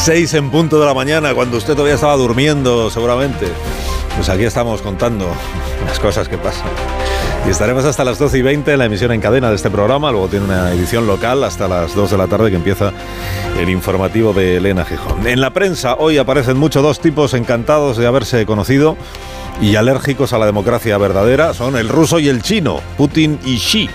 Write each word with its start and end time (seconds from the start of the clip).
Desde 0.00 0.12
las 0.12 0.18
seis 0.18 0.34
en 0.34 0.50
punto 0.50 0.80
de 0.80 0.86
la 0.86 0.94
mañana, 0.94 1.34
cuando 1.34 1.58
usted 1.58 1.74
todavía 1.74 1.94
estaba 1.94 2.16
durmiendo, 2.16 2.88
seguramente. 2.88 3.48
Pues 4.16 4.30
aquí 4.30 4.44
estamos 4.44 4.80
contando 4.80 5.26
las 5.84 6.00
cosas 6.00 6.26
que 6.26 6.38
pasan. 6.38 6.68
Y 7.46 7.50
estaremos 7.50 7.84
hasta 7.84 8.02
las 8.02 8.18
12 8.18 8.38
y 8.38 8.42
20 8.42 8.72
en 8.72 8.78
la 8.78 8.86
emisión 8.86 9.12
en 9.12 9.20
cadena 9.20 9.50
de 9.50 9.56
este 9.56 9.68
programa. 9.68 10.10
Luego 10.10 10.28
tiene 10.28 10.46
una 10.46 10.72
edición 10.72 11.06
local 11.06 11.44
hasta 11.44 11.68
las 11.68 11.94
2 11.94 12.12
de 12.12 12.16
la 12.16 12.28
tarde 12.28 12.48
que 12.48 12.56
empieza 12.56 12.94
el 13.58 13.68
informativo 13.68 14.32
de 14.32 14.56
Elena 14.56 14.86
Gijón. 14.86 15.26
En 15.26 15.42
la 15.42 15.50
prensa 15.50 15.96
hoy 15.96 16.16
aparecen 16.16 16.56
muchos 16.56 16.82
dos 16.82 17.00
tipos 17.00 17.34
encantados 17.34 17.98
de 17.98 18.06
haberse 18.06 18.46
conocido 18.46 18.96
y 19.60 19.76
alérgicos 19.76 20.32
a 20.32 20.38
la 20.38 20.46
democracia 20.46 20.96
verdadera. 20.96 21.52
Son 21.52 21.76
el 21.76 21.90
ruso 21.90 22.18
y 22.18 22.28
el 22.28 22.40
chino, 22.40 22.80
Putin 22.96 23.38
y 23.44 23.58
Xi. 23.58 23.90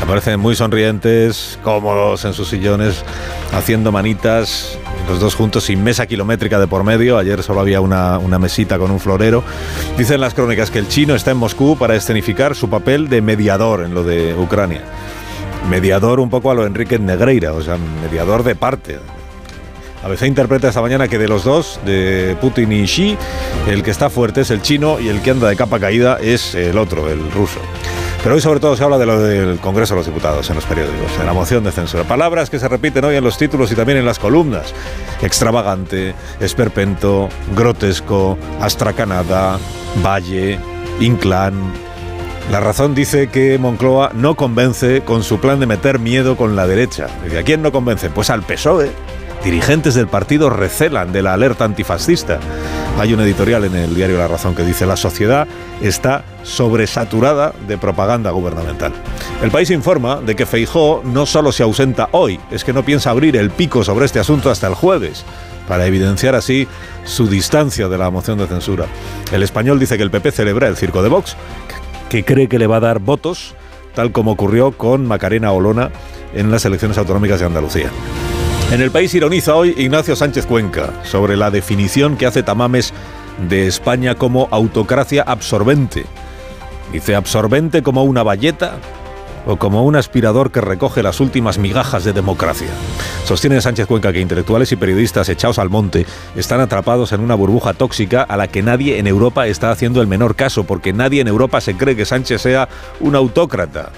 Aparecen 0.00 0.38
muy 0.38 0.54
sonrientes, 0.54 1.58
cómodos 1.64 2.24
en 2.24 2.32
sus 2.32 2.48
sillones, 2.48 3.04
haciendo 3.52 3.90
manitas, 3.90 4.78
los 5.08 5.20
dos 5.20 5.34
juntos 5.34 5.64
sin 5.64 5.82
mesa 5.82 6.06
kilométrica 6.06 6.58
de 6.58 6.66
por 6.66 6.84
medio. 6.84 7.18
Ayer 7.18 7.42
solo 7.42 7.60
había 7.60 7.80
una, 7.80 8.18
mesita 8.38 8.78
con 8.78 8.90
un 8.90 9.00
florero. 9.00 9.42
Dicen 9.96 10.20
las 10.20 10.34
crónicas 10.34 10.70
que 10.70 10.78
el 10.78 10.88
chino 10.88 11.14
está 11.14 11.30
en 11.30 11.36
Moscú 11.36 11.76
para 11.76 11.94
escenificar 11.94 12.54
su 12.54 12.68
papel 12.68 13.08
de 13.08 13.22
mediador 13.22 13.82
en 13.82 13.94
lo 13.94 14.04
de 14.04 14.34
Ucrania. 14.34 14.82
Mediador 15.68 16.20
un 16.20 16.30
poco 16.30 16.50
a 16.50 16.54
lo 16.54 16.66
Enrique 16.66 16.98
Negreira, 16.98 17.52
o 17.52 17.62
sea, 17.62 17.76
mediador 18.02 18.42
de 18.42 18.54
parte. 18.54 18.98
ABC 20.04 20.22
interpreta 20.22 20.68
esta 20.68 20.82
mañana 20.82 21.06
que 21.06 21.18
de 21.18 21.28
los 21.28 21.44
dos, 21.44 21.78
de 21.86 22.36
Putin 22.40 22.72
y 22.72 22.84
Xi, 22.86 23.16
el 23.68 23.84
que 23.84 23.92
está 23.92 24.10
fuerte 24.10 24.40
es 24.40 24.50
el 24.50 24.60
chino 24.60 24.98
y 24.98 25.08
el 25.08 25.22
que 25.22 25.30
anda 25.30 25.48
de 25.48 25.54
capa 25.54 25.78
caída 25.78 26.18
es 26.20 26.56
el 26.56 26.76
otro, 26.76 27.08
el 27.08 27.30
ruso. 27.30 27.60
Pero 28.22 28.36
hoy 28.36 28.40
sobre 28.40 28.60
todo 28.60 28.76
se 28.76 28.84
habla 28.84 28.98
de 28.98 29.06
lo 29.06 29.20
del 29.20 29.58
Congreso 29.58 29.94
de 29.94 30.00
los 30.00 30.06
Diputados 30.06 30.48
en 30.48 30.54
los 30.54 30.64
periódicos, 30.64 31.18
de 31.18 31.24
la 31.24 31.32
moción 31.32 31.64
de 31.64 31.72
censura. 31.72 32.04
Palabras 32.04 32.50
que 32.50 32.60
se 32.60 32.68
repiten 32.68 33.04
hoy 33.04 33.16
en 33.16 33.24
los 33.24 33.36
títulos 33.36 33.72
y 33.72 33.74
también 33.74 33.98
en 33.98 34.06
las 34.06 34.20
columnas. 34.20 34.72
Extravagante, 35.22 36.14
esperpento, 36.38 37.28
grotesco, 37.56 38.38
astracanada, 38.60 39.58
valle, 40.04 40.60
inclán. 41.00 41.54
La 42.52 42.60
razón 42.60 42.94
dice 42.94 43.26
que 43.26 43.58
Moncloa 43.58 44.12
no 44.14 44.36
convence 44.36 45.02
con 45.02 45.24
su 45.24 45.40
plan 45.40 45.58
de 45.58 45.66
meter 45.66 45.98
miedo 45.98 46.36
con 46.36 46.54
la 46.54 46.68
derecha. 46.68 47.08
¿A 47.36 47.42
quién 47.42 47.60
no 47.60 47.72
convence? 47.72 48.08
Pues 48.08 48.30
al 48.30 48.42
PSOE. 48.42 48.92
Dirigentes 49.44 49.94
del 49.94 50.06
partido 50.06 50.50
recelan 50.50 51.12
de 51.12 51.20
la 51.20 51.32
alerta 51.32 51.64
antifascista. 51.64 52.38
Hay 52.98 53.12
un 53.12 53.20
editorial 53.20 53.64
en 53.64 53.74
el 53.74 53.92
diario 53.92 54.16
La 54.16 54.28
Razón 54.28 54.54
que 54.54 54.62
dice 54.62 54.86
la 54.86 54.96
sociedad 54.96 55.48
está 55.80 56.24
sobresaturada 56.44 57.52
de 57.66 57.76
propaganda 57.76 58.30
gubernamental. 58.30 58.92
El 59.42 59.50
país 59.50 59.70
informa 59.70 60.20
de 60.20 60.36
que 60.36 60.46
Feijó 60.46 61.02
no 61.04 61.26
solo 61.26 61.50
se 61.50 61.64
ausenta 61.64 62.08
hoy, 62.12 62.38
es 62.52 62.62
que 62.62 62.72
no 62.72 62.84
piensa 62.84 63.10
abrir 63.10 63.36
el 63.36 63.50
pico 63.50 63.82
sobre 63.82 64.04
este 64.06 64.20
asunto 64.20 64.48
hasta 64.48 64.68
el 64.68 64.74
jueves 64.74 65.24
para 65.66 65.86
evidenciar 65.86 66.36
así 66.36 66.68
su 67.04 67.26
distancia 67.26 67.88
de 67.88 67.98
la 67.98 68.10
moción 68.10 68.38
de 68.38 68.46
censura. 68.46 68.86
El 69.32 69.42
español 69.42 69.80
dice 69.80 69.96
que 69.96 70.04
el 70.04 70.10
PP 70.12 70.30
celebra 70.30 70.68
el 70.68 70.76
circo 70.76 71.02
de 71.02 71.08
Vox, 71.08 71.36
que 72.08 72.24
cree 72.24 72.48
que 72.48 72.60
le 72.60 72.68
va 72.68 72.76
a 72.76 72.80
dar 72.80 73.00
votos, 73.00 73.56
tal 73.94 74.12
como 74.12 74.30
ocurrió 74.30 74.70
con 74.70 75.04
Macarena 75.04 75.50
Olona 75.50 75.90
en 76.32 76.52
las 76.52 76.64
elecciones 76.64 76.96
autonómicas 76.96 77.40
de 77.40 77.46
Andalucía. 77.46 77.90
En 78.72 78.80
el 78.80 78.90
país 78.90 79.14
ironiza 79.14 79.54
hoy 79.54 79.74
Ignacio 79.76 80.16
Sánchez 80.16 80.46
Cuenca 80.46 80.94
sobre 81.04 81.36
la 81.36 81.50
definición 81.50 82.16
que 82.16 82.24
hace 82.24 82.42
Tamames 82.42 82.94
de 83.46 83.66
España 83.66 84.14
como 84.14 84.48
autocracia 84.50 85.22
absorbente. 85.24 86.06
Dice 86.90 87.14
absorbente 87.14 87.82
como 87.82 88.02
una 88.04 88.22
valleta 88.22 88.78
o 89.44 89.56
como 89.56 89.84
un 89.84 89.94
aspirador 89.94 90.52
que 90.52 90.62
recoge 90.62 91.02
las 91.02 91.20
últimas 91.20 91.58
migajas 91.58 92.04
de 92.04 92.14
democracia. 92.14 92.68
Sostiene 93.26 93.60
Sánchez 93.60 93.86
Cuenca 93.86 94.10
que 94.10 94.20
intelectuales 94.20 94.72
y 94.72 94.76
periodistas 94.76 95.28
echados 95.28 95.58
al 95.58 95.68
monte 95.68 96.06
están 96.34 96.60
atrapados 96.60 97.12
en 97.12 97.20
una 97.20 97.34
burbuja 97.34 97.74
tóxica 97.74 98.22
a 98.22 98.38
la 98.38 98.48
que 98.48 98.62
nadie 98.62 98.98
en 98.98 99.06
Europa 99.06 99.48
está 99.48 99.70
haciendo 99.70 100.00
el 100.00 100.06
menor 100.06 100.34
caso, 100.34 100.64
porque 100.64 100.94
nadie 100.94 101.20
en 101.20 101.28
Europa 101.28 101.60
se 101.60 101.76
cree 101.76 101.94
que 101.94 102.06
Sánchez 102.06 102.40
sea 102.40 102.70
un 103.00 103.16
autócrata. 103.16 103.90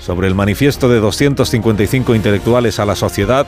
Sobre 0.00 0.26
el 0.26 0.34
manifiesto 0.34 0.88
de 0.88 0.98
255 0.98 2.16
intelectuales 2.16 2.80
a 2.80 2.84
la 2.84 2.96
sociedad, 2.96 3.46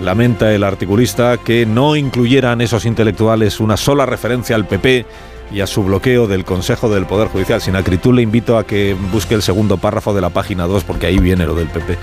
Lamenta 0.00 0.52
el 0.52 0.64
articulista 0.64 1.36
que 1.38 1.66
no 1.66 1.96
incluyeran 1.96 2.60
esos 2.60 2.84
intelectuales 2.84 3.60
una 3.60 3.76
sola 3.76 4.06
referencia 4.06 4.56
al 4.56 4.66
PP 4.66 5.06
y 5.52 5.60
a 5.60 5.66
su 5.66 5.84
bloqueo 5.84 6.26
del 6.26 6.44
Consejo 6.44 6.88
del 6.88 7.06
Poder 7.06 7.28
Judicial. 7.28 7.60
Sin 7.60 7.76
acritud 7.76 8.14
le 8.14 8.22
invito 8.22 8.58
a 8.58 8.64
que 8.64 8.96
busque 9.12 9.34
el 9.34 9.42
segundo 9.42 9.76
párrafo 9.76 10.14
de 10.14 10.20
la 10.20 10.30
página 10.30 10.66
2 10.66 10.84
porque 10.84 11.06
ahí 11.06 11.18
viene 11.18 11.46
lo 11.46 11.54
del 11.54 11.68
PP 11.68 11.96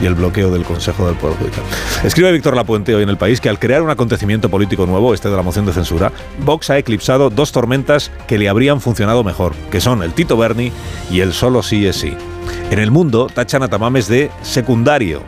y 0.00 0.06
el 0.06 0.14
bloqueo 0.14 0.50
del 0.50 0.64
Consejo 0.64 1.06
del 1.06 1.16
Poder 1.16 1.36
Judicial. 1.36 1.64
Escribe 2.04 2.32
Víctor 2.32 2.56
Lapuente 2.56 2.94
hoy 2.94 3.02
en 3.02 3.08
El 3.08 3.18
País 3.18 3.40
que 3.40 3.48
al 3.48 3.58
crear 3.58 3.82
un 3.82 3.90
acontecimiento 3.90 4.48
político 4.48 4.86
nuevo, 4.86 5.12
este 5.12 5.28
de 5.28 5.36
la 5.36 5.42
moción 5.42 5.66
de 5.66 5.72
censura, 5.72 6.12
Vox 6.44 6.70
ha 6.70 6.78
eclipsado 6.78 7.30
dos 7.30 7.52
tormentas 7.52 8.10
que 8.26 8.38
le 8.38 8.48
habrían 8.48 8.80
funcionado 8.80 9.22
mejor, 9.24 9.54
que 9.70 9.80
son 9.80 10.02
el 10.02 10.12
Tito 10.12 10.36
Berni 10.36 10.72
y 11.10 11.20
el 11.20 11.32
solo 11.32 11.62
sí 11.62 11.86
es 11.86 11.96
sí. 11.96 12.16
En 12.70 12.78
el 12.78 12.90
mundo 12.90 13.28
tachan 13.32 13.62
a 13.62 13.68
Tamames 13.68 14.08
de 14.08 14.30
secundario, 14.42 15.22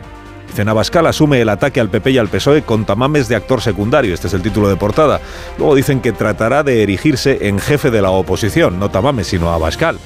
Navascal 0.65 1.05
asume 1.05 1.41
el 1.41 1.49
ataque 1.49 1.79
al 1.79 1.89
PP 1.89 2.11
y 2.11 2.17
al 2.17 2.29
PSOE 2.29 2.63
con 2.63 2.85
tamames 2.85 3.27
de 3.27 3.35
actor 3.35 3.61
secundario, 3.61 4.13
este 4.13 4.27
es 4.27 4.33
el 4.33 4.41
título 4.41 4.69
de 4.69 4.75
portada. 4.75 5.21
Luego 5.57 5.75
dicen 5.75 6.01
que 6.01 6.11
tratará 6.11 6.63
de 6.63 6.83
erigirse 6.83 7.47
en 7.47 7.59
jefe 7.59 7.91
de 7.91 8.01
la 8.01 8.09
oposición, 8.09 8.79
no 8.79 8.89
Tamames, 8.89 9.27
sino 9.27 9.51
Abascal. 9.51 9.99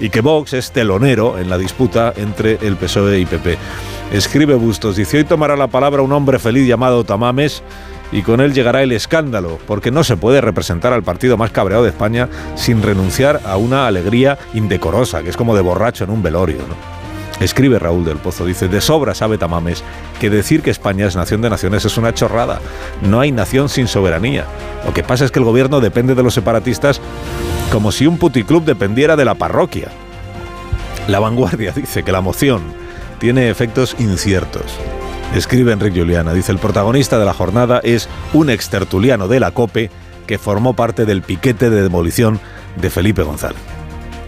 Y 0.00 0.10
que 0.10 0.20
Vox 0.20 0.54
es 0.54 0.72
telonero 0.72 1.38
en 1.38 1.48
la 1.48 1.58
disputa 1.58 2.12
entre 2.16 2.58
el 2.62 2.76
PSOE 2.76 3.20
y 3.20 3.26
PP. 3.26 3.56
Escribe 4.12 4.54
Bustos, 4.54 4.96
dice 4.96 5.18
hoy 5.18 5.24
tomará 5.24 5.56
la 5.56 5.68
palabra 5.68 6.02
un 6.02 6.12
hombre 6.12 6.38
feliz 6.38 6.66
llamado 6.66 7.04
Tamames 7.04 7.62
y 8.10 8.22
con 8.22 8.40
él 8.40 8.52
llegará 8.52 8.82
el 8.82 8.92
escándalo, 8.92 9.58
porque 9.66 9.90
no 9.90 10.04
se 10.04 10.16
puede 10.16 10.40
representar 10.40 10.92
al 10.92 11.02
partido 11.02 11.36
más 11.36 11.50
cabreado 11.50 11.84
de 11.84 11.90
España 11.90 12.28
sin 12.56 12.82
renunciar 12.82 13.40
a 13.44 13.56
una 13.56 13.86
alegría 13.86 14.38
indecorosa, 14.54 15.22
que 15.22 15.30
es 15.30 15.36
como 15.36 15.54
de 15.54 15.62
borracho 15.62 16.04
en 16.04 16.10
un 16.10 16.22
velorio. 16.22 16.58
Escribe 17.42 17.80
Raúl 17.80 18.04
del 18.04 18.18
Pozo, 18.18 18.46
dice, 18.46 18.68
de 18.68 18.80
sobra 18.80 19.16
sabe 19.16 19.36
Tamames 19.36 19.82
que 20.20 20.30
decir 20.30 20.62
que 20.62 20.70
España 20.70 21.06
es 21.06 21.16
nación 21.16 21.42
de 21.42 21.50
naciones 21.50 21.84
es 21.84 21.98
una 21.98 22.14
chorrada. 22.14 22.60
No 23.02 23.18
hay 23.18 23.32
nación 23.32 23.68
sin 23.68 23.88
soberanía. 23.88 24.46
Lo 24.86 24.94
que 24.94 25.02
pasa 25.02 25.24
es 25.24 25.32
que 25.32 25.40
el 25.40 25.44
gobierno 25.44 25.80
depende 25.80 26.14
de 26.14 26.22
los 26.22 26.34
separatistas 26.34 27.00
como 27.72 27.90
si 27.90 28.06
un 28.06 28.16
puticlub 28.16 28.64
dependiera 28.64 29.16
de 29.16 29.24
la 29.24 29.34
parroquia. 29.34 29.88
La 31.08 31.18
vanguardia 31.18 31.72
dice 31.76 32.04
que 32.04 32.12
la 32.12 32.20
moción 32.20 32.62
tiene 33.18 33.50
efectos 33.50 33.96
inciertos. 33.98 34.62
Escribe 35.34 35.72
Enrique 35.72 35.98
Juliana, 35.98 36.34
dice, 36.34 36.52
el 36.52 36.58
protagonista 36.58 37.18
de 37.18 37.24
la 37.24 37.34
jornada 37.34 37.80
es 37.82 38.08
un 38.34 38.50
extertuliano 38.50 39.26
de 39.26 39.40
la 39.40 39.50
COPE 39.50 39.90
que 40.28 40.38
formó 40.38 40.74
parte 40.74 41.06
del 41.06 41.22
piquete 41.22 41.70
de 41.70 41.82
demolición 41.82 42.38
de 42.80 42.88
Felipe 42.88 43.22
González. 43.22 43.81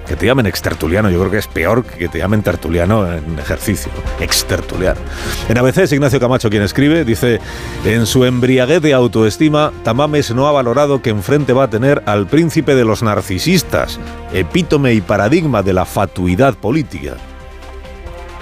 Que 0.07 0.17
te 0.17 0.27
llamen 0.27 0.47
extertuliano, 0.47 1.11
yo 1.11 1.19
creo 1.21 1.31
que 1.31 1.39
es 1.39 1.47
peor 1.47 1.85
que 1.85 2.09
te 2.09 2.19
llamen 2.19 2.43
tertuliano 2.43 3.11
en 3.11 3.39
ejercicio. 3.39 3.91
Extertuliano. 4.21 5.01
En 5.49 5.57
ABC 5.57 5.79
es 5.79 5.93
Ignacio 5.93 6.21
Camacho 6.21 6.51
quien 6.51 6.63
escribe, 6.63 7.05
dice, 7.05 7.41
en 7.85 8.05
su 8.06 8.25
embriaguez 8.25 8.83
de 8.83 8.93
autoestima, 8.93 9.73
Tamames 9.83 10.35
no 10.35 10.47
ha 10.47 10.53
valorado 10.53 11.01
que 11.01 11.11
enfrente 11.11 11.53
va 11.53 11.65
a 11.65 11.71
tener 11.71 12.03
al 12.06 12.27
príncipe 12.27 12.75
de 12.75 12.85
los 12.85 13.03
narcisistas, 13.03 13.99
epítome 14.33 14.93
y 14.93 15.01
paradigma 15.01 15.62
de 15.62 15.73
la 15.73 15.87
fatuidad 15.87 16.55
política. 16.55 17.15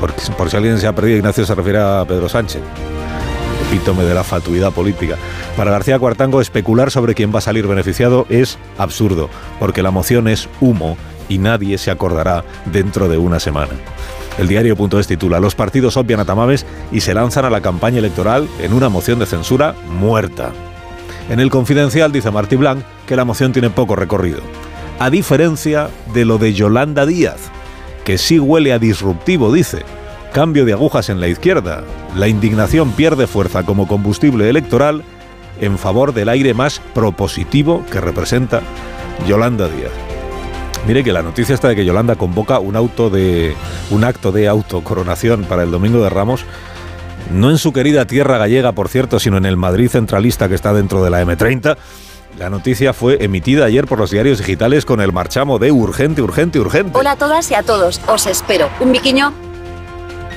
Por, 0.00 0.12
por 0.36 0.50
si 0.50 0.56
alguien 0.56 0.78
se 0.78 0.88
ha 0.88 0.94
perdido, 0.94 1.18
Ignacio 1.18 1.46
se 1.46 1.54
refiere 1.54 1.78
a 1.78 2.04
Pedro 2.06 2.28
Sánchez 2.28 2.62
epítome 3.72 4.04
de 4.04 4.12
la 4.12 4.22
fatuidad 4.22 4.70
política. 4.70 5.16
Para 5.56 5.70
García 5.70 5.98
Cuartango, 5.98 6.42
especular 6.42 6.90
sobre 6.90 7.14
quién 7.14 7.32
va 7.34 7.38
a 7.38 7.42
salir 7.42 7.66
beneficiado 7.66 8.26
es 8.28 8.58
absurdo, 8.76 9.30
porque 9.58 9.82
la 9.82 9.90
moción 9.90 10.28
es 10.28 10.46
humo 10.60 10.98
y 11.28 11.38
nadie 11.38 11.78
se 11.78 11.90
acordará 11.90 12.44
dentro 12.66 13.08
de 13.08 13.18
una 13.18 13.40
semana. 13.40 13.72
El 14.38 14.48
diario.es 14.48 15.06
titula 15.06 15.40
Los 15.40 15.54
partidos 15.54 15.96
obvian 15.96 16.20
a 16.20 16.24
Tamames 16.24 16.64
y 16.90 17.00
se 17.00 17.14
lanzan 17.14 17.44
a 17.44 17.50
la 17.50 17.60
campaña 17.60 17.98
electoral 17.98 18.48
en 18.60 18.72
una 18.72 18.88
moción 18.88 19.18
de 19.18 19.26
censura 19.26 19.74
muerta. 19.88 20.52
En 21.28 21.40
el 21.40 21.50
confidencial 21.50 22.12
dice 22.12 22.30
Martí 22.30 22.56
Blanc 22.56 22.82
que 23.06 23.16
la 23.16 23.24
moción 23.24 23.52
tiene 23.52 23.70
poco 23.70 23.96
recorrido. 23.96 24.40
A 24.98 25.10
diferencia 25.10 25.88
de 26.14 26.24
lo 26.24 26.38
de 26.38 26.54
Yolanda 26.54 27.06
Díaz, 27.06 27.50
que 28.04 28.18
sí 28.18 28.38
huele 28.38 28.72
a 28.72 28.78
disruptivo, 28.78 29.52
dice, 29.52 29.82
cambio 30.32 30.64
de 30.64 30.72
agujas 30.72 31.08
en 31.08 31.20
la 31.20 31.28
izquierda. 31.28 31.84
La 32.16 32.28
indignación 32.28 32.92
pierde 32.92 33.26
fuerza 33.26 33.64
como 33.64 33.86
combustible 33.86 34.48
electoral 34.48 35.02
en 35.60 35.78
favor 35.78 36.12
del 36.14 36.28
aire 36.28 36.54
más 36.54 36.80
propositivo 36.94 37.84
que 37.90 38.00
representa 38.00 38.62
Yolanda 39.26 39.68
Díaz. 39.68 40.11
Mire 40.86 41.04
que 41.04 41.12
la 41.12 41.22
noticia 41.22 41.54
está 41.54 41.68
de 41.68 41.76
que 41.76 41.84
Yolanda 41.84 42.16
convoca 42.16 42.58
un 42.58 42.74
auto 42.74 43.08
de 43.08 43.54
un 43.90 44.02
acto 44.02 44.32
de 44.32 44.48
autocoronación 44.48 45.44
para 45.44 45.62
el 45.62 45.70
domingo 45.70 46.02
de 46.02 46.10
Ramos, 46.10 46.44
no 47.30 47.50
en 47.50 47.58
su 47.58 47.72
querida 47.72 48.06
tierra 48.06 48.36
gallega, 48.36 48.72
por 48.72 48.88
cierto, 48.88 49.20
sino 49.20 49.36
en 49.36 49.46
el 49.46 49.56
Madrid 49.56 49.88
centralista 49.88 50.48
que 50.48 50.56
está 50.56 50.72
dentro 50.72 51.04
de 51.04 51.10
la 51.10 51.22
M30. 51.22 51.76
La 52.38 52.50
noticia 52.50 52.92
fue 52.92 53.22
emitida 53.22 53.66
ayer 53.66 53.86
por 53.86 53.98
los 53.98 54.10
diarios 54.10 54.38
digitales 54.38 54.84
con 54.84 55.00
el 55.00 55.12
marchamo 55.12 55.58
de 55.58 55.70
urgente, 55.70 56.20
urgente, 56.22 56.58
urgente. 56.58 56.98
Hola 56.98 57.12
a 57.12 57.16
todas 57.16 57.50
y 57.50 57.54
a 57.54 57.62
todos, 57.62 58.00
os 58.08 58.26
espero. 58.26 58.68
Un 58.80 58.90
biquiño. 58.90 59.51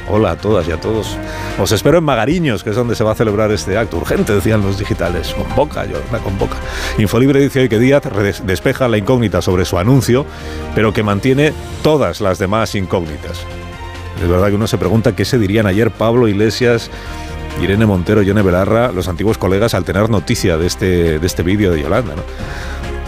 Hola 0.08 0.32
a 0.32 0.36
todas 0.36 0.68
y 0.68 0.72
a 0.72 0.80
todos. 0.80 1.18
Os 1.60 1.72
espero 1.72 1.98
en 1.98 2.04
Magariños, 2.04 2.64
que 2.64 2.70
es 2.70 2.76
donde 2.76 2.96
se 2.96 3.04
va 3.04 3.14
a 3.14 3.16
celebrar 3.16 3.52
este 3.52 3.76
acto 3.76 3.98
urgente, 3.98 4.36
decían 4.36 4.62
los 4.62 4.78
digitales. 4.78 5.34
Convoca, 5.34 5.86
yo 5.86 5.98
la 6.12 6.20
convoca. 6.20 6.58
Infolibre 7.00 7.40
dice 7.40 7.62
hoy 7.62 7.70
que 7.70 7.80
Díaz 7.80 8.04
despeja 8.46 8.88
la 8.88 9.00
incógnita 9.00 9.42
sobre 9.42 9.66
su 9.66 9.80
anuncio, 9.80 10.26
pero 10.76 10.94
que 10.94 11.02
mantiene 11.02 11.54
todas 11.82 12.22
las 12.22 12.38
demás 12.38 12.76
incógnitas. 12.76 13.44
Es 14.22 14.30
verdad 14.30 14.50
que 14.50 14.56
uno 14.56 14.68
se 14.68 14.78
pregunta 14.78 15.16
qué 15.16 15.26
se 15.26 15.40
dirían 15.40 15.66
ayer 15.66 15.90
Pablo 15.90 16.28
Iglesias, 16.28 16.92
Irene 17.62 17.88
Montero, 17.88 18.22
Yone 18.22 18.44
Belarra, 18.44 18.92
los 18.92 19.08
antiguos 19.08 19.40
colegas, 19.40 19.74
al 19.74 19.86
tener 19.86 20.12
noticia 20.12 20.58
de 20.58 20.68
este, 20.68 21.18
de 21.18 21.28
este 21.28 21.42
vídeo 21.42 21.72
de 21.72 21.82
Yolanda. 21.82 22.14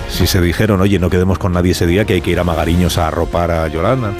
Si 0.09 0.25
se 0.25 0.41
dijeron, 0.41 0.81
oye, 0.81 0.97
no 0.97 1.11
quedemos 1.11 1.37
con 1.37 1.51
nadie 1.51 1.73
ese 1.73 1.85
día, 1.85 2.05
que 2.05 2.13
hay 2.13 2.21
que 2.21 2.31
ir 2.31 2.39
a 2.39 2.43
Magariños 2.43 2.97
a 2.97 3.07
arropar 3.07 3.51
a 3.51 3.67
Yolanda 3.67 4.13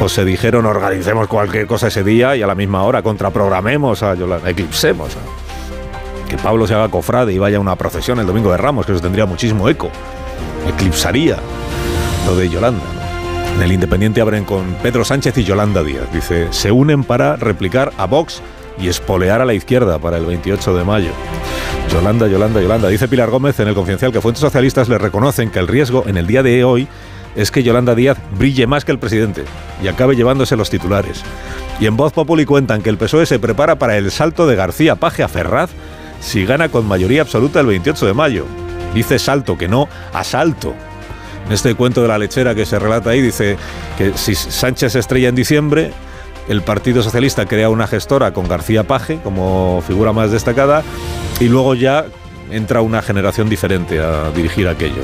o 0.00 0.08
se 0.08 0.24
dijeron 0.24 0.66
organicemos 0.66 1.28
cualquier 1.28 1.66
cosa 1.66 1.88
ese 1.88 2.02
día 2.02 2.36
y 2.36 2.42
a 2.42 2.46
la 2.46 2.54
misma 2.54 2.82
hora 2.82 3.02
contraprogramemos 3.02 4.02
a 4.02 4.14
Yolanda, 4.14 4.50
eclipsemos. 4.50 5.16
Que 6.28 6.36
Pablo 6.36 6.66
se 6.66 6.74
haga 6.74 6.88
cofrade 6.88 7.32
y 7.32 7.38
vaya 7.38 7.58
a 7.58 7.60
una 7.60 7.76
procesión 7.76 8.18
el 8.18 8.26
domingo 8.26 8.50
de 8.50 8.56
Ramos, 8.56 8.86
que 8.86 8.92
eso 8.92 9.00
tendría 9.00 9.26
muchísimo 9.26 9.68
eco. 9.68 9.90
Eclipsaría 10.68 11.36
lo 12.26 12.36
de 12.36 12.48
Yolanda. 12.48 12.84
En 13.56 13.62
el 13.62 13.72
Independiente 13.72 14.20
abren 14.20 14.44
con 14.44 14.74
Pedro 14.82 15.04
Sánchez 15.04 15.38
y 15.38 15.44
Yolanda 15.44 15.82
Díaz. 15.82 16.12
Dice, 16.12 16.48
se 16.52 16.72
unen 16.72 17.04
para 17.04 17.36
replicar 17.36 17.92
a 17.98 18.06
Vox 18.06 18.42
y 18.80 18.88
espolear 18.88 19.40
a 19.40 19.44
la 19.44 19.54
izquierda 19.54 19.98
para 19.98 20.16
el 20.16 20.26
28 20.26 20.76
de 20.76 20.84
mayo. 20.84 21.10
Yolanda, 21.92 22.26
Yolanda, 22.26 22.60
Yolanda. 22.60 22.88
Dice 22.88 23.06
Pilar 23.06 23.30
Gómez 23.30 23.60
en 23.60 23.68
el 23.68 23.74
Confidencial 23.74 24.10
que 24.10 24.20
fuentes 24.20 24.40
socialistas 24.40 24.88
le 24.88 24.98
reconocen 24.98 25.50
que 25.50 25.60
el 25.60 25.68
riesgo 25.68 26.04
en 26.06 26.16
el 26.16 26.26
día 26.26 26.42
de 26.42 26.64
hoy 26.64 26.88
es 27.34 27.50
que 27.50 27.62
Yolanda 27.62 27.94
Díaz 27.94 28.18
brille 28.38 28.66
más 28.66 28.84
que 28.84 28.92
el 28.92 28.98
presidente 28.98 29.44
y 29.82 29.88
acabe 29.88 30.16
llevándose 30.16 30.56
los 30.56 30.70
titulares. 30.70 31.22
Y 31.80 31.86
en 31.86 31.96
Voz 31.96 32.12
Populi 32.12 32.44
cuentan 32.44 32.82
que 32.82 32.90
el 32.90 32.98
PSOE 32.98 33.26
se 33.26 33.38
prepara 33.38 33.76
para 33.78 33.96
el 33.96 34.10
salto 34.10 34.46
de 34.46 34.56
García 34.56 34.96
Paje 34.96 35.22
a 35.22 35.28
Ferraz 35.28 35.70
si 36.20 36.46
gana 36.46 36.68
con 36.68 36.86
mayoría 36.86 37.22
absoluta 37.22 37.60
el 37.60 37.66
28 37.66 38.06
de 38.06 38.14
mayo. 38.14 38.46
Dice 38.94 39.18
salto, 39.18 39.58
que 39.58 39.68
no 39.68 39.88
asalto. 40.12 40.74
En 41.46 41.52
este 41.52 41.74
cuento 41.74 42.00
de 42.00 42.08
la 42.08 42.18
lechera 42.18 42.54
que 42.54 42.64
se 42.64 42.78
relata 42.78 43.10
ahí 43.10 43.20
dice 43.20 43.56
que 43.98 44.16
si 44.16 44.34
Sánchez 44.34 44.94
estrella 44.94 45.28
en 45.28 45.34
diciembre, 45.34 45.92
el 46.48 46.62
Partido 46.62 47.02
Socialista 47.02 47.46
crea 47.46 47.68
una 47.68 47.86
gestora 47.86 48.32
con 48.32 48.48
García 48.48 48.84
Paje 48.84 49.18
como 49.22 49.82
figura 49.86 50.12
más 50.12 50.30
destacada 50.30 50.82
y 51.40 51.48
luego 51.48 51.74
ya 51.74 52.06
entra 52.50 52.80
una 52.80 53.02
generación 53.02 53.48
diferente 53.48 54.00
a 54.00 54.30
dirigir 54.30 54.68
aquello. 54.68 55.02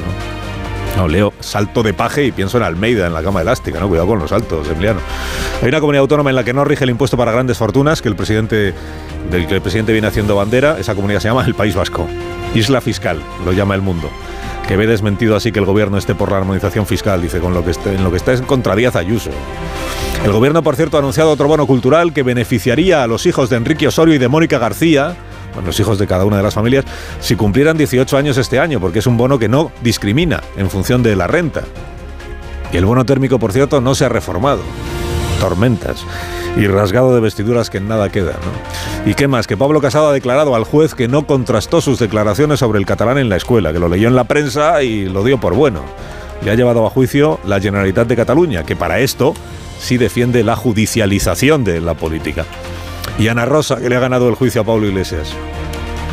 No, 0.96 1.08
leo 1.08 1.32
salto 1.40 1.82
de 1.82 1.94
paje 1.94 2.25
y 2.25 2.32
pienso 2.32 2.58
en 2.58 2.64
Almeida, 2.64 3.06
en 3.06 3.14
la 3.14 3.22
cama 3.22 3.40
elástica, 3.40 3.81
¿no? 3.81 3.88
Cuidado 3.88 4.08
con 4.08 4.19
los 4.19 4.31
saltos, 4.31 4.69
Emiliano. 4.69 5.00
Hay 5.62 5.69
una 5.69 5.81
comunidad 5.81 6.02
autónoma 6.02 6.31
en 6.31 6.37
la 6.37 6.44
que 6.44 6.52
no 6.52 6.64
rige 6.64 6.84
el 6.84 6.90
impuesto 6.90 7.16
para 7.16 7.32
grandes 7.32 7.58
fortunas, 7.58 8.02
que 8.02 8.08
el 8.08 8.16
presidente, 8.16 8.75
del 9.31 9.46
que 9.46 9.54
el 9.54 9.62
presidente 9.62 9.92
viene 9.92 10.08
haciendo 10.08 10.37
bandera. 10.37 10.78
Esa 10.78 10.94
comunidad 10.94 11.20
se 11.20 11.28
llama 11.28 11.44
el 11.46 11.54
País 11.54 11.75
Vasco. 11.75 12.06
Isla 12.54 12.81
fiscal, 12.81 13.22
lo 13.44 13.52
llama 13.52 13.75
el 13.75 13.82
mundo. 13.82 14.10
Que 14.66 14.76
ve 14.76 14.87
desmentido 14.87 15.37
así 15.37 15.52
que 15.52 15.58
el 15.58 15.64
gobierno 15.64 15.96
esté 15.96 16.14
por 16.14 16.31
la 16.31 16.38
armonización 16.38 16.87
fiscal, 16.87 17.22
dice, 17.22 17.40
con 17.40 17.54
lo 17.54 17.64
que 17.64 17.70
esté, 17.70 17.94
en 17.94 18.04
lo 18.04 18.10
que 18.10 18.16
está 18.16 18.32
es 18.32 18.42
contra 18.42 18.76
Díaz 18.76 18.96
Ayuso. 18.96 19.31
El 20.25 20.32
gobierno, 20.32 20.62
por 20.62 20.76
cierto, 20.76 20.96
ha 20.96 21.00
anunciado 21.00 21.31
otro 21.31 21.48
bono 21.48 21.66
cultural 21.66 22.12
que 22.12 22.22
beneficiaría 22.22 23.02
a 23.02 23.06
los 23.06 23.25
hijos 23.26 23.48
de 23.48 23.56
Enrique 23.56 23.88
Osorio 23.88 24.14
y 24.14 24.19
de 24.19 24.28
Mónica 24.28 24.58
García, 24.58 25.16
los 25.64 25.79
hijos 25.81 25.99
de 25.99 26.06
cada 26.06 26.25
una 26.25 26.37
de 26.37 26.43
las 26.43 26.55
familias, 26.55 26.85
si 27.20 27.37
cumplieran 27.37 27.76
18 27.76 28.17
años 28.17 28.38
este 28.38 28.58
año, 28.58 28.81
porque 28.81 29.00
es 29.00 29.06
un 29.06 29.17
bono 29.17 29.38
que 29.38 29.49
no 29.49 29.70
discrimina 29.82 30.41
en 30.56 30.70
función 30.70 31.02
de 31.02 31.17
la 31.17 31.26
renta. 31.26 31.62
Y 32.73 32.76
el 32.76 32.85
bono 32.85 33.05
térmico, 33.05 33.38
por 33.38 33.52
cierto, 33.52 33.81
no 33.81 33.94
se 33.94 34.05
ha 34.05 34.08
reformado. 34.08 34.61
Tormentas. 35.41 36.05
Y 36.56 36.67
rasgado 36.67 37.14
de 37.14 37.20
vestiduras 37.20 37.70
que 37.70 37.79
en 37.79 37.88
nada 37.88 38.11
queda. 38.11 38.35
¿Y 39.06 39.14
qué 39.14 39.29
más? 39.29 39.47
Que 39.47 39.56
Pablo 39.56 39.81
Casado 39.81 40.08
ha 40.08 40.12
declarado 40.12 40.55
al 40.55 40.64
juez 40.64 40.94
que 40.94 41.08
no 41.08 41.26
contrastó 41.26 41.81
sus 41.81 41.99
declaraciones 41.99 42.61
sobre 42.61 42.79
el 42.79 42.87
catalán 42.87 43.19
en 43.19 43.29
la 43.29 43.37
escuela, 43.37 43.73
que 43.73 43.79
lo 43.79 43.88
leyó 43.88 44.08
en 44.08 44.17
la 44.17 44.25
prensa 44.25 44.82
y 44.82 45.06
lo 45.06 45.25
dio 45.25 45.38
por 45.38 45.55
bueno. 45.55 45.82
Le 46.44 46.50
ha 46.50 46.55
llevado 46.55 46.87
a 46.87 46.91
juicio 46.91 47.38
la 47.44 47.61
Generalitat 47.61 48.06
de 48.08 48.17
Cataluña, 48.17 48.64
que 48.64 48.76
para 48.76 49.00
esto 49.00 49.35
sí 49.79 49.97
defiende 49.97 50.44
la 50.44 50.56
judicialización 50.56 51.64
de 51.64 51.81
la 51.81 51.94
política. 51.94 52.44
Y 53.20 53.28
Ana 53.28 53.44
Rosa, 53.44 53.76
que 53.76 53.90
le 53.90 53.96
ha 53.96 54.00
ganado 54.00 54.31
el 54.31 54.34
juicio 54.34 54.62
a 54.62 54.64
Pablo 54.64 54.87
Iglesias. 54.87 55.34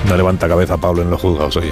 No 0.09 0.17
levanta 0.17 0.49
cabeza 0.49 0.75
Pablo 0.75 1.03
en 1.03 1.09
los 1.09 1.21
juzgados, 1.21 1.55
oye. 1.55 1.71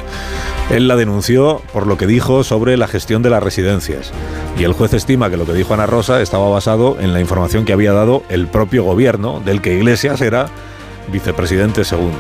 Él 0.70 0.88
la 0.88 0.96
denunció 0.96 1.62
por 1.74 1.88
lo 1.88 1.98
que 1.98 2.08
dijo 2.08 2.46
sobre 2.46 2.78
la 2.78 2.88
gestión 2.88 3.22
de 3.22 3.30
las 3.30 3.44
residencias. 3.44 4.14
Y 4.58 4.64
el 4.64 4.72
juez 4.72 4.94
estima 4.94 5.30
que 5.30 5.36
lo 5.36 5.46
que 5.46 5.52
dijo 5.52 5.74
Ana 5.74 5.88
Rosa 5.88 6.22
estaba 6.22 6.48
basado 6.48 6.96
en 7.02 7.12
la 7.12 7.20
información 7.20 7.66
que 7.66 7.74
había 7.74 7.92
dado 7.92 8.24
el 8.30 8.48
propio 8.48 8.86
gobierno, 8.86 9.42
del 9.44 9.62
que 9.62 9.74
Iglesias 9.74 10.22
era 10.22 10.48
vicepresidente 11.12 11.84
segundo. 11.84 12.18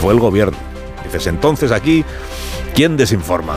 Fue 0.00 0.12
el 0.12 0.18
gobierno. 0.18 0.58
Dices, 1.04 1.28
entonces 1.28 1.70
aquí, 1.70 2.04
¿quién 2.74 2.96
desinforma? 2.96 3.56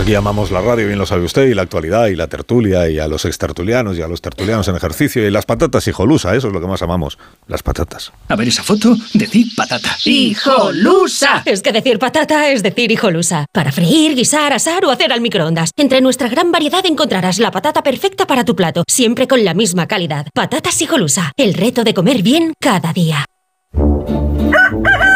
Aquí 0.00 0.12
llamamos 0.12 0.50
la 0.50 0.60
radio, 0.60 0.86
bien 0.86 0.98
lo 0.98 1.04
sabe 1.04 1.24
usted, 1.24 1.46
y 1.48 1.54
la 1.54 1.62
actualidad, 1.62 2.06
y 2.06 2.16
la 2.16 2.26
tertulia, 2.26 2.88
y 2.88 2.98
a 2.98 3.06
los 3.06 3.24
extertulianos, 3.24 3.98
y 3.98 4.02
a 4.02 4.08
los 4.08 4.22
tertulianos 4.22 4.66
en 4.68 4.76
ejercicio, 4.76 5.26
y 5.26 5.30
las 5.30 5.44
patatas 5.44 5.86
hijolusa, 5.88 6.34
eso 6.34 6.48
es 6.48 6.54
lo 6.54 6.60
que 6.60 6.66
más 6.66 6.80
amamos, 6.82 7.18
las 7.48 7.62
patatas. 7.62 8.12
A 8.28 8.36
ver 8.36 8.48
esa 8.48 8.62
foto, 8.62 8.96
decir 9.12 9.48
patata. 9.54 9.96
¡Hijolusa! 10.04 11.42
Es 11.44 11.60
que 11.60 11.72
decir 11.72 11.98
patata 11.98 12.50
es 12.50 12.62
decir 12.62 12.90
hijolusa. 12.90 13.46
Para 13.52 13.72
freír, 13.72 14.14
guisar, 14.14 14.52
asar 14.52 14.84
o 14.84 14.90
hacer 14.90 15.12
al 15.12 15.20
microondas. 15.20 15.70
Entre 15.76 16.00
nuestra 16.00 16.28
gran 16.28 16.50
variedad 16.50 16.84
encontrarás 16.86 17.38
la 17.38 17.50
patata 17.50 17.82
perfecta 17.82 18.26
para 18.26 18.44
tu 18.44 18.56
plato, 18.56 18.84
siempre 18.88 19.28
con 19.28 19.44
la 19.44 19.54
misma 19.54 19.86
calidad. 19.86 20.28
Patatas 20.32 20.80
hijolusa, 20.80 21.32
el 21.36 21.54
reto 21.54 21.84
de 21.84 21.94
comer 21.94 22.22
bien 22.22 22.54
cada 22.58 22.92
día. 22.92 23.26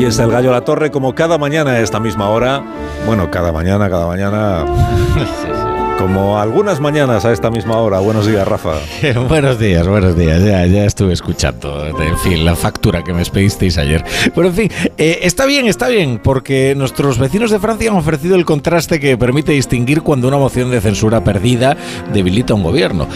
Aquí 0.00 0.06
está 0.06 0.24
el 0.24 0.30
gallo 0.30 0.48
a 0.48 0.52
la 0.52 0.60
torre 0.62 0.90
como 0.90 1.14
cada 1.14 1.36
mañana 1.36 1.72
a 1.72 1.80
esta 1.80 2.00
misma 2.00 2.30
hora. 2.30 2.64
Bueno, 3.04 3.30
cada 3.30 3.52
mañana, 3.52 3.90
cada 3.90 4.06
mañana. 4.06 4.64
Como 6.00 6.38
algunas 6.38 6.80
mañanas 6.80 7.26
a 7.26 7.32
esta 7.32 7.50
misma 7.50 7.76
hora. 7.76 7.98
Buenos 7.98 8.26
días, 8.26 8.48
Rafa. 8.48 8.78
buenos 9.28 9.58
días, 9.58 9.86
buenos 9.86 10.16
días. 10.16 10.42
Ya, 10.42 10.64
ya 10.64 10.86
estuve 10.86 11.12
escuchando, 11.12 11.86
en 11.86 12.18
fin, 12.20 12.42
la 12.42 12.56
factura 12.56 13.04
que 13.04 13.12
me 13.12 13.20
expedisteis 13.20 13.76
ayer. 13.76 14.02
Pero 14.34 14.48
en 14.48 14.54
fin, 14.54 14.72
eh, 14.96 15.18
está 15.24 15.44
bien, 15.44 15.66
está 15.66 15.88
bien, 15.88 16.18
porque 16.24 16.74
nuestros 16.74 17.18
vecinos 17.18 17.50
de 17.50 17.58
Francia 17.58 17.90
han 17.90 17.98
ofrecido 17.98 18.36
el 18.36 18.46
contraste 18.46 18.98
que 18.98 19.18
permite 19.18 19.52
distinguir 19.52 20.00
cuando 20.00 20.26
una 20.26 20.38
moción 20.38 20.70
de 20.70 20.80
censura 20.80 21.22
perdida 21.22 21.76
debilita 22.14 22.54
un 22.54 22.62
gobierno. 22.62 23.06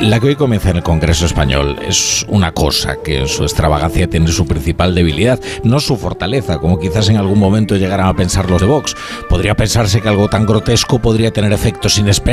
La 0.00 0.18
que 0.18 0.26
hoy 0.26 0.34
comienza 0.34 0.70
en 0.70 0.78
el 0.78 0.82
Congreso 0.82 1.26
español 1.26 1.78
es 1.86 2.26
una 2.28 2.50
cosa 2.50 2.96
que 2.96 3.20
en 3.20 3.28
su 3.28 3.44
extravagancia 3.44 4.10
tiene 4.10 4.26
su 4.26 4.44
principal 4.44 4.92
debilidad, 4.92 5.38
no 5.62 5.78
su 5.78 5.96
fortaleza, 5.96 6.58
como 6.58 6.80
quizás 6.80 7.08
en 7.10 7.16
algún 7.16 7.38
momento 7.38 7.76
llegaran 7.76 8.08
a 8.08 8.16
pensar 8.16 8.50
los 8.50 8.60
de 8.60 8.66
Vox. 8.66 8.96
Podría 9.28 9.54
pensarse 9.54 10.00
que 10.00 10.08
algo 10.08 10.28
tan 10.28 10.46
grotesco 10.46 10.98
podría 10.98 11.32
tener 11.32 11.52
efectos 11.52 11.96
inesperados, 11.96 12.23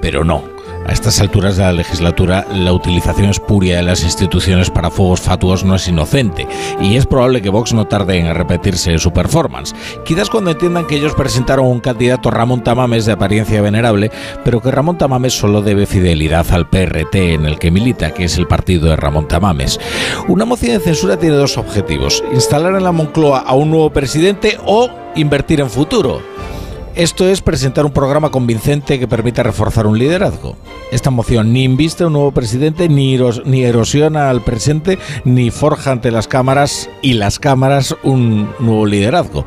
pero 0.00 0.24
no 0.24 0.42
A 0.86 0.92
estas 0.92 1.20
alturas 1.20 1.56
de 1.56 1.62
la 1.62 1.72
legislatura, 1.72 2.46
la 2.52 2.72
utilización 2.72 3.28
espuria 3.28 3.76
de 3.76 3.82
las 3.82 4.02
instituciones 4.02 4.70
para 4.70 4.90
fuegos 4.90 5.20
fatuos 5.20 5.62
no 5.62 5.74
es 5.74 5.86
inocente, 5.86 6.48
y 6.80 6.96
es 6.96 7.04
probable 7.04 7.42
que 7.42 7.50
Vox 7.50 7.74
no 7.74 7.86
tarde 7.86 8.18
en 8.18 8.34
repetirse 8.34 8.98
su 8.98 9.12
performance. 9.12 9.74
Quizás 10.06 10.30
cuando 10.30 10.50
entiendan 10.50 10.86
que 10.86 10.96
ellos 10.96 11.14
presentaron 11.14 11.66
un 11.66 11.80
candidato 11.80 12.30
Ramón 12.30 12.64
Tamames 12.64 13.04
de 13.04 13.12
apariencia 13.12 13.60
venerable, 13.60 14.10
pero 14.42 14.60
que 14.60 14.70
Ramón 14.70 14.96
Tamames 14.96 15.34
solo 15.34 15.60
debe 15.60 15.84
fidelidad 15.84 16.50
al 16.50 16.68
PRT 16.68 17.14
en 17.14 17.44
el 17.44 17.58
que 17.58 17.70
milita, 17.70 18.14
que 18.14 18.24
es 18.24 18.38
el 18.38 18.46
partido 18.46 18.88
de 18.88 18.96
Ramón 18.96 19.28
Tamames. 19.28 19.78
Una 20.28 20.46
moción 20.46 20.78
de 20.78 20.80
censura 20.80 21.18
tiene 21.18 21.36
dos 21.36 21.58
objetivos, 21.58 22.24
instalar 22.32 22.74
en 22.74 22.84
la 22.84 22.92
Moncloa 22.92 23.40
a 23.40 23.54
un 23.54 23.70
nuevo 23.70 23.90
presidente 23.90 24.58
o 24.64 24.88
invertir 25.14 25.60
en 25.60 25.68
futuro. 25.68 26.22
Esto 26.96 27.28
es 27.28 27.40
presentar 27.40 27.86
un 27.86 27.92
programa 27.92 28.30
convincente 28.30 28.98
que 28.98 29.06
permita 29.06 29.44
reforzar 29.44 29.86
un 29.86 29.96
liderazgo. 29.96 30.56
Esta 30.90 31.10
moción 31.10 31.52
ni 31.52 31.62
inviste 31.62 32.02
a 32.02 32.08
un 32.08 32.14
nuevo 32.14 32.32
presidente, 32.32 32.88
ni, 32.88 33.14
erosiona 33.62 34.28
al 34.28 34.42
presente, 34.42 34.98
ni 35.24 35.52
forja 35.52 35.92
ante 35.92 36.10
las 36.10 36.26
cámaras 36.26 36.90
y 37.00 37.12
las 37.12 37.38
cámaras 37.38 37.94
un 38.02 38.50
nuevo 38.58 38.86
liderazgo. 38.86 39.44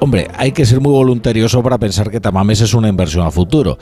Hombre, 0.00 0.28
hay 0.36 0.50
que 0.50 0.66
ser 0.66 0.80
muy 0.80 0.90
voluntarioso 0.90 1.62
para 1.62 1.78
pensar 1.78 2.10
que 2.10 2.20
Tamames 2.20 2.60
es 2.60 2.74
una 2.74 2.88
inversión 2.88 3.24
a 3.24 3.30
futuro. 3.30 3.78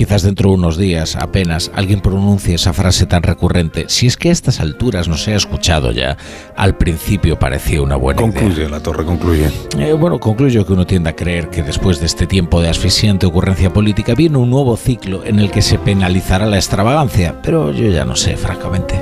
Quizás 0.00 0.22
dentro 0.22 0.48
de 0.48 0.54
unos 0.54 0.78
días 0.78 1.14
apenas 1.14 1.70
alguien 1.74 2.00
pronuncie 2.00 2.54
esa 2.54 2.72
frase 2.72 3.04
tan 3.04 3.22
recurrente. 3.22 3.84
Si 3.88 4.06
es 4.06 4.16
que 4.16 4.30
a 4.30 4.32
estas 4.32 4.58
alturas 4.58 5.08
no 5.08 5.18
se 5.18 5.34
ha 5.34 5.36
escuchado 5.36 5.92
ya, 5.92 6.16
al 6.56 6.78
principio 6.78 7.38
parecía 7.38 7.82
una 7.82 7.96
buena 7.96 8.22
concluye, 8.22 8.46
idea. 8.46 8.70
Concluye, 8.70 8.70
la 8.70 8.82
torre 8.82 9.04
concluye. 9.04 9.50
Eh, 9.78 9.92
bueno, 9.92 10.18
concluyo 10.18 10.64
que 10.64 10.72
uno 10.72 10.86
tiende 10.86 11.10
a 11.10 11.16
creer 11.16 11.50
que 11.50 11.62
después 11.62 12.00
de 12.00 12.06
este 12.06 12.26
tiempo 12.26 12.62
de 12.62 12.70
asfixiante 12.70 13.26
ocurrencia 13.26 13.74
política 13.74 14.14
viene 14.14 14.38
un 14.38 14.48
nuevo 14.48 14.74
ciclo 14.78 15.22
en 15.26 15.38
el 15.38 15.50
que 15.50 15.60
se 15.60 15.78
penalizará 15.78 16.46
la 16.46 16.56
extravagancia, 16.56 17.34
pero 17.42 17.70
yo 17.70 17.90
ya 17.90 18.06
no 18.06 18.16
sé, 18.16 18.38
francamente. 18.38 18.98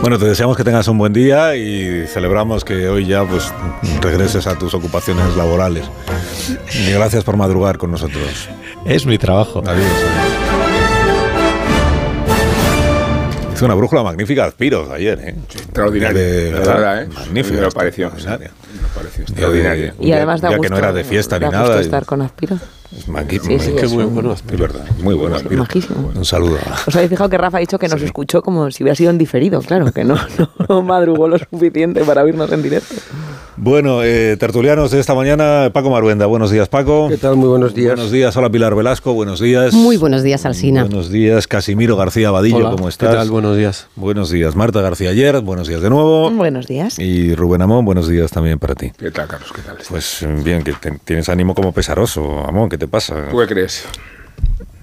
Bueno, 0.00 0.18
te 0.18 0.24
deseamos 0.24 0.56
que 0.56 0.64
tengas 0.64 0.88
un 0.88 0.96
buen 0.96 1.12
día 1.12 1.56
y 1.56 2.06
celebramos 2.06 2.64
que 2.64 2.88
hoy 2.88 3.04
ya 3.06 3.22
pues 3.24 3.52
regreses 4.00 4.46
a 4.46 4.58
tus 4.58 4.72
ocupaciones 4.72 5.36
laborales. 5.36 5.84
Y 6.74 6.90
gracias 6.90 7.22
por 7.22 7.36
madrugar 7.36 7.76
con 7.76 7.90
nosotros. 7.90 8.48
Es 8.86 9.04
mi 9.04 9.18
trabajo. 9.18 9.62
Adiós. 9.66 9.86
Hizo 13.54 13.66
una 13.66 13.74
brújula 13.74 14.02
magnífica 14.02 14.46
de 14.46 14.52
Piros 14.52 14.88
ayer, 14.88 15.18
¿eh? 15.20 15.34
Extraordinaria. 15.52 16.18
De, 16.18 16.50
verdad, 16.50 16.74
verdad, 16.74 17.02
¿eh? 17.02 17.08
Magnífica. 17.14 17.60
Me 17.60 17.70
pareció. 17.70 18.06
Extraordinaria. 18.06 18.52
Me 18.80 18.88
pareció 18.88 19.22
extraordinaria. 19.22 19.94
Y 20.00 20.12
además 20.12 20.40
da 20.40 20.50
ya 20.50 20.56
gusto, 20.56 20.62
que 20.62 20.70
no 20.70 20.78
era 20.78 20.92
de 20.94 21.04
fiesta 21.04 21.38
ni 21.38 21.44
gusto 21.44 21.58
nada. 21.60 21.80
estar 21.80 22.06
con 22.06 22.22
Aspiro. 22.22 22.58
Es 22.96 23.06
magui- 23.08 23.40
Sí, 23.40 23.58
sí, 23.60 23.72
qué 23.78 23.86
es 23.86 23.92
muy 23.92 24.04
un- 24.04 24.14
bueno, 24.14 24.32
es 24.32 24.44
verdad. 24.58 24.84
Muy 25.02 25.14
bueno. 25.14 25.36
Majísimo. 25.56 26.12
Un 26.14 26.24
saludo. 26.24 26.58
Os 26.86 26.94
habéis 26.96 27.08
fijado 27.10 27.30
que 27.30 27.38
Rafa 27.38 27.58
ha 27.58 27.60
dicho 27.60 27.78
que 27.78 27.86
nos 27.88 28.02
escuchó 28.02 28.42
como 28.42 28.70
si 28.72 28.82
hubiera 28.82 28.96
sido 28.96 29.10
en 29.10 29.18
diferido, 29.18 29.60
claro, 29.62 29.92
que 29.92 30.02
no, 30.04 30.16
no 30.68 30.82
madrugó 30.82 31.28
lo 31.28 31.38
suficiente 31.38 32.02
para 32.04 32.22
oírnos 32.24 32.50
en 32.52 32.62
directo. 32.62 32.94
Bueno, 33.56 34.02
eh, 34.02 34.36
tertulianos 34.38 34.90
de 34.90 35.00
esta 35.00 35.14
mañana, 35.14 35.70
Paco 35.72 35.90
Maruenda. 35.90 36.24
Buenos 36.26 36.50
días, 36.50 36.68
Paco. 36.68 37.08
¿Qué 37.10 37.18
tal? 37.18 37.36
Muy 37.36 37.48
buenos 37.48 37.74
días. 37.74 37.94
Buenos 37.94 38.10
días. 38.10 38.34
Hola, 38.36 38.48
Pilar 38.50 38.74
Velasco. 38.74 39.12
Buenos 39.12 39.38
días. 39.40 39.74
Muy 39.74 39.96
buenos 39.98 40.22
días, 40.22 40.46
Alsina. 40.46 40.82
Buenos 40.84 41.10
días, 41.10 41.46
Casimiro 41.46 41.94
García 41.96 42.30
Vadillo. 42.30 42.56
Hola, 42.56 42.70
¿Cómo 42.70 42.84
¿Qué 42.84 42.90
estás? 42.90 43.14
tal? 43.14 43.30
Buenos 43.30 43.56
días. 43.56 43.86
Buenos 43.96 44.30
días, 44.30 44.56
Marta 44.56 44.80
García 44.80 45.10
Ayer. 45.10 45.40
Buenos 45.42 45.68
días 45.68 45.82
de 45.82 45.90
nuevo. 45.90 46.30
Buenos 46.30 46.66
días. 46.68 46.98
Y 46.98 47.34
Rubén 47.34 47.60
Amón, 47.62 47.84
buenos 47.84 48.08
días 48.08 48.30
también 48.30 48.58
para 48.58 48.74
ti. 48.74 48.92
¿Qué 48.98 49.10
tal, 49.10 49.28
Carlos? 49.28 49.52
¿Qué 49.54 49.60
tal? 49.62 49.76
Pues 49.88 50.26
bien, 50.42 50.62
que 50.64 50.72
te- 50.72 50.98
tienes 51.04 51.28
ánimo 51.28 51.54
como 51.54 51.72
pesaroso, 51.72 52.44
Amón, 52.48 52.70
¿qué 52.70 52.78
te 52.80 52.88
pasa? 52.88 53.28
¿Tú 53.30 53.38
qué 53.38 53.46
crees? 53.46 53.86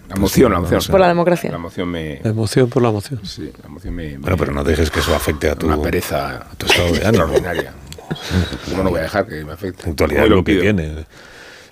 La 0.07 0.15
emoción, 0.15 0.51
la 0.53 0.59
emoción. 0.59 0.81
Por 0.89 0.99
la 1.01 1.07
democracia. 1.09 1.49
La 1.51 1.57
emoción 1.57 1.89
me... 1.89 2.21
La 2.23 2.29
emoción 2.29 2.69
por 2.69 2.81
la 2.81 2.89
emoción. 2.89 3.19
Sí, 3.25 3.51
la 3.61 3.67
emoción 3.67 3.93
me... 3.93 4.17
Bueno, 4.17 4.37
pero 4.37 4.53
no 4.53 4.63
dejes 4.63 4.89
que 4.89 4.99
eso 4.99 5.13
afecte 5.13 5.49
a 5.49 5.55
tu, 5.55 5.67
Una 5.67 5.81
pereza 5.81 6.37
a 6.37 6.55
tu 6.55 6.65
estado 6.65 6.93
de 6.93 7.05
ánimo. 7.05 7.23
extraordinaria. 7.25 7.73
¿Cómo 8.69 8.83
no 8.83 8.89
voy 8.91 8.99
a 8.99 9.03
dejar 9.03 9.27
que 9.27 9.43
me 9.43 9.51
afecte? 9.51 9.89
Actualidad 9.89 10.23
es 10.23 10.29
lo 10.29 10.43
que 10.43 10.55
tiene. 10.61 11.05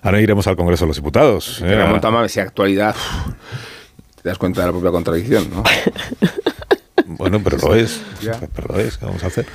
Ahora 0.02 0.20
iremos 0.20 0.46
al 0.48 0.58
Congreso 0.58 0.84
de 0.84 0.90
los 0.90 0.98
Diputados. 0.98 1.62
¿eh? 1.64 1.76
Ramón 1.76 2.02
Tamames 2.02 2.32
sea 2.32 2.44
actualidad... 2.44 2.96
Te 4.22 4.30
das 4.30 4.40
cuenta 4.40 4.62
de 4.62 4.68
la 4.68 4.74
propia 4.74 4.90
contradicción, 4.90 5.48
¿no? 5.52 5.64
Bueno, 7.18 7.42
pero 7.44 7.58
lo 7.58 7.76
es. 7.76 8.02
Pero 8.56 8.74
lo 8.74 8.80
es, 8.80 8.98
¿qué 8.98 9.06
vamos 9.06 9.24
a 9.24 9.28
hacer? 9.28 9.46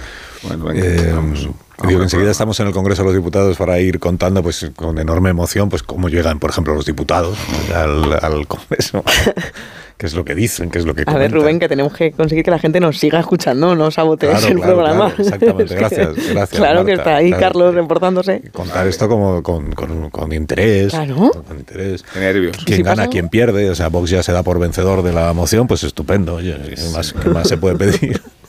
Bueno, 0.43 0.64
venga, 0.67 0.85
Eh, 0.87 1.12
vamos. 1.14 1.40
digo 1.40 1.55
que 1.87 1.95
al 1.97 2.02
enseguida 2.02 2.31
estamos 2.31 2.59
en 2.61 2.67
el 2.69 2.73
Congreso 2.73 3.02
de 3.02 3.07
los 3.09 3.14
Diputados 3.14 3.57
para 3.57 3.79
ir 3.81 3.99
contando 3.99 4.43
pues 4.43 4.71
con 4.76 4.99
enorme 4.99 5.31
emoción 5.31 5.69
pues 5.69 5.83
cómo 5.83 6.09
llegan, 6.09 6.38
por 6.38 6.50
ejemplo, 6.50 6.75
los 6.75 6.87
diputados 6.87 7.37
al, 7.75 8.12
al 8.23 8.47
Congreso. 8.47 9.05
qué 10.00 10.07
es 10.07 10.14
lo 10.14 10.25
que 10.25 10.35
dicen, 10.35 10.71
qué 10.71 10.78
es 10.78 10.87
lo 10.87 10.95
que 10.95 11.02
A 11.02 11.04
ver, 11.04 11.12
comentan. 11.14 11.40
Rubén, 11.40 11.59
que 11.59 11.69
tenemos 11.69 11.92
que 11.92 12.11
conseguir 12.12 12.42
que 12.42 12.50
la 12.50 12.59
gente 12.59 12.80
nos 12.80 12.97
siga 12.97 13.21
escuchando, 13.21 13.75
no 13.75 13.90
sabotees 13.90 14.33
Claro, 14.33 14.47
el 14.49 14.54
claro, 14.54 14.73
programa. 14.75 15.07
claro, 15.14 15.23
exactamente. 15.23 15.64
Que- 15.75 15.75
Gracias, 15.80 16.09
gracias, 16.30 16.49
Claro 16.59 16.85
que 16.87 16.97
Marta, 16.97 17.11
está 17.11 17.16
ahí 17.16 17.28
claro. 17.28 17.42
Carlos 17.42 17.75
reportándose. 17.75 18.42
Contar 18.50 18.87
esto 18.87 19.09
como 19.11 19.42
con, 19.42 19.73
con- 19.73 20.09
con 20.09 20.33
interés. 20.33 20.88
Claro. 20.95 21.30
Con 21.47 21.59
interés. 21.59 22.02
Qué 22.14 22.19
nervios. 22.21 22.57
Quien 22.64 22.78
si 22.78 22.83
gana, 22.83 22.97
pasa? 23.02 23.11
quien 23.11 23.28
pierde. 23.28 23.69
O 23.69 23.75
sea, 23.75 23.88
Vox 23.88 24.09
ya 24.09 24.23
se 24.23 24.33
da 24.33 24.42
por 24.42 24.59
vencedor 24.59 25.02
de 25.02 25.12
la 25.12 25.35
moción, 25.35 25.66
pues 25.66 25.85
estupendo. 25.85 26.37
Oye, 26.37 26.57
¿qué 26.75 26.83
más, 26.95 27.12
qué 27.12 27.28
más 27.28 27.47
se 27.47 27.59
puede 27.59 27.76
pedir? 27.76 28.23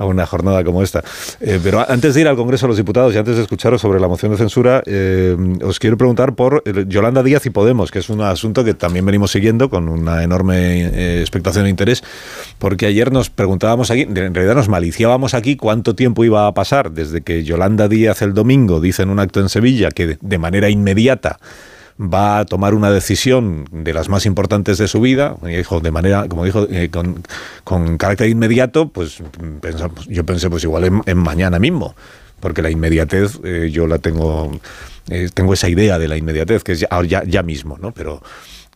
a 0.00 0.06
una 0.06 0.26
jornada 0.26 0.64
como 0.64 0.82
esta. 0.82 1.04
Eh, 1.40 1.60
pero 1.62 1.84
antes 1.88 2.14
de 2.14 2.22
ir 2.22 2.28
al 2.28 2.34
Congreso 2.36 2.66
de 2.66 2.68
los 2.68 2.76
Diputados 2.78 3.14
y 3.14 3.18
antes 3.18 3.36
de 3.36 3.42
escucharos 3.42 3.82
sobre 3.82 4.00
la 4.00 4.08
moción 4.08 4.32
de 4.32 4.38
censura, 4.38 4.82
eh, 4.86 5.36
os 5.62 5.78
quiero 5.78 5.98
preguntar 5.98 6.34
por 6.34 6.64
Yolanda 6.88 7.22
Díaz 7.22 7.44
y 7.44 7.50
Podemos, 7.50 7.90
que 7.90 7.98
es 7.98 8.08
un 8.08 8.22
asunto 8.22 8.64
que 8.64 8.72
también 8.72 9.04
venimos 9.04 9.30
siguiendo 9.30 9.68
con 9.68 9.88
una 9.88 10.24
enorme 10.24 10.86
eh, 10.86 11.20
expectación 11.20 11.66
e 11.66 11.68
interés, 11.68 12.02
porque 12.58 12.86
ayer 12.86 13.12
nos 13.12 13.28
preguntábamos 13.28 13.90
aquí, 13.90 14.02
en 14.02 14.34
realidad 14.34 14.54
nos 14.54 14.70
maliciábamos 14.70 15.34
aquí 15.34 15.56
cuánto 15.56 15.94
tiempo 15.94 16.24
iba 16.24 16.46
a 16.46 16.54
pasar 16.54 16.92
desde 16.92 17.20
que 17.20 17.44
Yolanda 17.44 17.86
Díaz 17.86 18.22
el 18.22 18.32
domingo 18.32 18.80
dice 18.80 19.02
en 19.02 19.10
un 19.10 19.18
acto 19.18 19.40
en 19.40 19.50
Sevilla 19.50 19.90
que 19.90 20.16
de 20.18 20.38
manera 20.38 20.70
inmediata 20.70 21.38
va 22.00 22.38
a 22.38 22.44
tomar 22.46 22.74
una 22.74 22.90
decisión 22.90 23.66
de 23.70 23.92
las 23.92 24.08
más 24.08 24.24
importantes 24.24 24.78
de 24.78 24.88
su 24.88 25.00
vida, 25.00 25.36
dijo 25.42 25.80
de 25.80 25.90
manera, 25.90 26.26
como 26.28 26.44
dijo, 26.44 26.66
eh, 26.70 26.88
con, 26.90 27.98
carácter 27.98 28.28
inmediato, 28.28 28.88
pues 28.88 29.22
pensamos, 29.60 30.06
yo 30.06 30.24
pensé 30.24 30.48
pues 30.48 30.64
igual 30.64 31.02
en, 31.04 31.18
mañana 31.18 31.58
mismo, 31.58 31.94
porque 32.40 32.62
la 32.62 32.70
inmediatez 32.70 33.38
eh, 33.44 33.68
yo 33.70 33.86
la 33.86 33.98
tengo, 33.98 34.50
eh, 35.10 35.28
tengo 35.34 35.52
esa 35.52 35.68
idea 35.68 35.98
de 35.98 36.08
la 36.08 36.16
inmediatez, 36.16 36.64
que 36.64 36.72
es 36.72 36.86
ya, 37.06 37.22
ya 37.24 37.42
mismo, 37.42 37.76
¿no? 37.78 37.92
Pero 37.92 38.22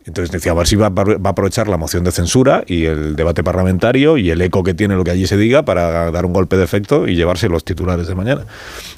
entonces 0.05 0.31
decía, 0.31 0.51
a 0.51 0.55
ver 0.55 0.67
si 0.67 0.75
va, 0.75 0.87
a 0.87 1.29
aprovechar 1.29 1.67
la 1.67 1.77
moción 1.77 2.03
de 2.03 2.11
censura 2.11 2.63
y 2.67 2.85
el 2.85 3.15
debate 3.15 3.43
parlamentario 3.43 4.17
y 4.17 4.29
el 4.29 4.39
eco 4.41 4.63
que 4.63 4.75
tiene 4.75 4.95
lo 4.95 5.03
que 5.03 5.09
allí 5.09 5.25
se 5.25 5.35
diga 5.35 5.65
para 5.65 6.11
dar 6.11 6.25
un 6.25 6.33
golpe 6.33 6.57
de 6.57 6.63
efecto 6.63 7.07
y 7.07 7.15
llevarse 7.15 7.49
los 7.49 7.65
titulares 7.65 8.05
de 8.07 8.13
mañana. 8.13 8.45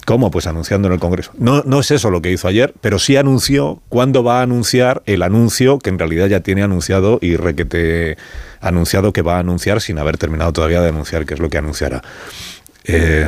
¿Cómo? 0.05 0.31
Pues 0.31 0.47
anunciando 0.47 0.89
en 0.89 0.95
el 0.95 0.99
Congreso. 0.99 1.31
No, 1.37 1.63
no 1.65 1.79
es 1.79 1.91
eso 1.91 2.11
lo 2.11 2.21
que 2.21 2.31
hizo 2.31 2.49
ayer, 2.49 2.73
pero 2.81 2.99
sí 2.99 3.15
anunció 3.15 3.81
cuándo 3.87 4.21
va 4.21 4.39
a 4.39 4.41
anunciar 4.43 5.01
el 5.05 5.23
anuncio 5.23 5.79
que 5.79 5.89
en 5.89 5.97
realidad 5.97 6.27
ya 6.27 6.41
tiene 6.41 6.61
anunciado 6.61 7.19
y 7.21 7.37
requete 7.37 8.17
anunciado 8.59 9.13
que 9.13 9.21
va 9.21 9.37
a 9.37 9.39
anunciar 9.39 9.79
sin 9.79 9.99
haber 9.99 10.17
terminado 10.17 10.51
todavía 10.51 10.81
de 10.81 10.89
anunciar 10.89 11.25
qué 11.25 11.35
es 11.35 11.39
lo 11.39 11.49
que 11.49 11.57
anunciará. 11.57 12.01
Eh, 12.83 13.25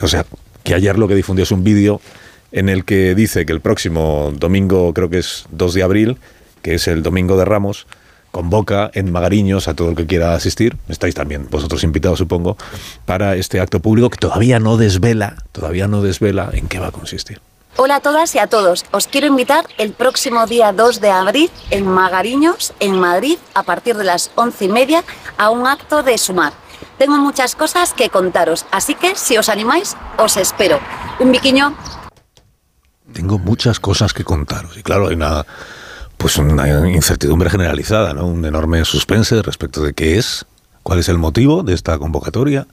o 0.00 0.08
sea, 0.08 0.26
que 0.64 0.74
ayer 0.74 0.98
lo 0.98 1.08
que 1.08 1.14
difundió 1.14 1.44
es 1.44 1.50
un 1.50 1.64
vídeo 1.64 2.02
en 2.50 2.68
el 2.68 2.84
que 2.84 3.14
dice 3.14 3.46
que 3.46 3.54
el 3.54 3.60
próximo 3.60 4.34
domingo, 4.36 4.92
creo 4.92 5.08
que 5.08 5.18
es 5.18 5.46
2 5.50 5.74
de 5.74 5.82
abril, 5.82 6.18
que 6.62 6.74
es 6.74 6.88
el 6.88 7.02
domingo 7.02 7.36
de 7.36 7.44
Ramos, 7.44 7.86
convoca 8.30 8.90
en 8.94 9.12
Magariños 9.12 9.68
a 9.68 9.74
todo 9.74 9.90
el 9.90 9.96
que 9.96 10.06
quiera 10.06 10.34
asistir, 10.34 10.76
estáis 10.88 11.14
también 11.14 11.48
vosotros 11.50 11.84
invitados 11.84 12.18
supongo, 12.18 12.56
para 13.04 13.36
este 13.36 13.60
acto 13.60 13.80
público 13.80 14.10
que 14.10 14.16
todavía 14.16 14.58
no 14.58 14.76
desvela, 14.76 15.36
todavía 15.52 15.86
no 15.86 16.02
desvela 16.02 16.50
en 16.52 16.66
qué 16.66 16.78
va 16.78 16.88
a 16.88 16.92
consistir. 16.92 17.40
Hola 17.76 17.96
a 17.96 18.00
todas 18.00 18.34
y 18.34 18.38
a 18.38 18.48
todos. 18.48 18.84
Os 18.90 19.06
quiero 19.06 19.26
invitar 19.26 19.66
el 19.78 19.92
próximo 19.92 20.46
día 20.46 20.72
2 20.72 21.00
de 21.00 21.10
abril 21.10 21.50
en 21.70 21.86
Magariños, 21.86 22.74
en 22.80 23.00
Madrid, 23.00 23.38
a 23.54 23.62
partir 23.62 23.96
de 23.96 24.04
las 24.04 24.30
once 24.34 24.66
y 24.66 24.68
media, 24.68 25.04
a 25.38 25.48
un 25.48 25.66
acto 25.66 26.02
de 26.02 26.18
sumar. 26.18 26.52
Tengo 26.98 27.16
muchas 27.16 27.56
cosas 27.56 27.94
que 27.94 28.10
contaros, 28.10 28.66
así 28.70 28.94
que 28.94 29.16
si 29.16 29.38
os 29.38 29.48
animáis, 29.48 29.96
os 30.18 30.36
espero. 30.36 30.80
Un 31.18 31.32
biquiño. 31.32 31.74
Tengo 33.14 33.38
muchas 33.38 33.80
cosas 33.80 34.12
que 34.12 34.22
contaros 34.24 34.76
y 34.76 34.82
claro, 34.82 35.08
hay 35.08 35.14
una 35.14 35.44
pues 36.22 36.36
una 36.38 36.88
incertidumbre 36.88 37.50
generalizada, 37.50 38.14
¿no? 38.14 38.26
Un 38.26 38.44
enorme 38.44 38.84
suspense 38.84 39.42
respecto 39.42 39.82
de 39.82 39.92
qué 39.92 40.16
es, 40.18 40.46
cuál 40.84 41.00
es 41.00 41.08
el 41.08 41.18
motivo 41.18 41.62
de 41.64 41.74
esta 41.74 41.98
convocatoria. 41.98 42.66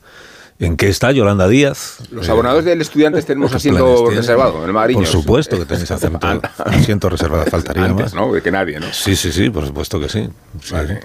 ¿En 0.60 0.76
qué 0.78 0.90
está 0.90 1.12
Yolanda 1.12 1.48
Díaz? 1.48 2.00
Los 2.12 2.28
Eh, 2.28 2.32
abonados 2.32 2.66
del 2.66 2.82
estudiantes 2.82 3.26
tenemos 3.26 3.50
¿qué 3.50 3.58
asiento 3.58 4.10
reservado 4.10 4.60
en 4.60 4.66
el 4.66 4.74
Magariños. 4.74 5.10
Por 5.10 5.22
supuesto 5.22 5.58
que 5.58 5.66
tenéis 5.66 5.90
asiento, 5.90 6.42
asiento 6.58 7.10
reservado, 7.10 7.46
faltaría 7.46 7.86
Antes, 7.86 8.08
más. 8.08 8.14
¿no? 8.14 8.34
De 8.34 8.42
que 8.42 8.52
nadie, 8.52 8.80
¿no? 8.80 8.88
Sí, 8.92 9.16
sí, 9.16 9.32
sí, 9.32 9.50
por 9.50 9.66
supuesto 9.66 10.00
que 10.00 10.10
sí. 10.10 10.30
Sí. 10.62 10.74
Vale. 10.74 11.00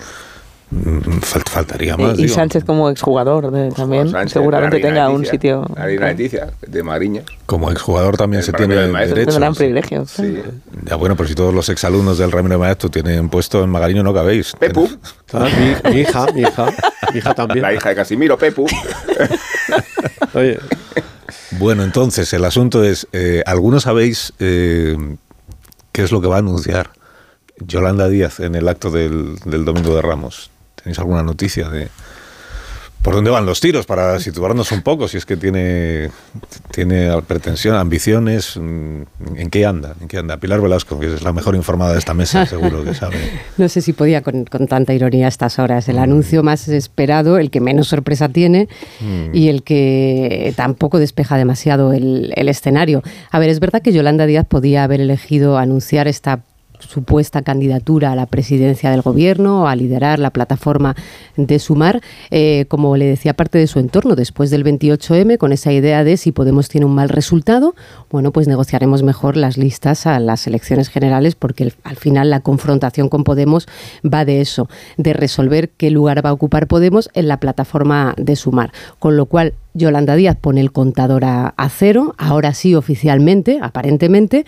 Faltaría 1.23 1.97
más. 1.97 2.19
Y, 2.19 2.29
Sánchez 2.29 2.65
como 2.65 2.91
exjugador 2.91 3.53
también, 3.75 4.09
seguramente 4.29 4.81
tenga 4.81 5.09
un 5.09 5.25
sitio. 5.25 5.65
Marina 5.77 6.07
Leticia, 6.07 6.49
de 6.67 6.83
Mariña. 6.83 7.23
Como 7.47 7.71
exjugador 7.71 8.17
también 8.17 8.43
se 8.43 8.53
tiene 8.53 8.75
derecho. 8.75 9.31
Es 9.31 9.35
un 9.37 9.41
gran 9.41 9.55
privilegio. 9.55 10.07
Sí. 10.07 10.43
Ya 10.85 10.97
bueno, 10.97 11.17
pero 11.17 11.29
si 11.29 11.35
todos 11.35 11.55
los 11.55 11.69
exalumnos 11.69 12.19
del 12.19 12.33
Ramiro 12.33 12.59
Maestro 12.59 12.91
tienen 12.91 13.29
puesto 13.29 13.63
en 13.63 13.71
Magariño, 13.71 14.03
no 14.03 14.13
cabéis. 14.13 14.55
Pepu. 14.59 14.89
Ah, 15.33 15.49
mi, 15.91 16.01
hija, 16.01 16.27
mi 16.33 16.43
hija, 16.43 16.67
mi 17.13 17.19
hija 17.19 17.35
también. 17.35 17.63
La 17.63 17.75
hija 17.75 17.91
de 17.91 17.95
Casimiro, 17.95 18.39
Pepu. 18.39 18.67
Oye. 20.35 20.59
Bueno, 21.59 21.85
entonces, 21.85 22.33
el 22.33 22.45
asunto 22.45 22.83
es, 22.83 23.07
eh, 23.13 23.43
¿algunos 23.47 23.85
sabéis 23.85 24.33
eh, 24.41 24.97
qué 25.93 26.03
es 26.03 26.11
lo 26.11 26.21
que 26.21 26.27
va 26.27 26.37
a 26.37 26.39
anunciar 26.41 26.91
Yolanda 27.59 28.09
Díaz 28.09 28.41
en 28.41 28.55
el 28.57 28.67
acto 28.69 28.91
del, 28.91 29.37
del 29.45 29.65
Domingo 29.65 29.95
de 29.95 30.03
Ramos? 30.03 30.51
¿Tenéis 30.85 30.99
alguna 30.99 31.23
noticia 31.23 31.71
de 31.71 31.89
por 33.01 33.15
dónde 33.15 33.31
van 33.31 33.47
los 33.47 33.61
tiros 33.61 33.87
para 33.87 34.21
situarnos 34.21 34.71
un 34.71 34.83
poco? 34.83 35.09
Si 35.09 35.17
es 35.17 35.25
que 35.25 35.37
tiene, 35.39 36.11
tiene 36.73 37.11
pretensión, 37.23 37.75
ambiciones, 37.77 38.59
mm, 38.59 39.03
¿en 39.37 39.51
qué 39.51 39.65
anda? 39.65 39.95
¿En 40.01 40.09
qué 40.09 40.19
anda? 40.19 40.37
Pilar 40.37 40.61
Velasco, 40.61 41.01
que 41.01 41.15
es 41.15 41.23
la 41.23 41.33
mejor 41.33 41.55
informada 41.55 41.93
de 41.93 41.99
esta 41.99 42.13
mesa, 42.13 42.45
seguro 42.45 42.85
que 42.85 42.95
sabe. 42.95 43.17
no 43.57 43.69
sé 43.71 43.81
si 43.81 43.95
podía 43.95 44.23
con, 44.23 44.45
tanta 44.45 44.93
ironía 44.93 45.25
a 45.25 45.29
estas 45.29 45.59
horas. 45.59 45.89
El 45.89 45.97
mm. 45.97 46.03
anuncio 46.03 46.43
más 46.43 46.69
esperado, 46.69 47.39
el 47.39 47.51
que 47.51 47.61
menos 47.61 47.89
sorpresa 47.89 48.29
tiene 48.29 48.69
mm. 49.01 49.35
y 49.35 49.49
el 49.49 49.63
que 49.63 50.53
tampoco 50.55 50.99
despeja 50.99 51.39
demasiado 51.39 51.95
el, 51.95 52.33
el 52.37 52.49
escenario. 52.51 53.03
A 53.31 53.39
ver, 53.39 53.49
es 53.49 53.59
verdad 53.59 53.81
que 53.81 53.93
Yolanda 53.93 54.27
Díaz 54.27 54.47
podía 54.47 54.85
haber 54.85 55.01
elegido 55.01 55.57
anunciar 55.57 56.09
esta 56.09 56.41
supuesta 56.89 57.43
candidatura 57.43 58.13
a 58.13 58.17
la 58.17 58.27
presidencia 58.27 58.91
del 58.91 59.03
gobierno, 59.03 59.69
a 59.69 59.77
liderar 59.77 60.19
la 60.19 60.31
plataforma 60.31 60.95
de 61.37 61.59
Sumar, 61.59 62.01
eh, 62.31 62.67
como 62.69 62.97
le 62.97 63.07
decía 63.07 63.35
parte 63.35 63.59
de 63.59 63.67
su 63.67 63.79
entorno, 63.79 64.17
después 64.17 64.51
del 64.51 64.65
28M, 64.65 65.39
con 65.39 65.53
esa 65.53 65.73
idea 65.73 66.05
de 66.05 66.17
si 66.17 66.33
Podemos 66.33 66.69
tiene 66.69 66.87
un 66.87 66.95
mal 66.95 67.09
resultado, 67.09 67.75
bueno, 68.11 68.33
pues 68.33 68.49
negociaremos 68.49 69.03
mejor 69.03 69.37
las 69.37 69.57
listas 69.57 70.07
a 70.07 70.19
las 70.21 70.47
elecciones 70.47 70.89
generales, 70.89 71.35
porque 71.35 71.73
al 71.83 71.97
final 71.97 72.31
la 72.31 72.41
confrontación 72.41 73.09
con 73.09 73.25
Podemos 73.25 73.67
va 74.05 74.25
de 74.25 74.41
eso, 74.41 74.69
de 74.97 75.13
resolver 75.13 75.71
qué 75.71 75.91
lugar 75.91 76.25
va 76.25 76.31
a 76.31 76.35
ocupar 76.35 76.67
Podemos 76.67 77.11
en 77.15 77.29
la 77.29 77.39
plataforma 77.41 78.15
de 78.17 78.37
Sumar. 78.37 78.73
Con 78.99 79.17
lo 79.17 79.27
cual, 79.27 79.55
Yolanda 79.75 80.15
Díaz 80.15 80.37
pone 80.41 80.61
el 80.61 80.71
contador 80.71 81.25
a, 81.25 81.53
cero, 81.69 82.15
ahora 82.17 82.55
sí 82.55 82.77
oficialmente, 82.77 83.59
aparentemente, 83.61 84.45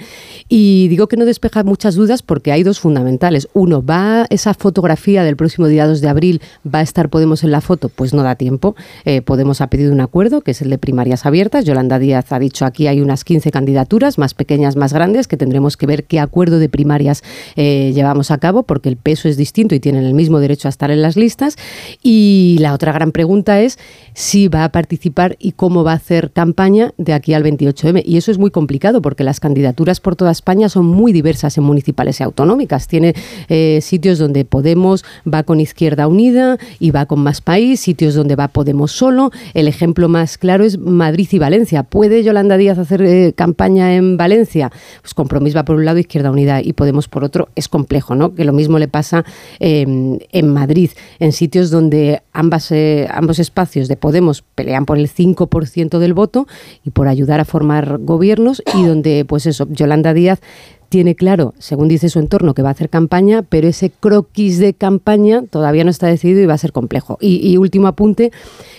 y 0.49 0.87
digo 0.87 1.09
que 1.09 1.17
no 1.17 1.25
despeja 1.25 1.65
muchas 1.65 1.97
dudas 1.97 2.23
porque 2.23 2.53
hay 2.53 2.63
dos 2.63 2.79
fundamentales. 2.79 3.49
Uno, 3.53 3.85
¿va 3.85 4.27
esa 4.31 4.55
fotografía 4.55 5.25
del 5.25 5.37
próximo 5.37 5.67
día 5.67 5.87
2 5.87 6.01
de 6.01 6.09
abril, 6.09 6.41
va 6.65 6.79
a 6.79 6.83
estar 6.83 7.09
Podemos 7.09 7.43
en 7.43 7.51
la 7.51 7.61
foto? 7.61 7.89
Pues 7.89 8.15
no 8.15 8.23
da 8.23 8.37
tiempo. 8.37 8.77
Eh, 9.05 9.21
Podemos 9.21 9.61
ha 9.61 9.67
pedido 9.67 9.93
un 9.93 10.01
acuerdo, 10.01 10.43
que 10.43 10.53
es 10.53 10.63
el 10.63 10.71
de 10.71 10.79
primarias 10.79 11.27
abiertas. 11.27 11.65
Yolanda 11.65 11.99
Díaz 11.99 12.31
ha 12.31 12.39
dicho 12.39 12.65
aquí 12.65 12.87
hay 12.87 13.01
unas 13.01 13.25
15 13.25 13.51
candidaturas, 13.51 14.19
más 14.19 14.35
pequeñas, 14.35 14.77
más 14.77 14.93
grandes, 14.93 15.27
que 15.27 15.37
tendremos 15.37 15.77
que 15.77 15.87
ver 15.87 16.05
qué 16.05 16.21
acuerdo 16.21 16.61
de 16.61 16.69
primarias 16.69 17.25
eh, 17.57 17.91
llevamos 17.95 18.31
a 18.31 18.39
cabo, 18.39 18.63
porque 18.63 18.89
el 18.89 18.97
peso 18.97 19.29
es 19.29 19.37
distinto 19.37 19.75
y 19.75 19.81
tienen 19.81 20.05
el 20.05 20.15
mismo 20.15 20.39
derecho 20.39 20.69
a 20.69 20.71
estar 20.71 20.93
en 20.93 21.03
las 21.03 21.17
listas. 21.17 21.57
Y 22.01 22.59
la 22.61 22.75
otra 22.75 22.93
gran 22.93 23.11
pregunta 23.11 23.61
es 23.61 23.79
si 24.15 24.47
va 24.47 24.63
a 24.65 24.71
participar 24.71 25.16
y 25.39 25.53
cómo 25.53 25.83
va 25.83 25.93
a 25.93 25.97
hacer 25.97 26.31
campaña 26.31 26.93
de 26.99 27.15
aquí 27.15 27.33
al 27.33 27.43
28M. 27.43 28.03
Y 28.05 28.19
eso 28.19 28.31
es 28.31 28.39
muy 28.39 28.51
complicado 28.51 29.01
porque 29.01 29.25
las 29.25 29.41
candidaturas 29.41 29.99
por 30.01 30.15
toda 30.15 30.31
España 30.31 30.69
son 30.69 30.85
muy 30.85 31.13
diversas 31.13 31.57
en 31.57 31.65
municipales 31.65 32.21
y 32.21 32.23
autonómicas. 32.23 32.87
Tiene 32.87 33.15
eh, 33.49 33.81
sitios 33.81 34.19
donde 34.19 34.45
Podemos 34.45 35.05
va 35.33 35.43
con 35.43 35.61
Izquierda 35.61 36.07
Unida 36.07 36.59
y 36.79 36.91
va 36.91 37.07
con 37.07 37.21
Más 37.21 37.41
País, 37.41 37.81
sitios 37.81 38.15
donde 38.15 38.37
va 38.37 38.49
Podemos 38.49 38.93
solo. 38.93 39.31
El 39.55 39.69
ejemplo 39.69 40.09
más 40.09 40.37
claro 40.37 40.65
es 40.65 40.79
Madrid 40.79 41.29
y 41.33 41.39
Valencia. 41.39 41.83
¿Puede 41.83 42.23
Yolanda 42.23 42.59
Díaz 42.59 42.79
hacer 42.79 43.01
eh, 43.03 43.33
campaña 43.35 43.95
en 43.95 44.19
Valencia? 44.19 44.71
Pues 45.01 45.15
Compromís 45.15 45.57
va 45.57 45.65
por 45.65 45.77
un 45.77 45.87
lado, 45.87 45.99
Izquierda 45.99 46.31
Unida 46.31 46.61
y 46.61 46.75
Podemos 46.75 47.09
por 47.09 47.25
otro. 47.25 47.49
Es 47.57 47.69
complejo, 47.69 48.15
¿no? 48.15 48.35
Que 48.35 48.45
lo 48.45 48.53
mismo 48.53 48.79
le 48.79 48.89
pasa 48.89 49.25
em, 49.61 50.19
en 50.33 50.53
Madrid, 50.53 50.91
en 51.21 51.33
sitios 51.33 51.71
donde 51.71 52.21
ambas, 52.35 52.71
eh, 52.71 53.09
ambos 53.11 53.39
espacios 53.39 53.89
de 53.89 53.97
Podemos 53.97 54.43
pelean 54.43 54.85
por 54.85 54.99
el 54.99 55.06
5% 55.09 55.99
del 55.99 56.15
voto 56.15 56.47
y 56.85 56.91
por 56.91 57.09
ayudar 57.09 57.41
a 57.41 57.45
formar 57.45 57.99
gobiernos 57.99 58.63
y 58.75 58.85
donde, 58.85 59.25
pues 59.25 59.47
eso, 59.47 59.67
Yolanda 59.71 60.15
Díaz 60.15 60.41
tiene 60.89 61.15
claro, 61.15 61.55
según 61.59 61.89
dice 61.89 62.09
su 62.09 62.19
entorno, 62.19 62.55
que 62.55 62.63
va 62.63 62.69
a 62.69 62.73
hacer 62.73 62.89
campaña, 62.89 63.43
pero 63.43 63.69
ese 63.69 63.91
croquis 63.91 64.59
de 64.59 64.75
campaña 64.75 65.43
todavía 65.49 65.85
no 65.85 65.91
está 65.91 66.07
decidido 66.07 66.41
y 66.41 66.47
va 66.47 66.55
a 66.55 66.59
ser 66.59 66.73
complejo. 66.73 67.19
Y, 67.21 67.57
último 67.57 67.89
apunte, 67.89 68.33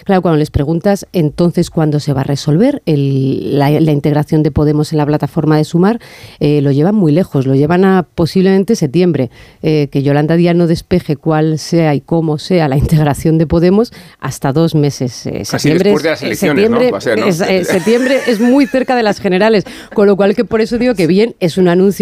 claro, 0.03 0.21
cuando 0.21 0.37
les 0.37 0.51
preguntas 0.51 1.07
entonces 1.13 1.69
cuándo 1.69 1.99
se 1.99 2.13
va 2.13 2.21
a 2.21 2.23
resolver 2.23 2.81
la, 2.85 3.71
integración 3.91 4.43
de 4.43 4.51
Podemos 4.51 4.91
en 4.91 4.97
la 4.99 5.05
plataforma 5.05 5.57
de 5.57 5.63
Sumar, 5.63 5.99
eh, 6.39 6.61
lo 6.61 6.71
llevan 6.71 6.95
muy 6.95 7.11
lejos, 7.11 7.45
lo 7.47 7.55
llevan 7.55 7.83
a 7.85 8.03
posiblemente 8.03 8.75
septiembre. 8.75 9.29
Eh, 9.61 9.87
que 9.91 10.03
Yolanda 10.03 10.35
Díaz 10.35 10.55
no 10.55 10.67
despeje 10.67 11.15
cuál 11.15 11.59
sea 11.59 11.95
y 11.95 12.01
cómo 12.01 12.37
sea 12.37 12.67
la 12.67 12.77
integración 12.87 13.37
de 13.37 13.47
Podemos 13.47 13.91
hasta 14.19 14.53
dos 14.53 14.75
meses. 14.75 15.25
Eh, 15.25 15.45
septiembre, 15.45 15.91
después 15.91 16.03
de 16.03 16.09
las 16.09 16.23
elecciones, 16.23 16.69
septiembre, 16.69 17.59
Es, 17.59 17.67
septiembre 17.67 18.17
es 18.27 18.39
muy 18.39 18.65
cerca 18.67 18.95
de 18.95 19.03
las 19.03 19.19
generales, 19.19 19.65
con 19.93 20.07
lo 20.07 20.15
cual 20.15 20.35
que 20.35 20.45
por 20.45 20.61
eso 20.61 20.77
digo 20.77 20.95
que 20.95 21.07
bien, 21.07 21.35
es 21.39 21.57
un 21.57 21.67
anuncio 21.67 21.96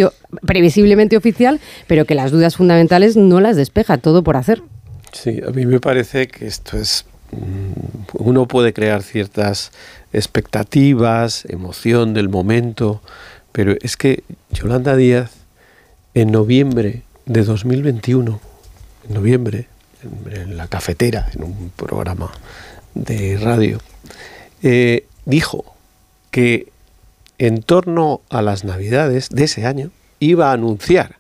previsiblemente 0.45 1.17
oficial, 1.17 1.59
pero 1.87 2.05
que 2.05 2.15
las 2.15 2.31
dudas 2.31 2.55
fundamentales 2.55 3.17
no 3.17 3.39
las 3.39 3.55
despeja, 3.55 3.97
todo 3.97 4.23
por 4.23 4.37
hacer. 4.37 4.61
Sí, 5.11 5.41
a 5.47 5.51
mí 5.51 5.65
me 5.65 5.79
parece 5.79 6.27
que 6.27 6.47
esto 6.47 6.77
es... 6.77 7.05
Mm, 7.31 8.23
uno 8.23 8.47
puede 8.47 8.73
crear 8.73 9.01
ciertas 9.03 9.71
expectativas, 10.13 11.45
emoción 11.45 12.13
del 12.13 12.29
momento, 12.29 13.01
pero 13.51 13.75
es 13.81 13.97
que 13.97 14.23
Yolanda 14.51 14.95
Díaz, 14.95 15.31
en 16.13 16.31
noviembre 16.31 17.03
de 17.25 17.43
2021, 17.43 18.39
en 19.07 19.13
noviembre, 19.13 19.67
en, 20.31 20.57
la 20.57 20.67
cafetera, 20.67 21.29
en 21.33 21.43
un 21.43 21.71
programa 21.75 22.31
de 22.93 23.37
radio, 23.37 23.79
eh, 24.61 25.05
dijo 25.25 25.65
que 26.31 26.67
en 27.37 27.61
torno 27.61 28.21
a 28.29 28.41
las 28.41 28.63
navidades 28.63 29.29
de 29.29 29.43
ese 29.43 29.65
año, 29.65 29.91
iba 30.19 30.49
a 30.49 30.53
anunciar 30.53 31.17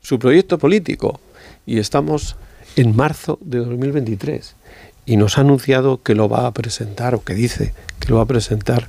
su 0.00 0.18
proyecto 0.18 0.58
político. 0.58 1.20
Y 1.66 1.78
estamos 1.78 2.36
en 2.76 2.96
marzo 2.96 3.38
de 3.42 3.58
2023. 3.58 4.56
Y 5.06 5.16
nos 5.16 5.38
ha 5.38 5.42
anunciado 5.42 6.02
que 6.02 6.14
lo 6.14 6.28
va 6.28 6.46
a 6.46 6.52
presentar, 6.52 7.14
o 7.14 7.24
que 7.24 7.34
dice 7.34 7.74
que 7.98 8.08
lo 8.08 8.16
va 8.16 8.22
a 8.22 8.26
presentar 8.26 8.88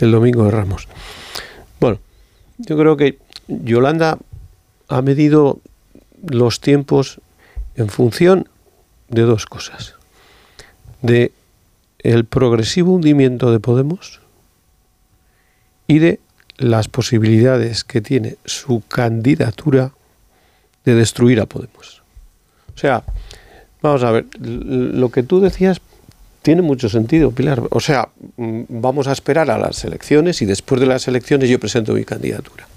el 0.00 0.10
domingo 0.12 0.44
de 0.44 0.50
Ramos. 0.50 0.88
Bueno, 1.80 1.98
yo 2.58 2.76
creo 2.76 2.96
que 2.96 3.18
Yolanda 3.48 4.18
ha 4.88 5.02
medido 5.02 5.60
los 6.22 6.60
tiempos 6.60 7.20
en 7.76 7.88
función 7.88 8.48
de 9.08 9.22
dos 9.22 9.46
cosas. 9.46 9.94
De 11.02 11.32
el 11.98 12.24
progresivo 12.24 12.92
hundimiento 12.92 13.50
de 13.50 13.60
Podemos 13.60 14.20
y 15.86 15.98
de 15.98 16.20
las 16.58 16.88
posibilidades 16.88 17.84
que 17.84 18.00
tiene 18.00 18.36
su 18.44 18.82
candidatura 18.88 19.92
de 20.84 20.94
destruir 20.94 21.40
a 21.40 21.46
Podemos. 21.46 22.02
O 22.74 22.78
sea, 22.78 23.04
vamos 23.82 24.02
a 24.02 24.10
ver, 24.10 24.26
lo 24.40 25.10
que 25.10 25.22
tú 25.22 25.40
decías 25.40 25.80
tiene 26.42 26.62
mucho 26.62 26.88
sentido, 26.88 27.32
Pilar. 27.32 27.62
O 27.70 27.80
sea, 27.80 28.08
mm, 28.36 28.62
vamos 28.68 29.08
a 29.08 29.12
esperar 29.12 29.50
a 29.50 29.58
las 29.58 29.84
elecciones 29.84 30.42
y 30.42 30.46
después 30.46 30.80
de 30.80 30.86
las 30.86 31.08
elecciones 31.08 31.50
yo 31.50 31.58
presento 31.58 31.92
mi 31.92 32.04
candidatura. 32.04 32.68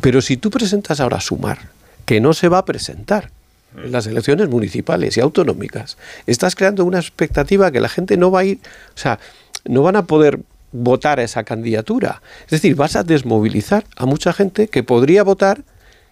Pero 0.00 0.22
si 0.22 0.36
tú 0.36 0.50
presentas 0.50 1.00
ahora 1.00 1.20
Sumar, 1.20 1.68
que 2.06 2.20
no 2.20 2.32
se 2.32 2.48
va 2.48 2.58
a 2.58 2.64
presentar 2.64 3.30
en 3.76 3.92
las 3.92 4.06
elecciones 4.06 4.48
municipales 4.48 5.16
y 5.16 5.20
autonómicas, 5.20 5.98
estás 6.26 6.54
creando 6.54 6.84
una 6.84 6.98
expectativa 6.98 7.70
que 7.70 7.80
la 7.80 7.88
gente 7.88 8.16
no 8.16 8.30
va 8.30 8.40
a 8.40 8.44
ir, 8.44 8.58
o 8.94 8.98
sea, 8.98 9.18
no 9.64 9.82
van 9.82 9.96
a 9.96 10.06
poder 10.06 10.38
votar 10.72 11.20
a 11.20 11.22
esa 11.22 11.44
candidatura. 11.44 12.22
Es 12.44 12.50
decir, 12.50 12.74
vas 12.74 12.96
a 12.96 13.02
desmovilizar 13.02 13.84
a 13.96 14.06
mucha 14.06 14.32
gente 14.32 14.68
que 14.68 14.82
podría 14.82 15.22
votar 15.22 15.62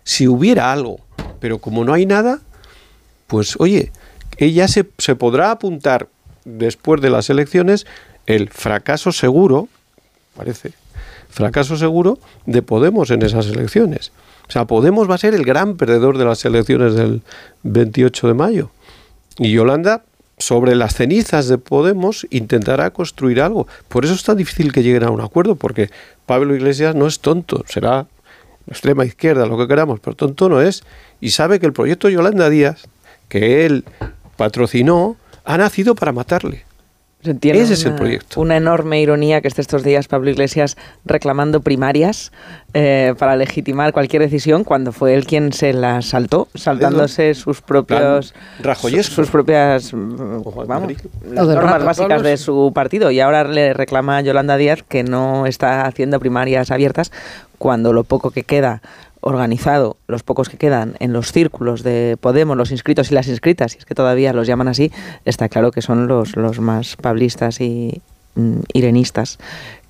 si 0.04 0.28
hubiera 0.28 0.72
algo. 0.72 1.00
Pero 1.40 1.58
como 1.58 1.84
no 1.84 1.92
hay 1.92 2.06
nada, 2.06 2.40
pues 3.26 3.56
oye, 3.58 3.92
ella 4.38 4.68
se, 4.68 4.88
se 4.98 5.16
podrá 5.16 5.50
apuntar 5.50 6.08
después 6.44 7.00
de 7.00 7.10
las 7.10 7.30
elecciones 7.30 7.86
el 8.26 8.48
fracaso 8.48 9.12
seguro, 9.12 9.68
parece, 10.36 10.72
fracaso 11.28 11.76
seguro 11.76 12.18
de 12.46 12.62
Podemos 12.62 13.10
en 13.10 13.22
esas 13.22 13.46
elecciones. 13.46 14.12
O 14.48 14.52
sea, 14.52 14.66
Podemos 14.66 15.08
va 15.08 15.14
a 15.14 15.18
ser 15.18 15.34
el 15.34 15.44
gran 15.44 15.76
perdedor 15.76 16.18
de 16.18 16.24
las 16.24 16.44
elecciones 16.44 16.94
del 16.94 17.22
28 17.62 18.28
de 18.28 18.34
mayo. 18.34 18.70
Y 19.38 19.52
Yolanda 19.52 20.04
sobre 20.38 20.74
las 20.74 20.94
cenizas 20.94 21.48
de 21.48 21.58
Podemos 21.58 22.26
intentará 22.30 22.90
construir 22.90 23.40
algo. 23.40 23.66
Por 23.88 24.04
eso 24.04 24.14
es 24.14 24.22
tan 24.22 24.36
difícil 24.36 24.72
que 24.72 24.82
lleguen 24.82 25.04
a 25.04 25.10
un 25.10 25.20
acuerdo, 25.20 25.56
porque 25.56 25.90
Pablo 26.26 26.54
Iglesias 26.54 26.94
no 26.94 27.06
es 27.06 27.20
tonto, 27.20 27.64
será 27.68 28.06
extrema 28.66 29.04
izquierda, 29.04 29.46
lo 29.46 29.58
que 29.58 29.68
queramos, 29.68 30.00
pero 30.00 30.16
tonto 30.16 30.48
no 30.48 30.60
es. 30.60 30.82
Y 31.20 31.30
sabe 31.30 31.60
que 31.60 31.66
el 31.66 31.72
proyecto 31.72 32.08
Yolanda 32.08 32.48
Díaz, 32.48 32.88
que 33.28 33.66
él 33.66 33.84
patrocinó 34.36 35.16
ha 35.44 35.56
nacido 35.58 35.94
para 35.94 36.12
matarle. 36.12 36.64
Ese 37.24 37.74
es 37.74 37.84
el 37.84 37.94
proyecto. 37.94 38.40
Una 38.40 38.56
enorme 38.56 39.00
ironía 39.00 39.40
que 39.40 39.48
esté 39.48 39.62
estos 39.62 39.82
días 39.82 40.08
Pablo 40.08 40.30
Iglesias 40.30 40.76
reclamando 41.04 41.60
primarias 41.60 42.32
eh, 42.74 43.14
para 43.18 43.36
legitimar 43.36 43.92
cualquier 43.92 44.22
decisión 44.22 44.64
cuando 44.64 44.92
fue 44.92 45.14
él 45.14 45.26
quien 45.26 45.52
se 45.52 45.72
las 45.72 46.06
saltó, 46.06 46.48
saltándose 46.54 47.34
sus 47.34 47.62
propios 47.62 48.34
sus, 48.80 49.06
sus 49.06 49.30
propias 49.30 49.92
vamos, 49.92 50.92
normas 51.24 51.84
básicas 51.84 52.22
de 52.22 52.36
su 52.36 52.72
partido. 52.74 53.10
Y 53.10 53.20
ahora 53.20 53.44
le 53.44 53.72
reclama 53.72 54.18
a 54.18 54.20
Yolanda 54.20 54.56
Díaz 54.56 54.82
que 54.82 55.02
no 55.02 55.46
está 55.46 55.86
haciendo 55.86 56.20
primarias 56.20 56.70
abiertas 56.70 57.10
cuando 57.58 57.92
lo 57.92 58.04
poco 58.04 58.30
que 58.30 58.42
queda 58.42 58.82
organizado, 59.24 59.96
los 60.06 60.22
pocos 60.22 60.48
que 60.48 60.58
quedan 60.58 60.96
en 61.00 61.12
los 61.12 61.32
círculos 61.32 61.82
de 61.82 62.16
Podemos, 62.20 62.56
los 62.56 62.70
inscritos 62.70 63.10
y 63.10 63.14
las 63.14 63.26
inscritas, 63.26 63.74
y 63.74 63.78
es 63.78 63.84
que 63.86 63.94
todavía 63.94 64.32
los 64.32 64.46
llaman 64.46 64.68
así, 64.68 64.92
está 65.24 65.48
claro 65.48 65.72
que 65.72 65.82
son 65.82 66.06
los, 66.06 66.36
los 66.36 66.60
más 66.60 66.96
pablistas 66.96 67.60
y 67.60 68.02
mm, 68.34 68.60
irenistas 68.74 69.38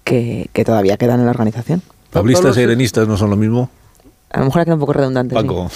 que, 0.04 0.48
que 0.52 0.64
todavía 0.64 0.96
quedan 0.96 1.20
en 1.20 1.26
la 1.26 1.32
organización. 1.32 1.82
¿Pablistas 2.12 2.56
e 2.56 2.62
irenistas 2.62 3.08
no 3.08 3.16
son 3.16 3.30
lo 3.30 3.36
mismo? 3.36 3.70
A 4.34 4.40
lo 4.40 4.46
mejor 4.46 4.62
ha 4.62 4.64
quedado 4.64 4.76
un 4.76 4.80
poco 4.80 4.92
redundante. 4.94 5.32
Paco. 5.32 5.70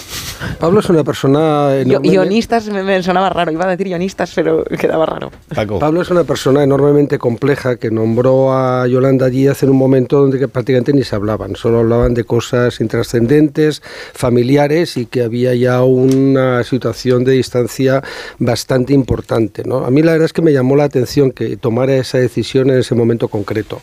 Pablo 0.59 0.81
es 0.81 0.89
una 0.89 1.05
persona 1.05 1.77
enormemente... 1.77 2.09
Ionistas 2.09 2.67
me, 2.67 3.01
sonaba 3.01 3.29
raro, 3.29 3.53
iba 3.53 3.63
a 3.63 3.69
decir 3.69 3.87
ionistas, 3.87 4.33
pero 4.35 4.65
quedaba 4.65 5.05
raro. 5.05 5.31
Paco. 5.55 5.79
Pablo 5.79 6.01
es 6.01 6.09
una 6.09 6.25
persona 6.25 6.61
enormemente 6.61 7.17
compleja 7.17 7.77
que 7.77 7.89
nombró 7.89 8.53
a 8.53 8.85
Yolanda 8.85 9.29
Díaz 9.29 9.63
en 9.63 9.69
un 9.69 9.77
momento 9.77 10.19
donde 10.19 10.45
prácticamente 10.49 10.91
ni 10.91 11.03
se 11.03 11.15
hablaban, 11.15 11.55
solo 11.55 11.79
hablaban 11.79 12.13
de 12.13 12.25
cosas 12.25 12.81
intrascendentes, 12.81 13.81
familiares 14.13 14.97
y 14.97 15.05
que 15.05 15.23
había 15.23 15.55
ya 15.55 15.81
una 15.83 16.61
situación 16.65 17.23
de 17.23 17.33
distancia 17.33 18.03
bastante 18.39 18.93
importante. 18.93 19.63
¿no? 19.63 19.85
A 19.85 19.89
mí 19.89 20.01
la 20.01 20.11
verdad 20.11 20.25
es 20.25 20.33
que 20.33 20.41
me 20.41 20.51
llamó 20.51 20.75
la 20.75 20.83
atención 20.83 21.31
que 21.31 21.55
tomara 21.55 21.95
esa 21.95 22.17
decisión 22.17 22.69
en 22.71 22.79
ese 22.79 22.93
momento 22.93 23.29
concreto. 23.29 23.81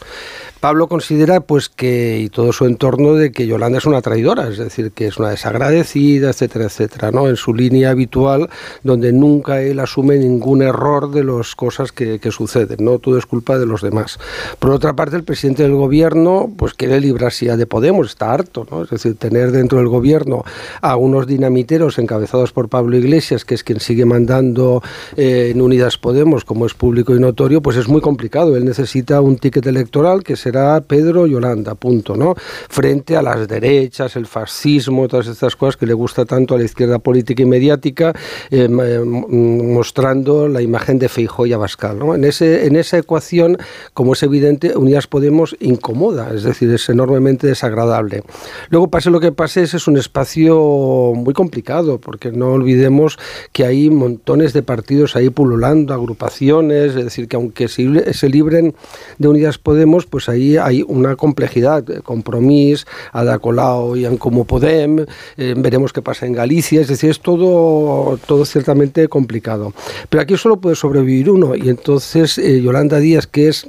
Pablo 0.60 0.88
considera 0.88 1.40
pues 1.40 1.68
que 1.68 2.18
y 2.20 2.28
todo 2.28 2.52
su 2.52 2.64
entorno 2.64 3.14
de 3.14 3.30
que 3.30 3.46
Yolanda 3.46 3.78
es 3.78 3.86
una 3.86 4.00
traidora, 4.00 4.48
es 4.48 4.58
decir, 4.58 4.90
que 4.92 5.06
es 5.06 5.18
una 5.18 5.30
desagradecida, 5.30 6.30
etcétera, 6.30 6.66
etcétera, 6.66 7.10
¿no? 7.10 7.28
En 7.28 7.36
su 7.36 7.54
línea 7.54 7.90
habitual 7.90 8.48
donde 8.82 9.12
nunca 9.12 9.60
él 9.60 9.80
asume 9.80 10.16
ningún 10.18 10.62
error 10.62 11.10
de 11.10 11.24
las 11.24 11.54
cosas 11.54 11.92
que, 11.92 12.18
suceden, 12.30 12.84
no 12.84 12.98
todo 12.98 13.18
es 13.18 13.26
culpa 13.26 13.58
de 13.58 13.66
los 13.66 13.82
demás. 13.82 14.18
Por 14.58 14.70
otra 14.70 14.94
parte, 14.94 15.16
el 15.16 15.24
presidente 15.24 15.62
del 15.62 15.74
gobierno 15.74 16.50
pues 16.56 16.74
quiere 16.74 17.00
librarse 17.00 17.46
ya 17.46 17.56
de 17.56 17.66
Podemos, 17.66 18.08
está 18.08 18.32
harto, 18.32 18.66
¿no? 18.70 18.82
Es 18.82 18.90
decir, 18.90 19.16
tener 19.16 19.52
dentro 19.52 19.78
del 19.78 19.88
gobierno 19.88 20.44
a 20.80 20.96
unos 20.96 21.26
dinamiteros 21.26 21.98
encabezados 21.98 22.52
por 22.52 22.68
Pablo 22.68 22.96
Iglesias, 22.96 23.44
que 23.44 23.54
es 23.54 23.62
quien 23.62 23.80
sigue 23.80 24.04
mandando 24.04 24.82
eh, 25.16 25.50
en 25.52 25.60
Unidas 25.60 25.98
Podemos, 25.98 26.44
como 26.44 26.66
es 26.66 26.74
público 26.74 27.14
y 27.14 27.20
notorio, 27.20 27.60
pues 27.60 27.76
es 27.76 27.88
muy 27.88 28.00
complicado. 28.00 28.56
Él 28.56 28.64
necesita 28.64 29.20
un 29.20 29.36
ticket 29.36 29.66
electoral 29.66 30.24
que 30.24 30.36
será 30.46 30.80
Pedro 30.80 31.26
Yolanda, 31.26 31.74
punto, 31.74 32.14
¿no? 32.14 32.36
Frente 32.68 33.16
a 33.16 33.22
las 33.22 33.48
derechas, 33.48 34.14
el 34.14 34.26
fascismo, 34.26 35.08
todas 35.08 35.26
estas 35.26 35.56
cosas 35.56 35.76
que 35.76 35.86
le 35.86 35.92
gusta 35.92 36.24
tanto 36.24 36.54
a 36.54 36.58
la 36.58 36.62
izquierda 36.62 37.00
política 37.00 37.42
y 37.42 37.46
mediática, 37.46 38.14
eh, 38.52 38.68
eh, 38.70 39.00
mostrando 39.04 40.46
la 40.46 40.62
imagen 40.62 41.00
de 41.00 41.08
Feijóo 41.08 41.46
y 41.46 41.52
Abascal, 41.52 41.98
¿no? 41.98 42.14
En, 42.14 42.22
ese, 42.22 42.66
en 42.66 42.76
esa 42.76 42.96
ecuación, 42.96 43.58
como 43.92 44.12
es 44.12 44.22
evidente, 44.22 44.76
Unidas 44.76 45.08
Podemos 45.08 45.56
incomoda, 45.58 46.32
es 46.32 46.44
decir, 46.44 46.72
es 46.72 46.88
enormemente 46.88 47.48
desagradable. 47.48 48.22
Luego, 48.70 48.88
pase 48.88 49.10
lo 49.10 49.18
que 49.18 49.32
pase, 49.32 49.64
es 49.64 49.88
un 49.88 49.96
espacio 49.96 51.12
muy 51.16 51.34
complicado, 51.34 51.98
porque 51.98 52.30
no 52.30 52.52
olvidemos 52.52 53.18
que 53.50 53.64
hay 53.64 53.90
montones 53.90 54.52
de 54.52 54.62
partidos 54.62 55.16
ahí 55.16 55.28
pululando, 55.28 55.92
agrupaciones, 55.92 56.94
es 56.94 57.04
decir, 57.04 57.26
que 57.26 57.34
aunque 57.34 57.66
se, 57.66 58.12
se 58.14 58.28
libren 58.28 58.76
de 59.18 59.26
Unidas 59.26 59.58
Podemos, 59.58 60.06
pues 60.06 60.28
hay 60.28 60.35
ahí 60.36 60.56
hay 60.56 60.84
una 60.86 61.16
complejidad, 61.16 61.84
Compromís, 62.02 62.86
Ada 63.12 63.38
Colau 63.38 63.96
y 63.96 64.04
en 64.04 64.16
Como 64.16 64.44
Podem, 64.44 65.06
eh, 65.36 65.54
veremos 65.56 65.92
qué 65.92 66.02
pasa 66.02 66.26
en 66.26 66.32
Galicia, 66.32 66.80
es 66.80 66.88
decir, 66.88 67.10
es 67.10 67.20
todo, 67.20 68.18
todo 68.26 68.44
ciertamente 68.44 69.08
complicado. 69.08 69.72
Pero 70.08 70.22
aquí 70.22 70.36
solo 70.36 70.56
puede 70.56 70.76
sobrevivir 70.76 71.30
uno 71.30 71.54
y 71.54 71.68
entonces 71.68 72.38
eh, 72.38 72.60
Yolanda 72.60 72.98
Díaz, 72.98 73.26
que 73.26 73.48
es 73.48 73.66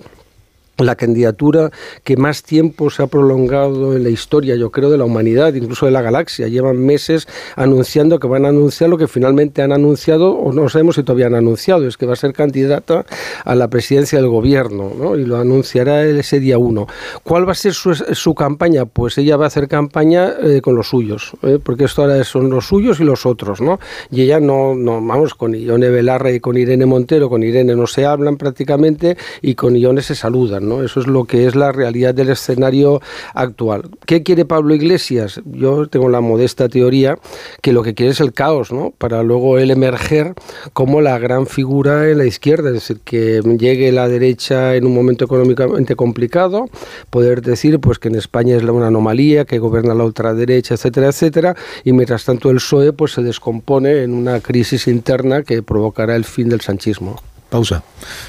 la 0.85 0.95
candidatura 0.95 1.71
que 2.03 2.17
más 2.17 2.43
tiempo 2.43 2.89
se 2.89 3.03
ha 3.03 3.07
prolongado 3.07 3.95
en 3.95 4.03
la 4.03 4.09
historia, 4.09 4.55
yo 4.55 4.71
creo, 4.71 4.89
de 4.89 4.97
la 4.97 5.05
humanidad, 5.05 5.53
incluso 5.53 5.85
de 5.85 5.91
la 5.91 6.01
galaxia. 6.01 6.47
Llevan 6.47 6.77
meses 6.77 7.27
anunciando 7.55 8.19
que 8.19 8.27
van 8.27 8.45
a 8.45 8.49
anunciar 8.49 8.89
lo 8.89 8.97
que 8.97 9.07
finalmente 9.07 9.61
han 9.61 9.71
anunciado, 9.71 10.31
o 10.31 10.53
no 10.53 10.69
sabemos 10.69 10.95
si 10.95 11.03
todavía 11.03 11.27
han 11.27 11.35
anunciado, 11.35 11.87
es 11.87 11.97
que 11.97 12.05
va 12.05 12.13
a 12.13 12.17
ser 12.17 12.33
candidata 12.33 13.05
a 13.43 13.55
la 13.55 13.69
presidencia 13.69 14.19
del 14.19 14.29
gobierno, 14.29 14.91
¿no? 14.97 15.15
y 15.15 15.25
lo 15.25 15.37
anunciará 15.37 16.03
ese 16.05 16.39
día 16.39 16.57
uno. 16.57 16.87
¿Cuál 17.23 17.47
va 17.47 17.53
a 17.53 17.55
ser 17.55 17.73
su, 17.73 18.35
campaña? 18.35 18.85
Pues 18.85 19.17
ella 19.17 19.37
va 19.37 19.45
a 19.45 19.47
hacer 19.47 19.67
campaña 19.67 20.33
eh, 20.41 20.61
con 20.61 20.75
los 20.75 20.89
suyos, 20.89 21.33
¿eh? 21.41 21.59
porque 21.61 21.85
esto 21.85 22.03
ahora 22.03 22.23
son 22.23 22.49
los 22.49 22.67
suyos 22.67 22.99
y 22.99 23.03
los 23.03 23.25
otros, 23.25 23.61
¿no? 23.61 23.79
Y 24.11 24.21
ella 24.21 24.39
no, 24.39 24.75
no, 24.75 25.01
vamos, 25.01 25.33
con 25.33 25.53
Ione 25.53 25.89
Belarra 25.89 26.31
y 26.31 26.39
con 26.39 26.57
Irene 26.57 26.85
Montero, 26.85 27.29
con 27.29 27.43
Irene 27.43 27.75
no 27.75 27.87
se 27.87 28.05
hablan 28.05 28.37
prácticamente 28.37 29.17
y 29.41 29.55
con 29.55 29.75
Ione 29.75 30.01
se 30.01 30.15
saludan. 30.15 30.66
Eso 30.83 30.99
es 30.99 31.07
lo 31.07 31.25
que 31.25 31.47
es 31.47 31.55
la 31.55 31.71
realidad 31.71 32.13
del 32.13 32.29
escenario 32.29 33.01
actual. 33.33 33.89
¿Qué 34.05 34.23
quiere 34.23 34.45
Pablo 34.45 34.75
Iglesias? 34.75 35.41
Yo 35.45 35.87
tengo 35.87 36.09
la 36.09 36.21
modesta 36.21 36.69
teoría 36.69 37.17
que 37.61 37.73
lo 37.73 37.83
que 37.83 37.93
quiere 37.93 38.11
es 38.11 38.21
el 38.21 38.33
caos, 38.33 38.71
¿no? 38.71 38.93
Para 38.97 39.23
luego 39.23 39.57
él 39.57 39.71
emerger 39.71 40.33
como 40.73 41.01
la 41.01 41.17
gran 41.19 41.47
figura 41.47 42.09
en 42.09 42.19
la 42.19 42.25
izquierda, 42.25 42.69
es 42.69 42.75
decir, 42.75 42.99
que 43.03 43.41
llegue 43.57 43.91
la 43.91 44.07
derecha 44.07 44.75
en 44.75 44.85
un 44.85 44.93
momento 44.93 45.25
económicamente 45.25 45.95
complicado, 45.95 46.69
poder 47.09 47.41
decir 47.41 47.79
pues 47.79 47.99
que 47.99 48.09
en 48.09 48.15
España 48.15 48.55
es 48.55 48.63
una 48.63 48.87
anomalía, 48.87 49.45
que 49.45 49.59
gobierna 49.59 49.93
la 49.93 50.03
ultraderecha, 50.03 50.75
etcétera, 50.75 51.07
etcétera, 51.07 51.55
y 51.83 51.93
mientras 51.93 52.25
tanto 52.25 52.49
el 52.49 52.57
PSOE 52.57 52.93
pues 52.93 53.13
se 53.13 53.21
descompone 53.23 54.03
en 54.03 54.13
una 54.13 54.39
crisis 54.39 54.87
interna 54.87 55.43
que 55.43 55.63
provocará 55.63 56.15
el 56.15 56.25
fin 56.25 56.49
del 56.49 56.61
sanchismo. 56.61 57.21
Pausa. 57.49 57.83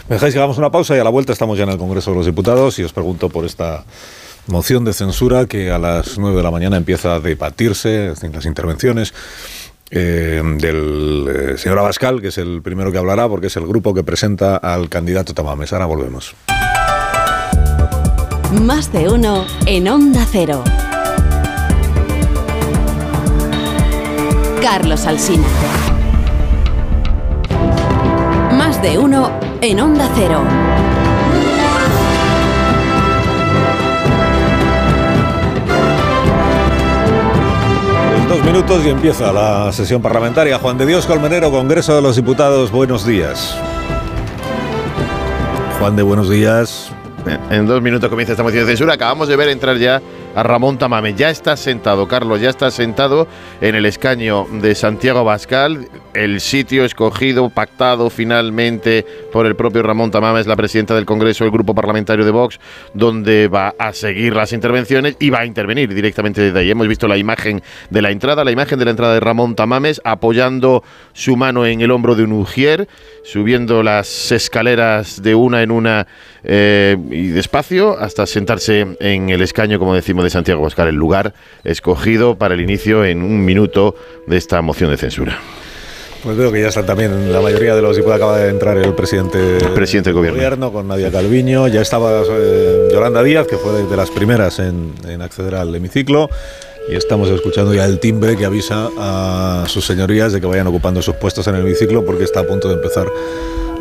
Me 0.08 0.14
dejáis 0.16 0.34
que 0.34 0.38
hagamos 0.38 0.58
una 0.58 0.70
pausa 0.70 0.96
y 0.96 1.00
a 1.00 1.04
la 1.04 1.10
vuelta 1.10 1.32
estamos 1.32 1.58
ya 1.58 1.64
en 1.64 1.70
el 1.70 1.78
Congreso 1.78 2.10
de 2.10 2.16
los 2.18 2.26
Diputados 2.26 2.78
y 2.78 2.84
os 2.84 2.92
pregunto 2.92 3.28
por 3.28 3.44
esta 3.44 3.84
moción 4.46 4.84
de 4.84 4.92
censura 4.92 5.46
que 5.46 5.70
a 5.70 5.78
las 5.78 6.18
9 6.18 6.36
de 6.36 6.42
la 6.42 6.50
mañana 6.50 6.76
empieza 6.76 7.14
a 7.14 7.20
debatirse, 7.20 8.12
en 8.22 8.32
las 8.32 8.46
intervenciones. 8.46 9.14
Eh, 9.90 10.42
del 10.58 11.26
eh, 11.54 11.56
señor 11.56 11.78
Abascal, 11.78 12.20
que 12.20 12.28
es 12.28 12.36
el 12.36 12.60
primero 12.60 12.92
que 12.92 12.98
hablará, 12.98 13.26
porque 13.26 13.46
es 13.46 13.56
el 13.56 13.66
grupo 13.66 13.94
que 13.94 14.04
presenta 14.04 14.56
al 14.56 14.90
candidato 14.90 15.32
Tamames. 15.32 15.72
Ahora 15.72 15.86
volvemos. 15.86 16.34
Más 18.60 18.92
de 18.92 19.08
uno 19.08 19.46
en 19.64 19.88
Onda 19.88 20.26
Cero. 20.30 20.62
Carlos 24.60 25.06
Alsina 25.06 25.46
de 28.82 28.98
uno 28.98 29.30
en 29.60 29.80
Onda 29.80 30.08
Cero. 30.14 30.44
dos 38.28 38.44
minutos 38.44 38.84
y 38.84 38.90
empieza 38.90 39.32
la 39.32 39.72
sesión 39.72 40.02
parlamentaria. 40.02 40.58
Juan 40.58 40.76
de 40.76 40.84
Dios 40.84 41.06
Colmenero, 41.06 41.50
Congreso 41.50 41.96
de 41.96 42.02
los 42.02 42.14
Diputados, 42.14 42.70
buenos 42.70 43.06
días. 43.06 43.56
Juan 45.78 45.96
de 45.96 46.02
buenos 46.02 46.28
días. 46.28 46.92
En 47.50 47.66
dos 47.66 47.80
minutos 47.80 48.10
comienza 48.10 48.34
esta 48.34 48.42
moción 48.42 48.64
de 48.64 48.72
censura. 48.72 48.94
Acabamos 48.94 49.28
de 49.28 49.36
ver 49.36 49.48
entrar 49.48 49.78
ya 49.78 50.02
a 50.34 50.42
Ramón 50.42 50.78
Tamame. 50.78 51.14
Ya 51.14 51.30
está 51.30 51.56
sentado, 51.56 52.08
Carlos, 52.08 52.40
ya 52.40 52.50
está 52.50 52.70
sentado 52.70 53.26
en 53.60 53.74
el 53.74 53.86
escaño 53.86 54.46
de 54.60 54.74
Santiago 54.74 55.24
Bascal. 55.24 55.88
El 56.14 56.40
sitio 56.40 56.84
escogido, 56.84 57.50
pactado 57.50 58.10
finalmente 58.10 59.04
por 59.32 59.46
el 59.46 59.56
propio 59.56 59.82
Ramón 59.82 60.10
Tamame, 60.10 60.40
es 60.40 60.46
la 60.46 60.56
presidenta 60.56 60.94
del 60.94 61.06
Congreso 61.06 61.44
del 61.44 61.52
Grupo 61.52 61.74
Parlamentario 61.74 62.24
de 62.24 62.30
Vox, 62.30 62.58
donde 62.94 63.48
va 63.48 63.74
a 63.78 63.92
seguir 63.92 64.34
las 64.34 64.52
intervenciones 64.52 65.16
y 65.20 65.30
va 65.30 65.40
a 65.40 65.46
intervenir 65.46 65.94
directamente 65.94 66.40
desde 66.40 66.58
ahí. 66.58 66.70
Hemos 66.70 66.88
visto 66.88 67.08
la 67.08 67.16
imagen 67.16 67.62
de 67.90 68.02
la 68.02 68.10
entrada, 68.10 68.44
la 68.44 68.50
imagen 68.50 68.78
de 68.78 68.84
la 68.84 68.90
entrada 68.90 69.14
de 69.14 69.20
Ramón 69.20 69.54
Tamames 69.54 70.00
apoyando 70.04 70.82
su 71.12 71.36
mano 71.36 71.66
en 71.66 71.80
el 71.80 71.90
hombro 71.90 72.14
de 72.14 72.24
un 72.24 72.32
ujier, 72.32 72.88
subiendo 73.24 73.82
las 73.82 74.32
escaleras 74.32 75.22
de 75.22 75.34
una 75.34 75.62
en 75.62 75.70
una 75.70 76.06
eh, 76.50 76.96
y 77.10 77.28
despacio 77.28 77.98
hasta 77.98 78.26
sentarse 78.26 78.96
en 79.00 79.28
el 79.28 79.42
escaño, 79.42 79.78
como 79.78 79.94
decimos, 79.94 80.24
de 80.24 80.30
Santiago 80.30 80.62
Oscar, 80.62 80.88
el 80.88 80.94
lugar 80.94 81.34
escogido 81.62 82.38
para 82.38 82.54
el 82.54 82.62
inicio 82.62 83.04
en 83.04 83.22
un 83.22 83.44
minuto 83.44 83.94
de 84.26 84.38
esta 84.38 84.62
moción 84.62 84.90
de 84.90 84.96
censura. 84.96 85.38
Pues 86.22 86.36
veo 86.36 86.50
que 86.50 86.60
ya 86.60 86.68
está 86.68 86.84
también 86.84 87.32
la 87.32 87.40
mayoría 87.40 87.76
de 87.76 87.82
los 87.82 87.96
diputados. 87.96 88.22
Acaba 88.22 88.38
de 88.38 88.48
entrar 88.48 88.76
el 88.78 88.94
presidente, 88.94 89.58
presidente 89.74 90.10
del 90.10 90.16
gobierno. 90.16 90.72
con 90.72 90.88
Nadia 90.88 91.12
Calviño. 91.12 91.68
Ya 91.68 91.82
estaba 91.82 92.22
eh, 92.28 92.88
Yolanda 92.92 93.22
Díaz, 93.22 93.46
que 93.46 93.56
fue 93.56 93.84
de, 93.84 93.96
las 93.96 94.10
primeras 94.10 94.58
en, 94.58 94.94
acceder 95.22 95.54
al 95.54 95.74
hemiciclo. 95.74 96.28
Y 96.90 96.96
estamos 96.96 97.28
escuchando 97.28 97.74
ya 97.74 97.84
el 97.84 97.98
timbre 97.98 98.36
que 98.36 98.44
avisa 98.44 98.88
a 98.98 99.64
sus 99.68 99.84
señorías 99.84 100.32
de 100.32 100.40
que 100.40 100.46
vayan 100.46 100.66
ocupando 100.66 101.02
sus 101.02 101.16
puestos 101.16 101.46
en 101.48 101.56
el 101.56 101.62
hemiciclo 101.62 102.04
porque 102.04 102.24
está 102.24 102.40
a 102.40 102.46
punto 102.46 102.68
de 102.68 102.74
empezar 102.74 103.06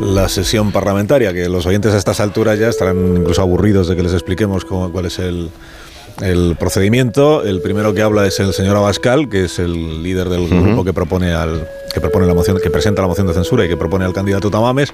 la 0.00 0.28
sesión 0.28 0.70
parlamentaria, 0.70 1.32
que 1.32 1.48
los 1.48 1.66
oyentes 1.66 1.92
a 1.92 1.96
estas 1.96 2.20
alturas 2.20 2.58
ya 2.58 2.68
estarán 2.68 3.16
incluso 3.16 3.42
aburridos 3.42 3.88
de 3.88 3.96
que 3.96 4.02
les 4.02 4.12
expliquemos 4.12 4.64
cómo, 4.64 4.92
cuál 4.92 5.06
es 5.06 5.18
el, 5.18 5.50
el 6.20 6.56
procedimiento. 6.58 7.42
El 7.44 7.60
primero 7.60 7.94
que 7.94 8.02
habla 8.02 8.26
es 8.26 8.38
el 8.40 8.52
señor 8.52 8.76
Abascal, 8.76 9.28
que 9.28 9.44
es 9.44 9.58
el 9.58 10.02
líder 10.02 10.28
del 10.28 10.48
grupo 10.48 10.84
que 10.84 10.92
propone 10.92 11.32
al 11.32 11.66
que 11.92 12.00
propone 12.00 12.26
la 12.26 12.34
moción, 12.34 12.58
que 12.62 12.70
presenta 12.70 13.02
la 13.02 13.08
moción 13.08 13.26
de 13.26 13.34
censura 13.34 13.64
y 13.64 13.68
que 13.68 13.76
propone 13.76 14.04
al 14.04 14.12
candidato 14.12 14.50
Tamames. 14.50 14.92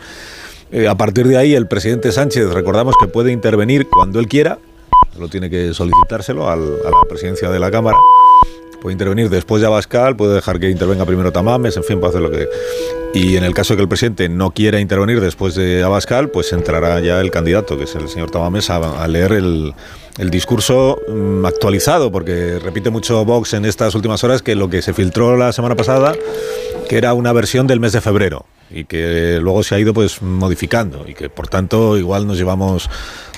Eh, 0.72 0.88
a 0.88 0.94
partir 0.94 1.26
de 1.26 1.36
ahí, 1.36 1.54
el 1.54 1.66
presidente 1.66 2.10
Sánchez, 2.12 2.52
recordamos 2.52 2.94
que 2.98 3.06
puede 3.06 3.30
intervenir 3.32 3.88
cuando 3.88 4.20
él 4.20 4.26
quiera, 4.26 4.58
solo 5.14 5.28
tiene 5.28 5.48
que 5.48 5.72
solicitárselo 5.72 6.50
a 6.50 6.56
la 6.56 7.08
presidencia 7.08 7.48
de 7.50 7.58
la 7.58 7.70
Cámara. 7.70 7.96
Puede 8.82 8.92
intervenir 8.92 9.30
después 9.30 9.62
de 9.62 9.66
Abascal, 9.66 10.14
puede 10.14 10.34
dejar 10.34 10.60
que 10.60 10.68
intervenga 10.68 11.06
primero 11.06 11.32
Tamames, 11.32 11.76
en 11.76 11.84
fin, 11.84 12.00
puede 12.00 12.10
hacer 12.10 12.20
lo 12.20 12.30
que. 12.30 12.48
Y 13.14 13.36
en 13.36 13.44
el 13.44 13.54
caso 13.54 13.72
de 13.72 13.76
que 13.78 13.82
el 13.82 13.88
presidente 13.88 14.28
no 14.28 14.50
quiera 14.50 14.80
intervenir 14.80 15.20
después 15.20 15.54
de 15.54 15.82
Abascal, 15.82 16.28
pues 16.28 16.52
entrará 16.52 17.00
ya 17.00 17.20
el 17.20 17.30
candidato, 17.30 17.78
que 17.78 17.84
es 17.84 17.94
el 17.94 18.08
señor 18.08 18.30
Tamames, 18.30 18.68
a, 18.70 19.08
leer 19.08 19.32
el, 19.32 19.72
el 20.18 20.30
discurso 20.30 20.98
mm, 21.08 21.46
actualizado, 21.46 22.12
porque 22.12 22.58
repite 22.58 22.90
mucho 22.90 23.24
Vox 23.24 23.54
en 23.54 23.64
estas 23.64 23.94
últimas 23.94 24.22
horas 24.24 24.42
que 24.42 24.54
lo 24.54 24.68
que 24.68 24.82
se 24.82 24.92
filtró 24.92 25.36
la 25.36 25.52
semana 25.52 25.76
pasada, 25.76 26.12
que 26.88 26.98
era 26.98 27.14
una 27.14 27.32
versión 27.32 27.66
del 27.66 27.80
mes 27.80 27.92
de 27.92 28.00
febrero 28.00 28.44
y 28.70 28.84
que 28.84 29.38
luego 29.40 29.62
se 29.62 29.74
ha 29.74 29.78
ido 29.78 29.94
pues 29.94 30.20
modificando 30.22 31.04
y 31.06 31.14
que 31.14 31.28
por 31.30 31.48
tanto 31.48 31.96
igual 31.96 32.26
nos 32.26 32.36
llevamos 32.36 32.90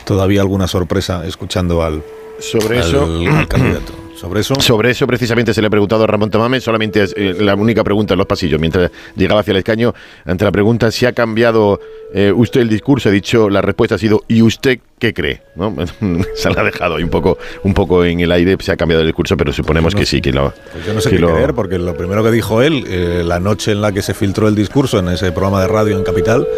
todavía 0.06 0.40
alguna 0.40 0.66
sorpresa 0.68 1.26
escuchando 1.26 1.82
al, 1.82 2.02
sobre 2.38 2.78
eso 2.78 3.06
candidato. 3.48 3.92
Sobre 4.16 4.40
eso. 4.40 4.54
Sobre 4.60 4.92
eso 4.92 5.06
precisamente 5.06 5.52
se 5.52 5.60
le 5.60 5.66
ha 5.66 5.70
preguntado 5.70 6.04
a 6.04 6.06
Ramón 6.06 6.30
Tamame, 6.30 6.58
solamente 6.58 7.02
es 7.02 7.14
eh, 7.18 7.36
la 7.38 7.54
única 7.54 7.84
pregunta 7.84 8.14
en 8.14 8.18
los 8.18 8.26
pasillos, 8.26 8.58
mientras 8.58 8.90
llegaba 9.14 9.42
hacia 9.42 9.50
el 9.50 9.58
escaño, 9.58 9.94
ante 10.24 10.42
la 10.42 10.52
pregunta 10.52 10.90
si 10.90 11.04
ha 11.04 11.12
cambiado 11.12 11.80
eh, 12.14 12.32
usted 12.34 12.62
el 12.62 12.70
discurso, 12.70 13.10
ha 13.10 13.12
dicho, 13.12 13.50
la 13.50 13.60
respuesta 13.60 13.96
ha 13.96 13.98
sido, 13.98 14.22
¿y 14.26 14.40
usted 14.40 14.78
qué 14.98 15.12
cree? 15.12 15.42
¿No? 15.54 15.76
se 16.34 16.48
la 16.48 16.62
ha 16.62 16.64
dejado 16.64 16.96
ahí 16.96 17.02
un 17.02 17.10
poco, 17.10 17.36
un 17.62 17.74
poco 17.74 18.06
en 18.06 18.20
el 18.20 18.32
aire, 18.32 18.56
se 18.58 18.72
ha 18.72 18.76
cambiado 18.78 19.02
el 19.02 19.08
discurso, 19.08 19.36
pero 19.36 19.52
suponemos 19.52 19.94
que 19.94 20.06
sí, 20.06 20.22
que 20.22 20.32
lo... 20.32 20.54
Pues 20.72 20.86
yo 20.86 20.94
no 20.94 21.02
sé 21.02 21.10
qué 21.10 21.16
creer, 21.18 21.52
porque 21.52 21.78
lo 21.78 21.94
primero 21.94 22.24
que 22.24 22.30
dijo 22.30 22.62
él, 22.62 22.86
eh, 22.88 23.22
la 23.22 23.38
noche 23.38 23.72
en 23.72 23.82
la 23.82 23.92
que 23.92 24.00
se 24.00 24.14
filtró 24.14 24.48
el 24.48 24.54
discurso 24.54 24.98
en 24.98 25.08
ese 25.08 25.30
programa 25.30 25.60
de 25.60 25.68
radio 25.68 25.94
en 25.94 26.04
Capital, 26.04 26.48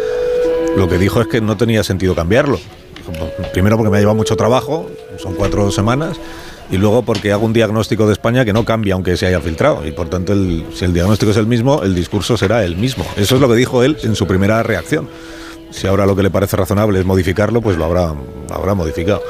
lo 0.77 0.87
que 0.87 0.97
dijo 0.97 1.19
es 1.19 1.27
que 1.27 1.41
no 1.41 1.57
tenía 1.57 1.83
sentido 1.83 2.15
cambiarlo. 2.15 2.57
Primero 3.53 3.77
porque 3.77 3.89
me 3.89 3.97
ha 3.97 3.99
llevado 3.99 4.15
mucho 4.15 4.35
trabajo, 4.35 4.89
son 5.17 5.35
cuatro 5.35 5.71
semanas, 5.71 6.19
y 6.71 6.77
luego 6.77 7.01
porque 7.01 7.31
hago 7.31 7.45
un 7.45 7.53
diagnóstico 7.53 8.05
de 8.05 8.13
España 8.13 8.45
que 8.45 8.53
no 8.53 8.63
cambia 8.63 8.93
aunque 8.93 9.17
se 9.17 9.25
haya 9.25 9.39
filtrado. 9.41 9.85
Y 9.87 9.91
por 9.91 10.09
tanto, 10.09 10.33
si 10.73 10.85
el 10.85 10.93
diagnóstico 10.93 11.31
es 11.31 11.37
el 11.37 11.47
mismo, 11.47 11.83
el 11.83 11.95
discurso 11.95 12.37
será 12.37 12.63
el 12.63 12.77
mismo. 12.77 13.05
Eso 13.17 13.35
es 13.35 13.41
lo 13.41 13.49
que 13.49 13.55
dijo 13.55 13.83
él 13.83 13.97
en 14.03 14.15
su 14.15 14.27
primera 14.27 14.61
reacción. 14.63 15.07
Si 15.71 15.85
ahora 15.85 16.07
lo 16.07 16.15
que 16.15 16.23
le 16.23 16.31
parece 16.31 16.57
razonable 16.57 16.99
es 16.99 17.05
modificarlo, 17.05 17.61
pues 17.61 17.77
lo 17.77 17.85
habrá, 17.85 18.15
habrá 18.49 18.73
modificado. 18.73 19.21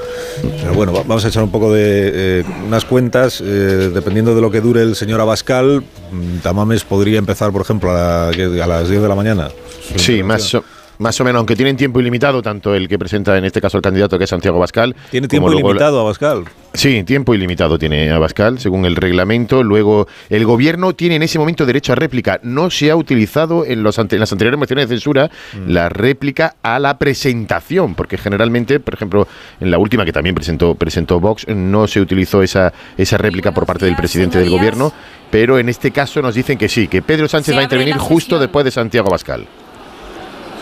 Pero 0.42 0.74
bueno, 0.74 0.94
vamos 0.94 1.26
a 1.26 1.28
echar 1.28 1.44
un 1.44 1.52
poco 1.52 1.74
de 1.74 2.40
eh, 2.40 2.44
unas 2.66 2.86
cuentas. 2.86 3.42
Eh, 3.42 3.92
dependiendo 3.94 4.34
de 4.34 4.42
lo 4.42 4.50
que 4.50 4.62
dure 4.62 4.82
el 4.82 4.96
señor 4.96 5.20
Abascal, 5.20 5.84
mm, 6.12 6.38
Tamames 6.38 6.86
podría 6.86 7.20
empezar, 7.20 7.52
por 7.52 7.62
ejemplo, 7.62 7.92
a, 7.92 8.30
a 8.30 8.68
las 8.68 8.90
10 8.90 9.02
de 9.02 9.08
la 9.08 9.16
mañana. 9.16 9.50
Sí, 9.98 10.24
más 10.24 10.56
más 11.00 11.20
o 11.20 11.24
menos, 11.24 11.40
aunque 11.40 11.56
tienen 11.56 11.78
tiempo 11.78 12.00
ilimitado, 12.00 12.42
tanto 12.42 12.76
el 12.76 12.88
que 12.88 13.00
presenta 13.00 13.38
en 13.38 13.46
este 13.46 13.62
caso 13.62 13.78
el 13.78 13.84
candidato 13.84 14.18
que 14.18 14.26
es 14.26 14.30
Santiago 14.30 14.60
Bascal. 14.60 14.96
¿Tiene 15.10 15.28
tiempo 15.28 15.52
ilimitado 15.52 16.02
a 16.02 16.04
Bascal? 16.04 16.46
Sí, 16.74 17.04
tiempo 17.04 17.34
ilimitado 17.34 17.80
tiene 17.80 18.12
Abascal, 18.12 18.60
según 18.60 18.86
el 18.86 18.96
reglamento. 18.96 19.64
Luego, 19.64 20.08
el 20.30 20.46
gobierno 20.46 20.94
tiene 20.94 21.16
en 21.16 21.24
ese 21.24 21.40
momento 21.40 21.66
derecho 21.66 21.94
a 21.94 21.96
réplica. 21.96 22.40
No 22.44 22.70
se 22.70 22.92
ha 22.92 22.96
utilizado 22.96 23.66
en, 23.66 23.82
los 23.82 23.98
en 23.98 24.20
las 24.20 24.32
anteriores 24.32 24.60
mociones 24.60 24.88
de 24.88 24.96
censura 24.96 25.32
mm. 25.54 25.70
la 25.70 25.90
réplica 25.90 26.56
a 26.62 26.80
la 26.80 26.98
presentación, 27.00 27.96
porque 27.96 28.18
generalmente, 28.18 28.80
por 28.80 28.94
ejemplo, 28.94 29.28
en 29.60 29.72
la 29.72 29.78
última 29.78 30.06
que 30.06 30.14
también 30.14 30.36
presentó, 30.36 30.76
presentó 30.76 31.20
Vox, 31.20 31.48
no 31.48 31.88
se 31.88 32.02
utilizó 32.02 32.44
esa, 32.44 32.72
esa 32.98 33.18
réplica 33.18 33.52
por 33.52 33.66
parte 33.66 33.86
del 33.86 33.96
presidente 33.96 34.38
del 34.38 34.50
gobierno, 34.50 34.94
pero 35.32 35.60
en 35.60 35.70
este 35.70 35.92
caso 35.92 36.22
nos 36.22 36.36
dicen 36.36 36.58
que 36.58 36.70
sí, 36.70 36.88
que 36.88 37.02
Pedro 37.02 37.28
Sánchez 37.28 37.56
va 37.56 37.62
a 37.62 37.64
intervenir 37.64 37.98
justo 37.98 38.38
después 38.38 38.64
de 38.64 38.72
Santiago 38.72 39.10
Bascal. 39.10 39.48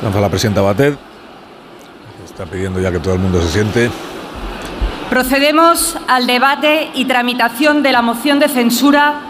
Vamos 0.01 0.17
a 0.17 0.21
la 0.21 0.29
presidenta 0.29 0.61
Batet. 0.61 0.97
Está 2.23 2.45
pidiendo 2.45 2.79
ya 2.79 2.91
que 2.91 2.99
todo 2.99 3.15
el 3.15 3.19
mundo 3.19 3.41
se 3.41 3.49
siente. 3.49 3.89
Procedemos 5.09 5.97
al 6.07 6.27
debate 6.27 6.91
y 6.93 7.05
tramitación 7.05 7.81
de 7.81 7.91
la 7.91 8.01
moción 8.03 8.39
de 8.39 8.47
censura 8.47 9.21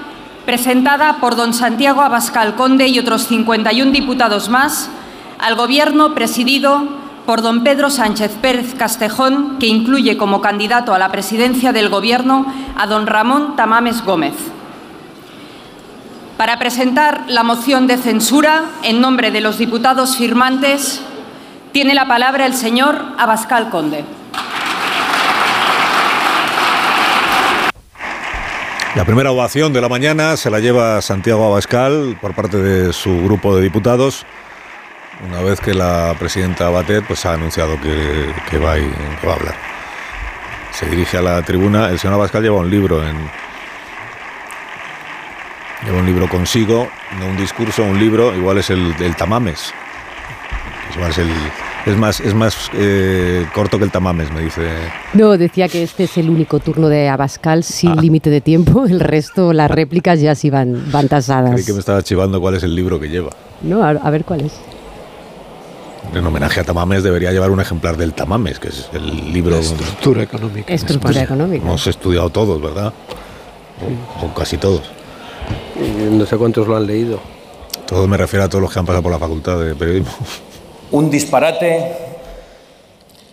presentada 0.46 1.18
por 1.22 1.36
don 1.36 1.54
Santiago 1.54 2.02
Abascal 2.02 2.56
Conde 2.56 2.88
y 2.88 3.00
otros 3.00 3.28
51 3.28 3.92
diputados 3.92 4.50
más 4.50 4.90
al 5.40 5.56
Gobierno 5.56 6.14
presidido 6.16 6.84
por 7.26 7.42
don 7.42 7.64
Pedro 7.64 7.90
Sánchez 7.90 8.32
Pérez 8.42 8.74
Castejón, 8.76 9.60
que 9.60 9.68
incluye 9.68 10.18
como 10.18 10.42
candidato 10.42 10.94
a 10.94 11.00
la 11.00 11.12
presidencia 11.12 11.72
del 11.74 11.90
Gobierno 11.90 12.46
a 12.76 12.88
don 12.88 13.08
Ramón 13.08 13.56
Tamames 13.56 14.04
Gómez. 14.04 14.34
Para 16.38 16.60
presentar 16.60 17.24
la 17.28 17.42
moción 17.42 17.88
de 17.88 17.98
censura, 17.98 18.66
en 18.84 19.02
nombre 19.02 19.32
de 19.32 19.42
los 19.42 19.58
diputados 19.58 20.18
firmantes, 20.18 21.02
tiene 21.72 21.96
la 21.96 22.08
palabra 22.08 22.46
el 22.46 22.54
señor 22.54 22.96
Abascal 23.18 23.72
Conde. 23.72 24.06
La 28.96 29.04
primera 29.04 29.32
ovación 29.32 29.74
de 29.74 29.82
la 29.82 29.90
mañana 29.90 30.38
se 30.38 30.52
la 30.52 30.60
lleva 30.60 31.02
Santiago 31.02 31.44
Abascal 31.48 32.20
por 32.22 32.36
parte 32.36 32.58
de 32.58 32.94
su 32.94 33.24
grupo 33.24 33.56
de 33.56 33.64
diputados, 33.64 34.24
una 35.28 35.42
vez 35.42 35.60
que 35.60 35.74
la 35.74 36.16
presidenta 36.20 36.70
Batet 36.70 37.04
pues, 37.08 37.26
ha 37.26 37.34
anunciado 37.34 37.82
que, 37.82 38.28
va 38.60 38.76
que 38.76 39.28
va 39.28 39.34
a 39.34 39.36
hablar. 39.36 39.56
Se 40.72 40.86
dirige 40.86 41.18
a 41.18 41.22
la 41.24 41.42
tribuna. 41.42 41.90
El 41.90 41.98
señor 41.98 42.14
Abascal 42.14 42.44
lleva 42.44 42.58
un 42.58 42.70
libro 42.70 43.04
en, 43.08 43.18
Lleva 45.86 46.00
un 46.00 46.06
libro 46.06 46.28
consigo, 46.28 46.88
no 47.20 47.28
un 47.28 47.38
discurso, 47.38 47.84
un 47.84 48.00
libro, 48.00 48.36
igual 48.36 48.58
es 48.58 48.70
el, 48.72 48.96
Tamames. 49.16 49.74
Es 50.90 50.98
más, 50.98 51.18
es 51.86 51.98
más, 51.98 52.20
es 52.20 52.34
más 52.34 52.72
eh, 52.74 53.46
corto 53.54 53.78
que 53.78 53.84
el 53.86 53.92
Tamames, 53.92 54.32
me 54.32 54.42
dice. 54.42 54.64
No, 55.14 55.38
decía 55.38 55.70
que 55.70 55.84
este 55.84 56.06
es 56.06 56.18
el 56.18 56.30
único 56.32 56.60
turno 56.60 56.90
de 56.90 57.10
Abascal 57.10 57.64
sin 57.64 57.92
ah. 57.92 58.02
límite 58.02 58.32
de 58.32 58.42
tiempo, 58.42 58.86
el 58.90 59.00
resto, 59.00 59.54
las 59.54 59.70
réplicas 59.70 60.20
ya 60.20 60.34
sí 60.34 60.50
van, 60.50 60.92
van 60.92 61.08
tasadas. 61.08 61.52
Creí 61.54 61.66
que 61.66 61.74
me 61.74 61.80
estaba 61.80 62.02
chivando 62.02 62.42
cuál 62.42 62.56
es 62.56 62.64
el 62.64 62.74
libro 62.74 63.00
que 63.00 63.10
lleva. 63.10 63.30
No, 63.62 63.84
a, 63.84 64.10
ver 64.10 64.26
cuál 64.26 64.42
es. 64.42 64.54
En 66.14 66.26
homenaje 66.26 66.60
a 66.60 66.64
Tamames 66.64 67.04
debería 67.04 67.32
llevar 67.32 67.52
un 67.52 67.60
ejemplar 67.60 67.98
del 67.98 68.14
Tamames, 68.14 68.60
que 68.60 68.70
es 68.70 68.90
el 68.94 69.32
libro... 69.32 69.58
estructura 69.60 70.24
económica. 70.24 70.74
Estructura 70.74 71.22
económica. 71.22 71.64
Hemos 71.64 71.86
estudiado 71.86 72.30
todos, 72.32 72.60
¿verdad? 72.62 72.94
o 74.24 74.34
casi 74.34 74.58
todos. 74.58 74.97
No 76.12 76.26
sé 76.26 76.38
cuántos 76.38 76.68
lo 76.68 76.76
han 76.76 76.88
leído. 76.88 77.20
Todo 77.86 78.08
me 78.08 78.18
refiero 78.18 78.46
a 78.46 78.50
todos 78.50 78.62
los 78.62 78.74
que 78.74 78.80
han 78.80 78.86
pasado 78.86 79.04
por 79.04 79.12
la 79.12 79.20
facultad 79.20 79.60
de 79.60 79.76
periodismo. 79.76 80.12
Un 80.92 81.10
disparate, 81.10 81.96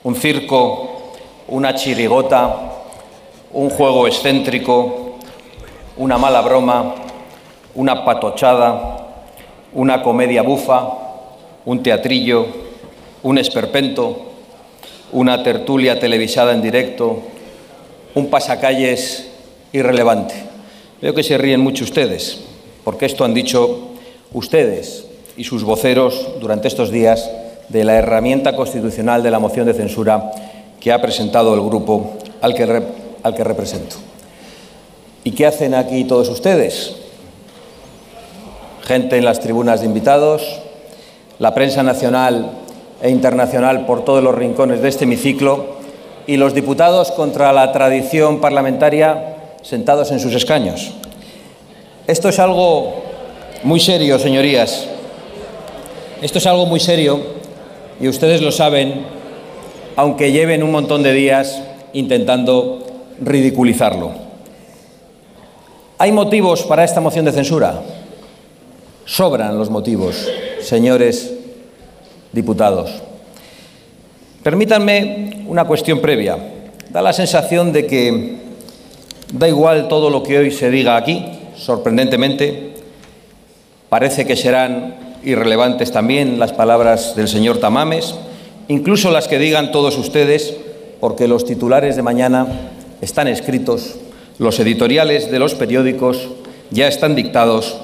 un 0.02 0.14
circo, 0.14 1.12
una 1.48 1.74
chirigota, 1.74 2.72
un 3.52 3.70
juego 3.70 4.06
excéntrico, 4.06 5.18
una 5.96 6.18
mala 6.18 6.40
broma, 6.40 6.94
una 7.74 8.04
patochada, 8.04 9.24
una 9.72 10.02
comedia 10.02 10.42
bufa, 10.42 10.88
un 11.64 11.82
teatrillo, 11.82 12.46
un 13.22 13.38
esperpento, 13.38 14.16
una 15.12 15.42
tertulia 15.42 15.98
televisada 15.98 16.52
en 16.52 16.62
directo, 16.62 17.22
un 18.14 18.30
pasacalles 18.30 19.30
irrelevante. 19.72 20.43
Veo 21.04 21.12
que 21.12 21.22
se 21.22 21.36
ríen 21.36 21.60
mucho 21.60 21.84
ustedes, 21.84 22.40
porque 22.82 23.04
esto 23.04 23.26
han 23.26 23.34
dicho 23.34 23.88
ustedes 24.32 25.04
y 25.36 25.44
sus 25.44 25.62
voceros 25.62 26.28
durante 26.40 26.66
estos 26.66 26.90
días 26.90 27.30
de 27.68 27.84
la 27.84 27.96
herramienta 27.96 28.56
constitucional 28.56 29.22
de 29.22 29.30
la 29.30 29.38
moción 29.38 29.66
de 29.66 29.74
censura 29.74 30.30
que 30.80 30.92
ha 30.92 31.02
presentado 31.02 31.52
el 31.52 31.60
grupo 31.60 32.14
al 32.40 32.54
que, 32.54 32.82
al 33.22 33.34
que 33.34 33.44
represento. 33.44 33.96
¿Y 35.24 35.32
qué 35.32 35.44
hacen 35.44 35.74
aquí 35.74 36.04
todos 36.04 36.30
ustedes? 36.30 36.96
Gente 38.84 39.18
en 39.18 39.26
las 39.26 39.40
tribunas 39.40 39.80
de 39.80 39.86
invitados, 39.88 40.58
la 41.38 41.52
prensa 41.52 41.82
nacional 41.82 42.50
e 43.02 43.10
internacional 43.10 43.84
por 43.84 44.06
todos 44.06 44.24
los 44.24 44.34
rincones 44.34 44.80
de 44.80 44.88
este 44.88 45.04
hemiciclo 45.04 45.66
y 46.26 46.38
los 46.38 46.54
diputados 46.54 47.12
contra 47.12 47.52
la 47.52 47.72
tradición 47.72 48.40
parlamentaria 48.40 49.33
sentados 49.64 50.12
en 50.12 50.20
sus 50.20 50.34
escaños. 50.34 50.92
Esto 52.06 52.28
es 52.28 52.38
algo 52.38 53.02
muy 53.62 53.80
serio, 53.80 54.18
señorías. 54.18 54.86
Esto 56.22 56.38
es 56.38 56.46
algo 56.46 56.66
muy 56.66 56.78
serio 56.78 57.20
y 58.00 58.08
ustedes 58.08 58.42
lo 58.42 58.52
saben, 58.52 59.06
aunque 59.96 60.32
lleven 60.32 60.62
un 60.62 60.70
montón 60.70 61.02
de 61.02 61.12
días 61.12 61.62
intentando 61.94 62.86
ridiculizarlo. 63.20 64.12
¿Hay 65.98 66.12
motivos 66.12 66.64
para 66.64 66.84
esta 66.84 67.00
moción 67.00 67.24
de 67.24 67.32
censura? 67.32 67.80
Sobran 69.06 69.58
los 69.58 69.70
motivos, 69.70 70.28
señores 70.60 71.32
diputados. 72.32 72.90
Permítanme 74.42 75.44
una 75.46 75.64
cuestión 75.64 76.00
previa. 76.00 76.36
Da 76.90 77.00
la 77.00 77.12
sensación 77.12 77.72
de 77.72 77.86
que 77.86 78.43
da 79.32 79.48
igual 79.48 79.88
todo 79.88 80.10
lo 80.10 80.22
que 80.22 80.38
hoy 80.38 80.50
se 80.50 80.70
diga 80.70 80.96
aquí, 80.96 81.24
sorprendentemente. 81.56 82.74
Parece 83.88 84.26
que 84.26 84.36
serán 84.36 85.18
irrelevantes 85.24 85.92
también 85.92 86.38
las 86.38 86.52
palabras 86.52 87.16
del 87.16 87.28
señor 87.28 87.58
Tamames, 87.58 88.14
incluso 88.68 89.10
las 89.10 89.28
que 89.28 89.38
digan 89.38 89.72
todos 89.72 89.96
ustedes, 89.98 90.54
porque 91.00 91.28
los 91.28 91.44
titulares 91.44 91.96
de 91.96 92.02
mañana 92.02 92.46
están 93.00 93.28
escritos, 93.28 93.96
los 94.38 94.58
editoriales 94.60 95.30
de 95.30 95.38
los 95.38 95.54
periódicos 95.54 96.28
ya 96.70 96.88
están 96.88 97.14
dictados 97.14 97.76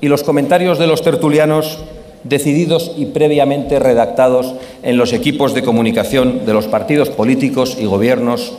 y 0.00 0.08
los 0.08 0.22
comentarios 0.22 0.78
de 0.78 0.86
los 0.86 1.02
tertulianos 1.02 1.78
decididos 2.24 2.92
y 2.96 3.06
previamente 3.06 3.78
redactados 3.78 4.54
en 4.82 4.96
los 4.96 5.12
equipos 5.12 5.54
de 5.54 5.62
comunicación 5.62 6.44
de 6.44 6.52
los 6.52 6.66
partidos 6.66 7.08
políticos 7.10 7.76
y 7.78 7.86
gobiernos 7.86 8.52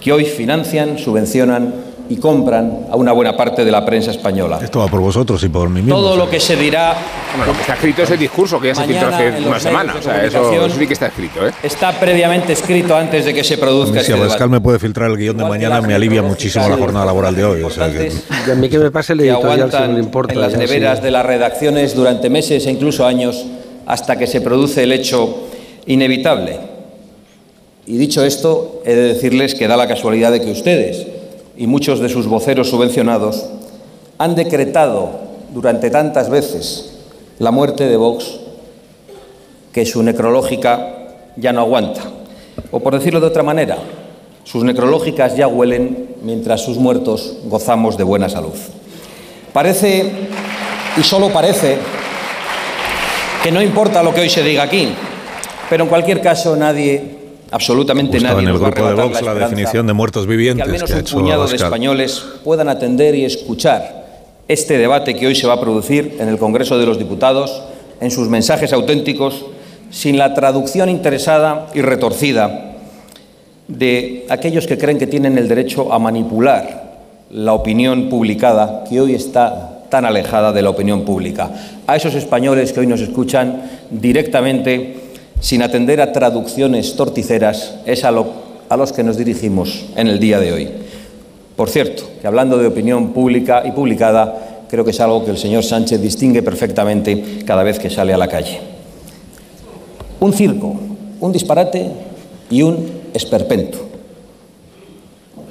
que 0.00 0.12
hoy 0.12 0.24
financian, 0.24 0.98
subvencionan 0.98 1.88
y 2.10 2.16
compran 2.16 2.86
a 2.90 2.96
una 2.96 3.12
buena 3.12 3.36
parte 3.36 3.64
de 3.64 3.70
la 3.70 3.84
prensa 3.84 4.10
española. 4.10 4.58
Esto 4.62 4.78
va 4.78 4.88
por 4.88 5.00
vosotros 5.00 5.42
y 5.44 5.48
por 5.48 5.68
mí 5.68 5.82
mismo. 5.82 5.96
Todo 5.96 6.16
lo 6.16 6.30
que 6.30 6.40
se 6.40 6.56
dirá. 6.56 6.96
Bueno, 7.36 7.52
lo 7.52 7.52
que 7.52 7.60
está 7.60 7.74
escrito 7.74 8.02
es 8.02 8.10
el 8.10 8.18
discurso 8.18 8.58
que 8.58 8.68
ya 8.68 8.74
se 8.74 8.84
filtró 8.84 9.08
hace 9.08 9.46
una 9.46 9.60
semana. 9.60 9.94
O 9.98 10.02
sea, 10.02 10.24
eso 10.24 10.70
sí 10.70 10.86
que 10.86 10.94
está 10.94 11.06
escrito. 11.06 11.46
¿eh? 11.46 11.52
Está 11.62 11.92
previamente 11.92 12.54
escrito 12.54 12.96
antes 12.96 13.26
de 13.26 13.34
que 13.34 13.44
se 13.44 13.58
produzca 13.58 14.00
si 14.00 14.12
este 14.12 14.14
Abascal 14.14 14.48
me 14.48 14.60
puede 14.60 14.78
filtrar 14.78 15.10
el 15.10 15.16
guion 15.16 15.36
de 15.36 15.44
mañana, 15.44 15.80
me 15.82 15.94
alivia 15.94 16.22
muchísimo 16.22 16.68
la 16.68 16.76
jornada 16.76 17.04
laboral 17.04 17.34
de 17.34 17.44
hoy. 17.44 17.62
O 17.62 17.70
sea 17.70 17.90
que... 17.90 18.10
Y 18.46 18.50
a 18.50 18.54
mí 18.54 18.68
que 18.68 18.78
me 18.78 18.90
pase 18.90 19.12
el 19.12 19.20
editorial 19.20 19.70
si 19.70 19.78
no 19.78 19.92
le 19.92 20.00
importa. 20.00 20.32
En 20.32 20.40
las 20.40 20.56
neveras 20.56 21.02
de 21.02 21.10
las 21.10 21.26
redacciones 21.26 21.94
durante 21.94 22.30
meses 22.30 22.66
e 22.66 22.70
incluso 22.70 23.06
años 23.06 23.44
hasta 23.86 24.16
que 24.16 24.26
se 24.26 24.40
produce 24.40 24.84
el 24.84 24.92
hecho 24.92 25.48
inevitable. 25.86 26.67
Y 27.88 27.96
dicho 27.96 28.22
esto, 28.22 28.82
he 28.84 28.94
de 28.94 29.14
decirles 29.14 29.54
que 29.54 29.66
da 29.66 29.74
la 29.74 29.88
casualidad 29.88 30.30
de 30.30 30.42
que 30.42 30.50
ustedes 30.50 31.06
y 31.56 31.66
muchos 31.66 32.00
de 32.00 32.10
sus 32.10 32.26
voceros 32.26 32.68
subvencionados 32.68 33.46
han 34.18 34.34
decretado 34.34 35.08
durante 35.54 35.88
tantas 35.88 36.28
veces 36.28 36.98
la 37.38 37.50
muerte 37.50 37.88
de 37.88 37.96
Vox 37.96 38.40
que 39.72 39.86
su 39.86 40.02
necrológica 40.02 41.14
ya 41.36 41.54
no 41.54 41.62
aguanta. 41.62 42.02
O 42.72 42.80
por 42.80 42.92
decirlo 42.92 43.20
de 43.20 43.28
otra 43.28 43.42
manera, 43.42 43.78
sus 44.44 44.64
necrológicas 44.64 45.34
ya 45.34 45.48
huelen 45.48 46.10
mientras 46.22 46.60
sus 46.60 46.76
muertos 46.76 47.38
gozamos 47.46 47.96
de 47.96 48.04
buena 48.04 48.28
salud. 48.28 48.52
Parece, 49.54 50.12
y 50.94 51.02
solo 51.02 51.30
parece, 51.30 51.78
que 53.42 53.50
no 53.50 53.62
importa 53.62 54.02
lo 54.02 54.12
que 54.12 54.20
hoy 54.20 54.28
se 54.28 54.42
diga 54.42 54.64
aquí, 54.64 54.90
pero 55.70 55.84
en 55.84 55.88
cualquier 55.88 56.20
caso 56.20 56.54
nadie 56.54 57.16
absolutamente 57.50 58.20
nadie 58.20 58.42
en 58.42 58.48
el 58.48 58.58
grupo 58.58 58.86
de 58.86 58.94
Vox 58.94 59.22
la, 59.22 59.34
definición 59.34 59.86
de 59.86 59.92
muertos 59.92 60.26
vivientes 60.26 60.64
que 60.64 60.70
al 60.70 60.72
menos 60.72 60.90
un 60.90 61.20
puñado 61.20 61.46
de 61.46 61.56
españoles 61.56 62.24
puedan 62.44 62.68
atender 62.68 63.14
y 63.14 63.24
escuchar 63.24 64.06
este 64.48 64.78
debate 64.78 65.14
que 65.14 65.26
hoy 65.26 65.34
se 65.34 65.46
va 65.46 65.54
a 65.54 65.60
producir 65.60 66.16
en 66.18 66.28
el 66.28 66.38
Congreso 66.38 66.78
de 66.78 66.86
los 66.86 66.98
Diputados 66.98 67.62
en 68.00 68.10
sus 68.10 68.28
mensajes 68.28 68.72
auténticos 68.72 69.46
sin 69.90 70.18
la 70.18 70.34
traducción 70.34 70.88
interesada 70.88 71.68
y 71.74 71.80
retorcida 71.80 72.76
de 73.66 74.26
aquellos 74.30 74.66
que 74.66 74.78
creen 74.78 74.98
que 74.98 75.06
tienen 75.06 75.36
el 75.38 75.48
derecho 75.48 75.92
a 75.92 75.98
manipular 75.98 76.88
la 77.30 77.52
opinión 77.52 78.08
publicada 78.08 78.84
que 78.88 79.00
hoy 79.00 79.14
está 79.14 79.84
tan 79.90 80.04
alejada 80.04 80.52
de 80.52 80.62
la 80.62 80.70
opinión 80.70 81.04
pública. 81.04 81.50
A 81.86 81.96
esos 81.96 82.14
españoles 82.14 82.72
que 82.72 82.80
hoy 82.80 82.86
nos 82.86 83.00
escuchan 83.00 83.62
directamente 83.90 85.07
sin 85.40 85.62
atender 85.62 86.00
a 86.00 86.12
traducciones 86.12 86.96
torticeras, 86.96 87.74
es 87.86 88.04
a, 88.04 88.10
los 88.10 88.92
que 88.92 89.04
nos 89.04 89.16
dirigimos 89.16 89.86
en 89.96 90.08
el 90.08 90.18
día 90.18 90.40
de 90.40 90.52
hoy. 90.52 90.68
Por 91.56 91.70
cierto, 91.70 92.04
que 92.20 92.26
hablando 92.26 92.58
de 92.58 92.66
opinión 92.66 93.12
pública 93.12 93.62
y 93.64 93.72
publicada, 93.72 94.64
creo 94.68 94.84
que 94.84 94.90
es 94.90 95.00
algo 95.00 95.24
que 95.24 95.30
el 95.30 95.38
señor 95.38 95.64
Sánchez 95.64 96.00
distingue 96.00 96.42
perfectamente 96.42 97.40
cada 97.44 97.62
vez 97.62 97.78
que 97.78 97.90
sale 97.90 98.12
a 98.12 98.18
la 98.18 98.28
calle. 98.28 98.60
Un 100.20 100.32
circo, 100.32 100.74
un 101.20 101.32
disparate 101.32 101.90
y 102.50 102.62
un 102.62 102.90
esperpento. 103.14 103.78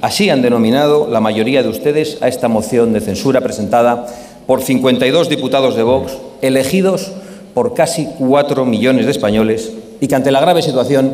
Así 0.02 0.30
han 0.30 0.42
denominado 0.42 1.08
la 1.08 1.22
mayoría 1.22 1.64
de 1.64 1.70
ustedes 1.70 2.22
a 2.22 2.28
esta 2.28 2.48
moción 2.48 2.94
de 2.94 3.02
censura 3.02 3.42
presentada 3.42 4.06
por 4.46 4.62
52 4.62 5.28
diputados 5.28 5.76
de 5.76 5.84
Vox, 5.84 6.18
elegidos 6.42 7.12
por 7.54 7.74
casi 7.74 8.08
cuatro 8.20 8.66
millones 8.66 9.06
de 9.06 9.12
españoles 9.12 9.72
y 10.00 10.08
que 10.08 10.16
ante 10.16 10.32
la 10.32 10.42
grave 10.42 10.62
situación 10.62 11.14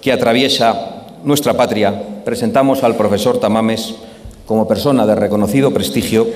que 0.00 0.12
atraviesa 0.12 1.06
nuestra 1.24 1.54
patria 1.54 2.02
presentamos 2.24 2.82
al 2.82 2.96
profesor 2.96 3.38
Tamames 3.38 3.94
como 4.46 4.68
persona 4.68 5.06
de 5.06 5.14
reconocido 5.14 5.72
prestigio 5.72 6.26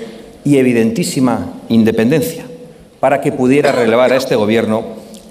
y 0.44 0.56
evidentísima 0.56 1.52
independencia 1.68 2.44
para 3.00 3.20
que 3.20 3.32
pudiera 3.32 3.72
relevar 3.72 4.12
a 4.12 4.16
este 4.16 4.36
Gobierno 4.36 4.82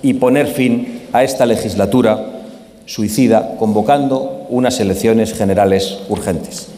y 0.02 0.16
poner 0.16 0.48
fin 0.48 1.02
a 1.14 1.24
esta 1.24 1.46
legislatura 1.46 2.38
suicida 2.86 3.56
convocando 3.58 4.46
unas 4.50 4.80
elecciones 4.80 5.34
generales 5.34 6.00
urgentes. 6.10 6.70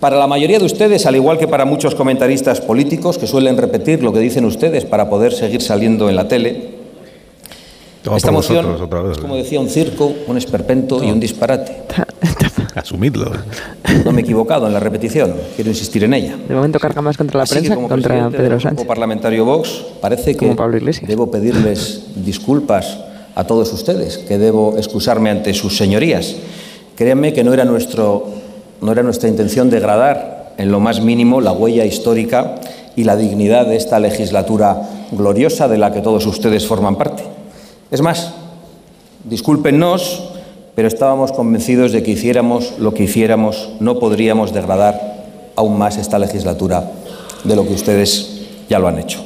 Para 0.00 0.18
la 0.18 0.26
mayoría 0.26 0.58
de 0.58 0.64
ustedes, 0.64 1.06
al 1.06 1.16
igual 1.16 1.38
que 1.38 1.48
para 1.48 1.64
muchos 1.64 1.94
comentaristas 1.94 2.60
políticos 2.60 3.16
que 3.16 3.26
suelen 3.26 3.56
repetir 3.56 4.02
lo 4.02 4.12
que 4.12 4.20
dicen 4.20 4.44
ustedes 4.44 4.84
para 4.84 5.08
poder 5.08 5.32
seguir 5.32 5.62
saliendo 5.62 6.10
en 6.10 6.16
la 6.16 6.28
tele, 6.28 6.73
esta 8.16 8.30
moción 8.30 8.76
es, 9.10 9.18
como 9.18 9.36
decía, 9.36 9.60
un 9.60 9.68
circo, 9.68 10.12
un 10.26 10.36
esperpento 10.36 11.02
y 11.02 11.10
un 11.10 11.20
disparate. 11.20 11.82
Asumidlo. 12.74 13.30
No 14.04 14.12
me 14.12 14.20
he 14.20 14.24
equivocado 14.24 14.66
en 14.66 14.72
la 14.72 14.80
repetición, 14.80 15.34
quiero 15.54 15.70
insistir 15.70 16.04
en 16.04 16.14
ella. 16.14 16.36
De 16.48 16.54
momento 16.54 16.78
carga 16.78 17.00
más 17.00 17.16
contra 17.16 17.40
la 17.40 17.46
prensa 17.46 17.76
que 17.76 17.86
contra 17.86 18.30
Pedro 18.30 18.60
Sánchez. 18.60 18.78
Como 18.78 18.88
parlamentario 18.88 19.44
Vox, 19.44 19.84
parece 20.00 20.36
que 20.36 20.54
debo 21.06 21.30
pedirles 21.30 22.02
disculpas 22.16 22.98
a 23.34 23.44
todos 23.44 23.72
ustedes, 23.72 24.18
que 24.18 24.38
debo 24.38 24.76
excusarme 24.76 25.30
ante 25.30 25.54
sus 25.54 25.76
señorías. 25.76 26.36
Créanme 26.96 27.32
que 27.32 27.42
no 27.42 27.52
era 27.52 27.64
nuestro 27.64 28.26
no 28.80 28.92
era 28.92 29.02
nuestra 29.02 29.28
intención 29.28 29.70
degradar 29.70 30.52
en 30.58 30.70
lo 30.70 30.78
más 30.78 31.00
mínimo 31.00 31.40
la 31.40 31.52
huella 31.52 31.86
histórica 31.86 32.56
y 32.96 33.04
la 33.04 33.16
dignidad 33.16 33.66
de 33.66 33.76
esta 33.76 33.98
legislatura 33.98 34.82
gloriosa 35.10 35.68
de 35.68 35.78
la 35.78 35.92
que 35.92 36.00
todos 36.00 36.26
ustedes 36.26 36.66
forman 36.66 36.96
parte. 36.96 37.24
Es 37.90 38.00
más, 38.00 38.32
discúlpennos, 39.24 40.30
pero 40.74 40.88
estábamos 40.88 41.32
convencidos 41.32 41.92
de 41.92 42.02
que 42.02 42.12
hiciéramos 42.12 42.78
lo 42.78 42.94
que 42.94 43.04
hiciéramos, 43.04 43.70
no 43.80 43.98
podríamos 43.98 44.52
degradar 44.52 45.52
aún 45.56 45.78
más 45.78 45.96
esta 45.96 46.18
legislatura 46.18 46.90
de 47.44 47.56
lo 47.56 47.66
que 47.66 47.74
ustedes 47.74 48.42
ya 48.68 48.78
lo 48.78 48.88
han 48.88 48.98
hecho. 48.98 49.22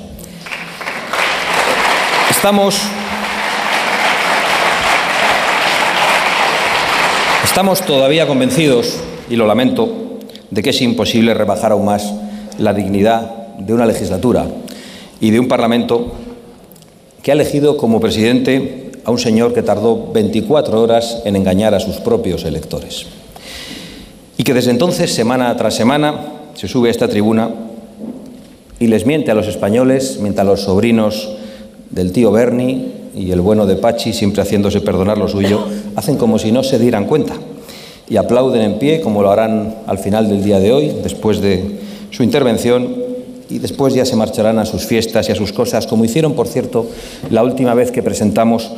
Estamos 2.31 2.81
Estamos 7.59 7.81
todavía 7.81 8.29
convencidos 8.29 9.01
y 9.29 9.35
lo 9.35 9.45
lamento, 9.45 10.19
de 10.49 10.63
que 10.63 10.71
es 10.71 10.81
imposible 10.81 11.35
rebajar 11.35 11.73
aún 11.73 11.87
más 11.87 12.15
la 12.57 12.73
dignidad 12.73 13.49
de 13.59 13.75
una 13.75 13.85
legislatura 13.85 14.47
y 15.21 15.31
de 15.33 15.41
un 15.41 15.49
Parlamento 15.49 16.13
que 17.29 17.33
ha 17.33 17.35
elegido 17.35 17.77
como 17.77 18.01
presidente 18.01 18.91
a 19.05 19.11
un 19.11 19.19
señor 19.19 19.53
que 19.53 19.63
tardó 19.63 20.11
24 20.15 20.81
horas 20.81 21.21
en 21.27 21.37
engañar 21.37 21.75
a 21.75 21.79
sus 21.79 21.97
propios 21.97 22.47
electores. 22.47 23.05
Y 24.39 24.45
que 24.45 24.55
desde 24.55 24.71
entonces, 24.71 25.15
semana 25.15 25.55
tras 25.55 25.75
semana, 25.75 26.25
se 26.55 26.69
sube 26.69 26.89
a 26.89 26.91
esta 26.91 27.07
tribuna 27.07 27.51
y 28.81 28.87
les 28.87 29.05
miente 29.05 29.31
a 29.31 29.35
los 29.35 29.47
españoles, 29.47 30.21
miente 30.23 30.41
a 30.41 30.45
los 30.45 30.63
sobrinos 30.63 31.29
del 31.91 32.13
tío 32.13 32.33
Bernie 32.33 32.93
y 33.15 33.31
el 33.31 33.43
bueno 33.43 33.67
de 33.67 33.77
Pachi, 33.77 34.15
siempre 34.15 34.41
haciéndose 34.41 34.81
perdonar 34.81 35.19
lo 35.19 35.29
suyo, 35.29 35.67
hacen 35.97 36.17
como 36.17 36.39
si 36.39 36.51
no 36.51 36.63
se 36.63 36.79
dieran 36.79 37.05
cuenta 37.05 37.35
y 38.09 38.17
aplauden 38.17 38.63
en 38.63 38.79
pie, 38.79 39.03
como 39.03 39.21
lo 39.21 39.31
harán 39.31 39.75
al 39.87 39.99
final 39.99 40.31
del 40.31 40.43
día 40.43 40.61
de 40.61 40.73
hoy, 40.73 40.93
después 41.03 41.43
de 41.43 41.77
su 42.11 42.23
intervención, 42.23 42.98
y 43.49 43.59
después 43.59 43.95
ya 43.95 44.05
se 44.05 44.17
marcharán 44.17 44.59
a 44.59 44.67
sus 44.67 44.85
fiestas 44.87 45.29
y 45.29 45.33
a 45.33 45.35
sus 45.35 45.53
cosas, 45.53 45.87
como 45.87 46.05
hicieron, 46.05 46.35
por 46.35 46.49
cierto, 46.49 46.87
la 47.31 47.43
última 47.43 47.75
vez 47.75 47.91
que 47.91 48.03
presentamos 48.03 48.71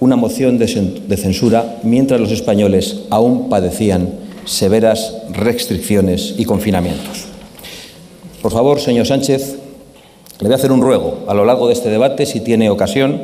una 0.00 0.16
moción 0.16 0.58
de 0.58 1.16
censura 1.16 1.78
mientras 1.82 2.20
los 2.20 2.30
españoles 2.30 3.00
aún 3.10 3.48
padecían 3.48 4.10
severas 4.44 5.14
restricciones 5.32 6.34
y 6.38 6.44
confinamientos. 6.44 7.26
Por 8.42 8.52
favor, 8.52 8.80
señor 8.80 9.06
Sánchez, 9.06 9.56
le 10.40 10.46
voy 10.46 10.52
a 10.52 10.56
hacer 10.56 10.72
un 10.72 10.80
ruego 10.80 11.24
a 11.26 11.34
lo 11.34 11.44
largo 11.44 11.66
de 11.66 11.74
este 11.74 11.90
debate, 11.90 12.26
si 12.26 12.40
tiene 12.40 12.70
ocasión, 12.70 13.20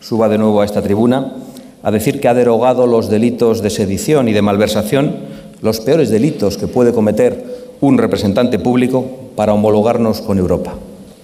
suba 0.00 0.28
de 0.28 0.38
nuevo 0.38 0.60
a 0.60 0.64
esta 0.64 0.82
tribuna 0.82 1.32
a 1.82 1.90
decir 1.90 2.20
que 2.20 2.28
ha 2.28 2.34
derogado 2.34 2.86
los 2.86 3.08
delitos 3.08 3.62
de 3.62 3.70
sedición 3.70 4.28
y 4.28 4.32
de 4.32 4.42
malversación, 4.42 5.16
los 5.62 5.80
peores 5.80 6.10
delitos 6.10 6.58
que 6.58 6.66
puede 6.66 6.92
cometer 6.92 7.47
un 7.80 7.98
representante 7.98 8.58
público 8.58 9.04
para 9.36 9.54
homologarnos 9.54 10.20
con 10.20 10.38
Europa. 10.38 10.74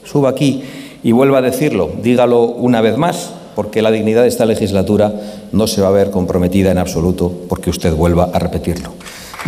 Suba 0.05 0.30
aquí 0.30 0.62
y 1.02 1.12
vuelva 1.12 1.38
a 1.38 1.42
decirlo, 1.42 1.90
dígalo 2.02 2.42
una 2.44 2.80
vez 2.80 2.96
más, 2.96 3.32
porque 3.55 3.82
la 3.82 3.90
dignidad 3.90 4.22
de 4.22 4.28
esta 4.28 4.46
legislatura 4.46 5.12
no 5.52 5.66
se 5.66 5.80
va 5.80 5.88
a 5.88 5.92
ver 5.92 6.11
comprometida 6.11 6.70
en 6.70 6.78
absoluto 6.78 7.32
porque 7.48 7.70
usted 7.70 7.94
vuelva 7.94 8.30
a 8.32 8.38
repetirlo. 8.38 8.90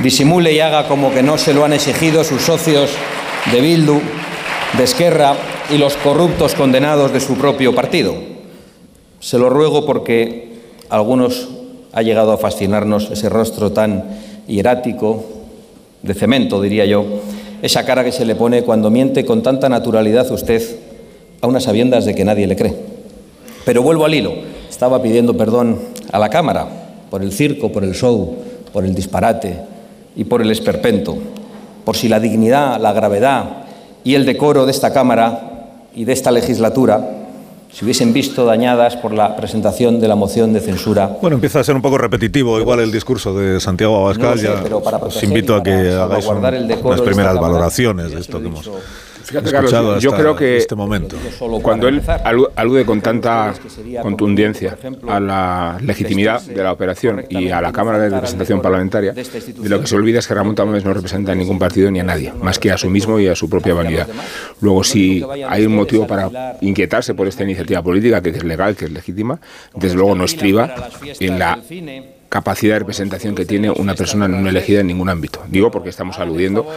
Disimule 0.02 0.52
y 0.52 0.60
haga 0.60 0.88
como 0.88 1.12
que 1.12 1.22
no 1.22 1.38
se 1.38 1.54
lo 1.54 1.64
han 1.64 1.72
exigido 1.72 2.22
sus 2.22 2.42
socios 2.42 2.90
de 3.52 3.60
Bildu, 3.60 4.00
de 4.76 4.84
Esquerra 4.84 5.34
y 5.70 5.78
los 5.78 5.96
corruptos 5.96 6.54
condenados 6.54 7.12
de 7.12 7.20
su 7.20 7.34
propio 7.34 7.74
partido. 7.74 8.14
Se 9.20 9.38
lo 9.38 9.48
ruego 9.48 9.86
porque 9.86 10.58
a 10.90 10.96
algunos 10.96 11.48
ha 11.92 12.02
llegado 12.02 12.32
a 12.32 12.38
fascinarnos 12.38 13.10
ese 13.10 13.28
rostro 13.28 13.72
tan 13.72 14.04
hierático, 14.46 15.24
de 16.06 16.14
cemento, 16.14 16.60
diría 16.60 16.84
yo, 16.86 17.04
esa 17.62 17.84
cara 17.84 18.04
que 18.04 18.12
se 18.12 18.24
le 18.24 18.34
pone 18.34 18.62
cuando 18.62 18.90
miente 18.90 19.24
con 19.24 19.42
tanta 19.42 19.68
naturalidad 19.68 20.30
usted 20.30 20.62
a 21.40 21.46
unas 21.46 21.64
sabiendas 21.64 22.04
de 22.04 22.14
que 22.14 22.24
nadie 22.24 22.46
le 22.46 22.56
cree. 22.56 22.74
Pero 23.64 23.82
vuelvo 23.82 24.04
al 24.04 24.14
hilo. 24.14 24.32
Estaba 24.70 25.02
pidiendo 25.02 25.36
perdón 25.36 25.78
a 26.12 26.18
la 26.18 26.28
Cámara 26.28 26.66
por 27.10 27.22
el 27.22 27.32
circo, 27.32 27.72
por 27.72 27.82
el 27.82 27.94
show, 27.94 28.36
por 28.72 28.84
el 28.84 28.94
disparate 28.94 29.56
y 30.14 30.24
por 30.24 30.42
el 30.42 30.50
esperpento, 30.50 31.16
por 31.84 31.96
si 31.96 32.08
la 32.08 32.20
dignidad, 32.20 32.80
la 32.80 32.92
gravedad 32.92 33.64
y 34.04 34.14
el 34.14 34.26
decoro 34.26 34.66
de 34.66 34.72
esta 34.72 34.92
Cámara 34.92 35.78
y 35.94 36.04
de 36.04 36.12
esta 36.12 36.30
legislatura 36.30 37.15
se 37.76 37.84
hubiesen 37.84 38.14
visto 38.14 38.46
dañadas 38.46 38.96
por 38.96 39.12
la 39.12 39.36
presentación 39.36 40.00
de 40.00 40.08
la 40.08 40.14
moción 40.14 40.54
de 40.54 40.60
censura. 40.60 41.18
Bueno, 41.20 41.34
empieza 41.34 41.60
a 41.60 41.64
ser 41.64 41.76
un 41.76 41.82
poco 41.82 41.98
repetitivo 41.98 42.58
igual 42.58 42.80
el 42.80 42.90
discurso 42.90 43.36
de 43.38 43.60
Santiago 43.60 43.98
Abascal. 43.98 44.38
ya 44.40 44.62
os 45.02 45.22
invito 45.22 45.54
a 45.54 45.62
que 45.62 45.92
hagáis 45.92 46.24
unas 46.26 47.02
primeras 47.02 47.38
valoraciones 47.38 48.12
de 48.12 48.20
esto 48.20 48.40
que 48.40 48.46
hemos 48.46 48.70
Fíjate, 49.26 49.50
Carlos, 49.50 50.00
yo 50.00 50.12
creo 50.12 50.36
que 50.36 50.56
este 50.56 50.76
momento. 50.76 51.16
cuando 51.60 51.88
él 51.88 52.00
alude 52.54 52.84
con 52.84 53.00
tanta 53.00 53.54
contundencia 54.00 54.78
a 55.08 55.18
la 55.18 55.78
legitimidad 55.80 56.40
de 56.42 56.62
la 56.62 56.72
operación 56.72 57.24
y 57.28 57.50
a 57.50 57.60
la 57.60 57.72
Cámara 57.72 57.98
de 57.98 58.08
Representación 58.08 58.62
Parlamentaria, 58.62 59.12
de 59.12 59.68
lo 59.68 59.80
que 59.80 59.86
se 59.88 59.96
olvida 59.96 60.20
es 60.20 60.28
que 60.28 60.34
Ramón 60.34 60.54
Tamames 60.54 60.84
no 60.84 60.94
representa 60.94 61.32
a 61.32 61.34
ningún 61.34 61.58
partido 61.58 61.90
ni 61.90 61.98
a 61.98 62.04
nadie, 62.04 62.32
más 62.40 62.60
que 62.60 62.70
a 62.70 62.78
su 62.78 62.88
mismo 62.88 63.18
y 63.18 63.26
a 63.26 63.34
su 63.34 63.50
propia 63.50 63.74
vanidad. 63.74 64.06
Luego, 64.60 64.84
si 64.84 65.24
hay 65.48 65.66
un 65.66 65.74
motivo 65.74 66.06
para 66.06 66.56
inquietarse 66.60 67.14
por 67.14 67.26
esta 67.26 67.42
iniciativa 67.42 67.82
política, 67.82 68.22
que 68.22 68.30
es 68.30 68.44
legal, 68.44 68.76
que 68.76 68.84
es 68.84 68.92
legítima, 68.92 69.40
desde 69.74 69.96
luego 69.96 70.14
no 70.14 70.24
estriba 70.24 70.72
en 71.18 71.38
la 71.38 71.58
capacidad 72.28 72.74
de 72.74 72.78
representación 72.80 73.34
que 73.34 73.44
tiene 73.44 73.70
una 73.70 73.94
persona 73.94 74.28
no 74.28 74.48
elegida 74.48 74.80
en 74.80 74.88
ningún 74.88 75.08
ámbito. 75.08 75.42
Digo 75.48 75.70
porque 75.70 75.90
estamos 75.90 76.18
aludiendo 76.18 76.68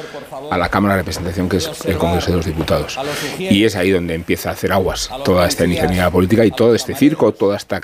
a 0.50 0.58
la 0.58 0.70
Cámara 0.70 0.96
de 0.96 1.02
Representación 1.02 1.50
que 1.50 1.58
es 1.58 1.70
el 1.86 1.98
Congreso 1.98 2.32
de 2.32 2.38
los 2.38 2.46
Diputados. 2.46 2.98
Y 3.38 3.64
es 3.66 3.76
ahí 3.76 3.92
donde 3.92 4.14
empieza 4.14 4.50
a 4.50 4.54
hacer 4.54 4.72
aguas 4.72 5.10
toda 5.26 5.48
esta 5.48 5.66
iniciativa 5.66 6.10
política 6.10 6.46
y 6.46 6.52
todo 6.52 6.76
este 6.76 6.96
circo, 6.96 7.32
toda 7.32 7.58
esta 7.58 7.80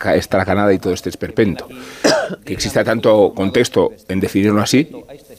canada 0.45 0.73
y 0.73 0.79
todo 0.79 0.93
este 0.93 1.09
esperpento. 1.09 1.67
Que 2.43 2.53
exista 2.53 2.83
tanto 2.83 3.33
contexto 3.35 3.91
en 4.07 4.19
definirlo 4.19 4.61
así 4.61 4.89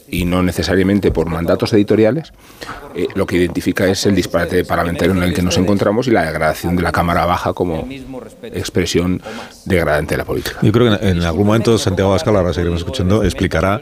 y 0.09 0.25
no 0.25 0.43
necesariamente 0.43 1.11
por 1.11 1.29
mandatos 1.29 1.73
editoriales, 1.73 2.33
eh, 2.95 3.07
lo 3.15 3.25
que 3.25 3.37
identifica 3.37 3.87
es 3.87 4.05
el 4.05 4.15
disparate 4.15 4.63
parlamentario 4.63 5.13
en 5.13 5.23
el 5.23 5.33
que 5.33 5.41
nos 5.41 5.57
encontramos 5.57 6.07
y 6.07 6.11
la 6.11 6.25
degradación 6.25 6.75
de 6.75 6.83
la 6.83 6.91
Cámara 6.91 7.25
Baja 7.25 7.53
como 7.53 7.87
expresión 8.43 9.21
degradante 9.65 10.13
de 10.13 10.17
la 10.17 10.25
política. 10.25 10.57
Yo 10.61 10.71
creo 10.71 10.97
que 10.97 11.09
en 11.09 11.21
algún 11.23 11.47
momento 11.47 11.77
Santiago 11.77 12.11
Abascal, 12.11 12.35
ahora 12.35 12.53
seguiremos 12.53 12.81
escuchando, 12.81 13.23
explicará 13.23 13.81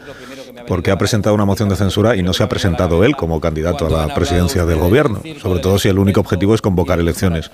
por 0.66 0.82
qué 0.82 0.90
ha 0.90 0.98
presentado 0.98 1.34
una 1.34 1.44
moción 1.44 1.68
de 1.68 1.76
censura 1.76 2.16
y 2.16 2.22
no 2.22 2.32
se 2.32 2.42
ha 2.42 2.48
presentado 2.48 3.04
él 3.04 3.16
como 3.16 3.40
candidato 3.40 3.86
a 3.86 4.06
la 4.06 4.14
presidencia 4.14 4.64
del 4.64 4.78
gobierno, 4.78 5.22
sobre 5.40 5.60
todo 5.60 5.78
si 5.78 5.88
el 5.88 5.98
único 5.98 6.20
objetivo 6.20 6.54
es 6.54 6.60
convocar 6.60 6.98
elecciones 6.98 7.50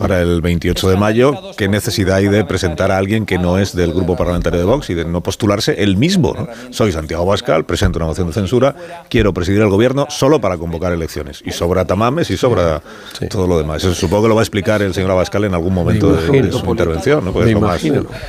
para 0.00 0.22
el 0.22 0.40
28 0.40 0.88
de 0.88 0.96
mayo, 0.96 1.34
¿qué 1.56 1.68
necesidad 1.68 2.16
hay 2.16 2.28
de 2.28 2.44
presentar 2.44 2.90
a 2.90 2.96
alguien 2.96 3.26
que 3.26 3.38
no 3.38 3.58
es 3.58 3.76
del 3.76 3.92
grupo 3.92 4.16
parlamentario 4.16 4.58
de 4.58 4.64
Vox 4.64 4.88
y 4.88 4.94
de 4.94 5.04
no 5.04 5.22
postularse 5.22 5.82
él 5.82 5.98
mismo? 5.98 6.34
Soy 6.70 6.90
Santiago 6.90 7.26
Bascal, 7.26 7.66
presento 7.66 7.98
una 7.98 8.06
moción 8.06 8.28
de 8.28 8.32
censura, 8.32 8.74
quiero 9.10 9.34
presidir 9.34 9.60
el 9.60 9.68
gobierno 9.68 10.06
solo 10.08 10.40
para 10.40 10.56
convocar 10.56 10.92
elecciones. 10.92 11.42
Y 11.44 11.52
sobra 11.52 11.84
tamames 11.84 12.30
y 12.30 12.38
sobra 12.38 12.82
todo 13.28 13.46
lo 13.46 13.58
demás. 13.58 13.84
Eso 13.84 13.94
supongo 13.94 14.22
que 14.22 14.28
lo 14.30 14.34
va 14.34 14.40
a 14.40 14.44
explicar 14.44 14.80
el 14.80 14.94
señor 14.94 15.10
Abascal 15.10 15.44
en 15.44 15.54
algún 15.54 15.74
momento 15.74 16.12
de, 16.12 16.50
su 16.50 16.64
intervención, 16.66 17.24
¿no? 17.24 17.32
Porque, 17.32 17.50
es 17.50 17.54
lo 17.54 17.60
más, 17.60 17.82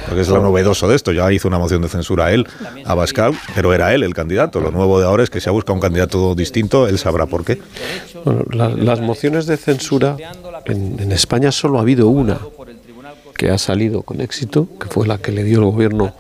porque 0.08 0.22
es 0.22 0.28
lo 0.28 0.42
novedoso 0.42 0.90
de 0.90 0.96
esto. 0.96 1.14
Ya 1.14 1.32
hizo 1.32 1.48
una 1.48 1.58
moción 1.58 1.82
de 1.82 1.88
censura 1.88 2.26
a 2.26 2.34
él, 2.34 2.48
Abascal, 2.86 3.34
pero 3.56 3.74
era 3.74 3.94
él 3.94 4.04
el 4.04 4.14
candidato. 4.14 4.60
Lo 4.60 4.72
nuevo 4.72 5.00
de 5.00 5.06
ahora 5.06 5.24
es 5.24 5.30
que 5.30 5.40
se 5.40 5.48
ha 5.48 5.54
buscado 5.54 5.76
un 5.76 5.82
candidato 5.82 6.36
distinto, 6.36 6.88
él 6.88 6.98
sabrá 6.98 7.28
por 7.28 7.46
qué. 7.46 7.62
Bueno, 8.26 8.44
las 8.50 9.00
mociones 9.00 9.46
de 9.46 9.56
censura 9.56 10.18
en, 10.66 10.98
en 11.00 11.12
España 11.12 11.52
solo 11.62 11.78
ha 11.78 11.82
habido 11.82 12.07
una 12.07 12.39
que 13.38 13.51
ha 13.51 13.57
salido 13.59 14.01
con 14.01 14.20
éxito, 14.20 14.68
que 14.80 14.88
fue 14.88 15.05
la 15.05 15.20
que 15.20 15.32
le 15.32 15.43
dio 15.43 15.59
el 15.59 15.66
gobierno 15.66 16.12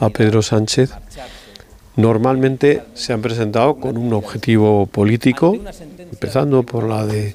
a 0.00 0.10
Pedro 0.10 0.42
Sánchez. 0.42 0.90
Normalmente 1.96 2.82
se 2.92 3.14
han 3.14 3.22
presentado 3.22 3.76
con 3.76 3.96
un 3.96 4.12
objetivo 4.12 4.84
político, 4.84 5.56
empezando 5.98 6.62
por 6.62 6.84
la 6.84 7.06
de 7.06 7.34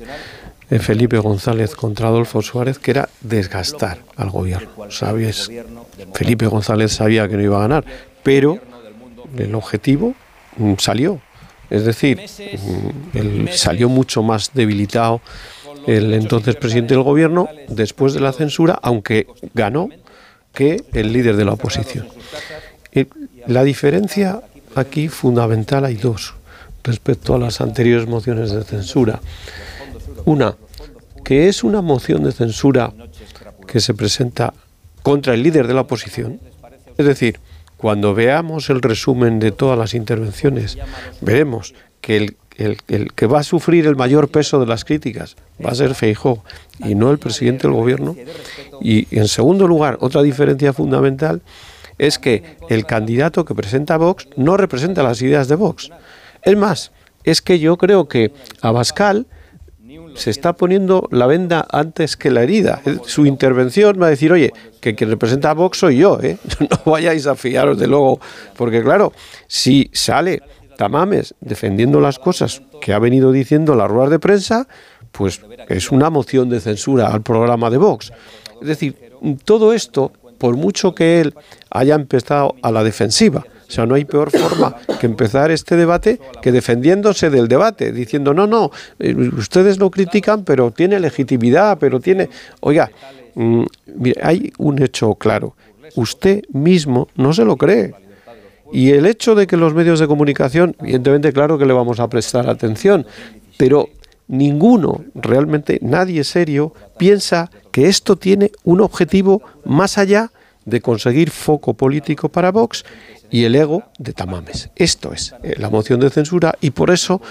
Felipe 0.80 1.18
González 1.18 1.74
contra 1.74 2.10
Adolfo 2.10 2.44
Suárez, 2.44 2.78
que 2.78 2.92
era 2.92 3.10
desgastar 3.22 3.98
al 4.18 4.30
gobierno. 4.30 4.70
Felipe 6.14 6.46
González 6.46 6.92
sabía 6.92 7.28
que 7.28 7.38
no 7.38 7.44
iba 7.44 7.58
a 7.58 7.62
ganar, 7.62 7.86
pero 8.22 8.60
el 9.36 9.56
objetivo 9.56 10.14
mm, 10.58 10.74
salió. 10.78 11.20
Es 11.72 11.86
decir, 11.86 12.22
mm, 12.22 13.48
salió 13.52 13.90
mucho 13.90 14.22
más 14.22 14.52
debilitado 14.54 15.22
el 15.88 16.14
entonces 16.14 16.56
presidente 16.56 16.94
del 16.94 17.04
gobierno 17.04 17.50
después 17.68 18.14
de 18.14 18.20
la 18.20 18.34
censura, 18.34 18.80
aunque 18.82 19.28
ganó 19.54 19.90
que 20.54 20.84
el 20.94 21.14
líder 21.14 21.36
de 21.36 21.46
la 21.46 21.54
oposición. 21.54 22.08
La 23.48 23.64
diferencia 23.64 24.42
aquí 24.76 25.08
fundamental 25.08 25.86
hay 25.86 25.96
dos 25.96 26.36
respecto 26.84 27.36
a 27.36 27.40
las 27.40 27.62
anteriores 27.62 28.08
mociones 28.08 28.52
de 28.52 28.64
censura. 28.64 29.22
Una, 30.26 30.56
que 31.24 31.48
es 31.48 31.64
una 31.64 31.82
moción 31.82 32.24
de 32.24 32.32
censura 32.32 32.94
que 33.68 33.80
se 33.80 33.94
presenta 33.94 34.54
contra 35.02 35.34
el 35.34 35.44
líder 35.44 35.68
de 35.68 35.74
la 35.74 35.82
oposición. 35.82 36.40
Es 36.98 37.06
decir, 37.06 37.40
cuando 37.78 38.14
veamos 38.14 38.70
el 38.70 38.82
resumen 38.82 39.40
de 39.40 39.52
todas 39.52 39.78
las 39.78 39.94
intervenciones, 39.94 40.78
veremos 41.22 41.74
que 42.00 42.18
el 42.18 42.38
el, 42.58 42.78
que 43.14 43.28
va 43.28 43.40
a 43.40 43.44
sufrir 43.44 43.88
el 43.88 43.96
mayor 43.96 44.30
peso 44.30 44.60
de 44.60 44.66
las 44.66 44.86
críticas 44.86 45.36
va 45.64 45.72
a 45.72 45.76
ser 45.76 45.96
Feijó 45.96 46.44
y 46.80 46.96
no 46.96 47.12
el 47.12 47.18
presidente 47.18 47.68
del 47.68 47.76
gobierno. 47.76 48.16
Y 48.82 49.08
en 49.16 49.28
segundo 49.28 49.68
lugar, 49.68 49.98
otra 50.02 50.22
diferencia 50.22 50.74
fundamental 50.74 51.42
es 51.98 52.18
que 52.18 52.58
el 52.70 52.86
candidato 52.86 53.46
que 53.46 53.56
presenta 53.56 53.98
Vox 53.98 54.28
no 54.36 54.58
representa 54.58 55.04
las 55.04 55.22
ideas 55.22 55.48
de 55.48 55.56
Vox. 55.56 55.92
Es 56.44 56.58
más, 56.58 56.92
es 57.24 57.42
que 57.42 57.60
yo 57.60 57.78
creo 57.78 58.08
que 58.08 58.32
Abascal 58.62 59.28
se 60.16 60.30
está 60.30 60.54
poniendo 60.54 61.08
la 61.12 61.28
venda 61.28 61.66
antes 61.72 62.18
que 62.18 62.32
la 62.32 62.44
herida. 62.44 62.82
Su 63.06 63.26
intervención 63.26 64.02
va 64.02 64.08
a 64.08 64.10
decir, 64.10 64.32
oye, 64.32 64.52
que 64.80 64.96
quien 64.96 65.10
representa 65.10 65.52
a 65.52 65.54
Vox 65.54 65.78
soy 65.78 65.98
yo, 65.98 66.20
¿eh? 66.22 66.38
no 66.60 66.92
vayáis 66.92 67.28
a 67.28 67.36
fiaros 67.36 67.78
de 67.78 67.88
luego, 67.88 68.20
porque 68.58 68.82
claro, 68.82 69.14
si 69.48 69.90
sale 69.94 70.42
Tamames 70.82 71.36
defendiendo 71.42 72.02
las 72.02 72.18
cosas 72.18 72.64
que 72.82 72.92
ha 72.92 72.98
venido 72.98 73.32
diciendo 73.32 73.76
las 73.76 73.88
ruedas 73.88 74.10
de 74.10 74.18
prensa, 74.18 74.68
pues 75.12 75.40
es 75.70 75.92
una 75.92 76.10
moción 76.10 76.50
de 76.50 76.60
censura 76.60 77.10
al 77.10 77.22
programa 77.22 77.70
de 77.70 77.78
Vox. 77.78 78.12
Es 78.60 78.68
decir, 78.68 78.96
todo 79.46 79.74
esto, 79.74 80.12
por 80.40 80.56
mucho 80.58 80.96
que 80.96 81.22
él 81.22 81.36
haya 81.70 81.94
empezado 81.94 82.56
a 82.64 82.72
la 82.72 82.84
defensiva, 82.84 83.46
o 83.46 83.72
sea, 83.72 83.86
no 83.86 83.94
hay 83.94 84.06
peor 84.06 84.32
forma 84.32 84.76
que 85.00 85.06
empezar 85.06 85.52
este 85.52 85.76
debate 85.76 86.20
que 86.42 86.52
defendiéndose 86.52 87.30
del 87.30 87.48
debate, 87.48 87.92
diciendo, 87.92 88.34
no, 88.34 88.48
no, 88.48 88.72
eh, 88.98 89.14
ustedes 89.38 89.78
lo 89.78 89.92
critican, 89.92 90.44
pero 90.44 90.72
tiene 90.72 91.00
legitimidad, 91.00 91.78
pero 91.78 92.00
tiene... 92.00 92.28
Oiga, 92.62 92.90
mm, 93.36 93.66
mire, 93.98 94.20
hay 94.24 94.52
un 94.58 94.82
hecho 94.82 95.14
claro. 95.14 95.54
Usted 95.96 96.42
mismo 96.52 97.08
no 97.18 97.34
se 97.34 97.46
lo 97.46 97.56
cree. 97.56 97.94
Y 98.72 98.92
el 98.92 99.06
hecho 99.06 99.36
de 99.36 99.48
que 99.48 99.58
los 99.58 99.74
medios 99.74 100.00
de 100.00 100.08
comunicación, 100.08 100.76
evidentemente, 100.80 101.34
claro 101.34 101.58
que 101.58 101.66
le 101.66 101.74
vamos 101.74 102.00
a 102.00 102.08
prestar 102.08 102.50
atención, 102.50 103.06
pero 103.58 103.90
ninguno, 104.28 105.04
realmente 105.14 105.80
nadie 105.82 106.24
serio, 106.24 106.74
piensa 106.98 107.52
que 107.72 107.88
esto 107.88 108.16
tiene 108.16 108.52
un 108.64 108.82
objetivo 108.82 109.42
más 109.66 109.98
allá 109.98 110.32
de 110.66 110.80
conseguir 110.80 111.32
foco 111.32 111.74
político 111.74 112.30
para 112.30 112.52
Vox 112.52 112.86
y 113.30 113.44
el 113.44 113.56
ego 113.56 113.84
de 113.98 114.14
Tamames. 114.14 114.70
Esto 114.76 115.12
es 115.12 115.34
eh, 115.44 115.56
la 115.58 115.70
moción 115.70 116.00
de 116.00 116.10
censura 116.10 116.56
y 116.62 116.72
por 116.72 116.92
eso 116.92 117.22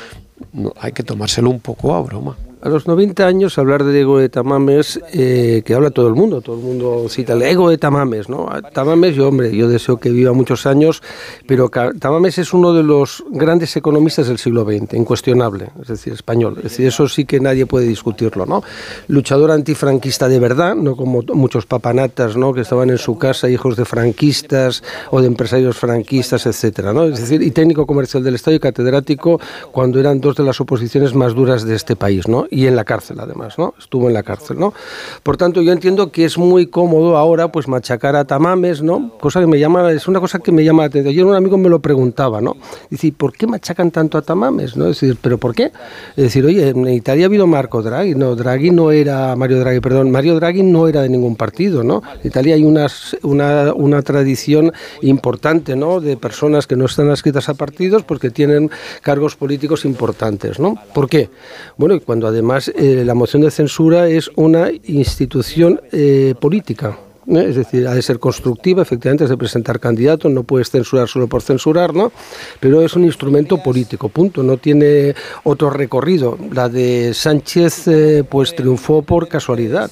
hay 0.81 0.93
que 0.93 1.03
tomárselo 1.03 1.51
un 1.51 1.61
poco 1.61 1.95
a 1.95 2.01
broma. 2.01 2.37
A 2.63 2.69
los 2.69 2.87
90 2.87 3.27
años 3.27 3.57
hablar 3.59 3.85
de 3.85 4.01
ego 4.01 4.19
de 4.19 4.29
Tamames, 4.29 5.01
eh, 5.13 5.63
que 5.65 5.75
habla 5.75 5.91
todo 5.91 6.09
el 6.09 6.15
mundo, 6.15 6.43
todo 6.43 6.57
el 6.57 6.63
mundo 6.63 7.07
cita 7.09 7.33
el 7.33 7.43
ego 7.43 7.71
de 7.71 7.79
Tamames, 7.79 8.29
¿no? 8.29 8.49
Tamames, 8.73 9.17
yo 9.17 9.29
hombre, 9.29 9.55
yo 9.57 9.69
deseo 9.69 9.99
que 9.99 10.11
viva 10.11 10.33
muchos 10.33 10.67
años, 10.67 11.03
pero 11.47 11.71
Tamames 11.71 12.39
es 12.39 12.53
uno 12.53 12.75
de 12.75 12.83
los 12.83 13.25
grandes 13.31 13.75
economistas 13.77 14.29
del 14.29 14.39
siglo 14.39 14.65
XX, 14.65 14.95
incuestionable, 14.95 15.71
es 15.81 15.89
decir, 15.89 16.13
español, 16.13 16.55
es 16.59 16.65
decir, 16.65 16.87
eso 16.87 17.09
sí 17.09 17.25
que 17.25 17.41
nadie 17.41 17.65
puede 17.65 17.87
discutirlo, 17.87 18.45
¿no? 18.45 18.63
Luchador 19.09 19.51
antifranquista 19.51 20.29
de 20.29 20.39
verdad, 20.39 20.75
no 20.75 20.97
como 20.97 21.23
muchos 21.33 21.65
papanatas, 21.65 22.37
¿no? 22.37 22.53
Que 22.53 22.61
estaban 22.61 22.91
en 22.91 22.99
su 22.99 23.17
casa, 23.17 23.49
hijos 23.49 23.77
de 23.77 23.87
franquistas 23.87 24.83
o 25.11 25.21
de 25.23 25.29
empresarios 25.29 25.79
franquistas, 25.79 26.45
etcétera, 26.45 26.93
¿no? 26.93 27.05
Es 27.05 27.21
decir, 27.21 27.43
y 27.43 27.53
técnico 27.53 27.87
comercial 27.87 28.23
del 28.23 28.35
Estado 28.35 28.57
y 28.57 28.61
catedrático 28.61 29.41
cuando 29.73 29.99
eran 29.99 30.21
dos 30.21 30.37
de 30.37 30.45
las 30.45 30.61
oposiciones 30.61 31.15
más 31.15 31.35
duras 31.35 31.65
de 31.65 31.75
este 31.75 31.97
país, 31.97 32.29
¿no? 32.29 32.47
Y 32.51 32.67
en 32.67 32.77
la 32.77 32.85
cárcel 32.85 33.19
además, 33.21 33.59
¿no? 33.59 33.75
Estuvo 33.79 34.09
en 34.09 34.15
la 34.15 34.23
cárcel, 34.23 34.59
¿no? 34.59 34.75
Por 35.23 35.37
tanto, 35.37 35.63
yo 35.63 35.73
entiendo 35.73 36.11
que 36.11 36.25
es 36.25 36.37
muy 36.37 36.67
cómodo 36.67 37.17
ahora 37.17 37.53
pues 37.53 37.69
machacar 37.69 38.17
a 38.17 38.25
Tamames, 38.25 38.83
¿no? 38.83 39.13
Cosa 39.21 39.41
que 39.41 39.47
me 39.47 39.59
llama, 39.59 39.91
es 39.93 40.09
una 40.09 40.21
cosa 40.21 40.39
que 40.41 40.53
me 40.53 40.65
llama 40.65 40.83
la 40.83 40.87
atención. 40.89 41.13
Ayer 41.13 41.25
un 41.25 41.35
amigo 41.35 41.57
me 41.57 41.69
lo 41.69 41.81
preguntaba, 41.81 42.41
¿no? 42.41 42.57
Dice, 42.91 43.13
¿por 43.17 43.33
qué 43.33 43.47
machacan 43.47 43.91
tanto 43.91 44.19
a 44.19 44.23
Tamames? 44.23 44.77
¿no? 44.77 44.87
Es 44.87 45.01
decir, 45.01 45.17
¿pero 45.21 45.39
por 45.39 45.55
qué? 45.55 45.73
Es 46.17 46.25
decir, 46.25 46.45
oye, 46.45 46.69
en 46.69 46.89
Italia 46.89 47.27
ha 47.27 47.29
habido 47.29 47.47
Marco 47.47 47.83
Draghi, 47.83 48.15
no, 48.15 48.35
Draghi 48.35 48.71
no 48.71 48.91
era, 48.91 49.37
Mario 49.37 49.61
Draghi, 49.61 49.81
perdón, 49.81 50.11
Mario 50.11 50.35
Draghi 50.35 50.63
no 50.63 50.89
era 50.89 51.03
de 51.03 51.09
ningún 51.09 51.37
partido, 51.37 51.85
¿no? 51.85 52.03
En 52.21 52.27
Italia 52.27 52.55
hay 52.55 52.65
una, 52.65 52.87
una 53.23 54.03
tradición 54.03 54.73
importante, 55.03 55.77
¿no? 55.77 56.01
De 56.01 56.17
personas 56.17 56.67
que 56.67 56.77
no 56.77 56.87
están 56.87 57.11
adscritas 57.11 57.49
a 57.49 57.55
partidos 57.55 58.03
porque 58.03 58.31
tienen 58.31 58.71
cargos 59.03 59.37
políticos 59.37 59.85
importantes, 59.85 60.59
¿no? 60.59 60.77
¿Por 60.95 61.09
qué? 61.09 61.31
Bueno, 61.77 61.99
cuando 62.01 62.27
además 62.27 62.40
además 62.41 62.73
eh, 62.75 63.03
la 63.05 63.15
moción 63.15 63.43
de 63.43 63.51
censura 63.51 64.09
es 64.09 64.31
una 64.35 64.71
institución 64.85 65.81
eh, 65.93 66.35
política. 66.41 66.97
Es 67.29 67.55
decir, 67.55 67.87
ha 67.87 67.95
de 67.95 68.03
ser 68.03 68.19
constructiva, 68.19 68.83
efectivamente, 68.83 69.25
es 69.25 69.31
de 69.31 69.37
presentar 69.37 69.79
candidatos, 69.79 70.33
no 70.33 70.43
puedes 70.43 70.71
censurar 70.71 71.07
solo 71.07 71.29
por 71.29 71.43
censurar, 71.43 71.95
¿no? 71.95 72.11
Pero 72.59 72.83
es 72.83 72.97
un 72.97 73.05
instrumento 73.05 73.63
político, 73.63 74.09
punto, 74.09 74.43
no 74.43 74.57
tiene 74.57 75.15
otro 75.45 75.71
recorrido. 75.71 76.39
La 76.53 76.69
de 76.69 77.13
Sánchez, 77.15 77.87
eh, 77.89 78.25
pues 78.29 78.57
triunfó 78.57 79.03
por 79.03 79.29
casualidad, 79.29 79.91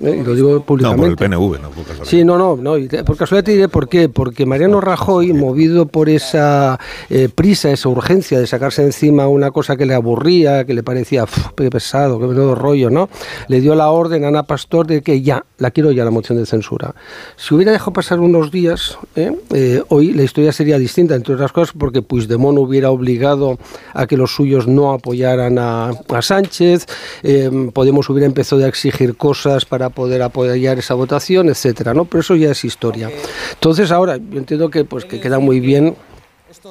y 0.00 0.22
lo 0.22 0.34
digo 0.34 0.60
públicamente. 0.62 1.08
No, 1.08 1.16
por 1.16 1.24
el 1.24 1.30
PNV, 1.30 1.62
no 1.62 1.70
por 1.70 1.84
casualidad. 1.84 2.04
Sí, 2.04 2.24
no, 2.24 2.38
no, 2.38 2.56
no 2.56 3.04
por 3.04 3.16
casualidad 3.16 3.44
te 3.44 3.52
diré 3.52 3.68
por 3.68 3.88
qué, 3.88 4.08
porque 4.08 4.46
Mariano 4.46 4.80
Rajoy, 4.80 5.32
movido 5.32 5.86
por 5.86 6.08
esa 6.08 6.78
prisa, 7.34 7.70
esa 7.70 7.88
urgencia 7.88 8.38
de 8.38 8.46
sacarse 8.46 8.82
encima 8.82 9.28
una 9.28 9.50
cosa 9.50 9.76
que 9.76 9.86
le 9.86 9.94
aburría, 9.94 10.64
que 10.64 10.74
le 10.74 10.82
parecía 10.82 11.26
pesado, 11.70 12.18
que 12.18 12.26
menudo 12.26 12.54
rollo, 12.54 12.90
¿no? 12.90 13.08
Le 13.48 13.60
dio 13.60 13.74
la 13.74 13.90
orden 13.90 14.24
a 14.24 14.28
Ana 14.28 14.42
Pastor 14.44 14.86
de 14.86 15.02
que 15.02 15.22
ya, 15.22 15.44
la 15.58 15.70
quiero 15.70 15.92
ya 15.92 16.04
la 16.04 16.10
moción 16.10 16.38
de 16.38 16.46
censura. 16.46 16.94
Si 17.36 17.54
hubiera 17.54 17.72
dejado 17.72 17.92
pasar 17.92 18.20
unos 18.20 18.50
días, 18.50 18.98
¿eh? 19.16 19.32
Eh, 19.54 19.82
hoy 19.88 20.12
la 20.12 20.22
historia 20.22 20.52
sería 20.52 20.78
distinta, 20.78 21.14
entre 21.14 21.34
otras 21.34 21.52
cosas, 21.52 21.74
porque 21.76 22.02
Puigdemont 22.02 22.58
hubiera 22.58 22.90
obligado 22.90 23.58
a 23.94 24.06
que 24.06 24.16
los 24.16 24.34
suyos 24.34 24.66
no 24.66 24.92
apoyaran 24.92 25.58
a, 25.58 25.92
Sánchez, 26.20 26.86
eh, 27.22 27.50
Podemos 27.72 28.08
hubiera 28.10 28.26
empezado 28.26 28.64
a 28.64 28.68
exigir 28.68 29.16
cosas 29.16 29.64
para 29.70 29.88
poder 29.88 30.20
apoyar 30.20 30.78
esa 30.78 30.94
votación, 30.94 31.48
etcétera, 31.48 31.94
¿no? 31.94 32.04
Pero 32.04 32.20
eso 32.20 32.34
ya 32.34 32.50
es 32.50 32.64
historia. 32.64 33.08
Entonces 33.52 33.90
ahora, 33.90 34.18
yo 34.18 34.38
entiendo 34.38 34.68
que, 34.68 34.84
pues, 34.84 35.04
que 35.06 35.20
queda 35.20 35.38
muy 35.38 35.60
bien 35.60 35.94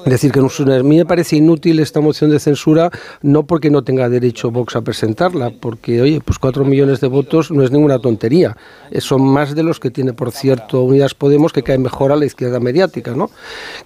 decir, 0.04 0.30
que 0.30 0.40
a 0.40 0.82
mí 0.82 0.96
me 0.98 1.06
parece 1.06 1.36
inútil 1.36 1.80
esta 1.80 2.00
moción 2.00 2.30
de 2.30 2.38
censura, 2.38 2.90
no 3.22 3.44
porque 3.44 3.70
no 3.70 3.82
tenga 3.82 4.08
derecho 4.10 4.50
Vox 4.50 4.76
a 4.76 4.82
presentarla, 4.82 5.50
porque, 5.58 6.02
oye, 6.02 6.20
pues 6.22 6.38
cuatro 6.38 6.64
millones 6.64 7.00
de 7.00 7.08
votos 7.08 7.50
no 7.50 7.62
es 7.62 7.70
ninguna 7.70 7.98
tontería. 7.98 8.56
Eh, 8.90 9.00
son 9.00 9.22
más 9.22 9.54
de 9.54 9.62
los 9.62 9.80
que 9.80 9.90
tiene, 9.90 10.12
por 10.12 10.30
cierto, 10.32 10.82
Unidas 10.82 11.14
Podemos, 11.14 11.52
que 11.54 11.62
caen 11.62 11.82
mejor 11.82 12.12
a 12.12 12.16
la 12.16 12.26
izquierda 12.26 12.60
mediática, 12.60 13.14
¿no? 13.14 13.30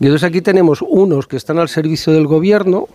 Entonces 0.00 0.24
aquí 0.24 0.40
tenemos 0.40 0.82
unos 0.82 1.28
que 1.28 1.36
están 1.36 1.58
al 1.58 1.68
servicio 1.68 2.12
del 2.12 2.26
gobierno, 2.26 2.88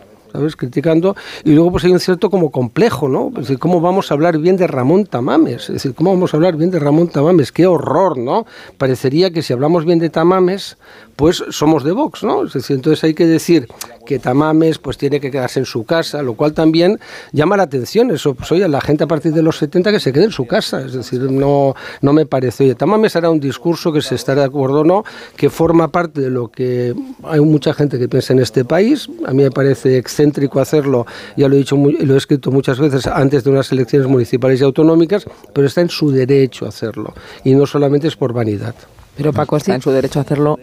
Criticando. 0.57 1.15
Y 1.43 1.51
luego 1.51 1.71
pues 1.71 1.83
hay 1.85 1.91
un 1.91 1.99
cierto 1.99 2.29
como 2.29 2.51
complejo, 2.51 3.07
¿no? 3.09 3.29
Es 3.29 3.47
decir, 3.47 3.59
¿cómo 3.59 3.81
vamos 3.81 4.11
a 4.11 4.13
hablar 4.13 4.37
bien 4.37 4.57
de 4.57 4.67
Ramón 4.67 5.05
Tamames? 5.05 5.63
Es 5.63 5.73
decir, 5.73 5.93
¿cómo 5.93 6.11
vamos 6.11 6.33
a 6.33 6.37
hablar 6.37 6.55
bien 6.55 6.71
de 6.71 6.79
Ramón 6.79 7.09
Tamames? 7.09 7.51
¡Qué 7.51 7.67
horror, 7.67 8.17
¿no? 8.17 8.45
Parecería 8.77 9.31
que 9.31 9.41
si 9.41 9.53
hablamos 9.53 9.85
bien 9.85 9.99
de 9.99 10.09
Tamames, 10.09 10.77
pues 11.19 11.43
somos 11.49 11.83
de 11.83 11.91
Vox, 11.91 12.23
¿no? 12.23 12.45
Es 12.45 12.53
decir, 12.53 12.77
entonces 12.77 13.03
hay 13.03 13.13
que 13.13 13.25
decir 13.25 13.67
que 14.05 14.19
Tamames 14.19 14.77
pues 14.77 14.97
tiene 14.97 15.19
que 15.19 15.29
quedarse 15.29 15.59
en 15.59 15.65
su 15.65 15.83
casa, 15.83 16.21
lo 16.23 16.35
cual 16.35 16.53
también 16.53 16.97
llama 17.33 17.57
la 17.57 17.63
atención. 17.63 18.09
Eso, 18.09 18.35
pues 18.35 18.49
oye, 18.53 18.65
la 18.69 18.79
gente 18.79 19.03
a 19.03 19.07
partir 19.07 19.33
de 19.33 19.43
los 19.43 19.57
70 19.57 19.91
que 19.91 19.99
se 19.99 20.13
quede 20.13 20.23
en 20.23 20.31
su 20.31 20.47
casa. 20.47 20.79
Es 20.79 20.93
decir, 20.93 21.19
no, 21.29 21.75
no 22.01 22.13
me 22.13 22.25
parece. 22.25 22.63
Oye, 22.63 22.75
Tamames 22.75 23.17
hará 23.17 23.29
un 23.29 23.41
discurso 23.41 23.91
que 23.91 24.01
se 24.01 24.15
estará 24.15 24.43
de 24.43 24.47
acuerdo 24.47 24.79
o 24.79 24.83
no, 24.85 25.03
que 25.35 25.49
forma 25.49 25.89
parte 25.89 26.21
de 26.21 26.29
lo 26.29 26.47
que 26.47 26.95
hay 27.23 27.41
mucha 27.41 27.73
gente 27.73 27.99
que 27.99 28.07
piensa 28.07 28.31
en 28.31 28.39
este 28.39 28.63
país. 28.63 29.09
A 29.25 29.33
mí 29.33 29.43
me 29.43 29.51
parece 29.51 29.97
excéntrico 29.97 30.61
hacerlo, 30.61 31.05
ya 31.35 31.49
lo 31.49 31.55
he 31.55 31.57
dicho 31.57 31.75
y 31.75 32.05
lo 32.05 32.13
he 32.13 32.17
escrito 32.17 32.49
muchas 32.49 32.79
veces 32.79 33.07
antes 33.07 33.43
de 33.43 33.49
unas 33.49 33.69
elecciones 33.73 34.07
municipales 34.07 34.61
y 34.61 34.63
autonómicas, 34.63 35.25
pero 35.53 35.67
está 35.67 35.81
en 35.81 35.89
su 35.89 36.11
derecho 36.11 36.65
hacerlo. 36.65 37.13
Y 37.43 37.55
no 37.55 37.67
solamente 37.67 38.07
es 38.07 38.15
por 38.15 38.31
vanidad. 38.31 38.73
Pero 39.17 39.33
Paco 39.33 39.57
está 39.57 39.75
en 39.75 39.81
su 39.81 39.91
derecho 39.91 40.19
a 40.19 40.21
hacerlo 40.21 40.57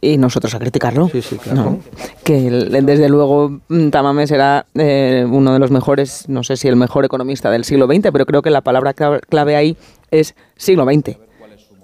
y 0.00 0.16
nosotros 0.16 0.54
a 0.54 0.58
criticarlo. 0.58 1.08
Sí, 1.08 1.22
sí, 1.22 1.36
claro. 1.36 1.78
Que 2.24 2.50
desde 2.50 3.08
luego 3.08 3.60
mm, 3.68 3.88
Tamames 3.90 4.30
era 4.30 4.66
eh, 4.74 5.26
uno 5.28 5.52
de 5.52 5.58
los 5.58 5.70
mejores, 5.70 6.28
no 6.28 6.44
sé 6.44 6.56
si 6.56 6.68
el 6.68 6.76
mejor 6.76 7.04
economista 7.04 7.50
del 7.50 7.64
siglo 7.64 7.86
XX, 7.86 8.10
pero 8.12 8.26
creo 8.26 8.42
que 8.42 8.50
la 8.50 8.60
palabra 8.60 8.94
clave 8.94 9.56
ahí 9.56 9.76
es 10.10 10.34
siglo 10.56 10.84
XX 10.84 11.28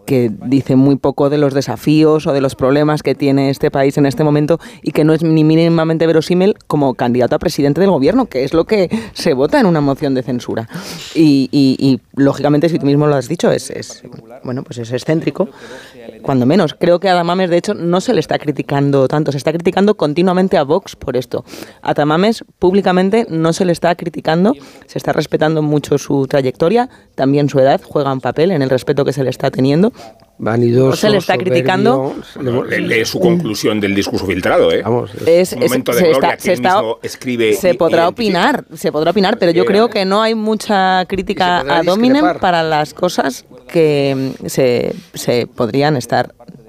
que 0.04 0.30
dice 0.46 0.76
muy 0.76 0.96
poco 0.96 1.30
de 1.30 1.38
los 1.38 1.54
desafíos 1.54 2.26
o 2.26 2.32
de 2.32 2.40
los 2.40 2.54
problemas 2.54 3.02
que 3.02 3.14
tiene 3.14 3.50
este 3.50 3.70
país 3.70 3.96
en 3.98 4.06
este 4.06 4.24
momento 4.24 4.60
y 4.82 4.92
que 4.92 5.04
no 5.04 5.14
es 5.14 5.22
ni 5.22 5.44
mínimamente 5.44 6.06
verosímil 6.06 6.56
como 6.66 6.94
candidato 6.94 7.36
a 7.36 7.38
presidente 7.38 7.80
del 7.80 7.90
gobierno, 7.90 8.26
que 8.26 8.44
es 8.44 8.54
lo 8.54 8.64
que 8.64 8.90
se 9.12 9.34
vota 9.34 9.58
en 9.60 9.66
una 9.66 9.80
moción 9.80 10.14
de 10.14 10.22
censura. 10.22 10.68
Y, 11.14 12.00
lógicamente, 12.14 12.68
si 12.68 12.78
tú 12.78 12.86
mismo 12.86 13.06
lo 13.06 13.16
has 13.16 13.28
dicho, 13.28 13.50
es, 13.50 13.70
es, 13.70 14.02
bueno, 14.44 14.62
pues 14.62 14.78
es 14.78 14.92
excéntrico, 14.92 15.48
cuando 16.24 16.46
menos. 16.46 16.74
Creo 16.74 16.98
que 16.98 17.08
a 17.08 17.14
Tamames, 17.14 17.50
de 17.50 17.58
hecho, 17.58 17.74
no 17.74 18.00
se 18.00 18.14
le 18.14 18.20
está 18.20 18.38
criticando 18.38 19.06
tanto, 19.06 19.30
se 19.30 19.38
está 19.38 19.52
criticando 19.52 19.94
continuamente 19.96 20.56
a 20.56 20.64
Vox 20.64 20.96
por 20.96 21.16
esto. 21.16 21.44
A 21.82 21.94
Tamames 21.94 22.44
públicamente 22.58 23.26
no 23.28 23.52
se 23.52 23.64
le 23.64 23.72
está 23.72 23.94
criticando, 23.94 24.54
se 24.86 24.98
está 24.98 25.12
respetando 25.12 25.62
mucho 25.62 25.98
su 25.98 26.26
trayectoria, 26.26 26.88
también 27.14 27.48
su 27.48 27.60
edad 27.60 27.80
juega 27.84 28.12
un 28.12 28.20
papel 28.20 28.50
en 28.50 28.62
el 28.62 28.70
respeto 28.70 29.04
que 29.04 29.12
se 29.12 29.22
le 29.22 29.30
está 29.30 29.50
teniendo 29.50 29.92
vanidoso. 30.38 30.96
se 30.96 31.10
le 31.10 31.18
está 31.18 31.36
criticando. 31.36 32.14
lee 32.68 33.04
su 33.04 33.20
conclusión 33.20 33.80
del 33.80 33.94
discurso 33.94 34.26
filtrado, 34.26 34.72
¿eh? 34.72 34.82
es, 35.26 35.52
un 35.52 35.60
momento 35.60 35.92
de 35.92 36.08
gloria 36.08 36.36
que 36.36 36.52
escribe. 37.02 37.52
Se 37.54 37.74
podrá 37.74 38.08
opinar, 38.08 38.64
se 38.74 38.90
podrá 38.90 39.10
opinar, 39.10 39.38
pero 39.38 39.52
yo 39.52 39.64
creo 39.64 39.88
que 39.88 40.04
no 40.04 40.22
hay 40.22 40.34
mucha 40.34 41.04
crítica 41.06 41.60
a 41.60 41.82
Dominem 41.82 42.38
para 42.40 42.62
las 42.62 42.94
cosas 42.94 43.44
que 43.68 44.32
se, 44.46 44.94
se 45.14 45.46
podrían 45.46 45.96
estar 45.96 46.13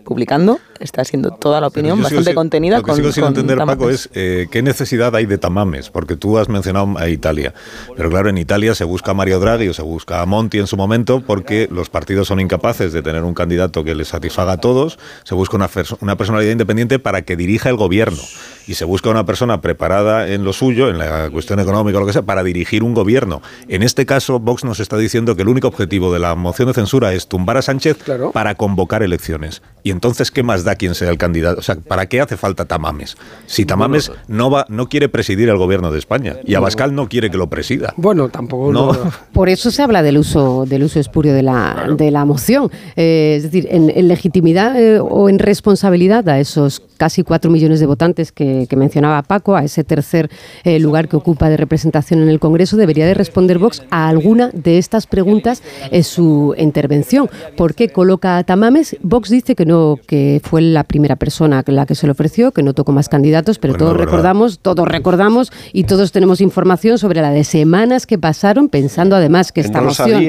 publicando 0.04 0.60
está 0.80 1.04
siendo 1.04 1.32
toda 1.32 1.62
la 1.62 1.68
opinión 1.68 2.02
bastante 2.02 2.34
contenida. 2.34 2.78
Lo 2.78 2.84
que 2.84 2.94
sigo 2.94 3.12
sin 3.12 3.24
entender, 3.26 3.58
Paco, 3.58 3.90
es 3.90 4.10
eh, 4.14 4.48
qué 4.52 4.62
necesidad 4.62 5.16
hay 5.16 5.26
de 5.26 5.38
tamames, 5.38 5.90
porque 5.90 6.16
tú 6.16 6.38
has 6.38 6.50
mencionado 6.50 6.98
a 6.98 7.10
Italia, 7.10 7.54
pero 7.96 8.10
claro, 8.10 8.30
en 8.30 8.38
Italia 8.38 8.76
se 8.76 8.84
busca 8.84 9.12
a 9.12 9.14
Mario 9.14 9.40
Draghi 9.40 9.68
o 9.68 9.74
se 9.74 9.82
busca 9.82 10.22
a 10.22 10.26
Monti 10.26 10.60
en 10.60 10.68
su 10.68 10.78
momento 10.78 11.22
porque 11.22 11.68
los 11.72 11.90
partidos 11.90 12.28
son 12.28 12.40
incapaces 12.40 12.94
de 12.94 13.02
tener 13.02 13.24
un 13.24 13.34
candidato 13.34 13.84
que 13.84 13.96
les 13.96 14.10
satisfaga 14.10 14.54
a 14.54 14.58
todos, 14.58 15.00
se 15.24 15.36
busca 15.36 15.56
una, 15.56 15.70
una 16.02 16.16
personalidad 16.16 16.52
independiente 16.52 17.00
para 17.00 17.22
que 17.24 17.36
dirija 17.36 17.70
el 17.70 17.76
gobierno 17.76 18.22
y 18.68 18.74
se 18.74 18.86
busca 18.86 19.10
una 19.10 19.26
persona 19.26 19.62
preparada 19.62 20.28
en 20.28 20.44
lo 20.44 20.54
suyo, 20.54 20.90
en 20.90 20.98
la 20.98 21.30
cuestión 21.30 21.60
económica 21.60 21.98
o 21.98 22.02
lo 22.02 22.08
que 22.08 22.14
sea, 22.14 22.24
para 22.24 22.44
dirigir 22.44 22.84
un 22.84 22.94
gobierno. 22.94 23.42
En 23.68 23.84
este 23.84 24.06
caso, 24.06 24.40
Vox 24.40 24.64
nos 24.64 24.80
está 24.80 24.98
diciendo 24.98 25.36
que 25.36 25.44
el 25.44 25.48
único 25.48 25.68
objetivo 25.68 26.12
de 26.12 26.20
la 26.20 26.36
moción 26.36 26.68
de 26.68 26.74
censura 26.74 27.14
es 27.14 27.28
tumbar 27.28 27.58
a 27.58 27.62
Sánchez 27.62 27.98
para 28.34 28.56
convocar 28.56 29.04
elecciones. 29.04 29.62
Y 29.84 29.92
entonces, 29.92 30.32
¿qué 30.32 30.44
más 30.44 30.64
da 30.66 30.76
quien 30.76 30.96
sea 30.96 31.10
el 31.10 31.18
candidato. 31.18 31.60
O 31.60 31.64
sea, 31.64 31.76
¿para 31.76 32.08
qué 32.08 32.20
hace 32.20 32.36
falta 32.36 32.66
Tamames? 32.66 33.16
Si 33.46 33.66
Tamames 33.66 34.12
no 34.28 34.50
va, 34.50 34.66
no 34.68 34.90
quiere 34.90 35.08
presidir 35.08 35.48
el 35.50 35.58
gobierno 35.58 35.92
de 35.92 36.00
España 36.00 36.36
y 36.44 36.56
Abascal 36.56 36.94
no 36.94 37.08
quiere 37.08 37.30
que 37.30 37.38
lo 37.38 37.48
presida. 37.48 37.94
Bueno, 37.96 38.30
tampoco. 38.30 38.74
No. 38.74 38.92
Por 39.34 39.48
eso 39.48 39.72
se 39.72 39.82
habla 39.82 40.04
del 40.04 40.18
uso 40.18 40.66
del 40.66 40.84
uso 40.84 41.00
espurio 41.00 41.34
de 41.34 41.44
la, 41.44 41.88
de 41.98 42.12
la 42.12 42.26
moción. 42.26 42.70
Eh, 42.96 43.36
es 43.38 43.44
decir, 43.44 43.68
en, 43.70 44.08
legitimidad 44.08 44.80
eh, 44.80 45.00
o 45.00 45.30
en 45.30 45.40
responsabilidad 45.40 46.28
a 46.30 46.40
esos 46.40 46.82
casi 46.98 47.24
cuatro 47.24 47.52
millones 47.52 47.80
de 47.80 47.86
votantes 47.86 48.32
que, 48.32 48.68
mencionaba 48.76 49.22
Paco, 49.24 49.56
a 49.56 49.64
ese 49.64 49.84
tercer 49.84 50.30
eh, 50.64 50.80
lugar 50.80 51.08
que 51.08 51.16
ocupa 51.16 51.50
de 51.50 51.58
representación 51.58 52.22
en 52.22 52.30
el 52.30 52.40
Congreso, 52.40 52.76
debería 52.76 53.06
de 53.06 53.14
responder 53.14 53.58
Vox 53.58 53.84
a 53.90 54.10
alguna 54.10 54.50
de 54.54 54.78
estas 54.78 55.08
preguntas 55.08 55.64
en 55.92 56.04
su 56.04 56.54
intervención. 56.58 57.30
¿Por 57.56 57.74
qué 57.74 57.90
coloca 57.90 58.38
a 58.38 58.44
Tamames? 58.44 58.98
Vox 59.02 59.30
dice 59.30 59.56
que 59.56 59.66
no, 59.66 59.98
que 60.08 60.42
fue 60.44 60.55
fue 60.56 60.62
la 60.62 60.86
primera 60.86 61.18
persona 61.18 61.66
la 61.68 61.86
que 61.86 61.96
se 61.96 62.08
le 62.08 62.12
ofreció, 62.12 62.54
que 62.54 62.64
no 62.64 62.74
tocó 62.74 62.94
más 62.94 63.10
candidatos, 63.10 63.60
pero 63.60 63.74
todos 63.74 63.98
recordamos, 63.98 64.60
todos 64.60 64.88
recordamos 64.88 65.52
y 65.74 65.84
todos 65.84 66.14
tenemos 66.14 66.40
información 66.40 66.98
sobre 66.98 67.22
la 67.22 67.32
de 67.32 67.44
semanas 67.44 68.08
que 68.08 68.18
pasaron 68.18 68.70
pensando 68.70 69.18
además 69.18 69.52
que 69.52 69.60
esta 69.60 69.82
moción 69.82 70.24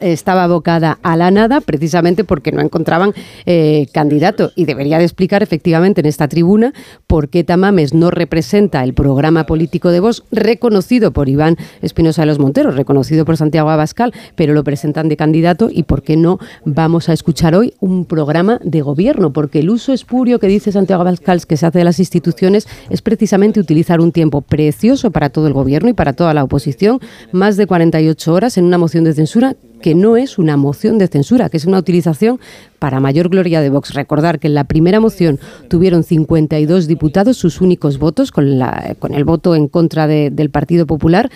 estaba 0.00 0.44
abocada 0.44 0.98
a 1.02 1.16
la 1.18 1.30
nada 1.30 1.60
precisamente 1.60 2.24
porque 2.24 2.50
no 2.50 2.62
encontraban 2.62 3.12
eh, 3.44 3.88
candidato. 3.92 4.52
Y 4.56 4.64
debería 4.64 4.96
de 4.96 5.04
explicar 5.04 5.42
efectivamente 5.42 6.00
en 6.00 6.06
esta 6.06 6.26
tribuna 6.26 6.72
por 7.06 7.28
qué 7.28 7.44
Tamames 7.44 7.92
no 7.92 8.10
representa 8.10 8.82
el 8.84 8.94
programa 8.94 9.44
político 9.44 9.90
de 9.90 10.00
Vox 10.00 10.22
reconocido 10.32 11.12
por 11.12 11.28
Iván 11.28 11.58
Espinosa 11.82 12.22
de 12.22 12.26
los 12.26 12.38
Monteros, 12.38 12.74
reconocido 12.74 13.26
por 13.26 13.36
Santiago 13.36 13.68
Abascal, 13.68 14.14
pero 14.34 14.54
lo 14.54 14.64
presentan 14.64 15.10
de 15.10 15.18
candidato 15.18 15.68
y 15.70 15.82
por 15.82 16.02
qué 16.02 16.16
no 16.16 16.38
vamos 16.64 17.10
a 17.10 17.12
escuchar 17.12 17.54
hoy 17.54 17.74
un 17.80 18.06
programa 18.06 18.60
de 18.62 18.80
gobierno, 18.80 18.93
porque 19.32 19.60
el 19.60 19.70
uso 19.70 19.92
espurio 19.92 20.38
que 20.38 20.46
dice 20.46 20.72
Santiago 20.72 21.02
Abascal 21.02 21.46
que 21.46 21.56
se 21.56 21.66
hace 21.66 21.78
de 21.78 21.84
las 21.84 21.98
instituciones 21.98 22.66
es 22.90 23.02
precisamente 23.02 23.60
utilizar 23.60 24.00
un 24.00 24.12
tiempo 24.12 24.40
precioso 24.40 25.10
para 25.10 25.30
todo 25.30 25.46
el 25.46 25.52
gobierno 25.52 25.88
y 25.88 25.92
para 25.92 26.12
toda 26.12 26.34
la 26.34 26.44
oposición, 26.44 27.00
más 27.32 27.56
de 27.56 27.66
48 27.66 28.32
horas 28.32 28.56
en 28.56 28.64
una 28.64 28.78
moción 28.78 29.04
de 29.04 29.12
censura 29.12 29.56
que 29.82 29.94
no 29.94 30.16
es 30.16 30.38
una 30.38 30.56
moción 30.56 30.96
de 30.96 31.08
censura, 31.08 31.50
que 31.50 31.58
es 31.58 31.66
una 31.66 31.78
utilización 31.78 32.40
para 32.78 33.00
mayor 33.00 33.28
gloria 33.28 33.60
de 33.60 33.68
Vox. 33.68 33.92
Recordar 33.92 34.38
que 34.38 34.46
en 34.46 34.54
la 34.54 34.64
primera 34.64 34.98
moción 34.98 35.38
tuvieron 35.68 36.04
52 36.04 36.86
diputados 36.86 37.36
sus 37.36 37.60
únicos 37.60 37.98
votos, 37.98 38.32
con, 38.32 38.58
la, 38.58 38.96
con 38.98 39.12
el 39.12 39.24
voto 39.24 39.54
en 39.54 39.68
contra 39.68 40.06
del 40.06 40.48
Partido 40.50 40.86
Popular, 40.86 41.30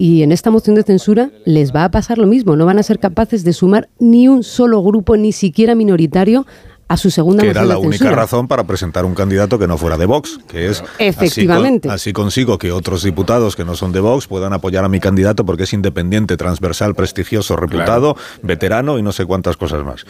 y 0.00 0.22
en 0.22 0.32
esta 0.32 0.50
moción 0.50 0.76
de 0.76 0.82
censura 0.82 1.30
les 1.44 1.74
va 1.74 1.84
a 1.84 1.90
pasar 1.90 2.16
lo 2.16 2.26
mismo, 2.26 2.56
no 2.56 2.64
van 2.64 2.78
a 2.78 2.82
ser 2.82 2.98
capaces 2.98 3.44
de 3.44 3.52
sumar 3.52 3.90
ni 3.98 4.28
un 4.28 4.42
solo 4.42 4.82
grupo, 4.82 5.18
ni 5.18 5.30
siquiera 5.30 5.74
minoritario, 5.74 6.46
a 6.90 6.96
su 6.96 7.08
segunda 7.08 7.44
que 7.44 7.50
era 7.50 7.64
la 7.64 7.78
única 7.78 8.10
razón 8.10 8.48
para 8.48 8.64
presentar 8.64 9.04
un 9.04 9.14
candidato 9.14 9.60
que 9.60 9.68
no 9.68 9.78
fuera 9.78 9.96
de 9.96 10.06
Vox, 10.06 10.40
que 10.48 10.66
es 10.66 10.82
efectivamente. 10.98 11.88
así, 11.88 12.12
consigo 12.12 12.58
que 12.58 12.72
otros 12.72 13.04
diputados 13.04 13.54
que 13.54 13.64
no 13.64 13.76
son 13.76 13.92
de 13.92 14.00
Vox 14.00 14.26
puedan 14.26 14.52
apoyar 14.52 14.84
a 14.84 14.88
mi 14.88 14.98
candidato 14.98 15.46
porque 15.46 15.62
es 15.62 15.72
independiente, 15.72 16.36
transversal, 16.36 16.96
prestigioso, 16.96 17.54
reputado, 17.54 18.16
veterano 18.42 18.98
y 18.98 19.02
no 19.02 19.12
sé 19.12 19.24
cuántas 19.24 19.56
cosas 19.56 19.84
más. 19.84 20.04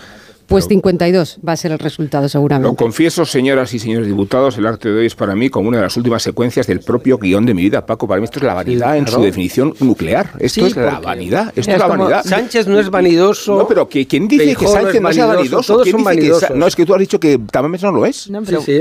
Pues 0.51 0.67
52 0.67 1.39
va 1.47 1.53
a 1.53 1.57
ser 1.57 1.71
el 1.71 1.79
resultado 1.79 2.29
seguramente. 2.29 2.69
Lo 2.69 2.75
confieso, 2.75 3.25
señoras 3.25 3.73
y 3.73 3.79
señores 3.79 4.09
diputados, 4.09 4.59
el 4.59 4.67
arte 4.67 4.89
de 4.89 4.99
hoy 4.99 5.07
es 5.07 5.15
para 5.15 5.37
mí 5.37 5.49
como 5.49 5.69
una 5.69 5.77
de 5.77 5.85
las 5.85 5.97
últimas 5.97 6.25
secuencias 6.25 6.67
del 6.67 6.81
propio 6.81 7.19
guion 7.19 7.47
de 7.47 7.55
mi 7.55 7.63
vida, 7.63 7.87
Paco. 7.87 8.09
Para 8.09 8.21
mí 8.21 8.25
esto 8.25 8.41
es 8.41 8.45
la 8.45 8.55
vanidad 8.55 8.97
en 8.97 9.07
su 9.07 9.23
definición 9.23 9.75
nuclear. 9.79 10.33
Esto 10.41 10.67
es 10.67 10.75
la 10.75 10.99
vanidad. 10.99 11.53
Esto 11.55 11.71
es, 11.71 11.79
la 11.79 11.87
vanidad. 11.87 12.25
Sánchez 12.25 12.67
no 12.67 12.81
es 12.81 12.91
vanidoso. 12.91 13.59
No, 13.59 13.69
pero 13.69 13.89
¿quién 13.89 14.27
dice 14.27 14.57
que 14.57 14.67
Sánchez 14.67 15.01
no, 15.01 15.11
es 15.11 15.19
vanidoso? 15.19 15.73
Todos 15.75 15.89
son 15.89 16.03
vanidosos. 16.03 16.51
no, 16.51 16.67
es 16.67 16.75
que 16.75 16.85
tú 16.85 16.95
has 16.95 17.01
dicho 17.01 17.21
que 17.21 17.39
Tamames 17.39 17.85
no 17.85 17.93
lo 17.93 18.05
es. 18.05 18.29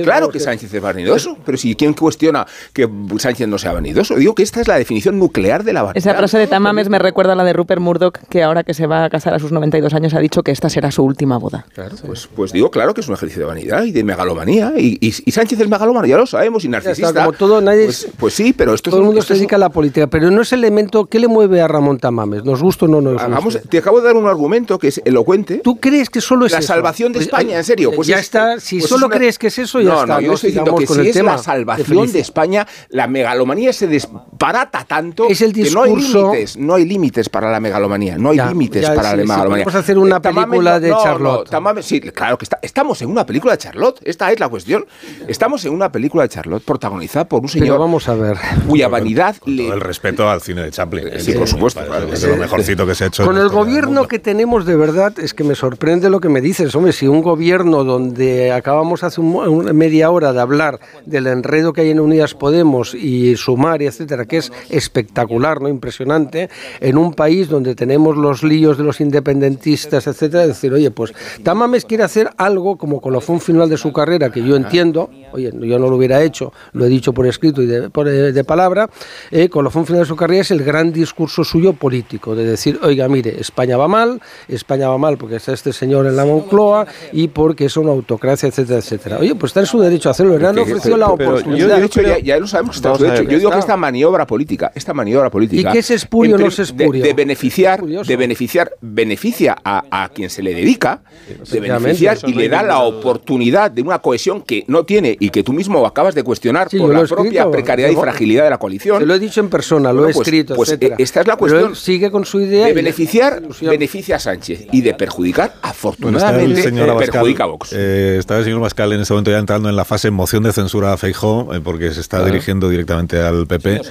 claro 0.04 0.30
que 0.30 0.40
Sánchez 0.40 0.74
es 0.74 0.82
vanidoso. 0.82 1.38
Pero 1.46 1.56
si 1.56 1.76
¿quién 1.76 1.94
cuestiona 1.94 2.48
que 2.74 2.90
Sánchez 3.20 3.48
no 3.48 3.60
sea 3.60 3.74
vanidoso? 3.74 4.16
Digo 4.16 4.34
que 4.34 4.42
esta 4.42 4.60
es 4.60 4.68
la 4.68 4.80
definición 4.80 5.20
nuclear 5.20 5.64
de 5.64 5.74
la 5.74 5.84
vanidad. 5.84 5.98
Esa 5.98 6.16
frase 6.16 6.40
de 6.40 6.48
Tamames 6.48 6.90
me 6.90 6.98
recuerda 6.98 7.34
a 7.34 7.36
la 7.36 7.44
de 7.44 7.54
Rupert 7.54 7.80
Murdoch, 7.80 8.18
que 8.28 8.42
ahora 8.42 8.64
que 8.64 8.74
se 8.74 8.88
va 8.88 9.04
a 9.04 9.10
casar 9.12 9.36
a 9.36 9.40
sus 9.40 9.52
92 9.52 9.94
años 9.94 10.16
ha 10.16 10.20
dicho 10.20 10.42
que 10.42 10.50
esta 10.50 10.68
será 10.68 10.90
su 10.90 11.04
última 11.04 11.38
boda. 11.38 11.59
Claro, 11.74 11.96
pues 12.06 12.28
pues 12.36 12.52
digo, 12.52 12.72
claro 12.72 12.94
que 12.94 13.02
es 13.02 13.08
un 13.08 13.14
ejercicio 13.14 13.42
de 13.42 13.48
vanidad 13.48 13.84
y 13.84 13.92
de 13.92 14.04
megalomanía. 14.04 14.74
Y, 14.78 15.12
Sánchez 15.12 15.60
es 15.60 15.70
megalómano, 15.70 16.06
ya 16.08 16.18
lo 16.18 16.26
sabemos, 16.26 16.66
y 16.66 16.70
narcisista. 16.70 17.26
como 17.26 17.34
todo, 17.34 17.62
nadie 17.62 17.86
pues, 17.86 18.08
pues, 18.18 18.34
sí, 18.34 18.54
pero 18.54 18.74
esto 18.74 18.90
todo 18.90 19.00
el 19.02 19.06
mundo 19.06 19.22
se 19.22 19.34
dedica 19.34 19.56
a 19.56 19.60
la 19.60 19.70
política, 19.70 20.08
pero 20.08 20.32
no 20.32 20.42
es 20.42 20.52
el 20.54 20.60
elemento 20.60 21.06
que 21.06 21.20
le 21.20 21.28
mueve 21.28 21.62
a 21.62 21.68
Ramón 21.68 22.00
Tamames. 22.00 22.44
¿Nos 22.44 22.62
gusta 22.62 22.86
o 22.86 22.88
no 22.88 23.02
nos 23.02 23.44
gusta? 23.44 23.62
te 23.62 23.78
acabo 23.78 24.00
de 24.02 24.08
dar 24.08 24.18
un 24.18 24.28
argumento 24.28 24.80
que 24.80 24.90
es 24.90 25.02
elocuente. 25.06 25.60
¿Tú 25.64 25.80
crees 25.80 26.10
que 26.10 26.22
solo 26.22 26.46
es 26.46 26.52
la 26.52 26.62
salvación 26.62 27.12
de 27.12 27.20
pues, 27.20 27.28
España? 27.28 27.58
en 27.58 27.64
serio. 27.64 27.92
Pues 27.96 28.08
ya 28.08 28.20
está. 28.20 28.60
Si 28.60 28.80
pues 28.80 28.90
solo 28.90 29.10
crees 29.10 29.38
que 29.38 29.48
es 29.48 29.58
eso, 29.60 29.82
ya 29.82 29.94
está. 29.94 30.06
No, 30.06 30.22
yo 30.22 30.34
estoy 30.34 30.52
diciendo 30.52 30.76
que 30.76 30.88
si 30.88 31.10
es 31.10 31.24
la 31.24 31.38
salvación 31.38 32.12
de, 32.12 32.20
España, 32.20 32.68
la 32.90 33.08
megalomanía 33.08 33.72
se 33.74 33.88
desbarata 33.88 34.84
tanto 34.86 35.28
es 35.30 35.42
el 35.42 35.54
que 35.54 35.70
no 35.72 35.84
hay 35.84 35.96
límites. 35.96 36.58
No 36.58 36.76
hay 36.76 36.86
límites 36.86 37.30
para 37.30 37.52
la 37.52 37.60
megalomanía. 37.60 38.18
No 38.18 38.30
hay 38.30 38.40
límites 38.40 38.90
para 38.90 39.16
la 39.16 39.24
megalomanía. 39.24 39.66
Vamos 39.66 39.76
a 39.76 39.80
hacer 39.80 39.98
una 39.98 40.22
película 40.22 40.80
de 40.80 40.90
Charlotte. 40.92 41.49
Sí, 41.82 42.02
claro 42.02 42.38
que 42.38 42.46
estamos 42.62 43.02
en 43.02 43.10
una 43.10 43.26
película 43.26 43.54
de 43.54 43.58
Charlotte. 43.58 44.00
Esta 44.04 44.32
es 44.32 44.40
la 44.40 44.50
cuestión. 44.50 44.86
Estamos 45.28 45.64
en 45.66 45.74
una 45.74 45.92
película 45.92 46.24
de 46.24 46.30
Charlotte 46.30 46.64
protagonizada 46.64 47.26
por 47.26 47.42
un 47.42 47.50
señor. 47.50 47.80
vamos 47.80 48.08
a 48.08 48.16
ver. 48.16 48.38
Cuya 48.68 48.88
vanidad. 48.88 49.36
Con, 49.38 49.58
todo 49.58 49.74
el 49.74 49.82
respeto 49.82 50.30
al 50.30 50.42
cine 50.42 50.64
de 50.64 50.72
Chaplin. 50.72 51.20
Sí, 51.20 51.34
por 51.34 51.48
supuesto. 51.48 51.82
Es 52.12 52.24
lo 52.24 52.38
mejorcito 52.38 52.86
que 52.86 52.96
se 52.96 53.06
ha 53.06 53.08
hecho. 53.08 53.26
Con 53.26 53.38
el 53.38 53.50
gobierno 53.50 54.08
que 54.08 54.20
tenemos, 54.20 54.66
de 54.66 54.76
verdad, 54.76 55.18
es 55.20 55.34
que 55.34 55.44
me 55.44 55.56
sorprende 55.56 56.10
lo 56.10 56.20
que 56.20 56.30
me 56.30 56.42
dices. 56.42 56.74
Hombre, 56.76 56.94
si 56.94 57.08
un 57.08 57.22
gobierno 57.22 57.84
donde 57.84 58.52
acabamos 58.52 59.04
hace 59.04 59.22
un, 59.22 59.76
media 59.76 60.12
hora 60.12 60.34
de 60.34 60.42
hablar 60.42 60.80
del 61.06 61.28
enredo 61.28 61.74
que 61.74 61.82
hay 61.82 61.92
en 61.92 62.00
Unidas 62.00 62.34
Podemos 62.34 62.94
y 62.94 63.36
Sumar 63.36 63.82
y 63.82 63.88
etcétera, 63.88 64.26
que 64.26 64.38
es 64.38 64.52
espectacular, 64.70 65.62
¿no? 65.62 65.70
Impresionante, 65.70 66.50
en 66.80 66.98
un 66.98 67.14
país 67.14 67.50
donde 67.50 67.76
tenemos 67.76 68.18
los 68.18 68.44
líos 68.44 68.78
de 68.78 68.84
los 68.84 69.02
independentistas, 69.02 70.08
etcétera, 70.08 70.48
decir, 70.48 70.74
oye, 70.74 70.92
pues 70.92 71.14
Tamames 71.44 71.86
quiere 71.86 72.04
hacer 72.04 72.30
algo 72.38 72.78
como 72.78 73.02
colofón 73.02 73.40
final 73.40 73.70
de 73.70 73.78
su 73.78 73.92
carrera, 73.94 74.32
que 74.32 74.44
yo 74.44 74.56
entiendo, 74.56 75.10
oye, 75.32 75.52
yo 75.54 75.80
no 75.80 75.90
lo 75.90 75.96
hubiera 75.96 76.22
hecho, 76.24 76.54
lo 76.74 76.86
he 76.86 76.90
dicho 76.90 77.14
por 77.14 77.28
escrito 77.28 77.62
y 77.62 77.66
de, 77.66 77.90
por, 77.90 78.08
eh, 78.08 78.32
de 78.32 78.44
palabra, 78.44 78.90
eh, 79.32 79.50
colofón 79.50 79.86
final 79.86 80.04
de 80.04 80.08
su 80.08 80.16
carrera 80.16 80.42
es 80.42 80.52
el 80.52 80.64
gran 80.64 80.92
discurso 80.92 81.44
suyo 81.44 81.74
político, 81.74 82.36
de 82.36 82.46
decir, 82.46 82.80
oiga, 82.84 83.08
mire, 83.08 83.40
España 83.40 83.78
va 83.78 83.88
mal, 83.88 84.22
España 84.48 84.90
va 84.90 84.98
mal 84.98 85.18
porque 85.18 85.38
está 85.38 85.54
este 85.54 85.74
señor 85.74 86.06
en 86.06 86.16
la 86.16 86.26
Moncloa 86.26 86.88
y 87.12 87.30
porque 87.30 87.66
es 87.66 87.78
una 87.78 87.92
autocracia, 87.92 88.48
etcétera, 88.48 88.80
etcétera. 88.80 89.18
Oye, 89.20 89.36
pues 89.36 89.52
está 89.52 89.62
en 89.62 89.66
su 89.66 89.80
derecho 89.80 90.10
a 90.10 90.12
hacerlo, 90.12 90.38
le 90.38 90.48
han 90.48 90.60
ofrecido 90.60 90.98
la 90.98 91.08
oportunidad. 91.08 91.78
Yo, 91.78 91.82
dicho, 91.82 92.02
ya, 92.02 92.40
lo 92.40 92.48
sabemos 92.48 92.82
Yo 92.82 93.24
digo 93.24 93.52
que 93.52 93.60
esta 93.60 93.78
maniobra 93.78 94.26
política, 94.26 94.72
esta 94.76 94.94
maniobra 94.94 95.30
política... 95.30 95.70
¿Y 95.70 95.74
qué 95.74 95.80
es 95.80 95.92
espurio 95.92 96.36
o 96.36 96.40
no 96.40 96.48
es 96.48 96.60
espurio? 96.60 97.04
De, 97.04 97.14
beneficiar, 97.14 97.84
de 97.84 98.16
beneficiar, 98.16 98.72
beneficia 98.82 99.58
a, 99.64 99.84
a 99.92 100.10
quien 100.10 100.30
se 100.30 100.42
le 100.42 100.54
dedica, 100.54 101.02
de 101.28 101.60
beneficiar 101.60 102.18
y 102.26 102.34
le 102.34 102.50
da 102.50 102.64
la 102.64 102.80
oportunidad 102.80 103.72
de 103.72 103.82
una 103.82 104.00
cohesión 104.00 104.42
que 104.42 104.64
no 104.68 104.84
tiene 104.84 105.16
y 105.20 105.30
que 105.30 105.44
tú 105.44 105.54
mismo 105.54 105.86
acabas 105.86 106.16
de 106.16 106.24
cuestionar 106.24 106.70
por 106.70 106.94
la 106.94 107.04
propia 107.04 107.50
precariedad 107.50 107.90
y 107.90 107.96
fragilidad 107.96 108.44
de 108.44 108.50
la 108.50 108.58
coalición. 108.58 109.00
Se 109.00 109.06
lo 109.06 109.14
he 109.14 109.20
dicho 109.20 109.40
en 109.40 109.50
persona, 109.50 109.94
lo 109.94 110.08
he 110.08 110.14
pues, 110.14 110.28
escrito, 110.28 110.56
pues 110.56 110.78
esta 110.98 111.22
es 111.22 111.28
la 111.28 111.36
cuestión. 111.36 111.76
sigue 111.76 112.12
con 112.12 112.26
su 112.26 112.42
idea. 112.42 112.68
De 112.68 112.74
beneficiar, 112.74 113.42
beneficia 113.62 114.18
a 114.18 114.20
Sánchez 114.20 114.68
y 114.72 114.82
de 114.82 114.94
perjudicar, 114.94 115.56
afortunadamente, 115.62 116.72
perjudica 116.72 117.44
a 117.44 117.48
Vox. 117.48 117.74
Eh, 117.74 118.18
está 118.20 118.38
el 118.38 118.44
señor 118.44 118.60
Mascal 118.60 118.92
en 118.94 119.02
este 119.02 119.14
momento 119.14 119.32
ya 119.32 119.40
entrando 119.40 119.70
en 119.70 119.76
la 119.76 119.86
fase 119.86 120.12
moción 120.12 120.44
de 120.44 120.54
censura 120.54 120.94
a 120.94 120.98
Feijó, 120.98 121.54
eh, 121.54 121.62
porque 121.64 121.92
se 121.92 122.02
está 122.02 122.24
dirigiendo 122.26 122.70
directamente 122.70 123.20
al 123.22 123.48
PP 123.48 123.82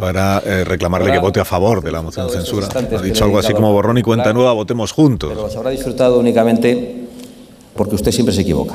para 0.00 0.42
eh, 0.44 0.64
reclamarle 0.64 1.12
que 1.12 1.18
vote 1.18 1.38
a 1.40 1.44
favor 1.44 1.82
de 1.82 1.92
la 1.92 2.02
moción 2.02 2.26
de 2.26 2.32
censura. 2.32 2.68
Ha 2.74 3.02
dicho 3.02 3.24
algo 3.24 3.38
así 3.38 3.52
como 3.52 3.72
borrón 3.72 3.98
y 3.98 4.02
cuenta 4.02 4.32
nueva, 4.32 4.52
votemos 4.52 4.92
juntos. 4.92 5.30
Pero 5.34 5.50
se 5.50 5.58
habrá 5.58 5.70
disfrutado 5.70 6.18
únicamente 6.18 7.06
porque 7.76 7.94
usted 7.94 8.10
siempre 8.10 8.34
se 8.34 8.40
equivoca. 8.40 8.74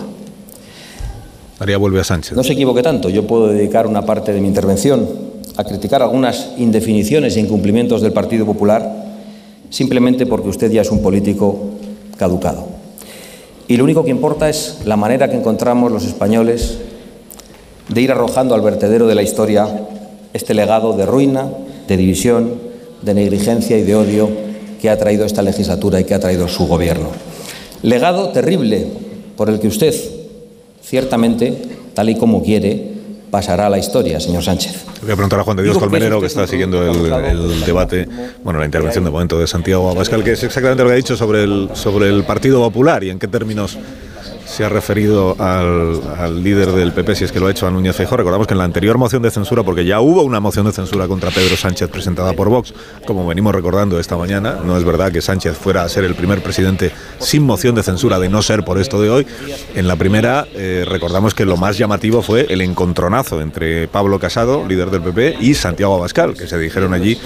María 1.59 1.78
vuelve 1.78 1.99
a 1.99 2.03
Sánchez. 2.03 2.36
No 2.36 2.43
se 2.43 2.53
equivoque 2.53 2.84
tanto. 2.84 3.09
Yo 3.09 3.26
puedo 3.26 3.47
dedicar 3.47 3.88
una 3.88 4.05
parte 4.05 4.34
de 4.34 4.41
mi 4.41 4.47
intervención 4.47 5.07
a 5.57 5.63
criticar 5.63 6.01
algunas 6.01 6.51
indefiniciones 6.57 7.38
e 7.38 7.39
incumplimientos 7.39 8.01
del 8.01 8.13
Partido 8.13 8.45
Popular 8.45 9.05
simplemente 9.69 10.26
porque 10.26 10.49
usted 10.49 10.71
ya 10.71 10.82
es 10.82 10.91
un 10.91 11.01
político 11.01 11.71
caducado. 12.17 12.67
Y 13.67 13.78
lo 13.78 13.84
único 13.84 14.03
que 14.03 14.11
importa 14.11 14.47
es 14.47 14.80
la 14.86 14.95
manera 14.95 15.30
que 15.30 15.36
encontramos 15.36 15.91
los 15.91 16.05
españoles 16.05 16.78
de 17.89 18.01
ir 18.01 18.11
arrojando 18.11 18.53
al 18.53 18.61
vertedero 18.61 19.07
de 19.07 19.15
la 19.15 19.23
historia 19.23 19.67
este 20.36 20.54
legado 20.54 20.92
de 20.92 21.06
ruina, 21.06 21.48
de 21.88 21.96
división, 21.96 22.56
de 23.02 23.14
negligencia 23.14 23.78
y 23.78 23.84
de 23.84 23.96
odio 23.96 24.30
que 24.82 24.90
ha 24.90 24.98
traído 24.98 25.26
esta 25.26 25.42
legislatura 25.42 26.02
y 26.02 26.04
que 26.04 26.14
ha 26.14 26.20
traído 26.20 26.50
su 26.50 26.68
gobierno. 26.68 27.08
Legado 27.82 28.30
terrible 28.30 28.86
por 29.38 29.50
el 29.50 29.62
que 29.62 29.70
usted, 29.70 29.96
ciertamente, 30.84 31.58
tal 31.94 32.10
y 32.10 32.16
como 32.16 32.44
quiere, 32.44 32.96
pasará 33.32 33.68
a 33.68 33.70
la 33.70 33.78
historia, 33.78 34.20
señor 34.20 34.44
Sánchez. 34.44 34.84
Voy 35.02 35.12
a 35.12 35.16
preguntar 35.16 35.40
a 35.40 35.44
Juan 35.44 35.56
de 35.56 35.64
Dios 35.64 35.78
Colmenero, 35.78 36.20
que 36.20 36.28
está 36.28 36.46
siguiendo 36.46 36.84
el, 36.84 37.66
debate, 37.66 38.06
bueno, 38.44 38.60
la 38.60 38.66
intervención 38.66 39.06
de 39.06 39.12
momento 39.12 39.40
de 39.40 39.48
Santiago 39.48 39.90
Abascal, 39.90 40.22
que 40.22 40.34
es 40.34 40.44
exactamente 40.44 40.84
lo 40.84 40.90
que 40.90 40.96
ha 40.96 40.98
dicho 40.98 41.16
sobre 41.16 41.44
el, 41.44 41.70
sobre 41.74 42.10
el 42.10 42.26
Partido 42.26 42.60
Popular 42.60 43.06
y 43.06 43.10
en 43.10 43.20
qué 43.20 43.30
términos 43.30 43.78
se 44.46 44.64
ha 44.64 44.70
referido 44.70 45.36
al, 45.39 46.43
líder 46.43 46.72
del 46.72 46.93
PP, 46.93 47.16
si 47.16 47.24
es 47.24 47.32
que 47.32 47.39
lo 47.39 47.48
ha 47.48 47.52
hecho 47.52 47.68
a 47.68 47.72
Núñez 47.72 47.96
Feijóo. 47.96 48.18
Recordamos 48.18 48.48
que 48.48 48.54
en 48.54 48.60
la 48.60 48.64
anterior 48.64 48.98
moción 48.98 49.22
de 49.22 49.32
censura, 49.32 49.64
porque 49.64 49.86
ya 49.86 50.00
hubo 50.00 50.24
una 50.24 50.39
moción 50.39 50.66
de 50.66 50.72
censura 50.72 51.08
contra 51.08 51.32
Pedro 51.32 51.58
Sánchez 51.58 51.89
presentada 51.89 52.34
por 52.34 52.50
Vox, 52.50 52.74
como 53.06 53.26
venimos 53.26 53.54
recordando 53.54 54.00
esta 54.00 54.16
mañana, 54.18 54.60
no 54.64 54.78
es 54.78 54.84
verdad 54.84 55.12
que 55.12 55.22
Sánchez 55.22 55.58
fuera 55.58 55.84
a 55.84 55.89
ser 55.89 56.04
el 56.04 56.16
primer 56.16 56.41
presidente 56.41 56.91
sin 57.20 57.43
moción 57.43 57.76
de 57.76 57.84
censura, 57.84 58.20
de 58.20 58.30
no 58.30 58.41
ser 58.41 58.64
por 58.64 58.78
esto 58.78 59.02
de 59.02 59.10
hoy. 59.10 59.28
En 59.74 59.88
la 59.88 59.96
primera, 59.96 60.48
eh, 60.54 60.86
recordamos 60.88 61.34
que 61.34 61.46
lo 61.46 61.58
más 61.58 61.78
llamativo 61.78 62.22
fue 62.22 62.46
el 62.50 62.62
encontronazo 62.62 63.41
entre 63.41 63.88
Pablo 63.88 64.20
Casado, 64.20 64.66
líder 64.68 64.91
del 64.91 65.02
PP, 65.02 65.38
y 65.41 65.56
Santiago 65.56 65.96
Abascal, 65.96 66.36
que 66.36 66.48
se 66.48 66.58
dijeron 66.58 66.93
allí 66.93 67.18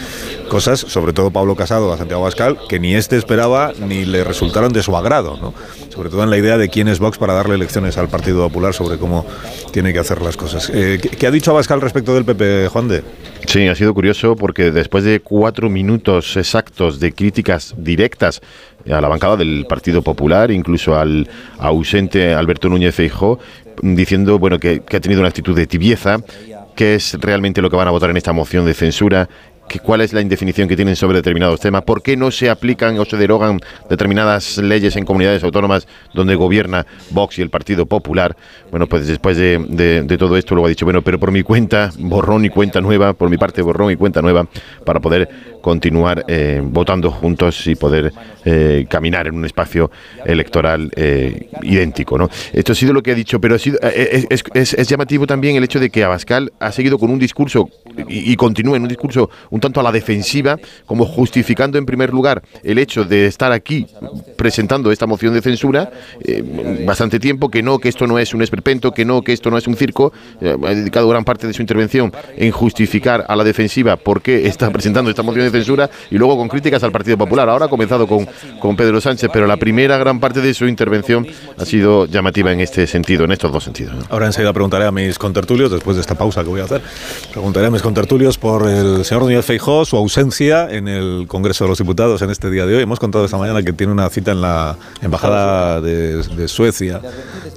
cosas, 0.49 0.79
sobre 0.79 1.13
todo 1.13 1.31
Pablo 1.31 1.55
Casado 1.55 1.91
a 1.93 1.97
Santiago 1.97 2.23
Abascal, 2.23 2.57
que 2.67 2.79
ni 2.79 2.95
este 2.95 3.17
esperaba 3.17 3.73
ni 3.79 4.05
le 4.05 4.23
resultaron 4.23 4.73
de 4.73 4.83
su 4.83 4.95
agrado, 4.95 5.37
¿no? 5.37 5.53
sobre 5.93 6.09
todo 6.09 6.23
en 6.23 6.29
la 6.29 6.37
idea 6.37 6.57
de 6.57 6.69
quién 6.69 6.87
es 6.87 6.99
Vox 6.99 7.08
para 7.17 7.33
darle 7.33 7.57
lecciones 7.57 7.97
al 7.97 8.09
Partido 8.09 8.47
Popular 8.47 8.73
sobre 8.73 8.97
cómo 8.97 9.25
tiene 9.71 9.93
que 9.93 9.99
hacer 9.99 10.21
las 10.21 10.37
cosas. 10.37 10.71
Eh, 10.73 10.99
¿qué, 10.99 11.27
ha 11.27 11.31
dicho 11.31 11.51
Abascal 11.51 11.81
respecto 11.81 12.13
del 12.13 12.25
PP, 12.25 12.67
Juan 12.69 12.87
de? 12.87 13.03
Sí, 13.45 13.67
ha 13.67 13.75
sido 13.75 13.93
curioso 13.93 14.35
porque 14.35 14.71
después 14.71 15.03
de 15.03 15.19
cuatro 15.21 15.69
minutos 15.69 16.37
exactos 16.37 16.99
de 16.99 17.13
críticas 17.13 17.73
directas 17.77 18.41
a 18.89 19.01
la 19.01 19.07
bancada 19.07 19.37
del 19.37 19.65
Partido 19.67 20.01
Popular, 20.01 20.51
incluso 20.51 20.97
al 20.97 21.27
ausente 21.57 22.33
Alberto 22.33 22.69
Núñez 22.69 22.95
Feijóo, 22.95 23.39
diciendo 23.81 24.39
bueno 24.39 24.59
que, 24.59 24.81
que 24.81 24.97
ha 24.97 25.01
tenido 25.01 25.21
una 25.21 25.29
actitud 25.29 25.55
de 25.55 25.67
tibieza, 25.67 26.17
que 26.75 26.95
es 26.95 27.17
realmente 27.19 27.61
lo 27.61 27.69
que 27.69 27.75
van 27.75 27.87
a 27.87 27.91
votar 27.91 28.09
en 28.09 28.17
esta 28.17 28.33
moción 28.33 28.65
de 28.65 28.73
censura 28.73 29.27
cuál 29.77 30.01
es 30.01 30.13
la 30.13 30.21
indefinición 30.21 30.67
que 30.67 30.75
tienen 30.75 30.95
sobre 30.95 31.17
determinados 31.17 31.59
temas, 31.59 31.83
por 31.83 32.01
qué 32.01 32.17
no 32.17 32.31
se 32.31 32.49
aplican 32.49 32.97
o 32.97 33.05
se 33.05 33.17
derogan 33.17 33.59
determinadas 33.87 34.57
leyes 34.57 34.95
en 34.95 35.05
comunidades 35.05 35.43
autónomas 35.43 35.87
donde 36.15 36.33
gobierna 36.33 36.87
Vox 37.11 37.37
y 37.37 37.43
el 37.43 37.51
Partido 37.51 37.85
Popular. 37.85 38.35
Bueno, 38.71 38.87
pues 38.87 39.05
después 39.05 39.37
de, 39.37 40.17
todo 40.17 40.37
esto 40.37 40.55
luego 40.55 40.65
ha 40.65 40.69
dicho, 40.69 40.85
bueno, 40.85 41.03
pero 41.03 41.19
por 41.19 41.31
mi 41.31 41.43
cuenta, 41.43 41.91
borrón 41.99 42.45
y 42.45 42.49
cuenta 42.49 42.81
nueva, 42.81 43.13
por 43.13 43.29
mi 43.29 43.37
parte, 43.37 43.61
borrón 43.61 43.91
y 43.91 43.95
cuenta 43.95 44.21
nueva, 44.21 44.47
para 44.85 44.99
poder 44.99 45.29
continuar 45.61 46.25
eh, 46.27 46.61
votando 46.63 47.11
juntos 47.11 47.67
y 47.67 47.75
poder 47.75 48.13
eh, 48.45 48.85
caminar 48.89 49.27
en 49.27 49.35
un 49.35 49.45
espacio 49.45 49.91
electoral 50.25 50.89
eh, 50.95 51.49
idéntico. 51.61 52.17
¿no? 52.17 52.29
Esto 52.53 52.71
ha 52.71 52.75
sido 52.75 52.93
lo 52.93 53.03
que 53.03 53.11
ha 53.11 53.15
dicho, 53.15 53.39
pero 53.41 53.55
ha 53.55 53.59
sido, 53.59 53.77
es, 53.81 54.87
llamativo 54.87 55.27
también 55.27 55.55
el 55.55 55.63
hecho 55.63 55.79
de 55.79 55.89
que 55.89 56.03
Abascal 56.03 56.53
ha 56.59 56.71
seguido 56.71 56.97
con 56.97 57.11
un 57.11 57.19
discurso 57.19 57.69
y, 58.07 58.31
y 58.31 58.35
continúa 58.35 58.77
en 58.77 58.83
un 58.83 58.87
discurso 58.87 59.29
tanto 59.59 59.79
a 59.79 59.83
la 59.83 59.91
defensiva, 59.91 60.57
como 60.85 61.05
justificando 61.05 61.77
en 61.77 61.85
primer 61.85 62.11
lugar 62.11 62.41
el 62.63 62.77
hecho 62.77 63.03
de 63.03 63.25
estar 63.25 63.51
aquí 63.51 63.87
presentando 64.35 64.91
esta 64.91 65.05
moción 65.05 65.33
de 65.33 65.41
censura 65.41 65.91
eh, 66.23 66.83
bastante 66.85 67.19
tiempo, 67.19 67.49
que 67.49 67.61
no, 67.61 67.79
que 67.79 67.89
esto 67.89 68.07
no 68.07 68.19
es 68.19 68.33
un 68.33 68.41
esperpento, 68.41 68.91
que 68.91 69.05
no, 69.05 69.21
que 69.21 69.33
esto 69.33 69.49
no 69.49 69.57
es 69.57 69.67
un 69.67 69.75
circo. 69.75 70.13
Eh, 70.41 70.55
ha 70.65 70.69
dedicado 70.69 71.07
gran 71.09 71.23
parte 71.23 71.47
de 71.47 71.53
su 71.53 71.61
intervención 71.61 72.11
en 72.35 72.51
justificar 72.51 73.25
a 73.27 73.35
la 73.35 73.43
defensiva 73.43 73.95
por 73.95 74.21
qué 74.21 74.47
está 74.47 74.69
presentando 74.71 75.09
esta 75.09 75.23
moción 75.23 75.45
de 75.45 75.51
censura 75.51 75.89
y 76.09 76.17
luego 76.17 76.37
con 76.37 76.47
críticas 76.47 76.83
al 76.83 76.91
Partido 76.91 77.17
Popular. 77.17 77.49
Ahora 77.49 77.65
ha 77.65 77.69
comenzado 77.69 78.07
con, 78.07 78.27
con 78.59 78.75
Pedro 78.75 79.01
Sánchez, 79.01 79.29
pero 79.31 79.47
la 79.47 79.57
primera 79.57 79.97
gran 79.97 80.19
parte 80.19 80.41
de 80.41 80.53
su 80.53 80.67
intervención 80.67 81.27
ha 81.57 81.65
sido 81.65 82.05
llamativa 82.05 82.51
en 82.51 82.59
este 82.61 82.87
sentido, 82.87 83.25
en 83.25 83.31
estos 83.31 83.51
dos 83.51 83.63
sentidos. 83.63 84.05
Ahora 84.09 84.27
enseguida 84.27 84.53
preguntaré 84.53 84.85
a 84.85 84.91
mis 84.91 85.17
contertulios, 85.17 85.71
después 85.71 85.95
de 85.95 86.01
esta 86.01 86.15
pausa 86.15 86.43
que 86.43 86.49
voy 86.49 86.61
a 86.61 86.65
hacer, 86.65 86.81
preguntaré 87.31 87.67
a 87.67 87.71
mis 87.71 87.81
contertulios 87.81 88.37
por 88.37 88.67
el 88.67 89.05
señor 89.05 89.23
Núñez 89.23 89.48
Feijó, 89.49 89.83
su 89.83 89.97
ausencia 89.97 90.69
en 90.69 90.87
el 90.87 91.25
Congreso 91.27 91.63
de 91.63 91.69
los 91.69 91.79
Diputados 91.79 92.21
en 92.21 92.29
este 92.29 92.51
día 92.51 92.67
de 92.67 92.75
hoy. 92.75 92.83
Hemos 92.83 92.99
contado 92.99 93.25
esta 93.25 93.35
mañana 93.35 93.63
que 93.63 93.73
tiene 93.73 93.91
una 93.91 94.07
cita 94.11 94.31
en 94.31 94.41
la 94.41 94.77
Embajada 95.01 95.81
de, 95.81 96.47
Suecia, 96.47 97.01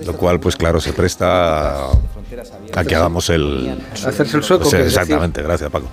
lo 0.06 0.16
cual, 0.16 0.40
pues 0.40 0.56
claro, 0.56 0.80
se 0.80 0.94
presta 0.94 1.88
a, 1.90 2.84
que 2.88 2.96
hagamos 2.96 3.28
el... 3.28 3.78
Hacerse 3.92 4.38
el 4.38 4.42
sueco. 4.42 4.74
exactamente, 4.74 5.42
gracias 5.42 5.68
Paco. 5.70 5.88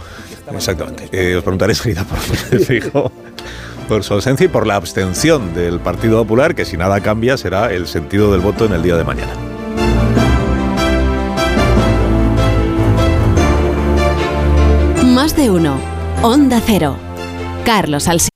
Exactamente. 0.54 1.10
Eh, 1.12 1.36
os 1.36 1.44
preguntaré 1.44 1.74
enseguida 1.74 2.06
por 2.06 3.12
por 3.90 4.04
su 4.06 4.14
ausencia 4.14 4.46
y 4.46 4.48
por 4.48 4.66
la 4.66 4.78
abstención 4.78 5.54
del 5.54 5.82
Partido 5.82 6.20
Popular, 6.20 6.56
que 6.56 6.64
si 6.64 6.78
nada 6.78 7.02
cambia 7.02 7.36
será 7.36 7.74
el 7.74 7.88
sentido 7.88 8.32
del 8.32 8.40
voto 8.40 8.64
en 8.64 8.72
el 8.72 8.84
día 8.84 8.96
de 8.96 9.04
mañana. 9.04 9.49
Más 15.22 15.36
de 15.36 15.50
uno. 15.52 15.78
Onda 16.22 16.62
Cero. 16.66 16.96
Carlos 17.66 18.08
Alsina. 18.08 18.30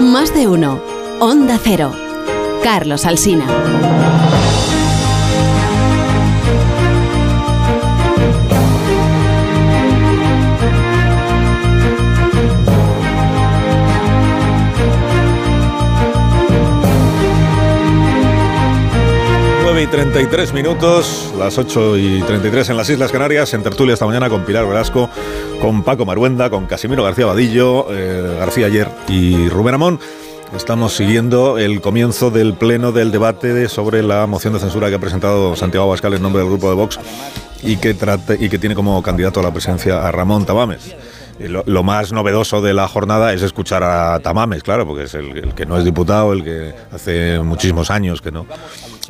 Más 0.00 0.32
de 0.32 0.46
uno. 0.46 0.80
Onda 1.18 1.58
Cero. 1.60 1.90
Carlos 2.62 3.04
Alsina. 3.04 3.46
Y 19.86 19.90
33 19.90 20.52
minutos, 20.52 21.32
las 21.38 21.58
8 21.58 21.98
y 21.98 22.22
33 22.22 22.70
en 22.70 22.76
las 22.76 22.88
Islas 22.88 23.12
Canarias, 23.12 23.52
en 23.54 23.62
tertulia 23.62 23.94
esta 23.94 24.06
mañana 24.06 24.28
con 24.28 24.44
Pilar 24.44 24.66
Velasco, 24.66 25.08
con 25.60 25.82
Paco 25.82 26.04
Maruenda, 26.04 26.50
con 26.50 26.66
Casimiro 26.66 27.04
García 27.04 27.26
Vadillo, 27.26 27.86
eh, 27.90 28.36
García 28.38 28.66
Ayer 28.66 28.88
y 29.08 29.48
Rubén 29.48 29.74
Amón. 29.74 30.00
Estamos 30.54 30.94
siguiendo 30.94 31.58
el 31.58 31.80
comienzo 31.80 32.30
del 32.30 32.54
pleno 32.54 32.92
del 32.92 33.12
debate 33.12 33.68
sobre 33.68 34.02
la 34.02 34.26
moción 34.26 34.54
de 34.54 34.60
censura 34.60 34.88
que 34.88 34.94
ha 34.94 34.98
presentado 34.98 35.54
Santiago 35.56 35.86
Abascal 35.86 36.14
en 36.14 36.22
nombre 36.22 36.40
del 36.40 36.50
grupo 36.50 36.68
de 36.68 36.76
Vox 36.76 36.98
y 37.62 37.76
que, 37.76 37.94
trate, 37.94 38.38
y 38.40 38.48
que 38.48 38.58
tiene 38.58 38.74
como 38.74 39.02
candidato 39.02 39.40
a 39.40 39.42
la 39.42 39.52
presidencia 39.52 40.06
a 40.06 40.10
Ramón 40.10 40.46
Tamames. 40.46 40.96
Lo, 41.38 41.82
más 41.82 42.12
novedoso 42.12 42.62
de 42.62 42.72
la 42.72 42.88
jornada 42.88 43.34
es 43.34 43.42
escuchar 43.42 43.82
a 43.82 44.18
Tamames, 44.20 44.62
claro, 44.62 44.86
porque 44.86 45.04
es 45.04 45.14
el, 45.14 45.54
que 45.54 45.66
no 45.66 45.76
es 45.76 45.84
diputado, 45.84 46.32
el 46.32 46.42
que 46.42 46.74
hace 46.92 47.40
muchísimos 47.40 47.90
años 47.90 48.22
que 48.22 48.32
no 48.32 48.46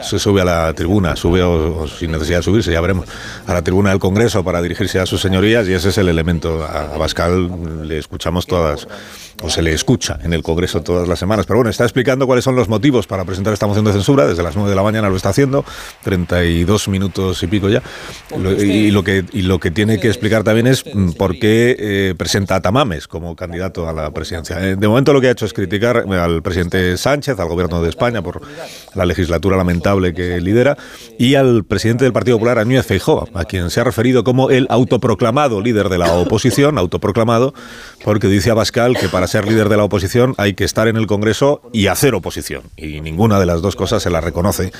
se 0.02 0.18
sube 0.18 0.40
a 0.40 0.44
la 0.44 0.72
tribuna, 0.72 1.16
sube 1.16 1.42
o, 1.42 1.86
sin 1.86 2.12
necesidad 2.12 2.38
de 2.38 2.42
subirse, 2.42 2.72
ya 2.72 2.80
veremos, 2.80 3.06
a 3.46 3.54
la 3.54 3.62
tribuna 3.62 3.90
del 3.90 3.98
Congreso 3.98 4.44
para 4.44 4.62
dirigirse 4.62 4.98
a 4.98 5.06
sus 5.06 5.20
señorías 5.20 5.68
y 5.68 5.72
ese 5.72 5.90
es 5.90 5.98
el 5.98 6.08
elemento. 6.08 6.64
A, 6.64 6.94
a 6.94 6.98
Bascal 6.98 7.86
le 7.86 7.98
escuchamos 7.98 8.46
todas 8.46 8.86
o 9.42 9.50
se 9.50 9.62
le 9.62 9.72
escucha 9.72 10.18
en 10.22 10.32
el 10.32 10.42
Congreso 10.42 10.82
todas 10.82 11.08
las 11.08 11.18
semanas. 11.18 11.46
Pero 11.46 11.58
bueno, 11.58 11.70
está 11.70 11.84
explicando 11.84 12.26
cuáles 12.26 12.44
son 12.44 12.56
los 12.56 12.68
motivos 12.68 13.06
para 13.06 13.24
presentar 13.24 13.52
esta 13.52 13.66
moción 13.66 13.84
de 13.84 13.92
censura. 13.92 14.26
Desde 14.26 14.42
las 14.42 14.56
9 14.56 14.70
de 14.70 14.76
la 14.76 14.82
mañana 14.82 15.08
lo 15.08 15.16
está 15.16 15.30
haciendo, 15.30 15.64
32 16.04 16.88
minutos 16.88 17.42
y 17.42 17.46
pico 17.46 17.68
ya. 17.68 17.82
y, 18.58 18.90
lo 18.90 19.04
que, 19.04 19.24
y 19.32 19.42
lo 19.42 19.58
que 19.58 19.70
tiene 19.70 20.00
que 20.00 20.08
explicar 20.08 20.44
también 20.44 20.66
es 20.66 20.84
mm, 20.86 21.12
por 21.12 21.38
qué 21.38 21.76
eh, 21.78 22.14
presenta 22.16 22.56
a 22.56 22.62
Tamames 22.62 23.08
como 23.08 23.36
candidato 23.36 23.88
a 23.88 23.92
la 23.92 24.10
presidencia. 24.10 24.58
Eh, 24.60 24.76
de 24.76 24.88
momento 24.88 25.12
lo 25.12 25.20
que 25.20 25.28
ha 25.28 25.32
hecho 25.32 25.46
es 25.46 25.52
criticar 25.52 26.04
al 26.10 26.42
presidente 26.42 26.96
Sánchez, 26.96 27.38
al 27.38 27.48
gobierno 27.48 27.82
de 27.82 27.90
España 27.90 28.22
por 28.22 28.40
la 28.94 29.04
legislatura 29.04 29.56
lamentable 29.56 29.85
que 30.14 30.40
lidera 30.40 30.76
y 31.18 31.36
al 31.36 31.64
presidente 31.64 32.04
del 32.04 32.12
Partido 32.12 32.36
Popular, 32.36 32.66
Núñez 32.66 32.84
Feijóo, 32.86 33.28
a 33.34 33.44
quien 33.44 33.70
se 33.70 33.80
ha 33.80 33.84
referido 33.84 34.24
como 34.24 34.50
el 34.50 34.66
autoproclamado 34.68 35.60
líder 35.60 35.88
de 35.88 35.98
la 35.98 36.12
oposición, 36.12 36.76
autoproclamado, 36.76 37.54
porque 38.04 38.26
dice 38.26 38.50
a 38.50 38.54
Bascal 38.54 38.96
que 38.98 39.08
para 39.08 39.26
ser 39.26 39.46
líder 39.46 39.68
de 39.68 39.76
la 39.76 39.84
oposición 39.84 40.34
hay 40.38 40.54
que 40.54 40.64
estar 40.64 40.88
en 40.88 40.96
el 40.96 41.06
Congreso 41.06 41.62
y 41.72 41.86
hacer 41.86 42.14
oposición. 42.14 42.62
Y 42.76 43.00
ninguna 43.00 43.38
de 43.38 43.46
las 43.46 43.62
dos 43.62 43.76
cosas 43.76 44.02
se 44.02 44.10
la 44.10 44.20
reconoce 44.20 44.72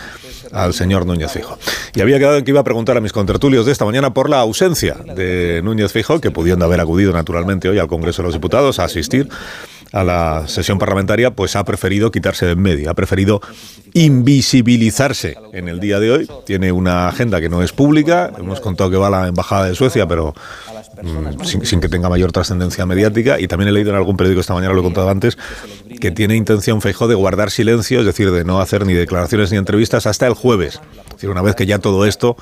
al 0.53 0.75
señor 0.75 1.07
Núñez 1.07 1.31
Fijo. 1.33 1.59
Y 1.95 2.01
había 2.01 2.19
quedado 2.19 2.39
en 2.39 2.45
que 2.45 2.51
iba 2.51 2.61
a 2.61 2.65
preguntar 2.65 2.97
a 2.97 3.01
mis 3.01 3.13
contertulios 3.13 3.65
de 3.65 3.73
esta 3.73 3.85
mañana 3.85 4.13
por 4.13 4.29
la 4.29 4.41
ausencia 4.41 4.95
de 4.95 5.61
Núñez 5.63 5.93
Fijo, 5.93 6.21
que 6.21 6.31
pudiendo 6.31 6.65
haber 6.65 6.81
acudido 6.81 7.13
naturalmente 7.13 7.69
hoy 7.69 7.79
al 7.79 7.89
Congreso 7.89 8.23
de 8.23 8.29
los 8.29 8.35
Diputados 8.35 8.79
a 8.79 8.85
asistir 8.85 9.29
a 9.93 10.05
la 10.05 10.45
sesión 10.49 10.79
parlamentaria, 10.79 11.31
pues 11.31 11.57
ha 11.57 11.65
preferido 11.65 12.11
quitarse 12.11 12.47
de 12.47 12.53
en 12.53 12.61
medio, 12.61 12.91
ha 12.91 12.95
preferido 12.95 13.41
invisibilizarse 13.95 15.37
en 15.53 15.69
el 15.69 15.81
día 15.81 16.01
de 16.01 16.11
hoy. 16.11 16.31
Tiene 16.45 16.73
una 16.73 17.09
agenda 17.09 17.41
que 17.41 17.49
no 17.49 17.63
es 17.63 17.73
pública, 17.73 18.33
hemos 18.39 18.61
contado 18.61 18.91
que 18.91 18.97
va 18.97 19.07
a 19.09 19.11
la 19.11 19.29
Embajada 19.29 19.69
de 19.69 19.75
Suecia, 19.75 20.07
pero 20.07 20.35
Mm, 21.03 21.45
sin, 21.45 21.81
que 21.81 21.89
tenga 21.89 22.09
mayor 22.09 22.33
trascendencia 22.33 22.87
mediática. 22.87 23.39
Y 23.39 23.49
también 23.49 23.69
he 23.69 23.73
leído 23.73 23.91
en 23.91 23.97
algún 23.97 24.17
periódico 24.17 24.41
esta 24.41 24.55
mañana, 24.55 24.73
lo 24.73 24.81
he 24.81 24.85
contado 24.85 25.09
antes, 25.11 25.37
que 26.01 26.11
tiene 26.11 26.37
intención 26.37 26.81
Feijó 26.81 27.07
de 27.09 27.15
guardar 27.15 27.51
silencio, 27.51 28.01
es 28.01 28.07
decir, 28.07 28.31
de 28.31 28.45
no 28.45 28.61
hacer 28.61 28.87
ni 28.87 28.95
declaraciones 28.95 29.51
ni 29.51 29.59
entrevistas 29.59 30.07
hasta 30.07 30.27
el 30.27 30.35
jueves. 30.35 30.81
Es 31.07 31.13
decir, 31.15 31.31
una 31.31 31.43
vez 31.43 31.55
que 31.55 31.67
ya 31.67 31.79
todo 31.79 32.07
esto 32.07 32.37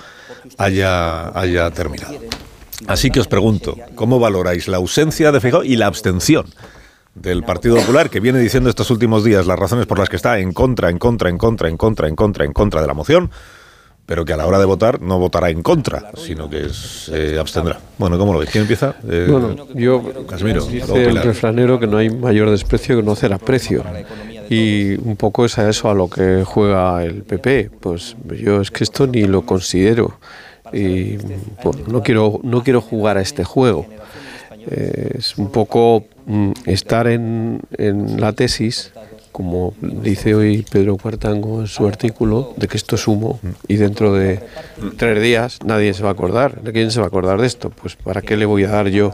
haya, 0.59 1.37
haya 1.39 1.71
terminado. 1.71 2.15
Así 2.87 3.11
que 3.11 3.21
os 3.21 3.29
pregunto, 3.29 3.77
¿cómo 3.95 4.19
valoráis 4.19 4.69
la 4.69 4.77
ausencia 4.77 5.33
de 5.33 5.41
Feijó 5.41 5.65
y 5.65 5.77
la 5.77 5.87
abstención? 5.87 6.47
Del 7.15 7.43
Partido 7.43 7.77
Popular, 7.77 8.11
que 8.11 8.21
viene 8.21 8.41
diciendo 8.41 8.69
estos 8.69 8.91
últimos 8.91 9.25
días 9.25 9.47
las 9.47 9.59
razones 9.59 9.87
por 9.87 9.99
las 9.99 10.09
que 10.09 10.17
está 10.17 10.39
en 10.39 10.53
contra, 10.53 10.91
en 10.91 10.99
contra, 10.99 11.31
en 11.31 11.39
contra, 11.39 11.69
en 11.69 11.77
contra, 11.77 12.09
en 12.09 12.17
contra, 12.17 12.45
en 12.45 12.53
contra 12.53 12.81
de 12.81 12.87
la 12.87 12.95
moción, 12.95 13.31
pero 14.07 14.25
que 14.25 14.33
a 14.33 14.37
la 14.37 14.47
hora 14.47 14.59
de 14.59 14.65
votar 14.65 15.01
no 15.01 15.19
votará 15.19 15.49
en 15.49 15.63
contra, 15.63 16.11
sino 16.17 16.51
que 16.51 16.69
se 16.69 17.39
abstendrá. 17.39 17.81
Bueno, 17.99 18.19
¿cómo 18.19 18.33
lo 18.33 18.41
ves? 18.41 18.51
¿Quién 18.51 18.63
empieza? 18.63 18.97
Eh, 19.09 19.29
bueno, 19.31 19.69
yo, 19.75 20.27
Casimiro, 20.27 20.65
dice 20.67 21.05
el 21.05 21.23
refranero 21.23 21.79
que 21.81 21.87
no 21.87 21.97
hay 21.97 22.11
mayor 22.11 22.51
desprecio 22.51 22.97
que 22.97 23.03
no 23.03 23.13
hacer 23.13 23.33
aprecio. 23.33 23.85
Y 24.51 24.95
un 24.97 25.17
poco 25.17 25.47
es 25.47 25.57
a 25.59 25.71
eso 25.71 25.89
a 25.89 25.95
lo 25.95 26.09
que 26.11 26.45
juega 26.45 27.03
el 27.03 27.23
PP. 27.23 27.71
Pues 27.81 28.15
yo 28.43 28.61
es 28.61 28.71
que 28.71 28.85
esto 28.85 29.07
ni 29.07 29.25
lo 29.25 29.47
considero. 29.47 30.19
Y 30.73 31.17
no, 31.87 32.03
quiero, 32.03 32.41
no 32.43 32.63
quiero 32.63 32.81
jugar 32.83 33.17
a 33.17 33.23
este 33.23 33.45
juego. 33.45 33.87
Eh, 34.71 35.17
es 35.19 35.37
un 35.37 35.51
poco 35.51 36.05
mm, 36.27 36.53
estar 36.67 37.07
en, 37.07 37.61
en 37.77 38.21
la 38.21 38.33
tesis 38.33 38.93
como 39.35 39.75
dice 39.81 40.33
hoy 40.37 40.65
Pedro 40.71 40.97
Cuartango 40.97 41.63
en 41.63 41.67
su 41.67 41.89
artículo, 41.89 42.55
de 42.57 42.69
que 42.69 42.77
esto 42.77 42.95
es 42.95 43.09
humo 43.09 43.41
y 43.67 43.75
dentro 43.75 44.13
de 44.13 44.39
tres 44.97 45.21
días 45.21 45.59
nadie 45.65 45.93
se 45.93 46.05
va 46.05 46.11
a 46.11 46.13
acordar. 46.13 46.63
¿De 46.63 46.73
quién 46.73 46.93
se 46.93 47.01
va 47.01 47.07
a 47.07 47.09
acordar 47.09 47.41
de 47.41 47.49
esto? 47.49 47.71
Pues 47.71 47.97
¿para 47.97 48.23
qué 48.23 48.37
le 48.37 48.47
voy 48.47 48.63
a 48.63 48.69
dar 48.69 48.87
yo 48.87 49.11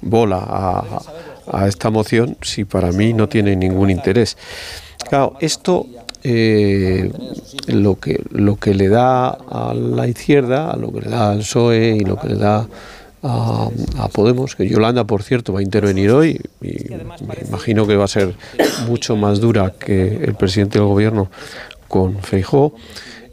bola 0.00 0.38
a, 0.42 1.02
a 1.52 1.68
esta 1.68 1.90
moción 1.90 2.38
si 2.40 2.64
para 2.64 2.92
mí 2.92 3.12
no 3.12 3.28
tiene 3.28 3.56
ningún 3.56 3.90
interés? 3.90 4.38
Claro, 5.06 5.36
esto 5.38 5.86
eh, 6.24 7.12
lo, 7.66 8.00
que, 8.00 8.22
lo 8.30 8.56
que 8.56 8.72
le 8.72 8.88
da 8.88 9.28
a 9.28 9.74
la 9.74 10.08
izquierda, 10.08 10.70
a 10.70 10.76
lo 10.76 10.90
que 10.92 11.02
le 11.02 11.10
da 11.10 11.30
al 11.32 11.40
PSOE 11.40 11.96
y 11.96 12.00
lo 12.00 12.18
que 12.18 12.28
le 12.28 12.36
da 12.36 12.66
a, 13.28 14.08
Podemos, 14.12 14.56
que 14.56 14.68
Yolanda, 14.68 15.04
por 15.04 15.22
cierto, 15.22 15.52
va 15.52 15.60
a 15.60 15.62
intervenir 15.62 16.10
hoy 16.10 16.40
y 16.60 16.90
me 16.90 17.34
imagino 17.46 17.86
que 17.86 17.96
va 17.96 18.04
a 18.04 18.08
ser 18.08 18.34
mucho 18.88 19.16
más 19.16 19.40
dura 19.40 19.74
que 19.78 20.16
el 20.16 20.34
presidente 20.34 20.78
del 20.78 20.88
gobierno 20.88 21.30
con 21.88 22.18
Feijó, 22.18 22.74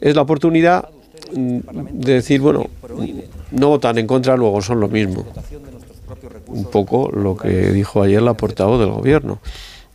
es 0.00 0.14
la 0.14 0.22
oportunidad 0.22 0.88
de 1.32 2.12
decir, 2.12 2.40
bueno, 2.40 2.66
no 3.50 3.68
votan 3.68 3.98
en 3.98 4.06
contra, 4.06 4.36
luego 4.36 4.62
son 4.62 4.80
lo 4.80 4.88
mismo. 4.88 5.26
Un 6.46 6.64
poco 6.66 7.10
lo 7.10 7.36
que 7.36 7.72
dijo 7.72 8.02
ayer 8.02 8.22
la 8.22 8.34
portavoz 8.34 8.78
del 8.78 8.90
gobierno. 8.90 9.40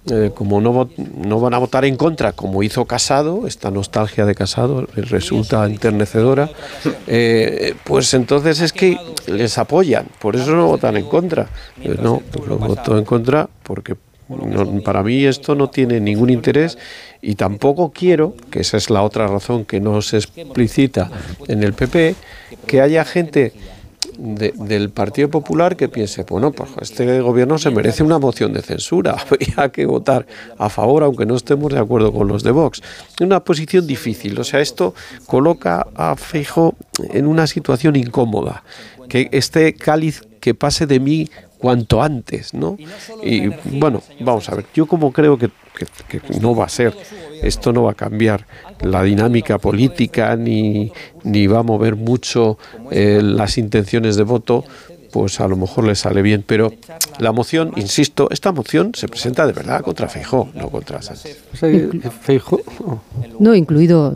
Eh, 0.10 0.32
como 0.34 0.60
no, 0.62 0.90
no 0.98 1.40
van 1.40 1.54
a 1.54 1.60
votar 1.60 1.86
en 1.86 1.96
contra, 1.96 2.32
como 2.32 2.64
hizo 2.64 2.86
Casado, 2.86 3.46
esta 3.46 3.70
nostalgia 3.70 4.26
de 4.26 4.34
Casado 4.34 4.88
les 4.96 5.12
resulta 5.12 5.64
enternecedora, 5.64 6.50
eh, 7.06 7.76
pues 7.84 8.16
entonces 8.16 8.62
es 8.62 8.74
que 8.74 8.98
les 9.28 9.60
apoyan, 9.60 10.08
por 10.20 10.36
eso 10.36 10.56
no 10.56 10.66
votan 10.66 10.98
en 10.98 11.06
contra. 11.06 11.50
Pues 11.84 12.00
no, 12.00 12.20
pues 12.32 12.48
lo 12.48 12.58
voto 12.58 12.98
en 12.98 13.06
contra 13.06 13.48
porque 13.62 13.96
para 14.84 15.04
mí 15.04 15.26
esto 15.26 15.54
no 15.54 15.70
tiene 15.70 16.00
ningún 16.00 16.32
interés 16.32 16.80
y 17.22 17.36
tampoco 17.36 17.92
quiero, 17.92 18.36
que 18.50 18.62
esa 18.62 18.78
es 18.78 18.90
la 18.90 19.04
otra 19.04 19.28
razón 19.28 19.66
que 19.66 19.80
no 19.80 20.02
se 20.02 20.18
explicita 20.18 21.12
en 21.48 21.62
el 21.62 21.74
PP, 21.74 22.16
que 22.66 22.82
haya 22.82 23.06
gente 23.06 23.54
del 24.18 24.90
Partido 24.90 25.30
Popular 25.30 25.76
que 25.76 25.90
piense, 25.90 26.24
bueno, 26.24 26.52
pues 26.52 26.70
este 26.82 27.22
gobierno 27.22 27.58
se 27.58 27.72
merece 27.72 28.04
una 28.04 28.20
moción 28.20 28.54
de 28.54 28.62
censura, 28.62 29.16
habría 29.30 29.70
que 29.70 29.86
votar 29.86 30.26
a 30.58 30.70
favor, 30.70 31.04
aunque 31.04 31.26
no 31.26 31.36
estemos 31.36 31.72
de 31.72 31.80
acuerdo 31.80 32.12
con 32.12 32.28
los 32.28 32.44
de 32.44 32.52
Vox. 32.52 32.82
Una 33.20 33.44
posición 33.44 33.88
difícil, 33.88 34.40
o 34.40 34.44
sea, 34.44 34.60
esto 34.60 34.94
coloca 35.26 35.88
a 35.96 36.16
Feijo 36.16 36.76
en 37.14 37.28
una 37.28 37.48
situación 37.48 37.96
incómoda, 37.96 38.64
que 39.10 39.30
este 39.32 39.74
cáliz 39.74 40.22
que 40.40 40.56
pase 40.56 40.88
de 40.88 41.00
mí 41.00 41.30
cuanto 41.62 42.02
antes, 42.02 42.54
¿no? 42.54 42.78
Y 43.24 43.48
bueno, 43.78 44.02
vamos 44.20 44.50
a 44.50 44.56
ver, 44.56 44.66
yo 44.74 44.88
como 44.88 45.12
creo 45.12 45.38
que, 45.38 45.50
que 46.10 46.22
no 46.40 46.56
va 46.56 46.66
a 46.66 46.70
ser 46.70 46.94
esto 47.42 47.74
no 47.74 47.84
va 47.84 47.92
a 47.92 47.96
cambiar 47.96 48.46
la 48.82 49.04
dinámica 49.04 49.58
política 49.58 50.36
ni, 50.36 50.92
ni 51.24 51.48
va 51.48 51.60
a 51.60 51.64
mover 51.64 51.96
mucho 51.96 52.58
eh, 52.92 53.20
las 53.24 53.58
intenciones 53.58 54.16
de 54.16 54.24
voto 54.24 54.64
pues 55.12 55.40
a 55.40 55.48
lo 55.48 55.56
mejor 55.56 55.86
le 55.86 55.96
sale 55.96 56.22
bien. 56.22 56.44
Pero 56.46 56.72
la 57.20 57.32
moción, 57.32 57.74
insisto, 57.76 58.30
esta 58.32 58.52
moción 58.52 58.92
se 58.96 59.08
presenta 59.08 59.46
de 59.46 59.54
verdad 59.54 59.82
contra 59.82 60.08
Feijó, 60.08 60.50
no 60.54 60.70
contra 60.70 61.02
Sánchez. 61.02 61.44
¿Feijó? 62.22 62.60
No, 63.40 63.56
incluido, 63.56 64.16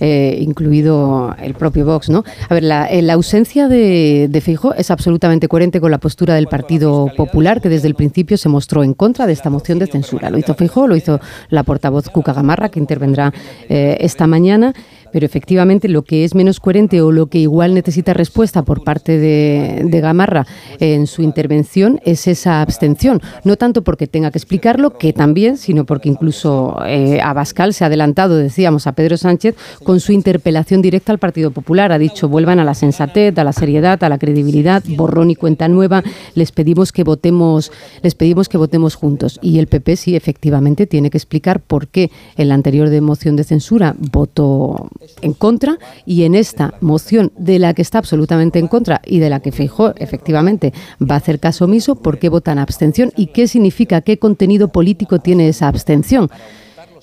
eh, 0.00 0.38
incluido 0.40 1.34
el 1.40 1.54
propio 1.54 1.84
Vox, 1.84 2.08
¿no? 2.08 2.24
A 2.48 2.54
ver, 2.54 2.62
la, 2.64 2.86
eh, 2.86 3.02
la 3.02 3.14
ausencia 3.14 3.68
de, 3.68 4.28
de 4.30 4.40
Feijó 4.40 4.74
es 4.74 4.90
absolutamente 4.90 5.48
coherente 5.48 5.80
con 5.80 5.90
la 5.90 5.98
postura 5.98 6.34
del 6.34 6.46
Partido 6.46 7.10
Popular, 7.16 7.60
que 7.60 7.68
desde 7.68 7.88
el 7.88 7.94
principio 7.94 8.36
se 8.36 8.48
mostró 8.48 8.82
en 8.82 8.94
contra 8.94 9.26
de 9.26 9.32
esta 9.32 9.50
moción 9.50 9.78
de 9.78 9.86
censura. 9.86 10.30
Lo 10.30 10.38
hizo 10.38 10.54
Feijó, 10.54 10.86
lo 10.86 10.96
hizo 10.96 11.20
la 11.48 11.62
portavoz 11.62 12.08
Cuca 12.08 12.32
Gamarra, 12.32 12.68
que 12.68 12.80
intervendrá 12.80 13.32
eh, 13.68 13.98
esta 14.00 14.26
mañana 14.26 14.74
pero 15.14 15.26
efectivamente 15.26 15.88
lo 15.88 16.02
que 16.02 16.24
es 16.24 16.34
menos 16.34 16.58
coherente 16.58 17.00
o 17.00 17.12
lo 17.12 17.28
que 17.28 17.38
igual 17.38 17.72
necesita 17.72 18.14
respuesta 18.14 18.64
por 18.64 18.82
parte 18.82 19.16
de, 19.16 20.00
Gamarra 20.00 20.44
en 20.80 21.06
su 21.06 21.22
intervención 21.22 22.00
es 22.04 22.26
esa 22.26 22.60
abstención. 22.60 23.22
No 23.44 23.56
tanto 23.56 23.84
porque 23.84 24.08
tenga 24.08 24.32
que 24.32 24.38
explicarlo, 24.38 24.98
que 24.98 25.12
también, 25.12 25.56
sino 25.56 25.84
porque 25.86 26.08
incluso 26.08 26.78
eh, 26.84 27.20
Abascal 27.22 27.74
se 27.74 27.84
ha 27.84 27.86
adelantado, 27.86 28.36
decíamos, 28.36 28.88
a 28.88 28.92
Pedro 28.92 29.16
Sánchez 29.16 29.54
con 29.84 30.00
su 30.00 30.10
interpelación 30.10 30.82
directa 30.82 31.12
al 31.12 31.18
Partido 31.18 31.52
Popular. 31.52 31.92
Ha 31.92 31.98
dicho, 31.98 32.28
vuelvan 32.28 32.58
a 32.58 32.64
la 32.64 32.74
sensatez, 32.74 33.38
a 33.38 33.44
la 33.44 33.52
seriedad, 33.52 34.02
a 34.02 34.08
la 34.08 34.18
credibilidad, 34.18 34.82
borrón 34.96 35.30
y 35.30 35.36
cuenta 35.36 35.68
nueva. 35.68 36.02
Les 36.34 36.50
pedimos 36.50 36.90
que 36.90 37.04
votemos, 37.04 37.70
les 38.02 38.16
pedimos 38.16 38.48
que 38.48 38.58
votemos 38.58 38.96
juntos. 38.96 39.38
Y 39.42 39.60
el 39.60 39.68
PP 39.68 39.94
sí, 39.94 40.16
efectivamente, 40.16 40.88
tiene 40.88 41.08
que 41.08 41.18
explicar 41.18 41.60
por 41.60 41.86
qué 41.86 42.10
en 42.36 42.48
la 42.48 42.56
anterior 42.56 42.88
de 42.90 43.00
moción 43.00 43.36
de 43.36 43.44
censura 43.44 43.94
votó 43.96 44.90
en 45.20 45.32
contra 45.32 45.78
y 46.06 46.24
en 46.24 46.34
esta 46.34 46.74
moción 46.80 47.32
de 47.36 47.58
la 47.58 47.74
que 47.74 47.82
está 47.82 47.98
absolutamente 47.98 48.58
en 48.58 48.68
contra 48.68 49.00
y 49.04 49.18
de 49.18 49.30
la 49.30 49.40
que 49.40 49.52
Feijó 49.52 49.94
efectivamente 49.96 50.72
va 51.00 51.14
a 51.14 51.18
hacer 51.18 51.40
caso 51.40 51.64
omiso, 51.64 51.96
¿por 51.96 52.18
qué 52.18 52.28
votan 52.28 52.58
abstención 52.58 53.12
y 53.16 53.26
qué 53.28 53.48
significa, 53.48 54.00
qué 54.00 54.18
contenido 54.18 54.68
político 54.68 55.18
tiene 55.18 55.48
esa 55.48 55.68
abstención? 55.68 56.30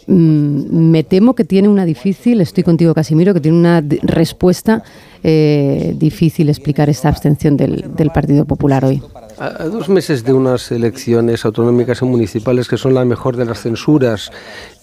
Mm, 0.08 0.90
me 0.92 1.04
temo 1.04 1.36
que 1.36 1.46
tiene 1.46 1.70
una 1.70 1.86
difícil, 1.86 2.42
estoy 2.42 2.64
contigo 2.64 2.94
Casimiro, 2.94 3.34
que 3.34 3.40
tiene 3.40 3.58
una 3.58 3.84
respuesta 4.02 4.84
eh, 5.24 5.94
difícil 5.98 6.50
explicar 6.50 6.90
esta 6.90 7.10
abstención 7.10 7.56
del 7.58 8.12
Partido 8.14 8.46
Popular 8.46 8.84
hoy. 8.84 9.02
A, 9.42 9.66
dos 9.66 9.90
meses 9.90 10.24
de 10.24 10.34
unas 10.34 10.72
elecciones 10.72 11.46
autonómicas 11.46 12.04
y 12.04 12.06
municipales 12.06 12.68
que 12.68 12.78
son 12.78 12.94
la 12.94 13.06
mejor 13.06 13.38
de 13.38 13.46
las 13.46 13.62
censuras 13.62 14.30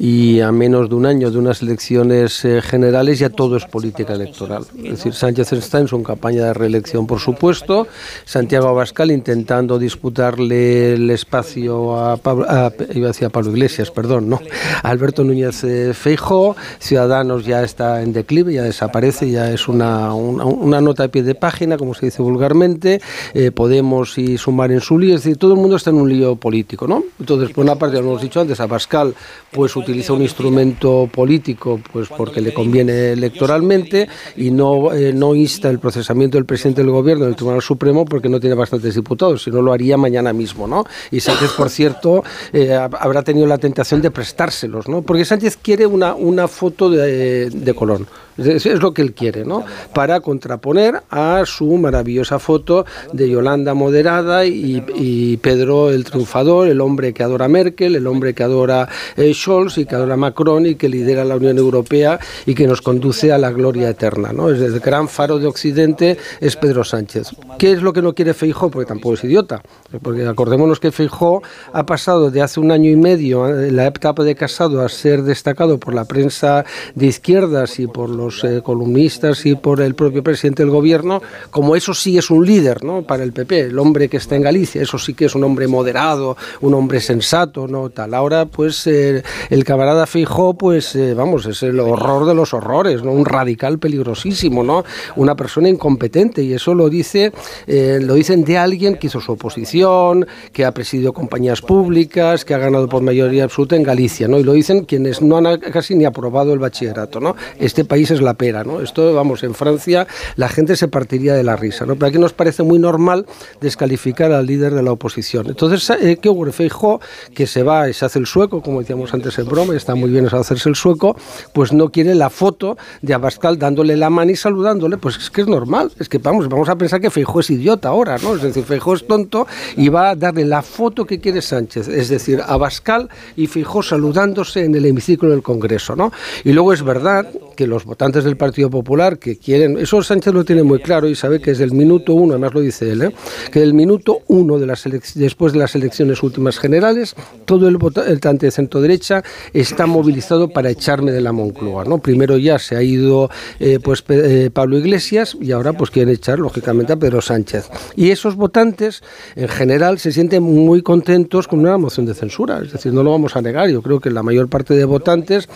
y 0.01 0.41
a 0.41 0.51
menos 0.51 0.89
de 0.89 0.97
un 0.97 1.07
año 1.07 1.31
de 1.31 1.39
unas 1.39 1.63
elecciones 1.63 2.45
eh, 2.45 2.61
generales 2.61 3.21
ya 3.21 3.31
todo 3.31 3.57
es 3.57 3.67
política 3.67 4.15
electoral. 4.15 4.65
Es 4.83 4.91
decir, 4.91 5.15
Sánchez 5.15 5.53
está 5.53 5.79
en 5.79 5.87
su 5.87 6.03
campaña 6.03 6.47
de 6.47 6.55
reelección, 6.55 7.07
por 7.07 7.21
supuesto, 7.21 7.87
Santiago 8.25 8.67
Abascal 8.67 9.13
intentando 9.13 9.79
disputarle 9.79 10.95
el 10.95 11.09
espacio 11.11 11.97
a 11.97 12.17
Pablo, 12.17 12.47
iba 12.95 13.11
a, 13.11 13.29
Pablo 13.31 13.51
Iglesias, 13.51 13.93
perdón, 13.93 14.29
no, 14.29 14.41
Alberto 14.83 15.23
Núñez 15.23 15.63
eh, 15.63 15.95
Feijó, 15.95 16.57
Ciudadanos 16.81 17.45
ya 17.45 17.63
está 17.63 18.03
en 18.03 18.13
declive, 18.13 18.55
ya 18.55 18.65
desaparece, 18.65 19.31
ya 19.31 19.53
es 19.53 19.69
una, 19.69 20.15
una, 20.15 20.81
nota 20.81 21.05
de 21.05 21.11
pie 21.11 21.23
de 21.23 21.37
página, 21.37 21.77
como 21.77 21.95
se 21.95 22.07
dice 22.07 22.23
vulgarmente, 22.23 23.01
eh, 23.35 23.53
Podemos 23.53 24.19
y 24.19 24.37
sumar 24.49 24.73
en 24.73 24.81
su 24.81 24.99
lío, 24.99 25.15
es 25.15 25.25
decir, 25.25 25.37
todo 25.37 25.53
el 25.53 25.61
mundo 25.61 25.77
está 25.77 25.91
en 25.91 25.97
un 25.97 26.09
lío 26.09 26.37
político, 26.37 26.89
¿no? 26.89 27.05
Entonces, 27.21 27.51
por 27.51 27.65
una 27.65 27.77
parte, 27.77 27.97
lo 27.97 28.05
hemos 28.05 28.23
dicho 28.23 28.41
antes, 28.41 28.59
a 28.61 28.67
Pascal 28.67 29.15
pues 29.53 29.77
utiliza 29.77 30.15
un 30.15 30.23
instrumento 30.23 31.07
político 31.13 31.79
pues 31.93 32.09
porque 32.09 32.41
le 32.41 32.55
conviene 32.55 33.13
electoralmente 33.13 34.09
y 34.37 34.51
no, 34.51 34.95
eh, 34.95 35.13
no 35.13 35.35
insta 35.35 35.69
el 35.69 35.79
procesamiento 35.79 36.39
del 36.39 36.47
presidente 36.47 36.81
del 36.81 36.91
gobierno 36.91 37.27
del 37.27 37.37
Tribunal 37.37 37.61
Supremo 37.61 38.07
porque 38.07 38.31
no 38.31 38.41
tiene 38.41 38.55
bastantes 38.55 38.95
diputados, 38.95 39.43
si 39.43 39.51
no 39.51 39.61
lo 39.61 39.75
haría 39.75 39.99
mañana 39.99 40.33
mismo, 40.33 40.67
¿no? 40.67 40.85
Y 41.11 41.21
Sánchez, 41.21 41.53
por 41.53 41.69
cierto, 41.69 42.25
eh, 42.55 42.73
habrá 42.73 43.23
tenido 43.23 43.47
la 43.47 43.59
tentación 43.59 44.01
de 44.01 44.11
prestárselos, 44.11 44.89
¿no? 44.89 45.03
Porque 45.03 45.27
Sánchez 45.27 45.59
quiere 45.61 45.85
una, 45.85 46.15
una 46.15 46.49
foto 46.49 46.89
de, 46.89 47.51
de 47.51 47.75
Colón. 47.75 48.07
Es, 48.39 48.65
lo 48.67 48.95
que 48.95 49.03
él 49.03 49.15
quiere, 49.15 49.45
¿no? 49.45 49.65
Para 49.93 50.21
contraponer 50.21 51.03
a 51.11 51.43
su 51.45 51.77
maravillosa 51.77 52.39
foto 52.39 52.87
de 53.13 53.29
Yolanda 53.29 53.75
moderada 53.75 54.47
y, 54.47 55.37
Pedro 55.43 55.91
el 55.91 56.05
triunfador, 56.05 56.69
el 56.69 56.81
hombre 56.81 57.13
que 57.13 57.23
adora 57.23 57.49
Merkel, 57.49 57.97
el 57.97 58.07
hombre 58.07 58.35
que 58.35 58.43
adora 58.43 58.89
eh, 59.17 59.33
Scholz 59.35 59.79
y 59.79 59.87
que 59.87 59.95
adora 59.95 60.17
Macron 60.17 60.67
y 60.67 60.75
que 60.75 60.89
lidera 60.89 61.25
la 61.25 61.37
Unión 61.37 61.59
Europea 61.59 62.19
y 62.47 62.55
que 62.55 62.67
nos 62.67 62.81
conduce 62.81 63.33
a 63.33 63.39
la 63.39 63.51
gloria 63.51 63.89
eterna, 63.89 64.33
¿no? 64.33 64.51
Es 64.51 64.61
el 64.61 64.81
gran 64.81 65.09
faro 65.09 65.39
de 65.39 65.47
Occidente 65.47 66.17
es 66.41 66.57
Pedro 66.57 66.85
Sánchez. 66.85 67.31
¿Qué 67.59 67.73
es 67.73 67.83
lo 67.83 67.93
que 67.93 68.03
no 68.03 68.15
quiere 68.15 68.35
Feijó? 68.35 68.71
Porque 68.71 68.87
tampoco 68.87 69.15
es 69.15 69.25
idiota. 69.25 69.63
Porque 70.03 70.27
acordémonos 70.27 70.81
que 70.81 70.93
Feijó 70.93 71.43
ha 71.73 71.87
pasado 71.87 72.31
de 72.31 72.43
hace 72.43 72.61
un 72.61 72.71
año 72.71 72.91
y 72.91 72.97
medio, 72.97 73.49
en 73.49 73.75
la 73.75 73.87
etapa 73.87 74.23
de 74.23 74.35
casado, 74.35 74.83
a 74.83 74.89
ser 74.89 75.23
destacado 75.23 75.79
por 75.79 75.95
la 75.95 76.05
prensa 76.05 76.65
de 76.95 77.07
izquierdas 77.07 77.81
y 77.81 77.87
por 77.87 78.09
los 78.11 78.28
eh, 78.45 78.61
columnistas 78.63 79.45
y 79.47 79.55
por 79.55 79.81
el 79.81 79.95
propio 79.95 80.23
presidente 80.23 80.63
del 80.63 80.71
gobierno, 80.71 81.23
como 81.51 81.77
eso 81.77 81.95
sí 81.95 82.19
es 82.19 82.31
un 82.31 82.47
líder 82.47 82.85
¿no? 82.85 83.03
para 83.03 83.23
el 83.23 83.33
PP, 83.33 83.61
el 83.61 83.79
hombre 83.79 84.09
que 84.09 84.17
está 84.17 84.37
en 84.37 84.43
Galicia, 84.43 84.83
eso 84.83 84.99
sí 84.99 85.15
que 85.15 85.27
es 85.27 85.35
un 85.35 85.45
hombre 85.45 85.67
moderado, 85.67 86.37
un 86.61 86.75
hombre 86.75 87.01
sensato, 87.01 87.67
¿no? 87.67 87.91
Tal. 87.91 88.15
Ahora, 88.15 88.47
pues 88.47 88.87
eh, 88.87 89.23
el 89.51 89.65
camarada 89.65 90.07
Fijó, 90.07 90.55
pues 90.55 90.95
eh, 90.95 91.15
vamos, 91.15 91.47
es 91.47 91.63
el 91.63 91.81
horror 91.81 92.27
de 92.27 92.35
los 92.35 92.55
horrores, 92.55 93.03
¿no? 93.03 93.13
Un 93.13 93.25
radical 93.25 93.79
peligrosísimo, 93.79 94.63
¿no? 94.63 94.85
Una 95.17 95.35
persona 95.35 95.69
incompetente, 95.69 96.43
y 96.43 96.53
eso 96.53 96.75
lo 96.75 96.89
dice, 96.89 97.33
lo 97.67 98.15
dicen 98.15 98.45
de 98.45 98.59
alguien 98.59 98.97
que 98.97 99.09
hizo 99.09 99.21
su 99.21 99.33
oposición, 99.33 100.27
que 100.53 100.65
ha 100.65 100.73
presidido 100.73 101.13
compañías 101.13 101.61
públicas, 101.61 102.45
que 102.45 102.55
ha 102.55 102.59
ganado 102.59 102.89
por 102.89 103.03
mayoría 103.03 103.45
absoluta 103.45 103.77
en 103.77 103.83
Galicia, 103.83 104.29
¿no? 104.29 104.39
Y 104.39 104.45
lo 104.45 104.53
dicen 104.53 104.85
quienes 104.85 105.23
no 105.23 105.37
han 105.37 105.59
casi 105.59 105.95
ni 105.95 106.05
aprobado 106.05 106.53
el 106.53 106.59
bachillerato, 106.59 107.21
¿no? 107.21 107.37
Este 107.59 107.85
país 107.85 108.11
es 108.11 108.18
es 108.19 108.25
la 108.25 108.35
pera, 108.35 108.65
¿no? 108.65 108.81
Esto, 108.81 109.15
vamos, 109.15 109.43
en 109.43 109.55
Francia 109.55 110.07
la 110.37 110.49
gente 110.49 110.77
se 110.77 110.89
partiría 110.89 111.35
de 111.35 111.43
la 111.43 111.57
risa, 111.57 111.87
¿no? 111.87 111.95
Pero 111.95 112.07
aquí 112.07 112.19
nos 112.19 112.33
parece 112.33 112.63
muy 112.63 112.79
normal 112.79 113.27
descalificar 113.61 114.33
al 114.33 114.47
líder 114.47 114.75
de 114.75 114.83
la 114.83 114.93
oposición. 114.93 115.47
Entonces, 115.49 115.91
eh, 115.91 116.19
¿qué 116.21 116.29
ocurre? 116.29 116.53
Feijó, 116.53 117.01
que 117.35 117.47
se 117.47 117.63
va 117.63 117.89
y 117.89 117.95
se 117.95 118.05
hace 118.05 118.19
el 118.19 118.27
sueco, 118.27 118.63
como 118.63 118.81
decíamos 118.81 119.15
antes 119.15 119.39
en 119.39 119.47
broma, 119.47 119.75
está 119.75 119.95
muy 119.95 120.11
bien 120.11 120.27
eso 120.27 120.37
hacerse 120.37 120.69
el 120.69 120.77
sueco, 120.77 121.17
pues 121.53 121.73
no 121.73 121.91
quiere 121.91 122.15
la 122.15 122.31
foto 122.31 122.77
de 123.03 123.15
Abascal 123.15 123.59
dándole 123.59 123.97
la 123.97 124.11
mano 124.11 124.31
y 124.31 124.37
saludándole, 124.37 124.99
pues 124.99 125.17
es 125.17 125.31
que 125.31 125.43
es 125.43 125.49
normal, 125.49 125.93
es 125.99 126.09
que 126.09 126.19
vamos, 126.19 126.49
vamos 126.49 126.69
a 126.69 126.77
pensar 126.77 127.01
que 127.01 127.11
Feijó 127.11 127.41
es 127.41 127.51
idiota 127.51 127.89
ahora, 127.89 128.19
¿no? 128.19 128.35
Es 128.35 128.43
decir, 128.43 128.65
Feijó 128.65 128.95
es 128.95 129.07
tonto 129.07 129.47
y 129.77 129.89
va 129.89 130.11
a 130.11 130.17
darle 130.17 130.45
la 130.45 130.63
foto 130.63 131.07
que 131.07 131.21
quiere 131.21 131.43
Sánchez, 131.43 131.89
es 131.89 132.09
decir, 132.09 132.43
Abascal 132.47 133.09
y 133.37 133.47
Feijó 133.47 133.83
saludándose 133.83 134.65
en 134.65 134.75
el 134.75 134.87
hemiciclo 134.87 135.31
del 135.31 135.43
Congreso, 135.43 135.97
¿no? 135.97 136.13
Y 136.45 136.53
luego 136.53 136.73
es 136.73 136.83
verdad 136.83 137.29
que 137.59 137.67
los 137.67 137.85
votantes 137.85 138.23
del 138.23 138.37
Partido 138.37 138.71
Popular 138.71 139.19
que 139.19 139.37
quieren, 139.37 139.79
eso 139.79 140.01
Sánchez 140.01 140.33
lo 140.33 140.45
tiene 140.45 140.63
muy 140.63 140.79
claro 140.79 141.09
y 141.09 141.17
sabe 141.17 141.41
que 141.41 141.51
es 141.51 141.59
del 141.59 141.73
minuto 141.73 142.15
uno, 142.15 142.35
además 142.35 142.55
lo 142.55 142.61
dice 142.61 142.93
él, 142.93 143.03
¿eh? 143.03 143.15
que 143.51 143.59
del 143.59 143.75
minuto 143.75 144.21
uno 144.29 144.61
de 144.61 144.67
las 144.67 144.85
después 145.17 145.53
de 145.53 145.59
las 145.59 145.75
elecciones 145.75 146.23
últimas 146.23 146.57
generales, 146.61 147.17
todo 147.47 147.67
el 147.67 147.77
votante 147.77 148.47
de 148.47 148.53
centro 148.53 148.81
derecha 148.81 149.25
está 149.53 149.87
movilizado 149.87 150.51
para 150.51 150.71
echarme 150.71 151.11
de 151.11 151.21
la 151.21 151.33
Moncloa, 151.33 151.85
¿no? 151.85 151.99
Primero 151.99 152.39
ya 152.39 152.61
se 152.61 152.77
ha 152.77 152.83
ido 152.85 153.29
eh, 153.59 153.81
pues 153.83 154.05
eh, 154.07 154.51
Pablo 154.53 154.79
Iglesias 154.79 155.37
y 155.41 155.51
ahora 155.51 155.73
pues 155.73 155.91
quieren 155.91 156.15
echar 156.15 156.39
lógicamente 156.39 156.93
a 156.93 156.97
Pedro 156.97 157.21
Sánchez. 157.21 157.71
Y 157.97 158.11
esos 158.11 158.37
votantes 158.37 159.03
en 159.35 159.49
general 159.49 159.99
se 159.99 160.13
sienten 160.13 160.45
muy 160.45 160.83
contentos 160.83 161.49
con 161.49 161.59
una 161.59 161.77
moción 161.77 162.07
de 162.07 162.15
censura, 162.15 162.61
es 162.65 162.71
decir, 162.71 162.93
no 162.93 163.03
lo 163.03 163.11
vamos 163.11 163.35
a 163.35 163.43
negar, 163.43 163.69
yo 163.69 163.83
creo 163.83 163.99
que 163.99 164.11
la 164.11 164.23
mayor 164.23 164.49
parte 164.49 164.75
de 164.75 164.85
votantes, 164.85 165.49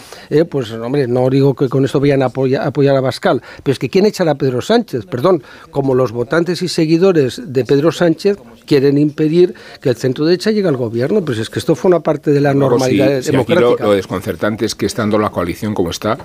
pues 0.51 0.73
hombre, 0.73 1.07
no 1.07 1.31
digo 1.31 1.55
que 1.55 1.69
con 1.69 1.85
esto 1.85 1.92
vayan 2.01 2.23
a 2.23 2.27
apoyar, 2.27 2.97
a 2.97 3.01
Bascal, 3.01 3.43
pero 3.63 3.73
es 3.73 3.79
que 3.79 3.89
quieren 3.89 4.09
echar 4.09 4.29
a 4.29 4.35
Pedro 4.35 4.61
Sánchez, 4.61 5.07
perdón, 5.07 5.43
como 5.71 5.95
los 5.95 6.13
votantes 6.13 6.63
y 6.63 6.69
seguidores 6.69 7.41
de 7.45 7.65
Pedro 7.65 7.93
Sánchez 7.93 8.39
quieren 8.67 8.99
impedir 8.99 9.55
que 9.81 9.89
el 9.89 9.97
centro 9.97 10.25
derecha 10.25 10.51
llegue 10.51 10.69
al 10.69 10.77
gobierno, 10.77 11.25
pues 11.25 11.39
es 11.39 11.51
que 11.51 11.59
esto 11.59 11.75
fue 11.75 11.89
una 11.89 12.01
parte 12.01 12.31
de 12.31 12.41
la 12.41 12.55
normalidad 12.55 13.23
democrática. 13.23 13.85
lo, 13.85 13.93
desconcertante 13.93 14.65
es 14.65 14.75
que 14.75 14.87
estando 14.87 15.19
la 15.19 15.31
coalición 15.31 15.75
como 15.75 15.91
está, 15.91 16.19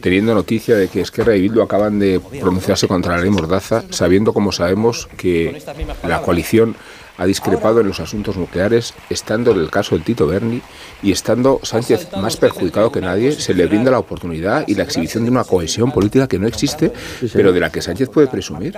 teniendo 0.00 0.34
noticia 0.34 0.76
de 0.76 0.88
que 0.88 1.00
Esquerra 1.00 1.36
y 1.36 1.42
Bildu 1.42 1.62
acaban 1.62 1.98
de 1.98 2.20
pronunciarse 2.40 2.88
contra 2.88 3.16
la 3.16 3.22
ley 3.22 3.30
Mordaza, 3.30 3.84
sabiendo 3.90 4.32
como 4.32 4.52
sabemos 4.52 5.08
que 5.16 5.62
la 6.06 6.22
coalición 6.22 6.76
ha 7.16 7.26
discrepado 7.26 7.80
en 7.80 7.88
los 7.88 8.00
asuntos 8.00 8.36
nucleares, 8.36 8.94
estando 9.10 9.52
en 9.52 9.60
el 9.60 9.70
caso 9.70 9.94
del 9.94 10.04
Tito 10.04 10.26
Berni 10.26 10.60
y 11.02 11.12
estando 11.12 11.60
Sánchez 11.62 12.08
más 12.20 12.36
perjudicado 12.36 12.90
que 12.90 13.00
nadie, 13.00 13.32
se 13.32 13.54
le 13.54 13.66
brinda 13.66 13.90
la 13.90 13.98
oportunidad 13.98 14.64
y 14.66 14.74
la 14.74 14.84
exhibición 14.84 15.24
de 15.24 15.30
una 15.30 15.44
cohesión 15.44 15.92
política 15.92 16.26
que 16.26 16.38
no 16.38 16.46
existe, 16.46 16.92
pero 17.32 17.52
de 17.52 17.60
la 17.60 17.70
que 17.70 17.82
Sánchez 17.82 18.08
puede 18.08 18.26
presumir. 18.26 18.76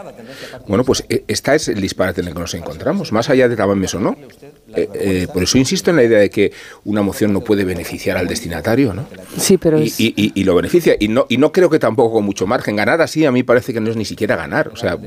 Bueno, 0.67 0.85
pues 0.85 1.05
e, 1.09 1.25
esta 1.29 1.55
es 1.55 1.69
el 1.69 1.81
disparate 1.81 2.21
en 2.21 2.29
el 2.29 2.35
que 2.35 2.41
nos 2.41 2.55
encontramos, 2.55 3.13
más 3.13 3.31
allá 3.31 3.49
de 3.49 3.57
Tabames 3.57 3.95
o 3.95 4.01
no. 4.01 4.17
Eh, 4.75 4.89
eh, 4.95 5.29
por 5.33 5.45
eso 5.45 5.59
insisto 5.59 5.91
en 5.91 5.97
la 5.97 6.03
idea 6.03 6.19
de 6.19 6.29
que 6.29 6.53
una 6.85 7.01
moción 7.01 7.33
no 7.33 7.41
puede 7.41 7.65
beneficiar 7.65 8.17
al 8.17 8.27
destinatario, 8.27 8.93
¿no? 8.93 9.07
Sí, 9.37 9.59
pero 9.59 9.81
y, 9.81 9.93
y, 9.97 10.45
lo 10.45 10.57
beneficia 10.57 10.97
y 10.99 11.07
no 11.07 11.27
y 11.29 11.37
no 11.37 11.53
creo 11.53 11.71
que 11.71 11.79
tampoco 11.79 12.15
con 12.15 12.25
mucho 12.25 12.47
margen 12.49 12.75
ganar 12.75 13.01
así 13.01 13.25
a 13.25 13.31
mí 13.31 13.45
parece 13.45 13.73
que 13.73 13.81
no 13.81 13.91
es 13.91 13.97
ni 13.97 14.05
siquiera 14.05 14.35
ganar, 14.35 14.69
o 14.69 14.77
sea, 14.77 14.99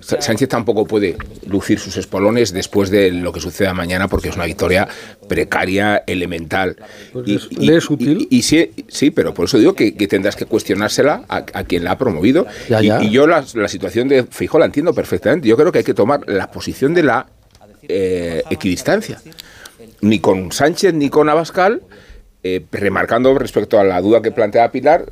Sánchez 0.00 0.48
tampoco 0.48 0.86
puede 0.86 1.16
lucir 1.46 1.78
sus 1.78 1.98
espolones 1.98 2.52
después 2.52 2.90
de 2.90 3.10
lo 3.10 3.32
que 3.32 3.40
suceda 3.40 3.74
mañana 3.74 4.08
porque 4.08 4.30
es 4.30 4.36
una 4.36 4.46
victoria 4.46 4.88
precaria, 5.28 6.02
elemental. 6.06 6.76
Pues 7.12 7.48
y, 7.50 7.72
es 7.72 7.90
útil? 7.90 8.26
Y, 8.30 8.42
sí, 8.42 8.70
sí, 8.88 9.10
pero 9.10 9.34
por 9.34 9.46
eso 9.46 9.58
digo 9.58 9.74
que, 9.74 9.92
tendrás 9.92 10.36
que 10.36 10.46
cuestionársela 10.46 11.24
a, 11.28 11.64
quien 11.64 11.84
la 11.84 11.92
ha 11.92 11.98
promovido. 11.98 12.46
Y, 12.80 13.10
yo 13.10 13.26
la, 13.26 13.44
la 13.54 13.68
situación 13.68 14.08
de 14.08 14.24
Fijo 14.24 14.58
la 14.58 14.66
entiendo 14.66 14.94
perfectamente. 14.94 15.48
Yo 15.48 15.56
creo 15.56 15.72
que 15.72 15.78
hay 15.78 15.84
que 15.84 15.94
tomar 15.94 16.28
la 16.28 16.50
posición 16.50 16.94
de 16.94 17.02
la 17.02 17.26
eh, 17.88 18.42
equidistancia. 18.50 19.20
Ni 20.00 20.18
con 20.18 20.52
Sánchez 20.52 20.94
ni 20.94 21.08
con 21.08 21.28
Abascal, 21.28 21.82
eh, 22.42 22.64
remarcando 22.72 23.36
respecto 23.38 23.78
a 23.78 23.84
la 23.84 24.00
duda 24.00 24.22
que 24.22 24.30
plantea 24.30 24.70
Pilar, 24.70 25.06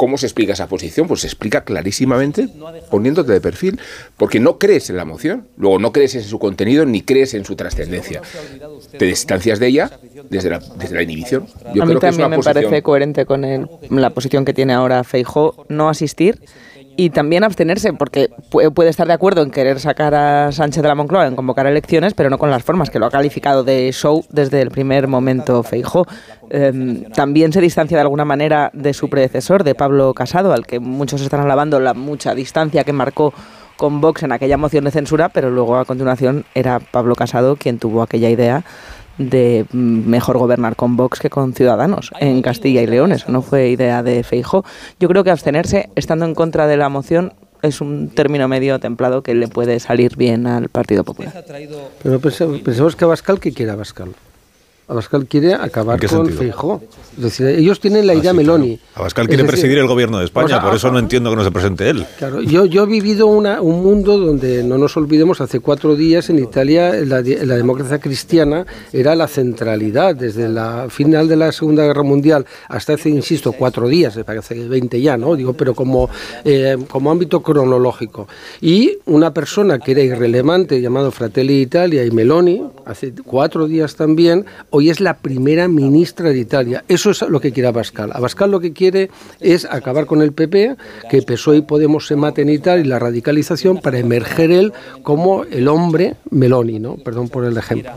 ¿Cómo 0.00 0.16
se 0.16 0.24
explica 0.24 0.54
esa 0.54 0.66
posición? 0.66 1.06
Pues 1.06 1.20
se 1.20 1.26
explica 1.26 1.62
clarísimamente 1.62 2.48
poniéndote 2.90 3.32
de 3.32 3.40
perfil, 3.42 3.78
porque 4.16 4.40
no 4.40 4.56
crees 4.56 4.88
en 4.88 4.96
la 4.96 5.04
moción, 5.04 5.46
luego 5.58 5.78
no 5.78 5.92
crees 5.92 6.14
en 6.14 6.22
su 6.22 6.38
contenido 6.38 6.86
ni 6.86 7.02
crees 7.02 7.34
en 7.34 7.44
su 7.44 7.54
trascendencia. 7.54 8.22
Te 8.96 9.04
distancias 9.04 9.58
de 9.58 9.66
ella 9.66 9.90
desde 10.30 10.48
la, 10.48 10.58
desde 10.78 10.94
la 10.94 11.02
inhibición. 11.02 11.46
Yo 11.74 11.82
a 11.82 11.86
mí 11.86 11.98
también 11.98 12.30
me 12.30 12.38
parece 12.38 12.80
coherente 12.80 13.26
con 13.26 13.68
la 13.90 14.08
posición 14.08 14.46
que 14.46 14.54
tiene 14.54 14.72
ahora 14.72 15.04
Feijó, 15.04 15.66
no 15.68 15.90
asistir 15.90 16.40
y 17.00 17.08
también 17.08 17.44
abstenerse, 17.44 17.94
porque 17.94 18.28
puede 18.74 18.90
estar 18.90 19.06
de 19.06 19.14
acuerdo 19.14 19.40
en 19.40 19.50
querer 19.50 19.80
sacar 19.80 20.14
a 20.14 20.52
Sánchez 20.52 20.82
de 20.82 20.88
la 20.88 20.94
Moncloa, 20.94 21.26
en 21.26 21.34
convocar 21.34 21.66
elecciones, 21.66 22.12
pero 22.12 22.28
no 22.28 22.36
con 22.36 22.50
las 22.50 22.62
formas, 22.62 22.90
que 22.90 22.98
lo 22.98 23.06
ha 23.06 23.10
calificado 23.10 23.64
de 23.64 23.90
show 23.90 24.22
desde 24.28 24.60
el 24.60 24.70
primer 24.70 25.08
momento 25.08 25.62
Feijó. 25.62 26.06
Em, 26.50 27.04
también 27.04 27.54
se 27.54 27.62
distancia 27.62 27.96
de 27.96 28.02
alguna 28.02 28.26
manera 28.26 28.70
de 28.74 28.92
su 28.92 29.08
predecesor, 29.08 29.64
de 29.64 29.74
Pablo 29.74 30.12
Casado, 30.12 30.52
al 30.52 30.66
que 30.66 30.78
muchos 30.78 31.22
están 31.22 31.40
alabando 31.40 31.80
la 31.80 31.94
mucha 31.94 32.34
distancia 32.34 32.84
que 32.84 32.92
marcó 32.92 33.32
con 33.78 34.02
Vox 34.02 34.22
en 34.22 34.32
aquella 34.32 34.58
moción 34.58 34.84
de 34.84 34.90
censura, 34.90 35.30
pero 35.30 35.48
luego 35.48 35.78
a 35.78 35.86
continuación 35.86 36.44
era 36.54 36.80
Pablo 36.80 37.14
Casado 37.14 37.56
quien 37.56 37.78
tuvo 37.78 38.02
aquella 38.02 38.28
idea 38.28 38.62
de 39.20 39.66
mejor 39.72 40.38
gobernar 40.38 40.76
con 40.76 40.96
Vox 40.96 41.20
que 41.20 41.28
con 41.28 41.52
Ciudadanos 41.52 42.10
en 42.20 42.40
Castilla 42.40 42.80
y 42.80 42.86
León. 42.86 43.12
Eso 43.12 43.30
no 43.30 43.42
fue 43.42 43.68
idea 43.68 44.02
de 44.02 44.22
Feijo. 44.24 44.64
Yo 44.98 45.08
creo 45.08 45.22
que 45.22 45.30
abstenerse, 45.30 45.90
estando 45.94 46.24
en 46.24 46.34
contra 46.34 46.66
de 46.66 46.78
la 46.78 46.88
moción, 46.88 47.34
es 47.62 47.82
un 47.82 48.08
término 48.08 48.48
medio 48.48 48.80
templado 48.80 49.22
que 49.22 49.34
le 49.34 49.46
puede 49.46 49.78
salir 49.78 50.16
bien 50.16 50.46
al 50.46 50.70
Partido 50.70 51.04
Popular. 51.04 51.44
Pero 52.02 52.18
pensemos 52.18 52.96
que 52.96 53.04
Abascal, 53.04 53.38
¿qué 53.38 53.52
quiere 53.52 53.72
Abascal? 53.72 54.14
Abascal 54.90 55.26
quiere 55.26 55.54
acabar 55.54 56.04
con 56.04 56.28
Feijó. 56.28 56.82
Es 57.16 57.22
decir, 57.22 57.46
ellos 57.46 57.78
tienen 57.78 58.08
la 58.08 58.12
ah, 58.12 58.16
idea 58.16 58.32
Meloni. 58.32 58.78
Abascal 58.96 59.28
quiere 59.28 59.44
presidir 59.44 59.78
el 59.78 59.86
gobierno 59.86 60.18
de 60.18 60.24
España, 60.24 60.60
por 60.60 60.74
eso 60.74 60.90
no 60.90 60.98
entiendo 60.98 61.30
que 61.30 61.36
no 61.36 61.44
se 61.44 61.52
presente 61.52 61.88
él. 61.88 62.04
Claro, 62.18 62.40
yo, 62.40 62.64
yo 62.64 62.82
he 62.82 62.86
vivido 62.86 63.28
una, 63.28 63.60
un 63.60 63.84
mundo 63.84 64.18
donde, 64.18 64.64
no 64.64 64.78
nos 64.78 64.96
olvidemos, 64.96 65.40
hace 65.40 65.60
cuatro 65.60 65.94
días 65.94 66.28
en 66.30 66.40
Italia 66.40 66.92
la, 67.04 67.20
la 67.20 67.56
democracia 67.56 68.00
cristiana 68.00 68.66
era 68.92 69.14
la 69.14 69.28
centralidad. 69.28 70.16
Desde 70.16 70.48
la 70.48 70.88
final 70.90 71.28
de 71.28 71.36
la 71.36 71.52
Segunda 71.52 71.84
Guerra 71.84 72.02
Mundial 72.02 72.44
hasta 72.68 72.94
hace, 72.94 73.10
insisto, 73.10 73.52
cuatro 73.52 73.86
días, 73.86 74.16
hace 74.16 74.68
20 74.68 75.00
ya, 75.00 75.16
¿no? 75.16 75.36
Digo, 75.36 75.52
pero 75.52 75.72
como, 75.72 76.10
eh, 76.44 76.76
como 76.88 77.12
ámbito 77.12 77.42
cronológico. 77.42 78.26
Y 78.60 78.98
una 79.06 79.32
persona 79.32 79.78
que 79.78 79.92
era 79.92 80.02
irrelevante, 80.02 80.80
llamado 80.80 81.12
Fratelli 81.12 81.60
Italia 81.60 82.04
y 82.04 82.10
Meloni, 82.10 82.62
hace 82.86 83.12
cuatro 83.24 83.68
días 83.68 83.94
también, 83.94 84.46
hoy 84.70 84.79
es 84.88 85.00
la 85.00 85.18
primera 85.18 85.68
ministra 85.68 86.30
de 86.30 86.38
Italia. 86.38 86.84
Eso 86.88 87.10
es 87.10 87.20
lo 87.22 87.40
que 87.40 87.52
quiere 87.52 87.68
Abascal. 87.68 88.12
Abascal 88.14 88.50
lo 88.50 88.60
que 88.60 88.72
quiere 88.72 89.10
es 89.40 89.66
acabar 89.66 90.06
con 90.06 90.22
el 90.22 90.32
PP, 90.32 90.76
que 91.10 91.22
PSOE 91.22 91.58
y 91.58 91.62
Podemos 91.62 92.06
se 92.06 92.16
maten 92.16 92.48
y 92.48 92.58
tal, 92.58 92.80
y 92.80 92.84
la 92.84 92.98
radicalización 92.98 93.78
para 93.78 93.98
emerger 93.98 94.50
él 94.50 94.72
como 95.02 95.44
el 95.44 95.68
hombre 95.68 96.14
Meloni, 96.30 96.78
¿no? 96.78 96.96
Perdón 96.96 97.28
por 97.28 97.44
el 97.44 97.56
ejemplo. 97.56 97.92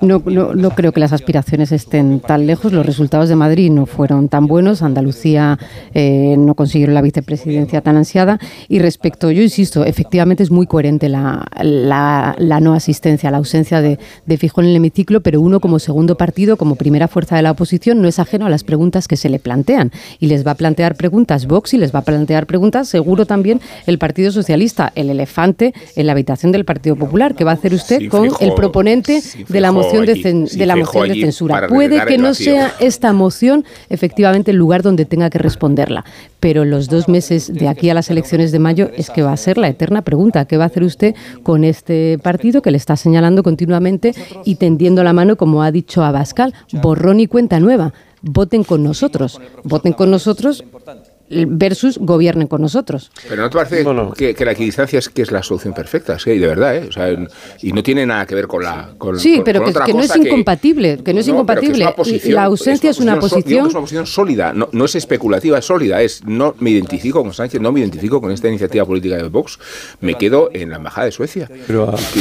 No, 0.00 0.22
no, 0.24 0.70
creo 0.70 0.92
que 0.92 1.00
las 1.00 1.12
aspiraciones 1.12 1.72
estén 1.72 2.20
tan 2.20 2.46
lejos. 2.46 2.72
Los 2.72 2.86
resultados 2.86 3.28
de 3.28 3.34
Madrid 3.34 3.68
no 3.68 3.84
fueron 3.84 4.28
tan 4.28 4.46
buenos. 4.46 4.82
Andalucía 4.82 5.58
eh, 5.92 6.36
no 6.38 6.54
consiguieron 6.54 6.94
la 6.94 7.02
vicepresidencia 7.02 7.80
tan 7.80 7.96
ansiada. 7.96 8.38
Y 8.68 8.78
respecto, 8.78 9.32
yo 9.32 9.42
insisto, 9.42 9.84
efectivamente 9.84 10.44
es 10.44 10.52
muy 10.52 10.68
coherente 10.68 11.08
la, 11.08 11.44
la, 11.60 12.60
no 12.60 12.74
asistencia, 12.74 13.32
la 13.32 13.38
ausencia 13.38 13.80
de, 13.80 13.98
de 14.24 14.36
Fijón 14.36 14.66
en 14.66 14.70
el 14.70 14.76
hemiciclo, 14.76 15.20
pero 15.20 15.40
uno 15.40 15.58
como 15.58 15.80
segundo 15.80 16.16
partido, 16.16 16.56
como 16.56 16.76
primera 16.76 17.08
fuerza 17.08 17.34
de 17.34 17.42
la 17.42 17.50
oposición, 17.50 18.00
no 18.00 18.06
es 18.06 18.20
ajeno 18.20 18.46
a 18.46 18.50
las 18.50 18.62
preguntas 18.62 19.08
que 19.08 19.16
se 19.16 19.28
le 19.28 19.40
plantean. 19.40 19.90
Y 20.20 20.28
les 20.28 20.46
va 20.46 20.52
a 20.52 20.54
plantear 20.54 20.94
preguntas 20.94 21.48
Vox 21.48 21.74
y 21.74 21.78
les 21.78 21.92
va 21.92 22.00
a 22.00 22.02
plantear 22.02 22.46
preguntas 22.46 22.88
seguro 22.88 23.26
también 23.26 23.60
el 23.86 23.98
Partido 23.98 24.30
Socialista, 24.30 24.92
el 24.94 25.10
elefante 25.10 25.74
en 25.96 26.06
la 26.06 26.12
habitación 26.12 26.52
del 26.52 26.64
Partido 26.64 26.94
Popular. 26.94 27.34
¿Qué 27.34 27.42
va 27.42 27.50
a 27.50 27.54
hacer 27.54 27.74
usted 27.74 28.08
con 28.08 28.28
el 28.38 28.54
proponente 28.54 29.20
de 29.48 29.60
la 29.60 29.72
moción? 29.72 29.87
De, 29.92 30.66
la 30.66 30.76
moción 30.76 31.08
de 31.08 31.14
censura. 31.14 31.68
Puede 31.68 32.04
que 32.06 32.18
no 32.18 32.34
sea 32.34 32.74
esta 32.80 33.12
moción 33.12 33.64
efectivamente 33.88 34.50
el 34.50 34.56
lugar 34.56 34.82
donde 34.82 35.04
tenga 35.04 35.30
que 35.30 35.38
responderla, 35.38 36.04
pero 36.40 36.64
los 36.64 36.88
dos 36.88 37.08
meses 37.08 37.52
de 37.52 37.68
aquí 37.68 37.90
a 37.90 37.94
las 37.94 38.10
elecciones 38.10 38.52
de 38.52 38.58
mayo 38.58 38.90
es 38.96 39.10
que 39.10 39.22
va 39.22 39.32
a 39.32 39.36
ser 39.36 39.58
la 39.58 39.68
eterna 39.68 40.02
pregunta. 40.02 40.44
¿Qué 40.44 40.56
va 40.56 40.64
a 40.64 40.68
hacer 40.68 40.82
usted 40.82 41.14
con 41.42 41.64
este 41.64 42.18
partido 42.22 42.62
que 42.62 42.70
le 42.70 42.76
está 42.76 42.96
señalando 42.96 43.42
continuamente 43.42 44.14
y 44.44 44.56
tendiendo 44.56 45.02
la 45.04 45.12
mano, 45.12 45.36
como 45.36 45.62
ha 45.62 45.72
dicho 45.72 46.02
Abascal, 46.02 46.54
borrón 46.72 47.20
y 47.20 47.26
cuenta 47.26 47.60
nueva? 47.60 47.92
Voten 48.22 48.64
con 48.64 48.82
nosotros. 48.82 49.40
Voten 49.62 49.92
con 49.92 50.10
nosotros 50.10 50.64
versus 51.30 51.98
gobiernen 51.98 52.48
con 52.48 52.62
nosotros. 52.62 53.10
Pero 53.28 53.42
no 53.42 53.50
te 53.50 53.56
parece 53.56 54.34
que, 54.34 54.44
la 54.44 54.52
equidistancia 54.52 54.98
es 54.98 55.08
que 55.08 55.22
es 55.22 55.30
la 55.30 55.42
solución 55.42 55.74
perfecta, 55.74 56.18
sí, 56.18 56.38
de 56.38 56.46
verdad, 56.46 56.76
¿eh? 56.76 56.88
y 57.62 57.72
no 57.72 57.82
tiene 57.82 58.06
nada 58.06 58.26
que 58.26 58.34
ver 58.34 58.46
con 58.46 58.62
la. 58.62 58.90
Con, 58.98 59.18
sí, 59.18 59.42
pero 59.44 59.64
que, 59.64 59.92
no 59.92 60.00
es 60.00 60.16
incompatible, 60.16 60.98
que 61.04 61.12
no 61.12 61.20
es 61.20 61.28
incompatible. 61.28 61.86
la 62.24 62.44
ausencia 62.44 62.90
es 62.90 62.98
una 62.98 63.18
posición. 63.18 63.66
Es 63.66 63.72
una 63.72 63.80
posición 63.80 64.06
sólida, 64.06 64.52
no, 64.52 64.68
no, 64.72 64.84
es 64.84 64.94
especulativa, 64.94 65.58
es 65.58 65.64
sólida. 65.64 66.00
Es 66.02 66.24
no 66.24 66.54
me 66.60 66.70
identifico 66.70 67.22
con 67.22 67.32
Sánchez, 67.32 67.60
no 67.60 67.72
me 67.72 67.80
identifico 67.80 68.20
con 68.20 68.30
esta 68.30 68.48
iniciativa 68.48 68.84
política 68.84 69.16
de 69.16 69.28
Vox. 69.28 69.58
Me 70.00 70.14
quedo 70.14 70.50
en 70.52 70.70
la 70.70 70.76
embajada 70.76 71.06
de 71.06 71.12
Suecia, 71.12 71.48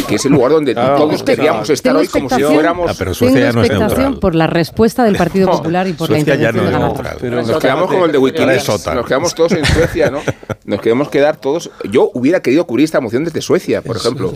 que, 0.08 0.16
es 0.16 0.26
el 0.26 0.32
lugar 0.32 0.52
donde 0.52 0.76
todos 0.76 1.24
queríamos 1.24 1.70
estar 1.70 1.96
hoy 1.96 2.08
como 2.08 2.30
si 2.30 2.42
fuéramos. 2.42 2.92
Ah, 2.92 2.96
pero 2.98 3.14
Suecia 3.14 3.52
tengo 3.52 3.62
expectación 3.62 4.20
por 4.20 4.36
la 4.36 4.48
respuesta 4.48 5.04
del 5.04 5.16
Partido 5.16 5.50
Popular 5.50 5.88
y 5.88 5.94
por 5.94 6.10
la 6.10 6.20
intervención 6.20 6.66
de 6.66 6.72
la 6.72 7.16
Pero 7.20 7.42
nos 7.42 7.60
quedamos 7.60 7.90
como 7.90 8.06
el 8.06 8.12
de 8.12 8.18
Wikileaks, 8.18 8.70
nos 8.98 9.06
quedamos 9.06 9.36
todos 9.36 9.52
en 9.52 9.64
Suecia, 9.64 10.10
¿no? 10.10 10.22
Nos 10.66 10.82
queremos 10.82 11.10
quedar 11.10 11.38
todos. 11.38 11.70
Yo 11.90 12.10
hubiera 12.14 12.42
querido 12.42 12.66
cubrir 12.66 12.86
esta 12.86 13.00
moción 13.00 13.24
desde 13.24 13.42
Suecia, 13.42 13.82
por 13.82 13.96
ejemplo, 13.96 14.34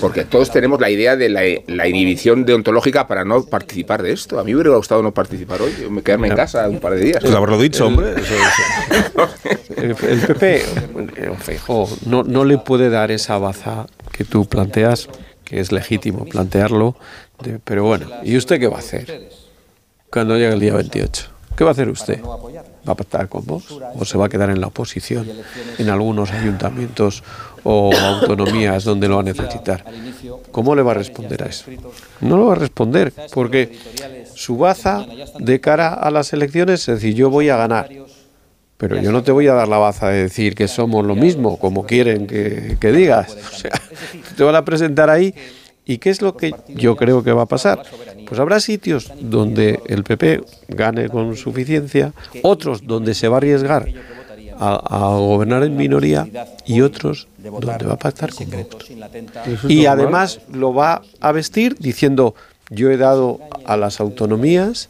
porque 0.00 0.24
todos 0.24 0.50
tenemos 0.50 0.80
la 0.80 0.90
idea 0.90 1.16
de 1.16 1.28
la, 1.30 1.88
inhibición 1.88 2.44
deontológica 2.44 3.06
para 3.06 3.24
no 3.24 3.44
participar 3.44 4.02
de 4.02 4.12
esto. 4.12 4.38
A 4.38 4.44
mí 4.44 4.52
me 4.52 4.60
hubiera 4.60 4.76
gustado 4.76 5.02
no 5.02 5.14
participar 5.14 5.62
hoy, 5.62 5.72
quedarme 6.04 6.28
en 6.28 6.36
casa 6.36 6.68
un 6.68 6.78
par 6.78 6.94
de 6.94 7.00
días. 7.00 7.18
Pues 7.22 7.34
haberlo 7.34 7.58
dicho, 7.58 7.86
hombre. 7.86 8.14
el, 9.76 9.94
PP, 9.94 10.62
no, 12.06 12.22
no 12.22 12.44
le 12.44 12.58
puede 12.58 12.90
dar 12.90 13.10
esa 13.10 13.38
baza 13.38 13.86
que 14.12 14.24
tú 14.24 14.46
planteas, 14.46 15.08
que 15.44 15.60
es 15.60 15.72
legítimo 15.72 16.26
plantearlo, 16.26 16.96
pero 17.64 17.84
bueno, 17.84 18.08
¿y 18.24 18.36
usted 18.36 18.60
qué 18.60 18.68
va 18.68 18.76
a 18.76 18.80
hacer 18.80 19.30
cuando 20.10 20.34
llegue 20.34 20.52
el 20.52 20.60
día 20.60 20.74
28? 20.74 21.28
¿Qué 21.56 21.64
va 21.64 21.70
a 21.70 21.72
hacer 21.72 21.88
usted? 21.88 22.20
¿Va 22.86 22.92
a 22.92 22.96
pactar 22.96 23.28
con 23.28 23.44
vos? 23.44 23.64
¿O 23.98 24.04
se 24.04 24.16
va 24.16 24.26
a 24.26 24.28
quedar 24.28 24.50
en 24.50 24.60
la 24.60 24.68
oposición 24.68 25.26
en 25.78 25.88
algunos 25.88 26.30
ayuntamientos 26.30 27.24
o 27.64 27.92
autonomías 27.92 28.84
donde 28.84 29.08
lo 29.08 29.16
va 29.16 29.20
a 29.22 29.24
necesitar? 29.24 29.84
¿Cómo 30.52 30.74
le 30.74 30.82
va 30.82 30.92
a 30.92 30.94
responder 30.94 31.42
a 31.42 31.46
eso? 31.46 31.70
No 32.20 32.36
lo 32.36 32.46
va 32.46 32.52
a 32.52 32.56
responder, 32.56 33.12
porque 33.32 33.76
su 34.34 34.56
baza 34.56 35.04
de 35.38 35.60
cara 35.60 35.94
a 35.94 36.10
las 36.10 36.32
elecciones 36.32 36.80
es 36.88 36.96
decir, 36.96 37.14
yo 37.14 37.30
voy 37.30 37.48
a 37.48 37.56
ganar. 37.56 37.88
Pero 38.76 39.00
yo 39.00 39.10
no 39.10 39.22
te 39.22 39.32
voy 39.32 39.48
a 39.48 39.54
dar 39.54 39.68
la 39.68 39.78
baza 39.78 40.10
de 40.10 40.24
decir 40.24 40.54
que 40.54 40.68
somos 40.68 41.04
lo 41.04 41.16
mismo, 41.16 41.58
como 41.58 41.86
quieren 41.86 42.26
que, 42.26 42.76
que 42.78 42.92
digas. 42.92 43.36
O 43.52 43.58
sea, 43.58 43.72
te 44.36 44.44
van 44.44 44.54
a 44.54 44.64
presentar 44.64 45.08
ahí 45.08 45.34
¿Y 45.86 45.98
qué 45.98 46.10
es 46.10 46.20
lo 46.20 46.36
que 46.36 46.52
yo 46.68 46.96
creo 46.96 47.22
que 47.22 47.32
va 47.32 47.42
a 47.42 47.46
pasar? 47.46 47.82
Pues 48.26 48.40
habrá 48.40 48.58
sitios 48.58 49.12
donde 49.20 49.80
el 49.86 50.02
PP 50.02 50.42
gane 50.68 51.08
con 51.08 51.36
suficiencia, 51.36 52.12
otros 52.42 52.84
donde 52.84 53.14
se 53.14 53.28
va 53.28 53.36
a 53.36 53.38
arriesgar 53.38 53.86
a, 54.58 55.14
gobernar 55.16 55.62
en 55.62 55.76
minoría 55.76 56.28
y 56.66 56.80
otros 56.80 57.28
donde 57.38 57.86
va 57.86 57.94
a 57.94 57.98
pactar 57.98 58.32
con 58.34 58.50
Vox. 58.50 58.90
Y 59.68 59.86
además 59.86 60.40
lo 60.52 60.74
va 60.74 61.02
a 61.20 61.32
vestir 61.32 61.76
diciendo 61.78 62.34
yo 62.70 62.90
he 62.90 62.96
dado 62.96 63.38
a 63.64 63.76
las 63.76 64.00
autonomías 64.00 64.88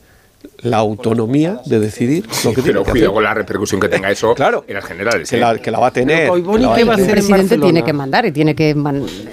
la 0.63 0.79
autonomía 0.79 1.61
de 1.67 1.81
decidir 1.81 2.27
lo 2.45 2.53
que 2.53 2.63
tiene 2.63 2.83
que 2.83 2.91
cuidado 2.91 3.15
con 3.15 3.25
la 3.25 3.35
repercusión 3.35 3.81
que 3.81 3.89
tenga 3.89 4.11
eso 4.11 4.35
claro, 4.35 4.65
en 4.67 4.75
las 4.75 4.85
generales. 4.85 5.29
Que, 5.29 5.39
la, 5.39 5.59
que 5.59 5.71
la 5.71 5.79
va 5.79 5.89
a 5.89 5.91
tener. 5.91 6.31
el 6.31 7.11
presidente 7.11 7.59
tiene 7.59 7.85
que 7.85 7.93
mandar 7.93 8.27
y 8.27 8.33
tiene 8.33 8.55
que... 8.55 8.75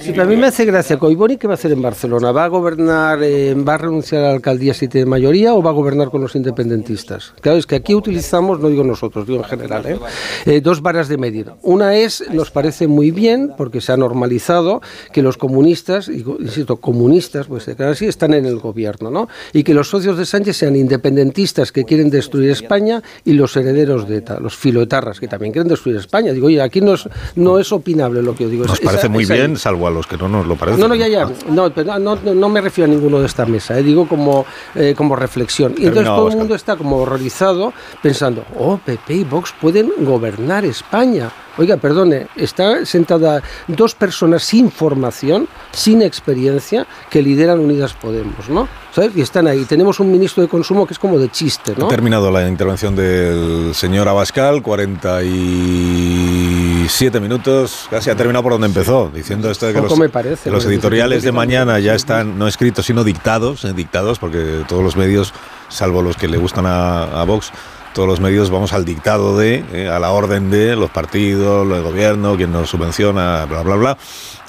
sí, 0.01 0.19
a 0.19 0.25
mí 0.25 0.35
me 0.35 0.47
hace 0.47 0.65
gracia. 0.65 0.97
Coiboni, 0.97 1.37
¿qué 1.37 1.47
va 1.47 1.53
a 1.53 1.55
hacer 1.55 1.71
en 1.71 1.81
Barcelona? 1.81 2.31
¿Va 2.31 2.45
a 2.45 2.47
gobernar, 2.47 3.19
eh, 3.23 3.53
va 3.55 3.75
a 3.75 3.77
renunciar 3.77 4.23
a 4.23 4.27
la 4.27 4.33
alcaldía 4.33 4.73
si 4.73 4.87
tiene 4.87 5.05
mayoría 5.05 5.53
o 5.53 5.61
va 5.61 5.69
a 5.69 5.73
gobernar 5.73 6.09
con 6.09 6.21
los 6.21 6.35
independentistas? 6.35 7.33
Claro, 7.41 7.57
es 7.57 7.65
que 7.65 7.75
aquí 7.75 7.95
utilizamos, 7.95 8.59
no 8.59 8.69
digo 8.69 8.83
nosotros, 8.83 9.25
digo 9.25 9.39
en 9.39 9.45
general, 9.45 9.85
¿eh? 9.85 9.99
Eh, 10.45 10.61
dos 10.61 10.81
varas 10.81 11.07
de 11.07 11.17
medir. 11.17 11.51
Una 11.61 11.95
es, 11.95 12.23
nos 12.31 12.51
parece 12.51 12.87
muy 12.87 13.11
bien, 13.11 13.53
porque 13.57 13.81
se 13.81 13.91
ha 13.91 13.97
normalizado, 13.97 14.81
que 15.11 15.21
los 15.21 15.37
comunistas, 15.37 16.09
insisto, 16.09 16.77
comunistas, 16.77 17.47
pues 17.47 17.67
así, 17.67 18.05
están 18.05 18.33
en 18.33 18.45
el 18.45 18.59
gobierno, 18.59 19.09
¿no? 19.09 19.29
Y 19.53 19.63
que 19.63 19.73
los 19.73 19.89
socios 19.89 20.17
de 20.17 20.25
Sánchez 20.25 20.57
sean 20.57 20.75
independentistas 20.75 21.12
independentistas 21.13 21.71
que 21.71 21.83
quieren 21.83 22.09
destruir 22.09 22.49
España 22.51 23.01
y 23.23 23.33
los 23.33 23.55
herederos 23.55 24.07
de 24.07 24.17
ETA, 24.17 24.39
los 24.39 24.55
filoetarras 24.55 25.19
que 25.19 25.27
también 25.27 25.53
quieren 25.53 25.69
destruir 25.69 25.97
España. 25.97 26.33
Digo, 26.33 26.47
oye, 26.47 26.61
aquí 26.61 26.81
no 26.81 26.95
es, 26.95 27.07
no 27.35 27.59
es 27.59 27.71
opinable 27.71 28.21
lo 28.21 28.35
que 28.35 28.45
yo 28.45 28.49
digo. 28.49 28.65
Nos 28.65 28.79
parece 28.79 29.09
muy 29.09 29.25
bien, 29.25 29.57
salvo 29.57 29.87
a 29.87 29.91
los 29.91 30.07
que 30.07 30.17
no 30.17 30.27
nos 30.27 30.45
lo 30.45 30.55
parecen. 30.55 30.79
No, 30.79 30.87
no, 30.87 30.95
ya, 30.95 31.07
ya. 31.07 31.29
No, 31.49 31.69
no, 31.69 32.15
no 32.15 32.49
me 32.49 32.61
refiero 32.61 32.91
a 32.91 32.93
ninguno 32.93 33.19
de 33.19 33.27
esta 33.27 33.45
mesa, 33.45 33.77
eh, 33.77 33.83
digo 33.83 34.07
como, 34.07 34.45
eh, 34.75 34.93
como 34.95 35.15
reflexión. 35.15 35.75
Y 35.77 35.85
entonces 35.85 36.05
todo 36.05 36.29
el 36.29 36.37
mundo 36.37 36.55
está 36.55 36.75
como 36.75 36.97
horrorizado 36.97 37.73
pensando, 38.01 38.43
oh, 38.57 38.79
PP 38.83 39.13
y 39.13 39.23
Vox 39.23 39.53
pueden 39.59 39.91
gobernar 39.99 40.65
España. 40.65 41.31
Oiga, 41.57 41.77
perdone, 41.77 42.27
está 42.35 42.83
sentada 42.83 43.43
dos 43.67 43.93
personas 43.93 44.43
sin 44.43 44.71
formación, 44.71 45.47
sin 45.71 46.01
experiencia, 46.01 46.87
que 47.11 47.21
lideran 47.21 47.59
Unidas 47.59 47.93
Podemos, 47.93 48.49
¿no? 48.49 48.67
¿Sabes? 48.91 49.11
Y 49.15 49.21
están 49.21 49.45
ahí. 49.47 49.63
Tenemos 49.65 49.99
un 49.99 50.11
ministro 50.11 50.41
de 50.41 50.49
consumo 50.49 50.87
que 50.87 50.93
es 50.93 50.99
como 50.99 51.19
de 51.19 51.29
chiste, 51.29 51.75
¿no? 51.77 51.85
Ha 51.85 51.89
terminado 51.89 52.31
la 52.31 52.47
intervención 52.47 52.95
del 52.95 53.75
señor 53.75 54.07
Abascal, 54.07 54.63
47 54.63 57.19
minutos, 57.19 57.85
casi 57.87 58.09
ha 58.09 58.15
terminado 58.15 58.41
por 58.41 58.53
donde 58.53 58.65
empezó, 58.65 59.11
diciendo 59.13 59.51
esto 59.51 59.67
de 59.67 59.73
que 59.73 59.81
los, 59.81 59.93
parece, 60.11 60.49
los 60.49 60.65
editoriales 60.65 61.21
de 61.21 61.31
mañana 61.31 61.77
ya 61.79 61.93
están 61.93 62.39
no 62.39 62.47
escritos, 62.47 62.87
sino 62.87 63.03
dictados, 63.03 63.63
eh, 63.63 63.73
dictados, 63.73 64.17
porque 64.17 64.63
todos 64.67 64.83
los 64.83 64.95
medios, 64.95 65.35
salvo 65.69 66.01
los 66.01 66.17
que 66.17 66.27
le 66.27 66.37
gustan 66.37 66.65
a, 66.65 67.03
a 67.03 67.23
Vox, 67.25 67.51
todos 67.93 68.07
los 68.07 68.19
medios 68.19 68.49
vamos 68.49 68.73
al 68.73 68.85
dictado 68.85 69.37
de, 69.37 69.63
eh, 69.71 69.87
a 69.87 69.99
la 69.99 70.11
orden 70.11 70.49
de 70.49 70.75
los 70.75 70.89
partidos, 70.89 71.65
el 71.71 71.83
gobierno, 71.83 72.35
quien 72.35 72.51
nos 72.51 72.69
subvenciona, 72.69 73.45
bla, 73.45 73.61
bla, 73.61 73.75
bla. 73.75 73.97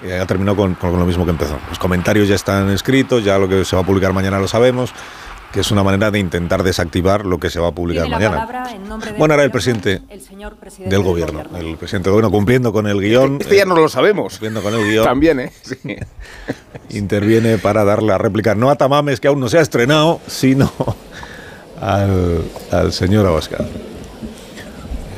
Y 0.03 0.11
ha 0.11 0.27
terminado 0.27 0.57
con, 0.57 0.77
lo 0.81 1.07
mismo 1.07 1.25
que 1.25 1.31
empezó. 1.31 1.59
Los 1.69 1.79
comentarios 1.79 2.29
ya 2.29 2.35
están 2.35 2.71
escritos, 2.71 3.25
ya 3.25 3.39
lo 3.39 3.49
que 3.49 3.65
se 3.65 3.77
va 3.77 3.83
a 3.83 3.87
publicar 3.87 4.13
mañana 4.13 4.39
lo 4.39 4.49
sabemos 4.49 4.93
que 5.53 5.61
es 5.61 5.71
una 5.71 5.85
manera 5.85 6.11
de 6.11 6.19
intentar 6.19 6.65
desactivar 6.65 7.25
lo 7.25 7.39
que 7.39 7.49
se 7.49 7.61
va 7.61 7.69
a 7.69 7.71
publicar 7.73 8.09
mañana. 8.09 8.67
Bueno, 9.17 9.35
ahora 9.35 9.45
el 9.45 9.53
presidente, 9.53 10.03
del 10.79 11.03
gobierno, 11.05 11.45
el 11.57 11.77
presidente 11.77 12.11
del 12.11 12.15
gobierno 12.15 12.33
cumpliendo 12.33 12.73
con 12.73 12.89
el 12.89 13.01
guion. 13.01 13.39
Este 13.41 13.59
ya 13.59 13.65
no 13.65 13.77
lo 13.77 13.89
sabemos. 13.89 14.33
Cumpliendo 14.33 14.65
con 14.65 14.75
el 14.75 14.85
guion. 14.85 15.05
También, 15.05 15.39
¿eh? 15.39 15.53
Interviene 16.91 17.59
para 17.59 17.85
dar 17.85 18.03
la 18.03 18.19
réplica, 18.19 18.57
no 18.57 18.69
a 18.69 18.75
Tamames, 18.75 19.21
que 19.21 19.29
aún 19.29 19.39
no 19.39 19.49
se 19.49 19.59
ha 19.59 19.61
estrenado, 19.61 20.21
sino 20.27 20.73
al, 21.85 22.93
señor 22.93 23.27
Abascal. 23.27 23.67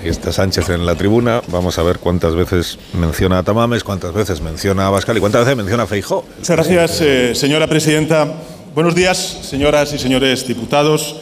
está 0.04 0.32
Sánchez 0.32 0.68
en 0.70 0.84
la 0.84 0.94
tribuna. 0.94 1.42
Vamos 1.48 1.78
a 1.78 1.82
ver 1.82 1.98
cuántas 1.98 2.34
veces 2.34 2.78
menciona 2.92 3.38
a 3.38 3.42
Tamames, 3.42 3.84
cuántas 3.84 4.12
veces 4.12 4.40
menciona 4.40 4.84
a 4.84 4.86
Abascal 4.88 5.16
y 5.16 5.20
cuántas 5.20 5.44
veces 5.44 5.56
menciona 5.56 5.84
a 5.84 5.86
Feijó. 5.86 6.24
Muchas 6.38 6.56
gracias, 6.56 7.00
eh, 7.00 7.34
señora 7.34 7.66
presidenta. 7.66 8.26
Buenos 8.74 8.94
días, 8.94 9.16
señoras 9.42 9.92
y 9.92 9.98
señores 9.98 10.46
diputados. 10.46 11.20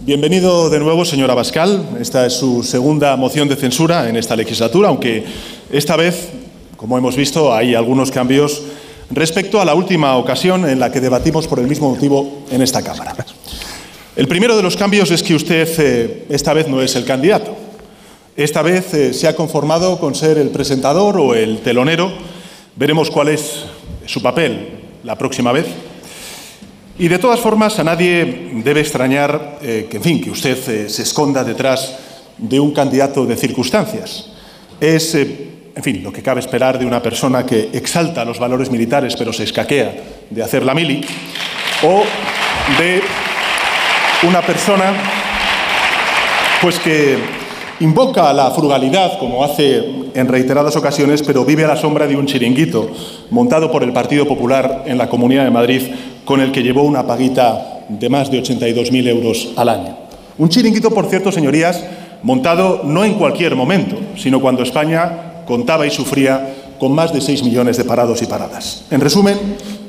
Bienvenido 0.00 0.70
de 0.70 0.78
nuevo, 0.78 1.04
señor 1.04 1.30
Abascal. 1.30 1.86
Esta 2.00 2.26
es 2.26 2.34
su 2.34 2.62
segunda 2.62 3.16
moción 3.16 3.48
de 3.48 3.56
censura 3.56 4.08
en 4.08 4.16
esta 4.16 4.36
legislatura, 4.36 4.88
aunque 4.88 5.24
esta 5.70 5.96
vez, 5.96 6.28
como 6.76 6.98
hemos 6.98 7.16
visto, 7.16 7.54
hay 7.54 7.74
algunos 7.74 8.10
cambios 8.10 8.62
respecto 9.10 9.60
a 9.60 9.64
la 9.64 9.74
última 9.74 10.16
ocasión 10.16 10.68
en 10.68 10.78
la 10.78 10.90
que 10.90 11.00
debatimos 11.00 11.46
por 11.46 11.58
el 11.58 11.66
mismo 11.66 11.90
motivo 11.90 12.44
en 12.50 12.62
esta 12.62 12.82
Cámara. 12.82 13.14
El 14.16 14.28
primero 14.28 14.56
de 14.56 14.62
los 14.62 14.76
cambios 14.76 15.10
es 15.10 15.24
que 15.24 15.34
usted 15.34 15.68
eh, 15.78 16.26
esta 16.28 16.52
vez 16.52 16.68
no 16.68 16.80
es 16.80 16.94
el 16.94 17.04
candidato. 17.04 17.56
Esta 18.36 18.62
vez 18.62 18.94
eh, 18.94 19.12
se 19.12 19.26
ha 19.26 19.34
conformado 19.34 19.98
con 19.98 20.14
ser 20.14 20.38
el 20.38 20.50
presentador 20.50 21.18
o 21.18 21.34
el 21.34 21.58
telonero. 21.58 22.12
Veremos 22.76 23.10
cuál 23.10 23.30
es 23.30 23.64
su 24.06 24.22
papel 24.22 24.68
la 25.02 25.18
próxima 25.18 25.50
vez. 25.50 25.66
Y 26.96 27.08
de 27.08 27.18
todas 27.18 27.40
formas, 27.40 27.80
a 27.80 27.84
nadie 27.84 28.52
debe 28.62 28.82
extrañar 28.82 29.58
eh, 29.60 29.88
que, 29.90 29.96
en 29.96 30.02
fin, 30.04 30.20
que 30.22 30.30
usted 30.30 30.86
se 30.88 31.02
esconda 31.02 31.42
detrás 31.42 31.98
de 32.38 32.60
un 32.60 32.70
candidato 32.70 33.26
de 33.26 33.34
circunstancias. 33.34 34.30
Es, 34.80 35.16
en 35.16 35.82
fin, 35.82 36.04
lo 36.04 36.12
que 36.12 36.22
cabe 36.22 36.38
esperar 36.38 36.78
de 36.78 36.86
una 36.86 37.02
persona 37.02 37.44
que 37.44 37.70
exalta 37.72 38.24
los 38.24 38.38
valores 38.38 38.70
militares 38.70 39.16
pero 39.18 39.32
se 39.32 39.42
escaquea 39.42 39.96
de 40.30 40.42
hacer 40.42 40.64
la 40.64 40.74
mili, 40.74 41.04
o 41.82 42.04
de 42.78 43.02
una 44.26 44.40
persona 44.40 44.92
pues 46.60 46.78
que 46.78 47.16
invoca 47.80 48.32
la 48.32 48.50
frugalidad, 48.50 49.18
como 49.18 49.44
hace 49.44 49.84
en 50.14 50.28
reiteradas 50.28 50.76
ocasiones, 50.76 51.22
pero 51.22 51.44
vive 51.44 51.64
a 51.64 51.68
la 51.68 51.76
sombra 51.76 52.06
de 52.06 52.16
un 52.16 52.26
chiringuito 52.26 52.88
montado 53.30 53.70
por 53.70 53.82
el 53.82 53.92
Partido 53.92 54.26
Popular 54.26 54.84
en 54.86 54.96
la 54.96 55.08
Comunidad 55.08 55.44
de 55.44 55.50
Madrid, 55.50 55.82
con 56.24 56.40
el 56.40 56.52
que 56.52 56.62
llevó 56.62 56.82
una 56.82 57.06
paguita 57.06 57.84
de 57.88 58.08
más 58.08 58.30
de 58.30 58.42
82.000 58.42 59.08
euros 59.08 59.52
al 59.56 59.68
año. 59.68 59.96
Un 60.38 60.48
chiringuito, 60.48 60.90
por 60.90 61.06
cierto, 61.06 61.30
señorías, 61.30 61.84
montado 62.22 62.82
no 62.84 63.04
en 63.04 63.14
cualquier 63.14 63.54
momento, 63.54 63.96
sino 64.16 64.40
cuando 64.40 64.62
España 64.62 65.44
contaba 65.46 65.86
y 65.86 65.90
sufría 65.90 66.54
con 66.78 66.92
más 66.92 67.12
de 67.12 67.20
6 67.20 67.42
millones 67.42 67.76
de 67.76 67.84
parados 67.84 68.22
y 68.22 68.26
paradas. 68.26 68.84
En 68.90 69.00
resumen, 69.00 69.38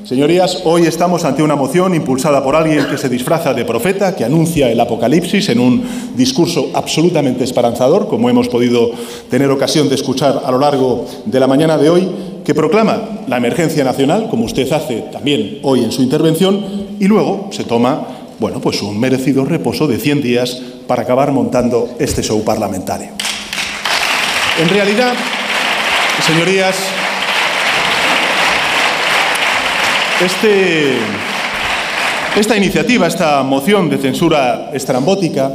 Señorías, 0.06 0.60
hoy 0.66 0.84
estamos 0.84 1.26
ante 1.26 1.42
una 1.42 1.56
moción 1.56 1.96
impulsada 1.96 2.44
por 2.44 2.56
alguien 2.56 2.86
que 2.86 2.96
se 2.96 3.10
disfraza 3.10 3.56
de 3.56 3.66
profeta, 3.66 4.16
que 4.16 4.24
anuncia 4.24 4.70
el 4.70 4.80
apocalipsis 4.80 5.50
en 5.50 5.60
un 5.60 5.84
discurso 6.16 6.70
absolutamente 6.76 7.44
esperanzador, 7.44 8.08
como 8.08 8.30
hemos 8.30 8.48
podido 8.48 8.92
tener 9.32 9.50
ocasión 9.50 9.90
de 9.90 9.96
escuchar 9.96 10.44
a 10.46 10.52
lo 10.52 10.60
largo 10.60 11.08
de 11.26 11.40
la 11.40 11.48
mañana 11.48 11.76
de 11.80 11.90
hoy, 11.90 12.08
que 12.46 12.54
proclama 12.54 13.02
la 13.28 13.38
emergencia 13.38 13.84
nacional, 13.84 14.28
como 14.30 14.46
usted 14.46 14.72
hace 14.72 15.06
también 15.12 15.58
hoy 15.64 15.84
en 15.84 15.92
su 15.92 16.04
intervención, 16.04 16.64
y 17.00 17.06
luego 17.08 17.50
se 17.52 17.64
toma, 17.64 18.06
bueno, 18.38 18.62
pues 18.62 18.84
un 18.84 19.00
merecido 19.00 19.44
reposo 19.44 19.88
de 19.88 19.98
100 19.98 20.22
días 20.22 20.62
para 20.86 21.02
acabar 21.02 21.32
montando 21.32 21.90
este 21.98 22.22
show 22.22 22.44
parlamentario. 22.44 23.10
En 24.62 24.70
realidad, 24.70 25.16
señorías, 26.28 26.76
Este, 30.24 30.94
esta 32.38 32.56
iniciativa, 32.56 33.06
esta 33.06 33.44
moción 33.44 33.90
de 33.90 33.98
censura 33.98 34.72
estrambótica, 34.74 35.52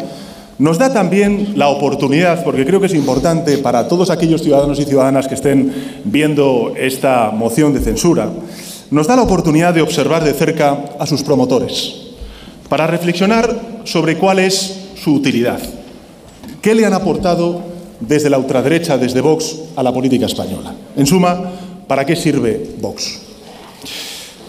nos 0.58 0.76
da 0.76 0.92
también 0.92 1.54
la 1.56 1.68
oportunidad, 1.68 2.44
porque 2.44 2.66
creo 2.66 2.78
que 2.78 2.86
es 2.86 2.94
importante 2.94 3.56
para 3.56 3.88
todos 3.88 4.10
aquellos 4.10 4.42
ciudadanos 4.42 4.78
y 4.78 4.84
ciudadanas 4.84 5.26
que 5.28 5.34
estén 5.34 6.02
viendo 6.04 6.74
esta 6.76 7.30
moción 7.30 7.72
de 7.72 7.80
censura, 7.80 8.28
nos 8.90 9.06
da 9.06 9.16
la 9.16 9.22
oportunidad 9.22 9.72
de 9.72 9.80
observar 9.80 10.22
de 10.22 10.34
cerca 10.34 10.76
a 10.98 11.06
sus 11.06 11.22
promotores, 11.22 11.94
para 12.68 12.86
reflexionar 12.86 13.56
sobre 13.84 14.18
cuál 14.18 14.40
es 14.40 14.90
su 15.02 15.14
utilidad, 15.14 15.58
qué 16.60 16.74
le 16.74 16.84
han 16.84 16.92
aportado 16.92 17.62
desde 17.98 18.28
la 18.28 18.36
ultraderecha, 18.36 18.98
desde 18.98 19.22
Vox, 19.22 19.56
a 19.74 19.82
la 19.82 19.92
política 19.92 20.26
española. 20.26 20.74
En 20.96 21.06
suma, 21.06 21.40
¿para 21.86 22.04
qué 22.04 22.14
sirve 22.14 22.72
Vox? 22.78 23.30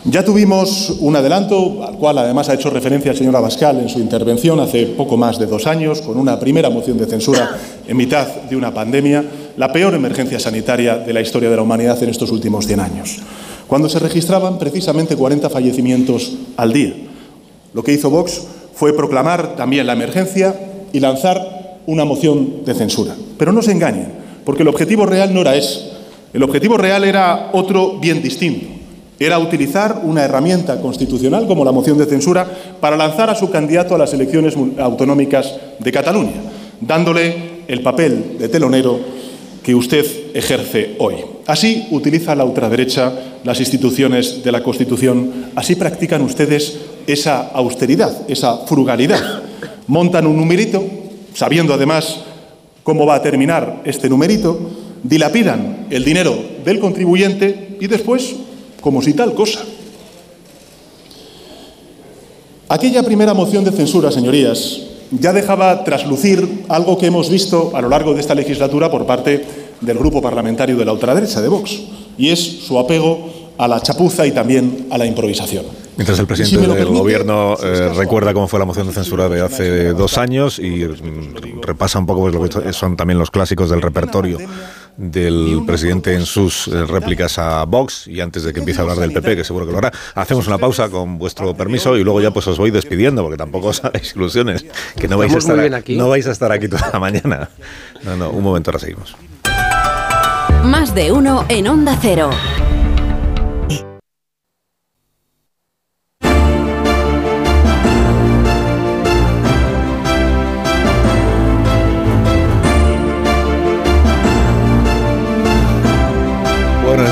Ya 0.05 0.25
tuvimos 0.25 0.97
un 0.99 1.15
adelanto, 1.15 1.85
al 1.85 1.95
cual 1.95 2.17
además 2.17 2.49
ha 2.49 2.55
hecho 2.55 2.71
referencia 2.71 3.11
el 3.11 3.17
señor 3.17 3.35
Abascal 3.35 3.79
en 3.79 3.87
su 3.87 3.99
intervención 3.99 4.59
hace 4.59 4.87
poco 4.87 5.15
más 5.15 5.37
de 5.37 5.45
dos 5.45 5.67
años, 5.67 6.01
con 6.01 6.17
una 6.17 6.39
primera 6.39 6.71
moción 6.71 6.97
de 6.97 7.05
censura 7.05 7.55
en 7.87 7.97
mitad 7.97 8.25
de 8.49 8.55
una 8.55 8.73
pandemia, 8.73 9.23
la 9.57 9.71
peor 9.71 9.93
emergencia 9.93 10.39
sanitaria 10.39 10.97
de 10.97 11.13
la 11.13 11.21
historia 11.21 11.51
de 11.51 11.55
la 11.55 11.61
humanidad 11.61 12.01
en 12.01 12.09
estos 12.09 12.31
últimos 12.31 12.65
100 12.65 12.79
años, 12.79 13.17
cuando 13.67 13.87
se 13.89 13.99
registraban 13.99 14.57
precisamente 14.57 15.15
40 15.15 15.51
fallecimientos 15.51 16.33
al 16.57 16.73
día. 16.73 16.95
Lo 17.75 17.83
que 17.83 17.93
hizo 17.93 18.09
Vox 18.09 18.41
fue 18.73 18.93
proclamar 18.95 19.55
también 19.55 19.85
la 19.85 19.93
emergencia 19.93 20.55
y 20.91 20.99
lanzar 20.99 21.77
una 21.85 22.05
moción 22.05 22.65
de 22.65 22.73
censura. 22.73 23.15
Pero 23.37 23.51
no 23.51 23.61
se 23.61 23.71
engañen, 23.71 24.07
porque 24.45 24.63
el 24.63 24.69
objetivo 24.69 25.05
real 25.05 25.31
no 25.31 25.41
era 25.41 25.55
ese. 25.55 25.91
El 26.33 26.41
objetivo 26.41 26.77
real 26.77 27.03
era 27.03 27.51
otro 27.53 27.99
bien 27.99 28.23
distinto 28.23 28.80
era 29.25 29.37
utilizar 29.37 30.01
una 30.03 30.23
herramienta 30.23 30.81
constitucional 30.81 31.45
como 31.45 31.63
la 31.63 31.71
moción 31.71 31.95
de 31.95 32.07
censura 32.07 32.47
para 32.79 32.97
lanzar 32.97 33.29
a 33.29 33.35
su 33.35 33.51
candidato 33.51 33.93
a 33.93 33.99
las 33.99 34.11
elecciones 34.13 34.55
autonómicas 34.79 35.55
de 35.77 35.91
Cataluña, 35.91 36.41
dándole 36.79 37.61
el 37.67 37.83
papel 37.83 38.37
de 38.39 38.49
telonero 38.49 38.99
que 39.61 39.75
usted 39.75 40.03
ejerce 40.33 40.95
hoy. 40.97 41.17
Así 41.45 41.87
utiliza 41.91 42.33
la 42.33 42.45
ultraderecha 42.45 43.13
las 43.43 43.59
instituciones 43.59 44.43
de 44.43 44.51
la 44.51 44.63
Constitución, 44.63 45.51
así 45.55 45.75
practican 45.75 46.23
ustedes 46.23 46.79
esa 47.05 47.49
austeridad, 47.49 48.23
esa 48.27 48.65
frugalidad. 48.65 49.43
Montan 49.85 50.25
un 50.25 50.37
numerito, 50.37 50.83
sabiendo 51.35 51.75
además 51.75 52.21
cómo 52.81 53.05
va 53.05 53.15
a 53.15 53.21
terminar 53.21 53.83
este 53.85 54.09
numerito, 54.09 54.59
dilapidan 55.03 55.85
el 55.91 56.03
dinero 56.03 56.35
del 56.65 56.79
contribuyente 56.79 57.77
y 57.79 57.85
después 57.85 58.35
como 58.81 59.01
si 59.01 59.13
tal 59.13 59.33
cosa. 59.33 59.61
Aquella 62.67 63.03
primera 63.03 63.33
moción 63.33 63.63
de 63.63 63.71
censura, 63.71 64.11
señorías, 64.11 64.81
ya 65.11 65.33
dejaba 65.33 65.83
traslucir 65.83 66.65
algo 66.69 66.97
que 66.97 67.07
hemos 67.07 67.29
visto 67.29 67.71
a 67.75 67.81
lo 67.81 67.89
largo 67.89 68.13
de 68.13 68.21
esta 68.21 68.33
legislatura 68.33 68.89
por 68.89 69.05
parte 69.05 69.45
del 69.81 69.97
grupo 69.97 70.21
parlamentario 70.21 70.77
de 70.77 70.85
la 70.85 70.93
ultraderecha 70.93 71.41
de 71.41 71.49
Vox, 71.49 71.79
y 72.17 72.29
es 72.29 72.39
su 72.39 72.79
apego 72.79 73.29
a 73.57 73.67
la 73.67 73.81
chapuza 73.81 74.25
y 74.25 74.31
también 74.31 74.87
a 74.89 74.97
la 74.97 75.05
improvisación. 75.05 75.65
Mientras 75.97 76.17
el 76.19 76.25
presidente 76.25 76.67
del 76.73 76.87
gobierno 76.87 77.57
eh, 77.61 77.91
recuerda 77.95 78.33
cómo 78.33 78.47
fue 78.47 78.57
la 78.57 78.65
moción 78.65 78.87
de 78.87 78.93
censura 78.93 79.27
de 79.27 79.41
hace 79.41 79.93
dos 79.93 80.17
años 80.17 80.57
y 80.57 80.85
repasa 81.61 81.99
un 81.99 82.05
poco 82.05 82.21
pues, 82.21 82.33
lo 82.33 82.63
que 82.63 82.73
son 82.73 82.95
también 82.95 83.19
los 83.19 83.29
clásicos 83.29 83.69
del 83.69 83.81
repertorio 83.81 84.37
del 84.97 85.63
presidente 85.65 86.13
en 86.13 86.25
sus 86.25 86.67
eh, 86.67 86.85
réplicas 86.85 87.37
a 87.39 87.63
Vox 87.65 88.07
y 88.07 88.21
antes 88.21 88.43
de 88.43 88.53
que 88.53 88.59
empiece 88.59 88.79
a 88.79 88.83
hablar 88.83 88.97
del 88.97 89.11
PP, 89.11 89.37
que 89.37 89.43
seguro 89.43 89.65
que 89.65 89.71
lo 89.71 89.77
hará, 89.79 89.91
hacemos 90.15 90.47
una 90.47 90.57
pausa 90.57 90.89
con 90.89 91.17
vuestro 91.17 91.55
permiso 91.55 91.97
y 91.97 92.03
luego 92.03 92.21
ya 92.21 92.31
pues 92.31 92.47
os 92.47 92.57
voy 92.57 92.71
despidiendo 92.71 93.23
porque 93.23 93.37
tampoco 93.37 93.67
os 93.67 93.83
hagáis 93.83 94.15
ilusiones 94.15 94.65
que 94.95 95.07
no 95.07 95.17
vais, 95.17 95.33
a 95.33 95.37
estar, 95.37 95.73
aquí. 95.73 95.95
no 95.95 96.09
vais 96.09 96.27
a 96.27 96.31
estar 96.31 96.51
aquí 96.51 96.67
toda 96.67 96.89
la 96.93 96.99
mañana. 96.99 97.49
No, 98.03 98.17
no, 98.17 98.29
un 98.29 98.43
momento, 98.43 98.71
ahora 98.71 98.79
seguimos. 98.79 99.15
Más 100.63 100.93
de 100.93 101.11
uno 101.11 101.45
en 101.49 101.67
Onda 101.67 101.97
Cero. 102.01 102.29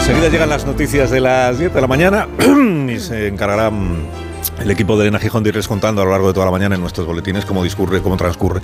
Enseguida 0.09 0.31
llegan 0.31 0.49
las 0.49 0.65
noticias 0.65 1.11
de 1.11 1.19
las 1.19 1.59
10 1.59 1.71
de 1.71 1.81
la 1.81 1.85
mañana 1.85 2.27
y 2.89 2.99
se 2.99 3.27
encargará 3.27 3.69
mm, 3.69 4.07
el 4.59 4.71
equipo 4.71 4.97
de 4.97 5.03
Elena 5.03 5.19
Gijón 5.19 5.43
de 5.43 5.49
irles 5.49 5.67
contando 5.67 6.01
a 6.01 6.05
lo 6.05 6.09
largo 6.09 6.29
de 6.29 6.33
toda 6.33 6.47
la 6.47 6.51
mañana 6.51 6.73
en 6.73 6.81
nuestros 6.81 7.05
boletines 7.05 7.45
cómo 7.45 7.63
discurre, 7.63 8.01
cómo 8.01 8.17
transcurre 8.17 8.59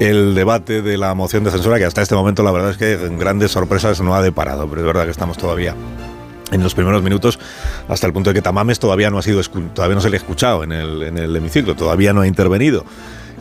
el 0.00 0.34
debate 0.34 0.82
de 0.82 0.98
la 0.98 1.14
moción 1.14 1.44
de 1.44 1.52
censura, 1.52 1.78
que 1.78 1.84
hasta 1.84 2.02
este 2.02 2.16
momento 2.16 2.42
la 2.42 2.50
verdad 2.50 2.72
es 2.72 2.76
que 2.76 2.96
grandes 3.16 3.52
sorpresas 3.52 4.00
no 4.00 4.16
ha 4.16 4.22
deparado, 4.22 4.68
pero 4.68 4.80
es 4.80 4.86
verdad 4.88 5.04
que 5.04 5.12
estamos 5.12 5.38
todavía 5.38 5.76
en 6.50 6.60
los 6.60 6.74
primeros 6.74 7.04
minutos 7.04 7.38
hasta 7.86 8.08
el 8.08 8.12
punto 8.12 8.30
de 8.30 8.34
que 8.34 8.42
Tamames 8.42 8.80
todavía 8.80 9.10
no 9.10 9.18
ha 9.18 9.22
sido 9.22 9.40
todavía 9.74 9.94
no 9.94 10.00
se 10.00 10.10
le 10.10 10.16
ha 10.16 10.18
escuchado 10.18 10.64
en 10.64 10.72
el, 10.72 11.04
en 11.04 11.18
el 11.18 11.36
hemiciclo, 11.36 11.76
todavía 11.76 12.12
no 12.12 12.22
ha 12.22 12.26
intervenido 12.26 12.84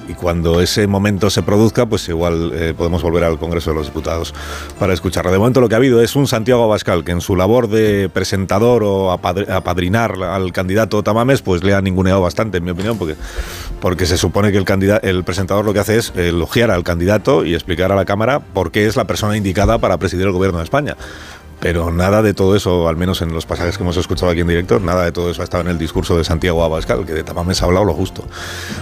y 0.07 0.13
cuando 0.13 0.61
ese 0.61 0.88
momento 0.88 1.30
se 1.30 1.43
produzca, 1.43 1.85
pues 1.85 2.07
igual 2.09 2.51
eh, 2.53 2.73
podemos 2.75 3.01
volver 3.01 3.23
al 3.23 3.38
Congreso 3.38 3.71
de 3.71 3.77
los 3.77 3.88
Diputados 3.88 4.34
para 4.80 4.93
escucharlo. 4.93 5.31
De 5.31 5.38
momento 5.38 5.61
lo 5.61 5.69
que 5.69 5.75
ha 5.75 5.77
habido 5.77 6.01
es 6.01 6.15
un 6.15 6.27
Santiago 6.27 6.63
Abascal 6.63 7.03
que 7.03 7.11
en 7.11 7.21
su 7.21 7.35
labor 7.35 7.69
de 7.69 8.09
presentador 8.09 8.84
o 8.84 9.11
apadrinar 9.11 10.21
al 10.23 10.51
candidato 10.51 11.03
Tamames, 11.03 11.41
pues 11.41 11.63
le 11.63 11.73
ha 11.73 11.81
ninguneado 11.81 12.21
bastante, 12.21 12.57
en 12.57 12.63
mi 12.63 12.71
opinión, 12.71 12.97
porque, 12.97 13.15
porque 13.80 14.05
se 14.05 14.17
supone 14.17 14.51
que 14.51 14.57
el, 14.57 14.99
el 15.03 15.23
presentador 15.23 15.65
lo 15.65 15.73
que 15.73 15.80
hace 15.80 15.97
es 15.97 16.13
elogiar 16.15 16.71
al 16.71 16.84
candidato 16.84 17.45
y 17.45 17.53
explicar 17.53 17.91
a 17.91 17.95
la 17.95 18.05
Cámara 18.05 18.39
por 18.39 18.71
qué 18.71 18.85
es 18.85 18.95
la 18.95 19.05
persona 19.05 19.38
indicada 19.38 19.77
para 19.77 19.97
presidir 19.97 20.25
el 20.25 20.31
Gobierno 20.34 20.59
de 20.59 20.63
España. 20.65 20.95
Pero 21.64 21.94
nada 21.94 22.22
de 22.22 22.34
todo 22.34 22.57
eso, 22.57 22.90
al 22.90 22.98
menos 22.98 23.22
en 23.22 23.34
los 23.34 23.45
pasajes 23.45 23.77
que 23.77 23.84
hemos 23.84 23.95
escuchado 23.95 24.30
aquí 24.30 24.41
en 24.41 24.48
directo, 24.49 24.81
nada 24.81 25.06
de 25.06 25.14
todo 25.14 25.31
eso 25.31 25.40
ha 25.41 25.45
estado 25.45 25.61
en 25.64 25.69
el 25.69 25.77
discurso 25.77 26.18
de 26.18 26.26
Santiago 26.26 26.61
Abascal, 26.61 27.06
que 27.06 27.14
de 27.14 27.23
Tamames 27.23 27.61
ha 27.61 27.65
hablado 27.68 27.85
lo 27.85 27.94
justo. 27.94 28.26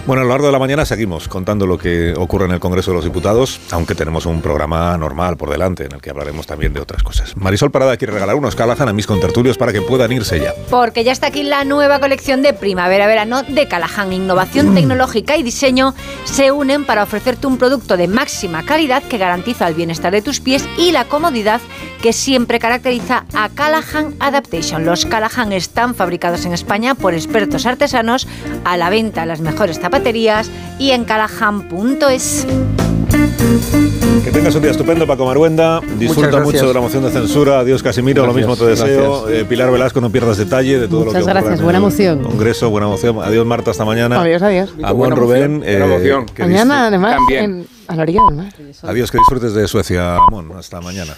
Bueno, 0.04 0.22
a 0.22 0.24
lo 0.24 0.30
largo 0.30 0.46
de 0.46 0.52
la 0.52 0.58
mañana 0.58 0.84
seguimos 0.84 1.28
contando 1.28 1.64
lo 1.64 1.78
que 1.78 2.12
ocurre 2.16 2.46
en 2.46 2.50
el 2.50 2.58
Congreso 2.58 2.90
de 2.90 2.96
los 2.96 3.04
Diputados, 3.04 3.60
aunque 3.70 3.94
tenemos 3.94 4.26
un 4.26 4.42
programa 4.42 4.98
normal 4.98 5.36
por 5.36 5.48
delante 5.48 5.84
en 5.84 5.92
el 5.92 6.00
que 6.00 6.10
hablaremos 6.10 6.48
también 6.48 6.72
de 6.72 6.80
otras 6.80 7.04
cosas. 7.04 7.36
Marisol 7.36 7.70
Parada 7.70 7.96
quiere 7.96 8.14
regalar 8.14 8.34
unos 8.34 8.56
Callahan 8.56 8.88
a 8.88 8.92
mis 8.92 9.06
contertulios 9.06 9.56
para 9.56 9.72
que 9.72 9.80
puedan 9.82 10.10
irse 10.10 10.40
ya. 10.40 10.52
Porque 10.68 11.04
ya 11.04 11.12
está 11.12 11.28
aquí 11.28 11.44
la 11.44 11.62
nueva 11.62 12.00
colección 12.00 12.42
de 12.42 12.52
primavera-verano 12.52 13.44
de 13.44 13.68
Callahan. 13.68 14.12
Innovación 14.12 14.70
mm. 14.70 14.74
tecnológica 14.74 15.36
y 15.36 15.44
diseño 15.44 15.94
se 16.24 16.50
unen 16.50 16.84
para 16.84 17.04
ofrecerte 17.04 17.46
un 17.46 17.58
producto 17.58 17.96
de 17.96 18.08
máxima 18.08 18.64
calidad 18.64 19.04
que 19.04 19.18
garantiza 19.18 19.68
el 19.68 19.74
bienestar 19.74 20.10
de 20.10 20.20
tus 20.20 20.40
pies 20.40 20.68
y 20.76 20.90
la 20.90 21.04
comodidad 21.04 21.60
que 22.02 22.12
siempre 22.12 22.58
caracteriza 22.58 22.71
a 22.72 23.48
Callahan 23.50 24.14
Adaptation. 24.18 24.86
Los 24.86 25.04
Callahan 25.04 25.52
están 25.52 25.94
fabricados 25.94 26.46
en 26.46 26.54
España 26.54 26.94
por 26.94 27.12
expertos 27.12 27.66
artesanos, 27.66 28.26
a 28.64 28.78
la 28.78 28.88
venta 28.88 29.22
en 29.22 29.28
las 29.28 29.40
mejores 29.40 29.78
zapaterías 29.78 30.50
y 30.78 30.92
en 30.92 31.04
callahan.es. 31.04 32.46
Que 34.24 34.30
tengas 34.30 34.54
un 34.54 34.62
día 34.62 34.70
estupendo, 34.70 35.06
Paco 35.06 35.26
Maruenda. 35.26 35.80
Disfruta 35.98 36.40
mucho 36.40 36.66
de 36.66 36.72
la 36.72 36.80
moción 36.80 37.02
de 37.02 37.10
censura. 37.10 37.58
Adiós, 37.58 37.82
Casimiro. 37.82 38.24
lo 38.24 38.32
mismo 38.32 38.56
te 38.56 38.64
deseo. 38.64 39.28
Eh, 39.28 39.44
Pilar 39.44 39.70
Velasco, 39.70 40.00
no 40.00 40.08
pierdas 40.08 40.38
detalle 40.38 40.78
de 40.78 40.88
todo 40.88 41.04
lo 41.04 41.12
que 41.12 41.18
Muchas 41.18 41.34
gracias. 41.34 41.60
Buena 41.60 41.78
emoción. 41.78 42.22
Congreso, 42.22 42.70
buena 42.70 42.86
emoción. 42.86 43.18
Adiós, 43.22 43.44
Marta. 43.44 43.72
Hasta 43.72 43.84
mañana. 43.84 44.18
Adiós, 44.18 44.40
adiós. 44.40 44.72
Amón 44.82 45.14
Rubén. 45.14 45.60
buena 45.60 45.84
emoción. 45.84 46.26
mañana, 46.38 46.86
además, 46.86 47.18
en, 47.28 47.66
a 47.86 47.96
la 47.96 48.02
orilla 48.02 48.20
del 48.28 48.36
mar. 48.36 48.54
Adiós, 48.84 49.10
que 49.10 49.18
disfrutes 49.18 49.52
de 49.52 49.68
Suecia, 49.68 50.16
Amón. 50.16 50.52
Hasta 50.56 50.80
mañana. 50.80 51.12